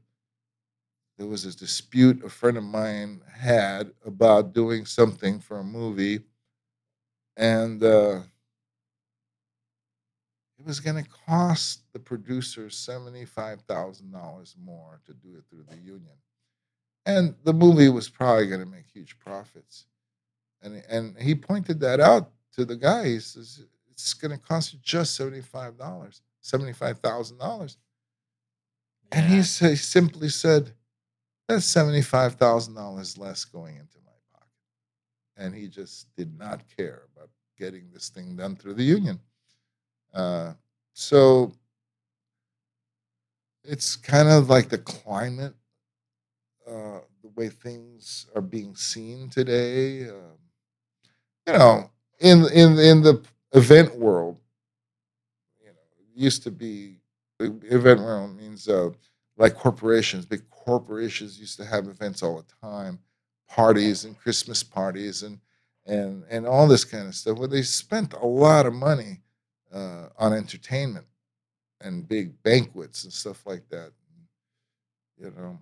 there 1.19 1.27
was 1.27 1.45
a 1.45 1.57
dispute 1.57 2.25
a 2.25 2.29
friend 2.29 2.57
of 2.57 2.65
mine 2.65 3.21
had 3.33 3.93
about 4.05 4.53
doing 4.53 4.85
something 4.87 5.39
for 5.41 5.59
a 5.59 5.65
movie, 5.65 6.21
and 7.37 7.83
uh, 7.83 8.21
it 10.63 10.67
was 10.69 10.79
going 10.79 11.03
to 11.03 11.11
cost 11.27 11.81
the 11.93 11.99
producer 11.99 12.67
$75,000 12.67 14.55
more 14.65 15.01
to 15.07 15.13
do 15.15 15.37
it 15.37 15.45
through 15.51 15.65
the 15.69 15.77
union. 15.77 16.15
And 17.05 17.35
the 17.43 17.53
movie 17.53 17.89
was 17.89 18.09
probably 18.09 18.47
going 18.47 18.61
to 18.61 18.67
make 18.67 18.87
huge 18.87 19.19
profits. 19.19 19.87
And, 20.63 20.81
and 20.89 21.19
he 21.19 21.35
pointed 21.35 21.81
that 21.81 21.99
out 21.99 22.31
to 22.53 22.65
the 22.65 22.77
guy. 22.77 23.07
He 23.07 23.19
says, 23.19 23.65
it's 23.91 24.15
going 24.15 24.31
to 24.31 24.39
cost 24.39 24.73
you 24.73 24.79
just 24.83 25.19
$75, 25.19 25.77
$75,000. 26.45 27.77
And 29.11 29.27
he, 29.27 29.37
Yeah. 29.39 29.43
sa- 29.43 29.69
he 29.71 29.77
simply 29.77 30.29
said, 30.29 30.73
that's 31.49 31.67
$75,000 31.67 33.19
less 33.19 33.45
going 33.45 33.77
into 33.79 33.99
my 34.07 34.13
pocket. 34.33 34.47
And 35.37 35.55
he 35.57 35.67
just 35.67 36.15
did 36.15 36.39
not 36.39 36.63
care 36.77 37.03
about 37.17 37.31
getting 37.59 37.91
this 37.93 38.11
thing 38.11 38.37
done 38.37 38.55
through 38.55 38.75
the 38.75 38.85
union. 38.85 39.19
Uh, 40.15 40.53
so 40.93 41.53
it's 43.65 43.97
kind 43.97 44.29
of 44.29 44.49
like 44.51 44.69
the 44.69 44.79
climate, 44.79 45.55
uh, 46.67 47.01
the 47.23 47.29
way 47.37 47.49
things 47.49 48.27
are 48.35 48.43
being 48.43 48.75
seen 48.75 49.29
today. 49.31 50.09
Um, 50.09 50.39
you 51.47 51.53
know, 51.53 51.91
in 52.21 52.47
in 52.53 52.79
in 52.79 53.03
the 53.03 53.23
event 53.53 53.95
world, 53.97 54.39
you 55.61 55.67
know, 55.67 55.73
it 55.99 56.07
used 56.21 56.43
to 56.45 56.51
be 56.51 56.99
event 57.41 58.01
world 58.01 58.37
means 58.37 58.69
uh, 58.69 58.91
like 59.37 59.55
corporations. 59.55 60.27
Big 60.27 60.49
corporations 60.51 61.39
used 61.39 61.57
to 61.59 61.65
have 61.65 61.87
events 61.89 62.23
all 62.23 62.37
the 62.37 62.67
time, 62.69 62.99
parties 63.49 64.05
and 64.05 64.19
Christmas 64.19 64.63
parties 64.63 65.23
and 65.23 65.39
and 65.87 66.25
and 66.31 66.47
all 66.47 66.67
this 66.69 66.85
kind 66.85 67.09
of 67.09 67.15
stuff. 67.15 67.39
Where 67.39 67.49
they 67.49 67.63
spent 67.63 68.13
a 68.15 68.27
lot 68.27 68.67
of 68.67 68.73
money 68.75 69.21
uh, 69.73 70.09
on 70.19 70.33
entertainment 70.33 71.07
and 71.81 72.09
big 72.09 72.41
banquets 72.43 73.05
and 73.05 73.13
stuff 73.13 73.45
like 73.47 73.69
that. 73.71 73.93
You 75.19 75.33
know, 75.37 75.59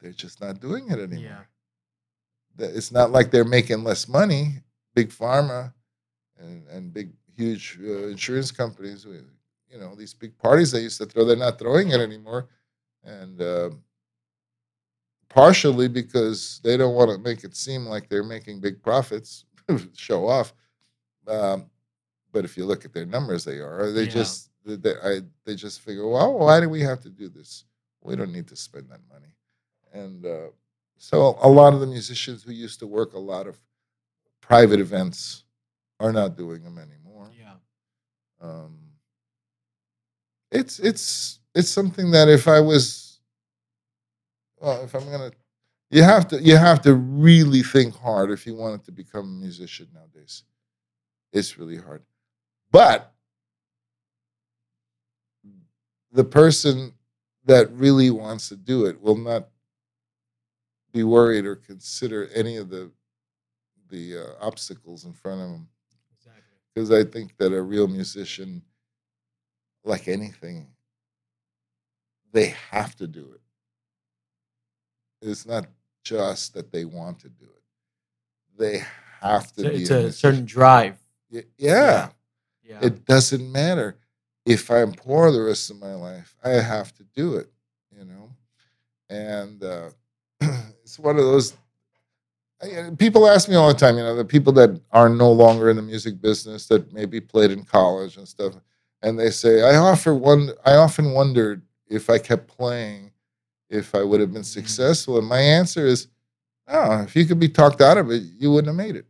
they're 0.00 0.12
just 0.12 0.40
not 0.40 0.60
doing 0.60 0.90
it 0.90 0.98
anymore. 0.98 1.48
Yeah. 2.58 2.66
It's 2.66 2.92
not 2.92 3.12
like 3.12 3.30
they're 3.30 3.44
making 3.44 3.84
less 3.84 4.08
money. 4.08 4.62
Big 4.94 5.10
pharma 5.10 5.72
and, 6.38 6.66
and 6.68 6.92
big, 6.92 7.12
huge 7.36 7.78
uh, 7.82 8.08
insurance 8.08 8.50
companies, 8.50 9.06
you 9.70 9.78
know, 9.78 9.94
these 9.94 10.14
big 10.14 10.36
parties 10.38 10.72
they 10.72 10.80
used 10.80 10.98
to 10.98 11.06
throw, 11.06 11.24
they're 11.24 11.36
not 11.36 11.58
throwing 11.58 11.90
it 11.90 12.00
anymore. 12.00 12.48
And 13.04 13.40
uh, 13.40 13.70
partially 15.28 15.88
because 15.88 16.60
they 16.64 16.76
don't 16.76 16.94
want 16.94 17.10
to 17.10 17.18
make 17.18 17.44
it 17.44 17.54
seem 17.54 17.86
like 17.86 18.08
they're 18.08 18.24
making 18.24 18.60
big 18.60 18.82
profits, 18.82 19.44
show 19.96 20.26
off. 20.26 20.52
Um, 21.26 21.66
but 22.32 22.44
if 22.44 22.56
you 22.56 22.64
look 22.66 22.84
at 22.84 22.92
their 22.92 23.06
numbers, 23.06 23.44
they 23.44 23.58
are. 23.58 23.90
They 23.90 24.04
Yeah. 24.04 24.10
just 24.10 24.50
they, 24.64 24.76
they, 24.76 24.94
I, 25.02 25.20
they 25.44 25.54
just 25.54 25.80
figure, 25.80 26.06
well, 26.06 26.38
why 26.38 26.60
do 26.60 26.68
we 26.68 26.82
have 26.82 27.00
to 27.02 27.08
do 27.10 27.28
this? 27.28 27.64
We 28.02 28.16
don't 28.16 28.32
need 28.32 28.48
to 28.48 28.56
spend 28.56 28.90
that 28.90 29.00
money. 29.10 29.34
And 29.92 30.26
uh, 30.26 30.48
so 30.98 31.38
a 31.40 31.48
lot 31.48 31.72
of 31.74 31.80
the 31.80 31.86
musicians 31.86 32.42
who 32.42 32.52
used 32.52 32.78
to 32.80 32.86
work 32.86 33.14
a 33.14 33.18
lot 33.18 33.46
of 33.46 33.58
private 34.40 34.78
events 34.80 35.44
are 36.00 36.12
not 36.12 36.36
doing 36.36 36.62
them 36.62 36.78
anymore. 36.78 37.30
Yeah. 37.38 37.54
Um, 38.40 38.78
it's 40.50 40.78
it's 40.78 41.40
it's 41.54 41.68
something 41.68 42.10
that 42.12 42.28
if 42.28 42.46
I 42.48 42.60
was, 42.60 43.20
well, 44.60 44.82
if 44.84 44.94
I'm 44.94 45.10
gonna, 45.10 45.32
you 45.90 46.02
have 46.02 46.28
to 46.28 46.40
you 46.42 46.56
have 46.56 46.80
to 46.82 46.94
really 46.94 47.62
think 47.62 47.94
hard 47.96 48.30
if 48.30 48.46
you 48.46 48.54
wanted 48.54 48.84
to 48.84 48.92
become 48.92 49.24
a 49.24 49.40
musician 49.44 49.88
nowadays. 49.94 50.44
It's 51.32 51.58
really 51.58 51.76
hard, 51.76 52.02
but 52.70 53.12
the 56.12 56.24
person 56.24 56.92
that 57.44 57.70
really 57.72 58.10
wants 58.10 58.48
to 58.48 58.56
do 58.56 58.86
it 58.86 59.00
will 59.00 59.16
not 59.16 59.48
be 60.92 61.04
worried 61.04 61.44
or 61.44 61.56
consider 61.56 62.28
any 62.34 62.56
of 62.56 62.68
the 62.70 62.90
the 63.90 64.18
uh, 64.18 64.46
obstacles 64.46 65.04
in 65.06 65.12
front 65.14 65.40
of 65.40 65.48
them 65.48 65.68
Exactly. 66.18 66.42
because 66.74 66.90
I 66.90 67.04
think 67.04 67.36
that 67.38 67.52
a 67.54 67.62
real 67.62 67.88
musician, 67.88 68.62
like 69.84 70.08
anything, 70.08 70.68
they 72.32 72.54
have 72.70 72.94
to 72.96 73.06
do 73.06 73.32
it. 73.34 73.40
It's 75.26 75.46
not 75.46 75.66
just 76.04 76.52
that 76.54 76.70
they 76.70 76.84
want 76.84 77.20
to 77.20 77.28
do 77.30 77.46
it; 77.46 77.62
they 78.58 78.84
have 79.20 79.52
to 79.54 79.62
So 79.62 79.68
be. 79.70 79.76
it's 79.76 79.90
a 79.90 80.06
a 80.06 80.12
certain 80.12 80.44
drive. 80.44 80.98
Y- 81.30 81.44
yeah. 81.56 82.10
Yeah. 82.68 82.80
It 82.82 83.06
doesn't 83.06 83.50
matter 83.50 83.96
if 84.46 84.70
I'm 84.70 84.92
poor 84.92 85.32
the 85.32 85.42
rest 85.42 85.70
of 85.70 85.78
my 85.80 85.94
life. 85.94 86.36
I 86.44 86.50
have 86.50 86.94
to 86.96 87.04
do 87.14 87.36
it. 87.36 87.50
You 87.96 88.04
know. 88.04 88.30
And 89.10 89.64
uh, 89.64 89.90
it's 90.82 90.98
one 90.98 91.16
of 91.18 91.24
those. 91.24 91.54
I- 92.62 92.90
People 92.98 93.28
ask 93.28 93.48
me 93.48 93.54
all 93.54 93.68
the 93.68 93.78
time, 93.78 93.96
you 93.96 94.02
know, 94.02 94.16
the 94.16 94.24
people 94.24 94.52
that 94.54 94.80
are 94.92 95.08
no 95.08 95.30
longer 95.32 95.70
in 95.70 95.76
the 95.76 95.82
music 95.82 96.20
business 96.20 96.66
that 96.68 96.92
maybe 96.92 97.20
played 97.20 97.50
in 97.50 97.64
college 97.64 98.16
and 98.16 98.26
stuff, 98.28 98.54
and 99.02 99.18
they 99.18 99.30
say, 99.30 99.62
"I 99.62 99.76
often 99.76 100.20
wonder, 100.20 100.54
I 100.64 100.74
often 100.74 101.12
wondered 101.12 101.62
if 101.88 102.10
I 102.10 102.18
kept 102.18 102.48
playing, 102.48 103.12
if 103.70 103.94
I 103.94 104.02
would 104.04 104.20
have 104.20 104.32
been 104.32 104.44
successful." 104.44 105.18
And 105.18 105.28
my 105.28 105.40
answer 105.40 105.86
is, 105.86 106.08
"No. 106.68 107.02
If 107.02 107.16
you 107.16 107.26
could 107.26 107.40
be 107.40 107.50
talked 107.50 107.80
out 107.82 107.98
of 107.98 108.10
it, 108.12 108.22
you 108.38 108.52
wouldn't 108.52 108.68
have 108.68 108.86
made 108.86 108.96
it." 108.96 109.07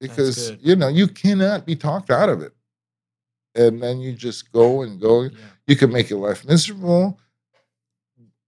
Because 0.00 0.52
you 0.60 0.76
know 0.76 0.88
you 0.88 1.08
cannot 1.08 1.66
be 1.66 1.74
talked 1.76 2.10
out 2.10 2.28
of 2.28 2.40
it. 2.42 2.52
And 3.54 3.82
then 3.82 3.98
you 4.00 4.12
just 4.12 4.52
go 4.52 4.82
and 4.82 5.00
go. 5.00 5.22
Yeah. 5.24 5.30
you 5.66 5.74
can 5.76 5.90
make 5.92 6.08
your 6.10 6.20
life 6.20 6.44
miserable 6.44 7.18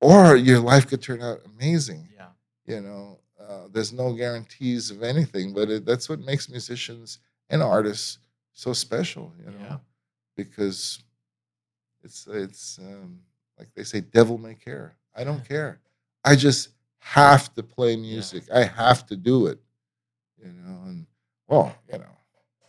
or 0.01 0.37
your 0.37 0.61
life 0.61 0.87
could 0.87 1.03
turn 1.03 1.23
out 1.23 1.41
amazing 1.45 2.09
Yeah. 2.17 2.29
you 2.67 2.81
know? 2.81 3.19
Uh, 3.39 3.67
there's 3.73 3.93
no 3.93 4.13
guarantees 4.13 4.91
of 4.91 5.03
anything 5.03 5.53
but 5.53 5.69
it, 5.71 5.85
that's 5.85 6.09
what 6.09 6.21
makes 6.21 6.49
musicians 6.49 7.19
and 7.49 7.63
artists 7.63 8.19
so 8.53 8.73
special 8.73 9.33
you 9.39 9.51
know? 9.51 9.59
Yeah. 9.61 9.77
because 10.37 11.03
it's 12.05 12.27
it's 12.29 12.79
um, 12.79 13.21
like 13.59 13.69
they 13.75 13.85
say 13.85 14.01
devil 14.01 14.39
may 14.39 14.55
care. 14.55 14.95
I 15.15 15.25
don't 15.25 15.47
care. 15.47 15.81
I 16.25 16.37
just 16.37 16.69
have 17.01 17.53
to 17.55 17.63
play 17.63 17.97
music. 17.97 18.45
I 18.55 18.65
have 18.65 19.05
to 19.07 19.17
do 19.17 19.47
it 19.49 19.59
you 20.39 20.53
know? 20.53 20.79
And 20.87 21.07
well 21.51 21.75
you 21.93 21.99
know 21.99 22.17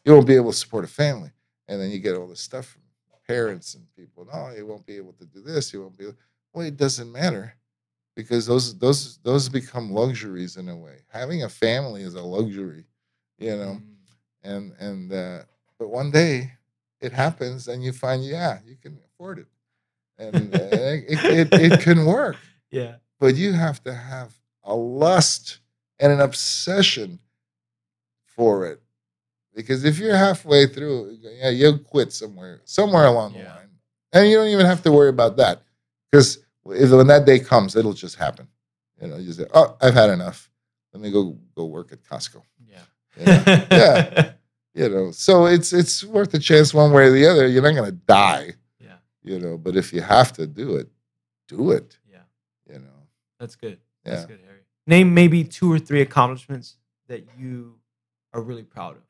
you 0.05 0.13
won't 0.13 0.27
be 0.27 0.35
able 0.35 0.51
to 0.51 0.57
support 0.57 0.83
a 0.85 0.87
family 0.89 1.31
and 1.69 1.79
then 1.81 1.89
you 1.91 1.99
get 1.99 2.15
all 2.17 2.27
this 2.27 2.41
stuff 2.41 2.67
from 2.67 2.81
parents 3.27 3.75
and 3.75 3.85
people 3.95 4.27
no 4.33 4.51
you 4.57 4.65
won't 4.65 4.85
be 4.85 4.97
able 4.97 5.13
to 5.13 5.25
do 5.25 5.41
this 5.41 5.71
you 5.73 5.81
won't 5.81 5.97
be 5.97 6.07
well 6.53 6.65
it 6.67 6.75
doesn't 6.77 7.11
matter 7.11 7.53
because 8.15 8.45
those 8.45 8.77
those 8.79 9.19
those 9.23 9.47
become 9.47 9.91
luxuries 9.91 10.57
in 10.57 10.67
a 10.69 10.75
way 10.75 10.97
having 11.07 11.43
a 11.43 11.49
family 11.49 12.01
is 12.01 12.15
a 12.15 12.21
luxury 12.21 12.85
you 13.39 13.55
know 13.55 13.79
Mm. 13.81 13.95
and 14.43 14.73
and 14.79 15.13
uh, 15.13 15.43
but 15.79 15.89
one 15.89 16.11
day 16.11 16.51
it 16.99 17.13
happens 17.13 17.67
and 17.69 17.83
you 17.83 17.93
find 17.93 18.25
yeah 18.25 18.59
you 18.65 18.75
can 18.75 18.97
afford 19.05 19.39
it 19.39 19.47
and 20.17 20.53
uh, 20.53 20.57
it, 21.13 21.19
it, 21.39 21.49
it 21.53 21.79
can 21.81 22.05
work 22.05 22.37
Yeah. 22.71 22.95
but 23.19 23.35
you 23.35 23.53
have 23.53 23.83
to 23.83 23.93
have 23.93 24.33
a 24.63 24.75
lust 24.75 25.59
and 25.99 26.11
an 26.11 26.21
obsession 26.21 27.19
for 28.35 28.65
it 28.67 28.81
because 29.55 29.83
if 29.83 29.99
you're 29.99 30.15
halfway 30.15 30.65
through 30.67 31.17
yeah 31.21 31.49
you'll 31.49 31.77
quit 31.79 32.11
somewhere 32.13 32.61
somewhere 32.65 33.05
along 33.05 33.33
the 33.33 33.39
line 33.39 33.69
and 34.13 34.29
you 34.29 34.37
don't 34.37 34.47
even 34.47 34.65
have 34.65 34.81
to 34.83 34.91
worry 34.91 35.09
about 35.09 35.37
that 35.37 35.61
because 36.09 36.39
when 36.63 37.07
that 37.07 37.25
day 37.25 37.39
comes 37.39 37.75
it'll 37.75 37.93
just 37.93 38.15
happen 38.15 38.47
you 39.01 39.07
know 39.07 39.17
you 39.17 39.31
say 39.33 39.45
oh 39.53 39.75
i've 39.81 39.93
had 39.93 40.09
enough 40.09 40.49
let 40.93 41.01
me 41.01 41.11
go 41.11 41.37
go 41.55 41.65
work 41.65 41.91
at 41.91 42.03
costco 42.03 42.41
Yeah. 42.67 42.79
you 43.17 43.25
know? 43.25 43.65
yeah 43.71 44.31
you 44.73 44.89
know 44.89 45.11
so 45.11 45.45
it's 45.45 45.73
it's 45.73 46.03
worth 46.03 46.33
a 46.33 46.39
chance 46.39 46.73
one 46.73 46.91
way 46.93 47.05
or 47.07 47.11
the 47.11 47.25
other 47.25 47.47
you're 47.47 47.61
not 47.63 47.75
going 47.75 47.89
to 47.91 47.99
die 48.07 48.53
Yeah. 48.79 48.95
you 49.23 49.39
know 49.39 49.57
but 49.57 49.75
if 49.75 49.91
you 49.93 50.01
have 50.01 50.31
to 50.33 50.47
do 50.47 50.75
it 50.77 50.87
do 51.47 51.71
it 51.71 51.97
Yeah. 52.09 52.19
you 52.71 52.79
know 52.79 52.99
That's 53.39 53.55
good. 53.55 53.79
That's 54.05 54.21
Yeah. 54.21 54.27
good, 54.27 54.39
Harry. 54.45 54.61
Name 54.87 55.13
maybe 55.13 55.43
two 55.43 55.71
or 55.71 55.79
three 55.79 56.01
accomplishments 56.01 56.77
that 57.07 57.25
you 57.37 57.75
are 58.33 58.41
really 58.41 58.63
proud 58.63 58.95
of. 58.97 59.03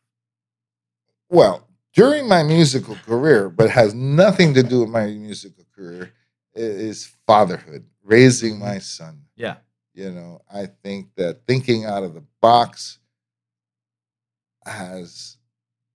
well 1.30 1.68
during 1.94 2.28
my 2.28 2.44
musical 2.44 2.96
career 3.06 3.50
but 3.50 3.70
has 3.70 3.94
nothing 3.94 4.54
to 4.54 4.64
do 4.64 4.80
with 4.82 4.90
my 4.90 5.06
musical 5.08 5.66
career 5.76 6.12
is 6.56 7.12
fatherhood 7.28 7.86
raising 8.04 8.58
my 8.60 8.78
son 8.80 9.22
Yeah. 9.36 9.58
you 9.94 10.12
know 10.12 10.42
i 10.52 10.66
think 10.84 11.10
that 11.16 11.46
thinking 11.48 11.86
out 11.86 12.04
of 12.04 12.14
the 12.14 12.24
box 12.42 13.00
has 14.66 15.38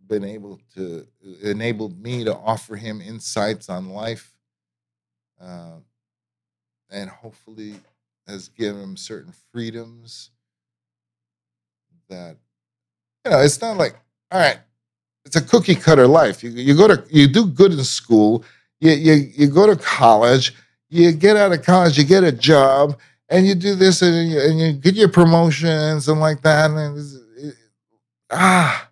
been 0.07 0.25
able 0.25 0.61
to 0.75 1.07
enabled 1.43 1.99
me 2.01 2.25
to 2.25 2.35
offer 2.37 2.77
him 2.77 3.01
insights 3.01 3.69
on 3.69 3.91
life 3.91 4.37
uh, 5.41 5.77
and 6.91 7.11
hopefully 7.11 7.75
has 8.27 8.49
given 8.49 8.81
him 8.83 8.97
certain 8.97 9.33
freedoms 9.53 10.31
that 12.09 12.37
you 13.27 13.31
know 13.33 13.41
it's 13.41 13.61
not 13.61 13.77
like 13.77 13.97
all 14.31 14.39
right 14.39 14.59
it's 15.25 15.35
a 15.35 15.43
cookie 15.43 15.75
cutter 15.75 16.07
life. 16.07 16.45
You, 16.45 16.51
you 16.51 16.77
go 16.77 16.87
to 16.87 17.05
you 17.11 17.27
do 17.27 17.47
good 17.49 17.73
in 17.73 17.83
school 17.83 18.45
you, 18.79 18.93
you 18.93 19.15
you 19.35 19.47
go 19.49 19.67
to 19.67 19.75
college 19.75 20.55
you 20.89 21.11
get 21.11 21.37
out 21.37 21.53
of 21.53 21.65
college 21.65 21.99
you 21.99 22.05
get 22.05 22.23
a 22.23 22.31
job 22.31 22.97
and 23.29 23.45
you 23.45 23.57
do 23.57 23.75
this 23.75 24.03
and 24.03 24.31
you, 24.31 24.41
and 24.41 24.61
you 24.61 24.73
get 24.75 24.95
your 24.95 25.09
promotions 25.09 26.09
and 26.09 26.21
like 26.21 26.43
that 26.43 26.71
and 26.71 26.99
it, 27.37 27.55
ah 28.31 28.89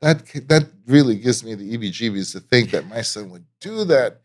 that 0.00 0.24
that 0.48 0.68
really 0.86 1.16
gives 1.16 1.42
me 1.42 1.54
the 1.56 1.76
EBGBs 1.76 2.30
to 2.32 2.40
think 2.40 2.70
that 2.70 2.86
my 2.86 3.00
son 3.00 3.30
would 3.30 3.44
do 3.60 3.84
that. 3.86 4.20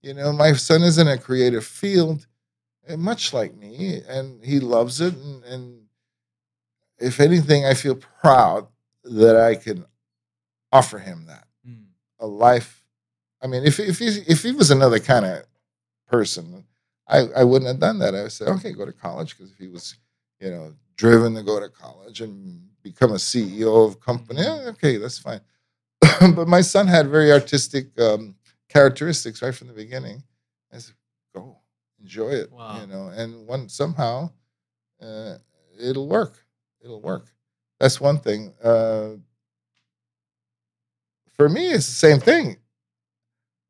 You 0.00 0.14
know 0.14 0.32
my 0.32 0.52
son 0.52 0.82
is 0.82 0.96
in 0.96 1.08
a 1.08 1.18
creative 1.18 1.66
field 1.66 2.26
and 2.88 3.02
much 3.02 3.34
like 3.34 3.54
me 3.54 4.00
and 4.08 4.42
he 4.42 4.60
loves 4.60 5.02
it 5.02 5.14
and, 5.14 5.44
and 5.44 5.80
if 6.98 7.20
anything 7.20 7.64
i 7.66 7.74
feel 7.74 7.96
proud 7.96 8.66
that 9.04 9.36
i 9.36 9.54
can 9.54 9.84
offer 10.72 10.98
him 10.98 11.26
that. 11.26 11.46
Mm. 11.68 11.84
a 12.20 12.26
life 12.26 12.82
i 13.42 13.46
mean 13.46 13.64
if, 13.64 13.78
if, 13.78 13.98
he, 13.98 14.06
if 14.26 14.42
he 14.42 14.52
was 14.52 14.70
another 14.70 14.98
kind 14.98 15.24
of 15.24 15.44
person 16.08 16.64
I, 17.06 17.18
I 17.36 17.44
wouldn't 17.44 17.68
have 17.68 17.80
done 17.80 17.98
that. 17.98 18.14
I 18.14 18.22
would 18.22 18.32
say 18.32 18.46
okay 18.46 18.72
go 18.72 18.86
to 18.86 18.92
college 18.92 19.36
because 19.36 19.52
if 19.52 19.58
he 19.58 19.68
was 19.68 19.94
you 20.40 20.50
know 20.50 20.72
driven 20.96 21.34
to 21.34 21.42
go 21.42 21.60
to 21.60 21.68
college 21.68 22.22
and 22.22 22.66
become 22.82 23.10
a 23.12 23.16
ceo 23.16 23.86
of 23.86 23.92
a 23.94 23.96
company 23.96 24.40
eh, 24.40 24.68
okay 24.68 24.96
that's 24.96 25.18
fine. 25.18 25.40
But 26.34 26.48
my 26.48 26.62
son 26.62 26.86
had 26.86 27.08
very 27.08 27.30
artistic 27.30 27.88
um, 28.00 28.36
characteristics 28.70 29.42
right 29.42 29.54
from 29.54 29.68
the 29.68 29.74
beginning. 29.74 30.22
I 30.72 30.78
said 30.78 30.94
go 31.34 31.58
enjoy 32.00 32.30
it 32.30 32.50
Wow. 32.50 32.80
you 32.80 32.86
know 32.86 33.08
and 33.08 33.46
one 33.46 33.68
somehow 33.68 34.30
uh, 35.02 35.34
it'll 35.78 36.08
work. 36.08 36.42
It'll 36.82 37.02
work 37.02 37.26
that's 37.84 38.00
one 38.00 38.18
thing 38.18 38.50
uh, 38.64 39.10
for 41.34 41.50
me 41.50 41.66
it's 41.70 41.84
the 41.86 41.92
same 41.92 42.18
thing. 42.18 42.56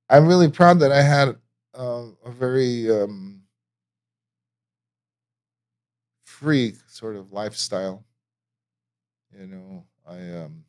I'm 0.09 0.29
really 0.29 0.49
proud 0.49 0.79
that 0.81 0.93
i 0.93 1.03
had 1.03 1.37
um, 1.75 2.17
a 2.25 2.31
very 2.31 2.89
um, 2.93 3.43
free 6.25 6.75
sort 6.87 7.17
of 7.17 7.33
lifestyle. 7.33 8.05
You 9.37 9.49
know 9.49 9.85
i 10.09 10.19
um 10.45 10.65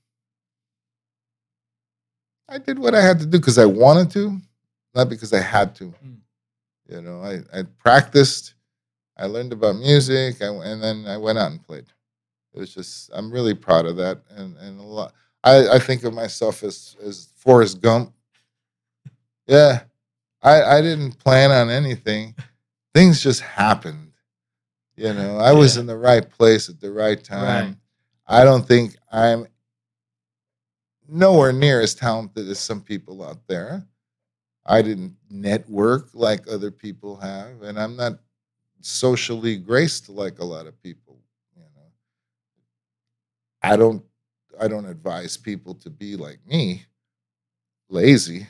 i 2.49 2.57
did 2.57 2.79
what 2.79 2.95
i 2.95 3.01
had 3.01 3.19
to 3.19 3.27
do 3.27 3.37
because 3.37 3.59
i 3.59 3.65
wanted 3.65 4.09
to 4.09 4.39
not 4.95 5.07
because 5.07 5.33
i 5.33 5.39
had 5.41 5.75
to. 5.75 5.93
Mm. 6.03 6.17
you 6.89 7.01
know 7.01 7.21
i 7.21 7.59
i 7.59 7.63
practiced 7.77 8.55
i 9.17 9.25
learned 9.27 9.53
about 9.53 9.75
music 9.75 10.41
I, 10.41 10.47
and 10.47 10.81
then 10.81 11.05
i 11.07 11.17
went 11.17 11.37
out 11.37 11.51
and 11.51 11.63
played 11.63 11.85
it 12.55 12.59
was 12.59 12.73
just 12.73 13.09
i'm 13.13 13.31
really 13.31 13.53
proud 13.53 13.85
of 13.85 13.97
that 13.97 14.21
and 14.29 14.55
and 14.57 14.79
a 14.79 14.83
lot 14.83 15.13
i 15.43 15.67
i 15.69 15.79
think 15.79 16.03
of 16.03 16.13
myself 16.13 16.63
as 16.63 16.95
as 17.03 17.29
forrest 17.35 17.81
gump. 17.81 18.13
Yeah 19.47 19.81
i 20.41 20.61
i 20.77 20.81
didn't 20.81 21.19
plan 21.19 21.51
on 21.51 21.69
anything. 21.69 22.35
Things 22.93 23.21
just 23.21 23.41
happened 23.41 24.13
you 24.97 25.13
know? 25.13 25.37
I 25.37 25.51
was 25.51 25.75
in 25.75 25.87
the 25.87 25.97
right 25.97 26.27
place 26.27 26.69
at 26.69 26.79
the 26.79 26.91
right 26.91 27.21
time. 27.21 27.65
Right. 27.65 27.75
i 28.27 28.43
don't 28.43 28.67
think 28.67 28.95
i'm 29.11 29.45
nowhere 31.07 31.53
near 31.53 31.81
as 31.81 31.93
talented 31.93 32.49
as 32.49 32.59
some 32.59 32.81
people 32.81 33.23
out 33.23 33.45
there. 33.47 33.85
I 34.65 34.81
didn't 34.81 35.15
network 35.29 36.09
like 36.13 36.47
other 36.49 36.71
people 36.71 37.17
have 37.17 37.61
and 37.61 37.79
i'm 37.79 37.95
not 37.95 38.13
socially 38.81 39.57
graced 39.57 40.09
like 40.09 40.39
a 40.39 40.45
lot 40.45 40.65
of 40.65 40.81
people 40.81 41.04
i 43.71 43.75
don't 43.75 44.03
i 44.59 44.67
don't 44.67 44.85
advise 44.85 45.37
people 45.37 45.73
to 45.75 45.89
be 45.89 46.15
like 46.15 46.39
me 46.47 46.83
lazy. 47.89 48.47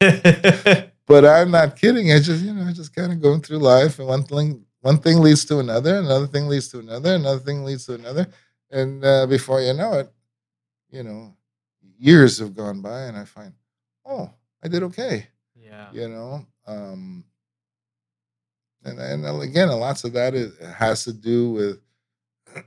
But 1.06 1.26
i'm 1.26 1.50
not 1.50 1.76
kidding. 1.76 2.12
I 2.12 2.18
just 2.18 2.42
you 2.42 2.54
know 2.54 2.70
just 2.72 2.94
kind 2.94 3.12
of 3.12 3.20
going 3.20 3.42
through 3.42 3.58
life 3.58 3.98
and 3.98 4.08
one 4.08 4.24
thing 4.24 4.64
one 4.80 4.98
thing 4.98 5.20
leads 5.20 5.44
to 5.46 5.58
another 5.58 5.98
another 5.98 6.26
thing 6.26 6.48
leads 6.48 6.68
to 6.68 6.78
another 6.78 7.14
another 7.14 7.40
thing 7.40 7.62
leads 7.62 7.86
to 7.86 7.94
another. 7.94 8.26
And 8.70 9.04
uh, 9.04 9.26
before 9.26 9.60
you 9.60 9.74
know 9.74 9.92
it 9.94 10.10
you 10.90 11.02
know 11.02 11.34
years 11.98 12.38
have 12.38 12.56
gone 12.56 12.80
by 12.80 13.02
and 13.02 13.16
i 13.16 13.24
find 13.24 13.52
oh 14.06 14.30
i 14.62 14.68
did 14.68 14.82
okay. 14.84 15.26
Yeah. 15.54 15.88
you 15.92 16.08
know 16.08 16.46
um 16.66 17.24
and 18.84 18.98
and 18.98 19.42
again 19.42 19.68
lots 19.68 20.04
of 20.04 20.12
that 20.14 20.34
is, 20.34 20.58
has 20.58 21.04
to 21.04 21.12
do 21.12 21.50
with 21.50 21.80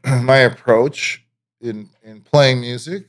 my 0.24 0.38
approach 0.38 1.26
in 1.62 1.90
in 2.04 2.22
playing 2.22 2.60
music 2.62 3.08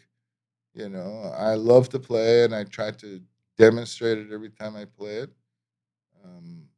you 0.75 0.89
know 0.89 1.33
i 1.37 1.55
love 1.55 1.89
to 1.89 1.99
play 1.99 2.45
and 2.45 2.55
i 2.55 2.65
try 2.65 2.91
to 2.91 3.21
demonstrate 3.57 4.19
it 4.19 4.33
every 4.33 4.51
time 4.51 4.77
i 4.77 4.85
play 4.85 5.17
it 5.17 5.31
um 6.25 6.69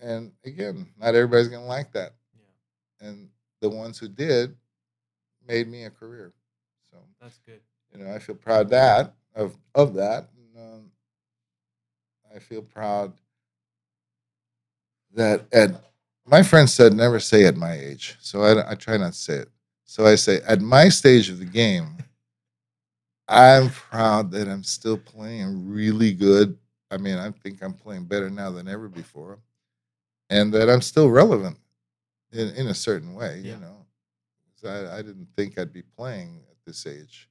and 0.00 0.32
again, 0.44 0.88
not 0.98 1.14
everybody's 1.14 1.48
gonna 1.48 1.66
like 1.66 1.92
that. 1.92 2.14
Yeah. 2.34 3.08
And 3.08 3.28
the 3.60 3.68
ones 3.68 3.98
who 3.98 4.08
did 4.08 4.56
made 5.46 5.68
me 5.68 5.84
a 5.84 5.90
career. 5.90 6.32
So 6.90 6.98
That's 7.20 7.38
good. 7.46 7.60
you 7.92 8.02
know, 8.02 8.12
I 8.12 8.18
feel 8.18 8.34
proud 8.36 8.70
that 8.70 9.14
of 9.34 9.56
of 9.74 9.94
that. 9.94 10.28
And, 10.36 10.64
um, 10.74 10.90
I 12.34 12.38
feel 12.38 12.62
proud 12.62 13.12
that 15.14 15.46
at 15.52 15.70
my 16.26 16.42
friend 16.42 16.68
said 16.70 16.92
never 16.94 17.18
say 17.18 17.44
at 17.44 17.56
my 17.56 17.72
age, 17.72 18.16
so 18.20 18.42
I, 18.42 18.72
I 18.72 18.74
try 18.74 18.96
not 18.96 19.12
to 19.12 19.18
say 19.18 19.34
it. 19.34 19.48
So 19.90 20.06
I 20.06 20.14
say 20.14 20.38
at 20.46 20.60
my 20.60 20.88
stage 20.88 21.30
of 21.30 21.40
the 21.40 21.44
game, 21.44 21.96
I'm 23.26 23.70
proud 23.70 24.30
that 24.30 24.46
I'm 24.46 24.62
still 24.62 24.96
playing 24.96 25.68
really 25.68 26.12
good. 26.12 26.56
I 26.92 26.96
mean, 26.96 27.16
I 27.16 27.32
think 27.42 27.60
I'm 27.60 27.74
playing 27.74 28.04
better 28.04 28.30
now 28.30 28.52
than 28.52 28.68
ever 28.68 28.88
before, 28.88 29.40
and 30.30 30.54
that 30.54 30.70
I'm 30.70 30.80
still 30.80 31.10
relevant 31.10 31.56
in 32.30 32.50
in 32.50 32.68
a 32.68 32.74
certain 32.74 33.16
way. 33.16 33.40
Yeah. 33.42 33.54
You 33.54 33.60
know. 33.62 33.86
I, 34.64 34.98
I 34.98 35.02
didn't 35.02 35.26
think 35.36 35.58
I'd 35.58 35.72
be 35.72 35.82
playing 35.82 36.40
at 36.48 36.56
this 36.64 36.86
age. 36.86 37.28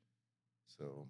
So 0.68 1.07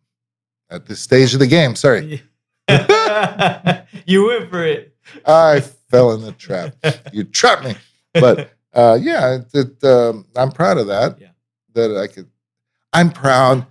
at 0.69 0.85
this 0.85 0.99
stage 0.99 1.33
of 1.33 1.39
the 1.39 1.47
game, 1.47 1.75
sorry, 1.75 2.21
you 4.05 4.27
went 4.27 4.51
for 4.51 4.63
it. 4.63 4.95
I 5.25 5.61
fell 5.61 6.11
in 6.11 6.21
the 6.21 6.35
trap. 6.37 6.75
You 7.11 7.23
trapped 7.23 7.63
me. 7.63 7.73
But 8.13 8.51
uh, 8.71 8.99
yeah, 9.01 9.37
it, 9.37 9.47
it, 9.51 9.83
um, 9.83 10.27
I'm 10.35 10.51
proud 10.51 10.77
of 10.77 10.85
that. 10.85 11.19
Yeah. 11.19 11.28
That 11.73 11.95
I 11.97 12.07
could. 12.07 12.29
I'm 12.93 13.11
proud 13.11 13.65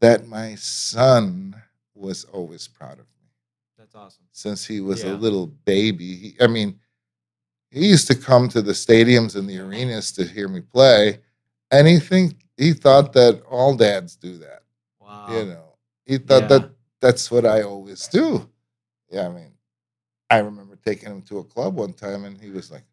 that 0.00 0.26
my 0.26 0.54
son 0.56 1.54
was 1.94 2.24
always 2.24 2.66
proud 2.66 2.94
of 2.94 3.06
me 3.20 3.28
That's 3.78 3.94
awesome. 3.94 4.24
since 4.32 4.66
he 4.66 4.80
was 4.80 5.04
Yeah. 5.04 5.12
a 5.12 5.14
little 5.14 5.46
baby. 5.46 6.16
He, 6.16 6.36
I 6.40 6.46
mean, 6.46 6.80
he 7.70 7.86
used 7.88 8.06
to 8.08 8.14
come 8.16 8.48
to 8.48 8.62
the 8.62 8.72
stadiums 8.72 9.36
and 9.36 9.48
the 9.48 9.58
arenas 9.58 10.10
to 10.12 10.24
hear 10.24 10.48
me 10.48 10.60
play, 10.60 11.20
and 11.70 11.86
he 11.86 11.98
think 12.00 12.34
he 12.56 12.72
thought 12.72 13.12
that 13.12 13.42
all 13.48 13.76
dads 13.76 14.16
do 14.16 14.38
that. 14.38 14.62
Wow. 15.00 15.26
You 15.28 15.44
know, 15.46 15.74
he 16.06 16.18
thought 16.18 16.42
Yeah. 16.50 16.58
that 16.58 16.70
that's 17.00 17.30
what 17.30 17.46
I 17.46 17.62
always 17.62 18.08
do. 18.08 18.48
Yeah, 19.10 19.26
I 19.26 19.30
mean, 19.30 19.52
I 20.30 20.38
remember 20.38 20.76
taking 20.76 21.10
him 21.10 21.22
to 21.22 21.38
a 21.38 21.44
club 21.44 21.74
one 21.76 21.92
time, 21.92 22.24
and 22.24 22.40
he 22.40 22.50
was 22.50 22.70
like, 22.70 22.84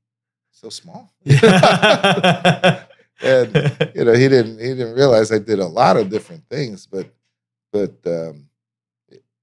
"So 0.52 0.70
small," 0.70 1.12
and 3.22 3.60
you 3.94 4.06
know, 4.06 4.14
he 4.14 4.28
didn't 4.30 4.60
he 4.60 4.70
didn't 4.70 4.96
realize 4.96 5.32
I 5.32 5.40
did 5.40 5.60
a 5.60 5.68
lot 5.68 5.98
of 5.98 6.10
different 6.10 6.48
things, 6.50 6.88
but 6.88 7.10
but 7.72 7.96
um, 8.06 8.50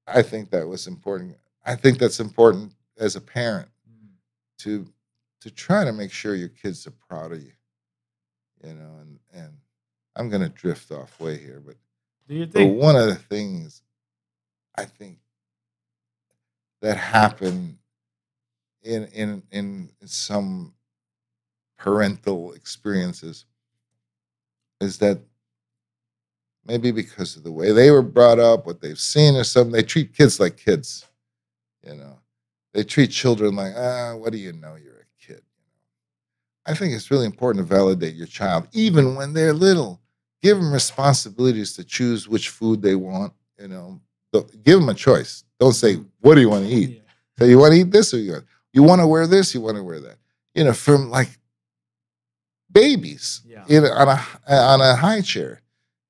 I 0.06 0.22
think 0.22 0.50
that 0.50 0.66
was 0.68 0.86
important. 0.86 1.36
I 1.64 1.76
think 1.76 1.98
that's 1.98 2.20
important 2.20 2.74
as 2.98 3.16
a 3.16 3.20
parent 3.20 3.68
Mm, 3.90 4.10
to 4.60 4.86
to 5.42 5.50
try 5.50 5.84
to 5.84 5.92
make 5.92 6.12
sure 6.12 6.34
your 6.34 6.48
kids 6.50 6.86
are 6.86 6.92
proud 7.08 7.32
of 7.32 7.42
you. 7.42 7.52
You 8.64 8.74
know, 8.74 8.92
and 9.02 9.18
and 9.34 9.52
I'm 10.16 10.30
gonna 10.30 10.48
drift 10.50 10.92
off 10.92 11.20
way 11.20 11.38
here, 11.38 11.62
but 11.64 11.76
Do 12.28 12.34
your 12.36 12.46
but 12.46 12.66
one 12.66 12.96
of 12.96 13.06
the 13.08 13.14
things 13.16 13.82
I 14.76 14.84
think 14.86 15.18
that 16.82 16.96
happened 16.98 17.78
in 18.82 19.06
in 19.08 19.42
in 19.52 19.90
some 20.06 20.74
parental 21.78 22.52
experiences 22.54 23.46
is 24.80 24.98
that 24.98 25.20
maybe 26.66 26.90
because 26.90 27.36
of 27.36 27.44
the 27.44 27.52
way 27.52 27.72
they 27.72 27.90
were 27.90 28.02
brought 28.02 28.38
up, 28.38 28.66
what 28.66 28.80
they've 28.80 28.98
seen 28.98 29.36
or 29.36 29.44
something, 29.44 29.72
they 29.72 29.82
treat 29.82 30.14
kids 30.14 30.40
like 30.40 30.56
kids. 30.56 31.06
You 31.86 31.94
know, 31.94 32.18
they 32.72 32.84
treat 32.84 33.10
children 33.10 33.54
like, 33.56 33.74
ah, 33.76 34.14
what 34.16 34.32
do 34.32 34.38
you 34.38 34.52
know? 34.52 34.76
You're 34.76 35.00
a 35.00 35.26
kid. 35.26 35.42
I 36.66 36.74
think 36.74 36.94
it's 36.94 37.10
really 37.10 37.26
important 37.26 37.66
to 37.66 37.74
validate 37.74 38.14
your 38.14 38.26
child, 38.26 38.68
even 38.72 39.14
when 39.14 39.32
they're 39.32 39.52
little. 39.52 40.00
Give 40.42 40.58
them 40.58 40.72
responsibilities 40.72 41.74
to 41.76 41.84
choose 41.84 42.28
which 42.28 42.50
food 42.50 42.82
they 42.82 42.94
want. 42.94 43.32
You 43.58 43.68
know, 43.68 44.00
give 44.62 44.80
them 44.80 44.88
a 44.88 44.94
choice. 44.94 45.44
Don't 45.58 45.72
say, 45.72 45.96
"What 46.20 46.34
do 46.34 46.42
you 46.42 46.50
want 46.50 46.66
to 46.66 46.70
eat?" 46.70 46.90
Yeah. 46.90 47.00
So 47.38 47.44
you 47.46 47.58
want 47.58 47.72
to 47.72 47.80
eat 47.80 47.90
this 47.90 48.12
or 48.12 48.18
you 48.18 48.42
you 48.72 48.82
want 48.82 49.00
to 49.00 49.06
wear 49.06 49.26
this? 49.26 49.54
You 49.54 49.60
want 49.62 49.76
to 49.76 49.82
wear 49.82 50.00
that? 50.00 50.16
You 50.54 50.64
know, 50.64 50.74
from 50.74 51.08
like 51.08 51.38
babies, 52.74 53.40
Yeah. 53.46 53.64
in 53.68 53.84
on 53.84 54.08
a 54.08 54.18
on 54.52 54.80
a 54.82 54.94
high 54.96 55.22
chair. 55.22 55.62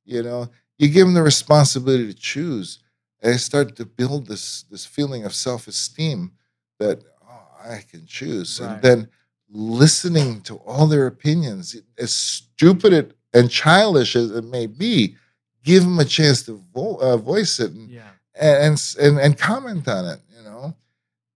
You 0.05 0.23
know, 0.23 0.49
you 0.78 0.89
give 0.89 1.07
them 1.07 1.15
the 1.15 1.23
responsibility 1.23 2.07
to 2.12 2.19
choose, 2.19 2.78
and 3.23 3.32
they 3.32 3.39
start 3.39 3.77
to 3.77 3.85
build 3.86 4.27
this 4.27 4.65
this 4.70 4.85
feeling 4.86 5.24
of 5.24 5.35
self 5.35 5.69
esteem 5.69 6.32
that 6.81 7.03
oh, 7.23 7.47
I 7.77 7.82
can 7.91 8.05
choose, 8.07 8.61
Right. 8.61 8.73
and 8.73 8.82
then 8.82 9.09
listening 9.49 10.41
to 10.43 10.57
all 10.57 10.86
their 10.89 11.07
opinions, 11.07 11.77
as 11.99 12.12
stupid 12.15 13.15
and 13.32 13.51
childish 13.51 14.16
as 14.16 14.31
it 14.32 14.45
may 14.45 14.66
be, 14.66 15.16
give 15.62 15.82
them 15.85 15.99
a 15.99 16.05
chance 16.05 16.43
to 16.43 16.62
vo- 16.74 16.97
uh, 16.97 17.16
voice 17.16 17.61
it 17.61 17.70
and 17.73 17.89
Yeah. 17.89 18.11
and, 18.35 18.81
and 19.01 19.19
and 19.20 19.39
comment 19.39 19.86
on 19.89 20.05
it, 20.07 20.20
you 20.36 20.43
know, 20.43 20.74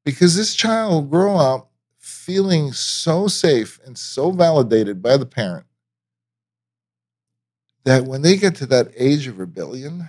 because 0.05 0.35
this 0.37 0.55
child 0.55 0.93
will 0.93 1.03
grow 1.03 1.37
up 1.37 1.68
feeling 2.29 2.73
so 2.73 3.27
safe 3.27 3.81
and 3.87 3.97
so 3.97 4.31
validated 4.31 5.01
by 5.03 5.17
the 5.17 5.25
parent 5.25 5.65
that 7.85 8.05
when 8.05 8.21
they 8.21 8.37
get 8.37 8.55
to 8.55 8.67
that 8.67 8.89
age 8.99 9.27
of 9.27 9.39
rebellion, 9.39 10.07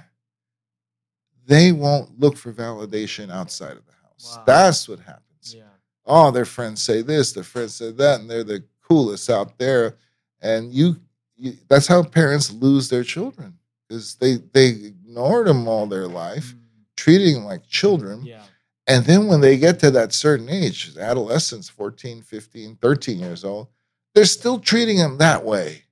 they 1.47 1.71
won't 1.71 2.19
look 2.19 2.35
for 2.35 2.51
validation 2.51 3.31
outside 3.31 3.71
of 3.77 3.85
the 3.85 3.93
house. 4.03 4.35
Wow. 4.35 4.43
That's 4.45 4.89
what 4.89 4.99
happens. 4.99 5.55
Yeah. 5.55 5.63
Oh, 6.05 6.29
their 6.29 6.43
friends 6.43 6.83
say 6.83 7.01
this, 7.01 7.31
their 7.31 7.45
friends 7.45 7.75
say 7.75 7.91
that, 7.91 8.19
and 8.19 8.29
they're 8.29 8.43
the 8.43 8.65
coolest 8.85 9.29
out 9.29 9.57
there. 9.57 9.95
And 10.41 10.73
you, 10.73 10.97
you 11.37 11.53
that's 11.69 11.87
how 11.87 12.03
parents 12.03 12.51
lose 12.51 12.89
their 12.89 13.05
children 13.05 13.53
because 13.87 14.15
they 14.15 14.35
they 14.51 14.67
ignored 14.67 15.47
them 15.47 15.69
all 15.69 15.85
their 15.87 16.07
life 16.07 16.53
Mm, 16.53 16.59
treating 16.97 17.35
them 17.35 17.45
like 17.45 17.65
children. 17.65 18.25
Yeah. 18.25 18.43
And 18.89 19.05
then 19.05 19.27
when 19.27 19.39
they 19.39 19.55
get 19.57 19.79
to 19.81 19.91
that 19.91 20.13
certain 20.13 20.49
age, 20.49 20.97
adolescents, 20.97 21.69
14, 21.69 22.21
15, 22.23 22.75
13 22.81 23.19
years 23.19 23.45
old, 23.45 23.67
they're 24.15 24.25
still 24.25 24.59
treating 24.59 24.97
them 24.97 25.19
that 25.19 25.45
way. 25.45 25.83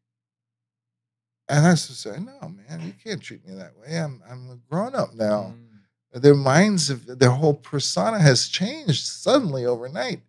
And 1.47 1.65
I 1.65 1.71
just 1.71 2.01
say, 2.01 2.17
no, 2.19 2.49
man, 2.49 2.81
you 2.85 2.93
can't 3.01 3.21
treat 3.21 3.47
me 3.47 3.53
that 3.55 3.71
way. 3.79 3.97
I'm, 3.97 4.21
I'm 4.29 4.49
a 4.49 4.55
grown 4.69 4.95
up 4.95 5.13
now. 5.13 5.53
Mm, 5.55 6.21
Their 6.21 6.35
minds, 6.35 6.87
have, 6.89 7.05
their 7.05 7.29
whole 7.29 7.53
persona 7.53 8.19
has 8.19 8.49
changed 8.49 9.05
suddenly 9.05 9.65
overnight. 9.65 10.19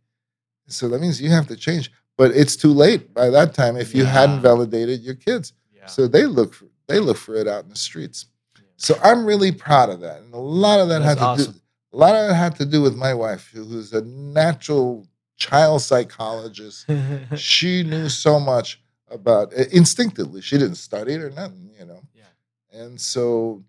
So 0.68 0.88
that 0.90 1.00
means 1.00 1.20
you 1.20 1.30
have 1.30 1.48
to 1.48 1.56
change. 1.56 1.90
But 2.18 2.32
it's 2.32 2.54
too 2.54 2.72
late 2.72 3.14
by 3.14 3.30
that 3.30 3.54
time 3.54 3.76
if 3.76 3.94
you 3.94 4.04
hadn't 4.04 4.42
validated 4.42 5.00
your 5.00 5.14
kids. 5.14 5.54
Yeah. 5.74 5.86
So 5.86 6.06
they 6.06 6.26
look 6.26 6.52
for, 6.52 6.66
they 6.86 7.00
look 7.00 7.16
for 7.16 7.34
it 7.34 7.48
out 7.48 7.64
in 7.64 7.70
the 7.70 7.76
streets. 7.76 8.26
Yeah. 8.56 8.62
So 8.76 8.98
I'm 9.02 9.24
really 9.24 9.52
proud 9.52 9.88
of 9.88 10.00
that. 10.00 10.20
And 10.20 10.34
a 10.34 10.38
lot 10.38 10.80
of 10.80 10.88
that 10.90 10.98
That's 10.98 11.08
had 11.08 11.18
to 11.18 11.24
awesome. 11.24 11.52
do 11.52 11.58
a 11.92 11.96
lot 11.96 12.14
of 12.14 12.30
it 12.30 12.34
had 12.34 12.56
to 12.56 12.66
do 12.66 12.82
with 12.82 12.94
my 12.94 13.14
wife, 13.14 13.50
who's 13.52 13.92
a 13.92 14.02
natural 14.02 15.06
child 15.36 15.82
psychologist. 15.82 16.86
she 17.36 17.82
knew 17.82 18.08
so 18.08 18.38
much 18.38 18.80
about 19.10 19.52
instinctively. 19.52 20.40
She 20.42 20.58
didn't 20.58 20.76
study 20.76 21.14
it 21.14 21.22
or 21.22 21.30
nothing, 21.30 21.70
you 21.78 21.86
know. 21.86 22.02
Yeah. 22.14 22.24
And 22.72 23.00
so, 23.00 23.64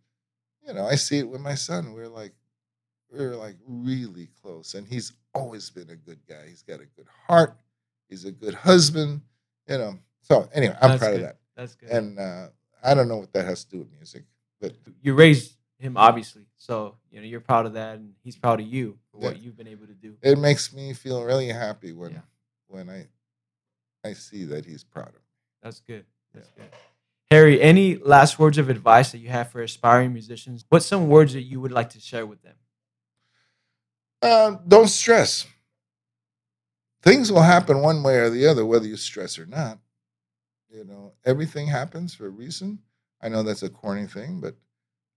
you 0.68 0.74
know, 0.74 0.86
I 0.86 0.96
see 0.96 1.20
it 1.20 1.30
with 1.30 1.42
my 1.42 1.56
son. 1.56 1.94
We're 1.94 2.10
like, 2.10 2.34
we're 3.12 3.36
like 3.36 3.56
really 3.68 4.30
close. 4.42 4.74
And 4.74 4.88
he's 4.88 5.14
always 5.34 5.70
been 5.70 5.90
a 5.90 5.96
good 5.96 6.20
guy. 6.28 6.48
He's 6.48 6.62
got 6.64 6.80
a 6.82 6.86
good 6.86 7.08
heart. 7.28 7.56
He's 8.10 8.26
a 8.26 8.32
good 8.32 8.54
husband, 8.54 9.22
you 9.68 9.78
know. 9.78 10.00
So 10.22 10.50
anyway, 10.54 10.76
I'm 10.82 10.90
That's 10.92 11.00
proud 11.00 11.12
good. 11.12 11.16
of 11.16 11.22
that. 11.22 11.38
That's 11.56 11.76
good. 11.76 11.90
And 11.90 12.20
uh, 12.20 12.48
I 12.84 12.94
don't 12.94 13.08
know 13.08 13.18
what 13.18 13.34
that 13.34 13.46
has 13.46 13.64
to 13.66 13.72
do 13.72 13.78
with 13.80 13.92
music, 13.94 14.24
but 14.60 14.74
you 15.02 15.14
raised 15.14 15.56
him 15.80 15.98
obviously, 15.98 16.46
so 16.58 16.96
you 17.12 17.20
know 17.22 17.26
you're 17.28 17.40
proud 17.40 17.66
of 17.66 17.74
that, 17.74 17.96
and 17.96 18.14
he's 18.24 18.36
proud 18.36 18.60
of 18.60 18.68
you 18.68 18.98
for 19.12 19.18
what 19.20 19.40
you've 19.42 19.58
been 19.58 19.68
able 19.68 19.88
to 19.88 19.94
do. 19.94 20.16
it 20.22 20.38
makes 20.38 20.74
me 20.74 20.94
feel 20.94 21.24
really 21.24 21.48
happy 21.48 21.94
when 21.94 22.12
Yeah. 22.12 22.22
when 22.68 22.90
I 22.90 23.08
I 24.04 24.14
see 24.14 24.44
that 24.46 24.66
he's 24.66 24.84
proud 24.84 25.08
of 25.10 25.14
me. 25.16 25.20
That's 25.64 25.80
good. 25.82 26.06
That's 26.34 26.50
good. 26.52 26.70
Harry, 27.32 27.62
any 27.62 27.98
last 27.98 28.40
words 28.40 28.58
of 28.58 28.70
advice 28.70 29.12
that 29.12 29.20
you 29.20 29.30
have 29.30 29.52
for 29.52 29.62
aspiring 29.62 30.14
musicians? 30.14 30.66
What's 30.70 30.86
some 30.86 31.08
words 31.10 31.34
that 31.34 31.42
you 31.44 31.60
would 31.62 31.72
like 31.72 31.90
to 31.92 32.00
share 32.00 32.26
with 32.26 32.42
them? 32.42 32.56
Uh, 34.22 34.58
don't 34.68 34.88
stress. 34.88 35.46
Things 37.02 37.32
will 37.32 37.42
happen 37.42 37.82
one 37.82 38.04
way 38.04 38.18
or 38.18 38.30
the 38.30 38.46
other, 38.48 38.66
whether 38.66 38.86
you 38.88 38.98
stress 38.98 39.38
or 39.40 39.46
not. 39.46 39.80
You 40.70 40.84
know, 40.84 41.14
everything 41.26 41.68
happens 41.68 42.14
for 42.14 42.26
a 42.28 42.30
reason. 42.30 42.80
I 43.22 43.30
know 43.30 43.44
that's 43.44 43.64
a 43.64 43.70
corny 43.70 44.08
thing, 44.08 44.40
but 44.42 44.56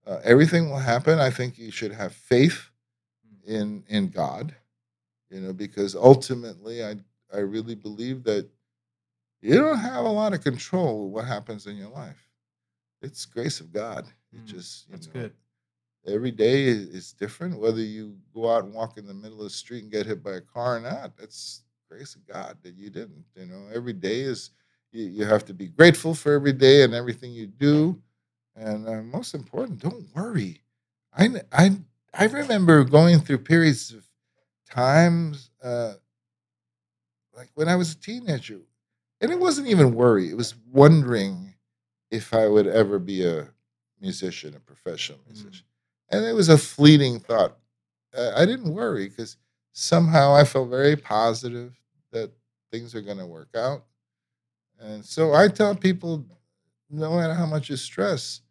uh, 0.07 0.19
everything 0.23 0.69
will 0.69 0.79
happen. 0.79 1.19
I 1.19 1.29
think 1.29 1.57
you 1.57 1.71
should 1.71 1.93
have 1.93 2.13
faith 2.13 2.69
in 3.45 3.83
in 3.89 4.09
God. 4.09 4.55
You 5.29 5.41
know, 5.41 5.53
because 5.53 5.95
ultimately, 5.95 6.83
I 6.85 6.95
I 7.33 7.39
really 7.39 7.75
believe 7.75 8.23
that 8.25 8.49
you 9.41 9.55
don't 9.55 9.79
have 9.79 10.05
a 10.05 10.09
lot 10.09 10.33
of 10.33 10.43
control 10.43 11.09
what 11.09 11.25
happens 11.25 11.67
in 11.67 11.77
your 11.77 11.89
life. 11.89 12.27
It's 13.01 13.25
grace 13.25 13.59
of 13.59 13.73
God. 13.73 14.05
It 14.33 14.41
Mm, 14.43 14.47
just 14.47 14.87
you 14.87 14.93
That's 14.93 15.07
know, 15.07 15.13
good. 15.13 15.33
every 16.07 16.31
day 16.31 16.65
is, 16.65 16.87
is 16.89 17.13
different. 17.13 17.59
Whether 17.59 17.81
you 17.81 18.17
go 18.33 18.49
out 18.51 18.65
and 18.65 18.73
walk 18.73 18.97
in 18.97 19.05
the 19.07 19.13
middle 19.13 19.39
of 19.39 19.45
the 19.45 19.49
street 19.51 19.83
and 19.83 19.91
get 19.91 20.05
hit 20.07 20.23
by 20.23 20.33
a 20.33 20.41
car 20.41 20.77
or 20.77 20.79
not, 20.81 21.17
that's 21.17 21.63
grace 21.89 22.15
of 22.15 22.27
God 22.27 22.57
that 22.63 22.75
you 22.75 22.89
didn't. 22.89 23.25
You 23.35 23.45
know, 23.47 23.67
every 23.73 23.93
day 23.93 24.21
is 24.21 24.51
you, 24.91 25.05
you 25.05 25.25
have 25.25 25.45
to 25.45 25.53
be 25.53 25.67
grateful 25.67 26.15
for 26.15 26.33
every 26.33 26.53
day 26.53 26.83
and 26.83 26.93
everything 26.93 27.31
you 27.33 27.47
do, 27.47 28.01
and 28.55 28.87
uh, 28.87 29.01
most 29.01 29.33
important, 29.33 29.79
don't 29.79 30.05
worry. 30.15 30.61
I 31.15 31.29
I 31.51 31.77
I 32.13 32.25
remember 32.25 32.83
going 32.83 33.19
through 33.19 33.39
periods 33.39 33.91
of 33.91 34.07
times, 34.69 35.49
uh, 35.63 35.93
like 37.35 37.49
when 37.55 37.67
I 37.67 37.75
was 37.75 37.93
a 37.93 37.97
teenager, 37.97 38.61
and 39.21 39.31
it 39.31 39.39
wasn't 39.39 39.67
even 39.67 39.95
worry; 39.95 40.29
it 40.29 40.37
was 40.37 40.55
wondering 40.71 41.55
if 42.11 42.33
I 42.33 42.47
would 42.47 42.67
ever 42.67 42.99
be 42.99 43.25
a 43.25 43.49
musician, 43.99 44.55
a 44.55 44.59
professional 44.59 45.19
musician, 45.25 45.65
mm. 45.65 46.17
and 46.17 46.25
it 46.25 46.33
was 46.33 46.49
a 46.49 46.57
fleeting 46.57 47.19
thought. 47.19 47.57
Uh, 48.15 48.31
I 48.35 48.45
didn't 48.45 48.73
worry 48.73 49.09
because 49.09 49.37
somehow 49.71 50.35
I 50.35 50.43
felt 50.43 50.69
very 50.69 50.95
positive 50.95 51.73
that 52.11 52.31
things 52.71 52.93
are 52.95 53.01
going 53.01 53.17
to 53.17 53.25
work 53.25 53.49
out. 53.55 53.83
And 54.79 55.03
so 55.03 55.33
I 55.33 55.47
tell 55.47 55.75
people, 55.75 56.25
no 56.89 57.15
matter 57.15 57.33
how 57.33 57.45
much 57.45 57.69
you 57.69 57.75
stress, 57.75 58.41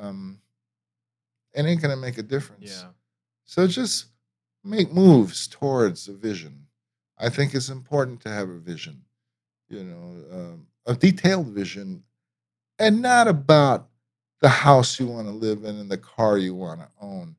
um, 0.00 0.40
it 1.54 1.64
ain't 1.64 1.80
going 1.80 1.94
to 1.94 2.00
make 2.00 2.18
a 2.18 2.22
difference. 2.22 2.82
Yeah. 2.82 2.90
So 3.44 3.66
just 3.66 4.06
make 4.64 4.92
moves 4.92 5.46
towards 5.46 6.08
a 6.08 6.12
vision. 6.12 6.66
I 7.18 7.28
think 7.28 7.54
it's 7.54 7.70
important 7.70 8.20
to 8.22 8.28
have 8.28 8.50
a 8.50 8.58
vision, 8.58 9.02
you 9.68 9.84
know, 9.84 10.24
um, 10.32 10.66
a 10.86 10.94
detailed 10.94 11.48
vision, 11.48 12.02
and 12.78 13.00
not 13.00 13.26
about 13.26 13.88
the 14.40 14.48
house 14.50 15.00
you 15.00 15.06
want 15.06 15.26
to 15.26 15.32
live 15.32 15.64
in 15.64 15.76
and 15.76 15.90
the 15.90 15.96
car 15.96 16.36
you 16.36 16.54
want 16.54 16.80
to 16.80 16.88
own, 17.00 17.36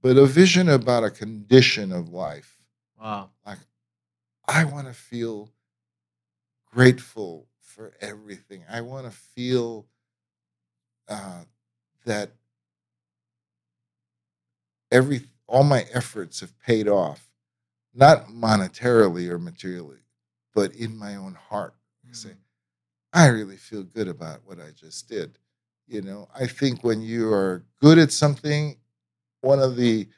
but 0.00 0.16
a 0.16 0.26
vision 0.26 0.68
about 0.68 1.02
a 1.02 1.10
condition 1.10 1.90
of 1.90 2.10
life. 2.10 2.56
Wow. 3.00 3.30
Like, 3.44 3.58
I 4.46 4.64
want 4.64 4.86
to 4.86 4.92
feel 4.92 5.50
grateful 6.72 7.48
for 7.60 7.92
everything. 8.00 8.62
I 8.70 8.82
want 8.82 9.06
to 9.06 9.10
feel 9.10 9.86
uh, 11.08 11.39
that 12.04 12.30
every 14.90 15.22
all 15.46 15.64
my 15.64 15.86
efforts 15.92 16.40
have 16.40 16.58
paid 16.60 16.88
off, 16.88 17.28
not 17.94 18.28
monetarily 18.28 19.28
or 19.28 19.38
materially, 19.38 19.98
but 20.54 20.74
in 20.74 20.96
my 20.96 21.16
own 21.16 21.34
heart. 21.34 21.74
Mm-hmm. 22.04 22.14
Say, 22.14 22.30
I 23.12 23.26
really 23.28 23.56
feel 23.56 23.82
good 23.82 24.08
about 24.08 24.40
what 24.44 24.58
I 24.60 24.70
just 24.74 25.08
did. 25.08 25.38
You 25.88 26.02
know, 26.02 26.28
I 26.38 26.46
think 26.46 26.84
when 26.84 27.02
you 27.02 27.32
are 27.32 27.64
good 27.80 27.98
at 27.98 28.12
something, 28.12 28.76
one 29.40 29.58
of 29.58 29.76
the 29.76 30.08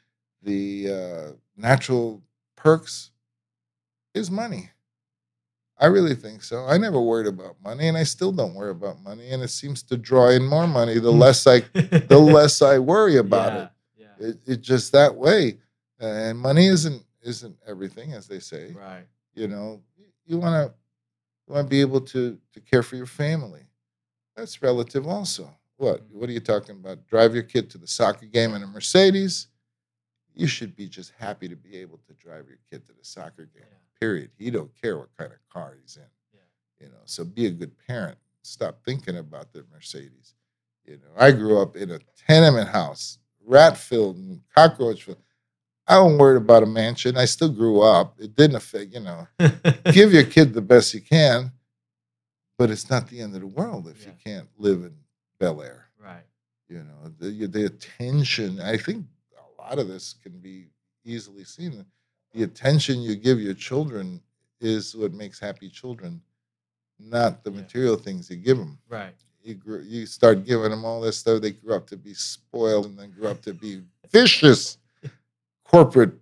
the 0.43 0.89
uh, 0.91 1.31
natural 1.55 2.21
perks 2.55 3.11
is 4.13 4.29
money. 4.29 4.69
I 5.83 5.87
really 5.87 6.15
think 6.15 6.43
so. 6.43 6.65
I 6.65 6.77
never 6.77 7.01
worried 7.01 7.27
about 7.27 7.57
money, 7.61 7.89
and 7.89 7.97
I 7.97 8.03
still 8.03 8.31
don't 8.31 8.53
worry 8.55 8.71
about 8.71 9.03
money. 9.03 9.31
And 9.31 9.43
it 9.43 9.49
seems 9.49 9.83
to 9.83 9.97
draw 9.97 10.29
in 10.29 10.45
more 10.45 10.65
money 10.65 10.97
the 10.97 11.11
less 11.11 11.45
I 11.45 11.59
the 11.59 12.17
less 12.37 12.61
I 12.61 12.79
worry 12.79 13.17
about 13.17 13.51
yeah, 13.51 13.63
it. 13.63 13.69
Yeah. 14.21 14.27
It, 14.29 14.37
it 14.47 14.61
just 14.61 14.93
that 14.93 15.13
way. 15.13 15.57
And 15.99 16.39
money 16.39 16.67
isn't 16.67 17.03
isn't 17.21 17.57
everything, 17.67 18.13
as 18.13 18.27
they 18.27 18.39
say. 18.39 18.71
Right. 18.71 19.05
You 19.35 19.49
know, 19.49 19.81
you 20.25 20.37
want 20.37 20.53
to 20.53 20.73
you 21.47 21.53
want 21.53 21.65
to 21.67 21.69
be 21.69 21.81
able 21.81 21.99
to 21.99 22.37
to 22.53 22.59
care 22.61 22.81
for 22.81 22.95
your 22.95 23.05
family. 23.05 23.67
That's 24.37 24.61
relative, 24.61 25.05
also. 25.05 25.53
What 25.75 26.01
Mm-hmm. 26.01 26.19
what 26.19 26.29
are 26.29 26.33
you 26.33 26.39
talking 26.39 26.77
about? 26.77 27.05
Drive 27.07 27.33
your 27.33 27.43
kid 27.43 27.69
to 27.71 27.77
the 27.77 27.87
soccer 27.87 28.25
game 28.25 28.53
in 28.53 28.63
a 28.63 28.67
Mercedes. 28.67 29.47
You 30.33 30.47
should 30.47 30.77
be 30.77 30.87
just 30.87 31.11
happy 31.19 31.49
to 31.49 31.57
be 31.57 31.75
able 31.75 31.99
to 32.07 32.13
drive 32.13 32.47
your 32.47 32.59
kid 32.69 32.85
to 32.85 32.93
the 32.93 33.03
soccer 33.03 33.45
game. 33.53 33.65
Yeah. 33.69 33.77
Period. 34.03 34.31
He 34.37 34.51
don't 34.51 34.69
care 34.81 34.97
what 34.97 35.15
kind 35.17 35.31
of 35.31 35.37
car 35.47 35.77
he's 35.81 35.95
in. 35.95 36.03
Yeah. 36.33 36.85
You 36.85 36.91
know, 36.91 36.99
so 37.05 37.23
be 37.23 37.45
a 37.45 37.51
good 37.51 37.71
parent. 37.87 38.17
Stop 38.41 38.79
thinking 38.83 39.15
about 39.15 39.53
the 39.53 39.63
Mercedes. 39.71 40.35
You 40.85 40.95
know, 40.95 41.11
I 41.17 41.31
grew 41.31 41.61
up 41.61 41.77
in 41.77 41.89
a 41.89 41.99
tenement 42.27 42.67
house, 42.67 43.17
rat 43.45 43.77
filled 43.77 44.17
and 44.17 44.41
cockroach 44.53 45.03
filled. 45.03 45.19
I 45.87 45.93
don't 45.95 46.17
worry 46.17 46.35
about 46.35 46.63
a 46.63 46.65
mansion. 46.65 47.15
I 47.15 47.23
still 47.23 47.47
grew 47.47 47.81
up. 47.81 48.15
It 48.19 48.35
didn't 48.35 48.57
affect, 48.57 48.93
you 48.93 48.99
know, 48.99 49.25
give 49.93 50.11
your 50.11 50.25
kid 50.25 50.53
the 50.53 50.61
best 50.61 50.93
you 50.93 50.99
can, 50.99 51.53
but 52.57 52.71
it's 52.71 52.89
not 52.89 53.07
the 53.07 53.21
end 53.21 53.35
of 53.35 53.41
the 53.41 53.47
world 53.47 53.87
if 53.87 54.05
you 54.05 54.11
can't 54.21 54.49
live 54.57 54.81
in 54.81 54.93
Bel 55.39 55.61
Air. 55.61 55.87
right. 55.97 56.25
You 56.67 56.79
know, 56.79 57.13
the, 57.19 57.47
the 57.47 57.65
attention, 57.67 58.59
I 58.59 58.75
think 58.75 59.05
a 59.37 59.61
lot 59.61 59.79
of 59.79 59.87
this 59.87 60.15
can 60.21 60.33
be 60.39 60.67
easily 61.05 61.45
seen. 61.45 61.85
The 62.33 62.43
attention 62.43 63.01
you 63.01 63.15
give 63.15 63.39
your 63.39 63.53
children 63.53 64.21
is 64.59 64.95
what 64.95 65.13
makes 65.13 65.39
happy 65.39 65.69
children, 65.69 66.21
not 66.99 67.43
the 67.43 67.51
Yeah. 67.51 67.57
material 67.61 67.95
things 67.95 68.29
you 68.29 68.37
give 68.37 68.57
them. 68.57 68.77
Right. 68.89 69.13
You, 69.43 69.59
you 69.83 70.05
start 70.05 70.45
giving 70.45 70.69
them 70.71 70.85
all 70.85 71.01
this 71.01 71.17
stuff, 71.17 71.41
they 71.41 71.51
grew 71.51 71.75
up 71.75 71.85
to 71.87 71.97
be 71.97 72.13
spoiled 72.13 72.85
and 72.85 72.97
then 72.97 73.11
grew 73.11 73.27
up 73.27 73.41
to 73.41 73.53
be 73.53 73.81
vicious 74.09 74.77
corporate 75.65 76.13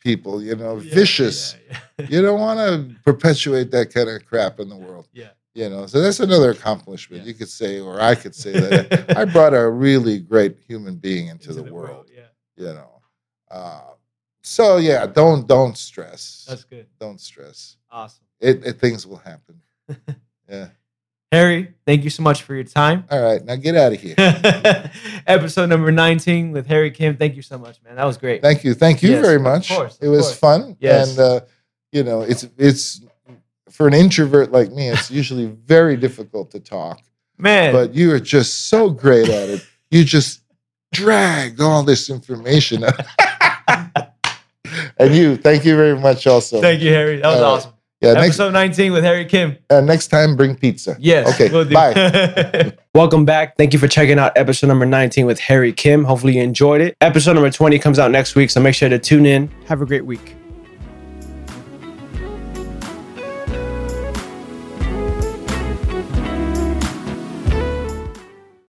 people, 0.00 0.42
you 0.42 0.56
know, 0.56 0.78
Yeah, 0.78 0.94
vicious. 0.94 1.56
Yeah. 1.98 2.06
You 2.08 2.22
don't 2.22 2.40
want 2.40 2.58
to 2.58 2.94
perpetuate 3.04 3.70
that 3.72 3.92
kind 3.92 4.08
of 4.08 4.24
crap 4.26 4.60
in 4.60 4.68
the 4.68 4.76
world 4.76 5.08
yeah. 5.12 5.30
you 5.54 5.68
know 5.68 5.86
so 5.86 6.00
that's 6.00 6.20
another 6.20 6.50
accomplishment 6.50 7.26
you 7.26 7.34
could 7.34 7.48
say 7.48 7.80
or 7.80 8.00
i 8.00 8.14
could 8.14 8.34
say 8.36 8.52
that 8.52 9.16
i 9.18 9.24
brought 9.24 9.52
a 9.52 9.68
really 9.68 10.20
great 10.20 10.56
human 10.68 10.94
being 10.94 11.26
into, 11.26 11.52
the, 11.52 11.64
world, 11.64 12.08
Yeah. 12.14 12.26
you 12.56 12.72
know 12.74 13.00
uh, 13.50 13.80
so 14.48 14.78
yeah 14.78 15.06
don't 15.06 15.46
don't 15.46 15.76
stress 15.76 16.46
That's 16.48 16.64
good. 16.64 16.86
don't 16.98 17.20
stress 17.20 17.76
Awesome. 17.90 18.24
it, 18.40 18.64
it 18.66 18.72
things 18.80 19.06
will 19.06 19.18
happen 19.18 19.60
yeah 20.48 20.68
Harry, 21.30 21.74
thank 21.84 22.04
you 22.04 22.10
so 22.10 22.22
much 22.22 22.42
for 22.42 22.54
your 22.54 22.64
time. 22.64 23.04
all 23.10 23.20
right 23.22 23.44
now 23.44 23.54
get 23.56 23.76
out 23.76 23.92
of 23.92 24.00
here 24.00 24.14
Episode 25.26 25.66
number 25.68 25.92
19 25.92 26.52
with 26.52 26.66
Harry 26.68 26.90
Kim. 26.90 27.18
Thank 27.18 27.36
you 27.36 27.42
so 27.42 27.58
much, 27.58 27.82
man. 27.84 27.96
That 27.96 28.04
was 28.06 28.16
great. 28.16 28.40
thank 28.40 28.64
you 28.64 28.72
thank 28.72 29.02
you 29.02 29.10
Yes, 29.10 29.24
very 29.26 29.38
much. 29.38 29.70
of 29.70 29.76
course, 29.76 29.98
it 30.00 30.06
of 30.06 30.12
was 30.12 30.22
course. 30.28 30.38
fun 30.38 30.76
Yes. 30.80 31.10
and 31.10 31.18
uh, 31.20 31.40
you 31.92 32.02
know 32.02 32.22
it's 32.22 32.46
it's 32.56 33.02
for 33.70 33.86
an 33.86 33.92
introvert 33.94 34.52
like 34.52 34.72
me 34.72 34.88
it's 34.88 35.10
usually 35.10 35.46
very 35.46 35.96
difficult 35.98 36.50
to 36.52 36.60
talk 36.60 37.00
Man. 37.36 37.72
but 37.74 37.94
you 37.94 38.10
are 38.12 38.18
just 38.20 38.68
so 38.68 38.88
great 38.90 39.28
at 39.28 39.48
it. 39.50 39.66
You 39.90 40.04
just 40.04 40.40
dragged 40.92 41.60
all 41.60 41.82
this 41.82 42.08
information. 42.10 42.82
and 44.98 45.14
you, 45.14 45.36
thank 45.36 45.64
you 45.64 45.76
very 45.76 45.98
much. 45.98 46.26
Also, 46.26 46.60
thank 46.60 46.80
you, 46.80 46.90
Harry. 46.90 47.16
That 47.20 47.28
was 47.28 47.36
All 47.36 47.42
right. 47.42 47.48
awesome. 47.58 47.72
Yeah, 48.00 48.12
next 48.12 48.26
Episode 48.38 48.52
19 48.52 48.92
with 48.92 49.02
Harry 49.02 49.24
Kim. 49.24 49.56
uh, 49.70 49.80
next 49.80 50.06
time 50.06 50.36
bring 50.36 50.54
pizza. 50.54 50.96
Yes. 51.00 51.34
Okay. 51.34 51.50
will. 51.52 51.64
Bye. 51.64 52.72
Welcome 52.94 53.24
back. 53.24 53.56
Thank 53.56 53.72
you 53.72 53.80
for 53.80 53.88
checking 53.88 54.20
out 54.20 54.38
episode 54.38 54.68
number 54.68 54.86
19 54.86 55.26
with 55.26 55.40
Harry 55.40 55.72
Kim. 55.72 56.04
Hopefully 56.04 56.36
you 56.36 56.42
enjoyed 56.42 56.80
it. 56.80 56.96
Episode 57.00 57.32
number 57.32 57.50
20 57.50 57.76
comes 57.80 57.98
out 57.98 58.12
next 58.12 58.36
week, 58.36 58.50
so 58.50 58.60
make 58.60 58.76
sure 58.76 58.88
to 58.88 59.00
tune 59.00 59.26
in. 59.26 59.50
Have 59.66 59.82
a 59.82 59.86
great 59.86 60.06
week. 60.06 60.37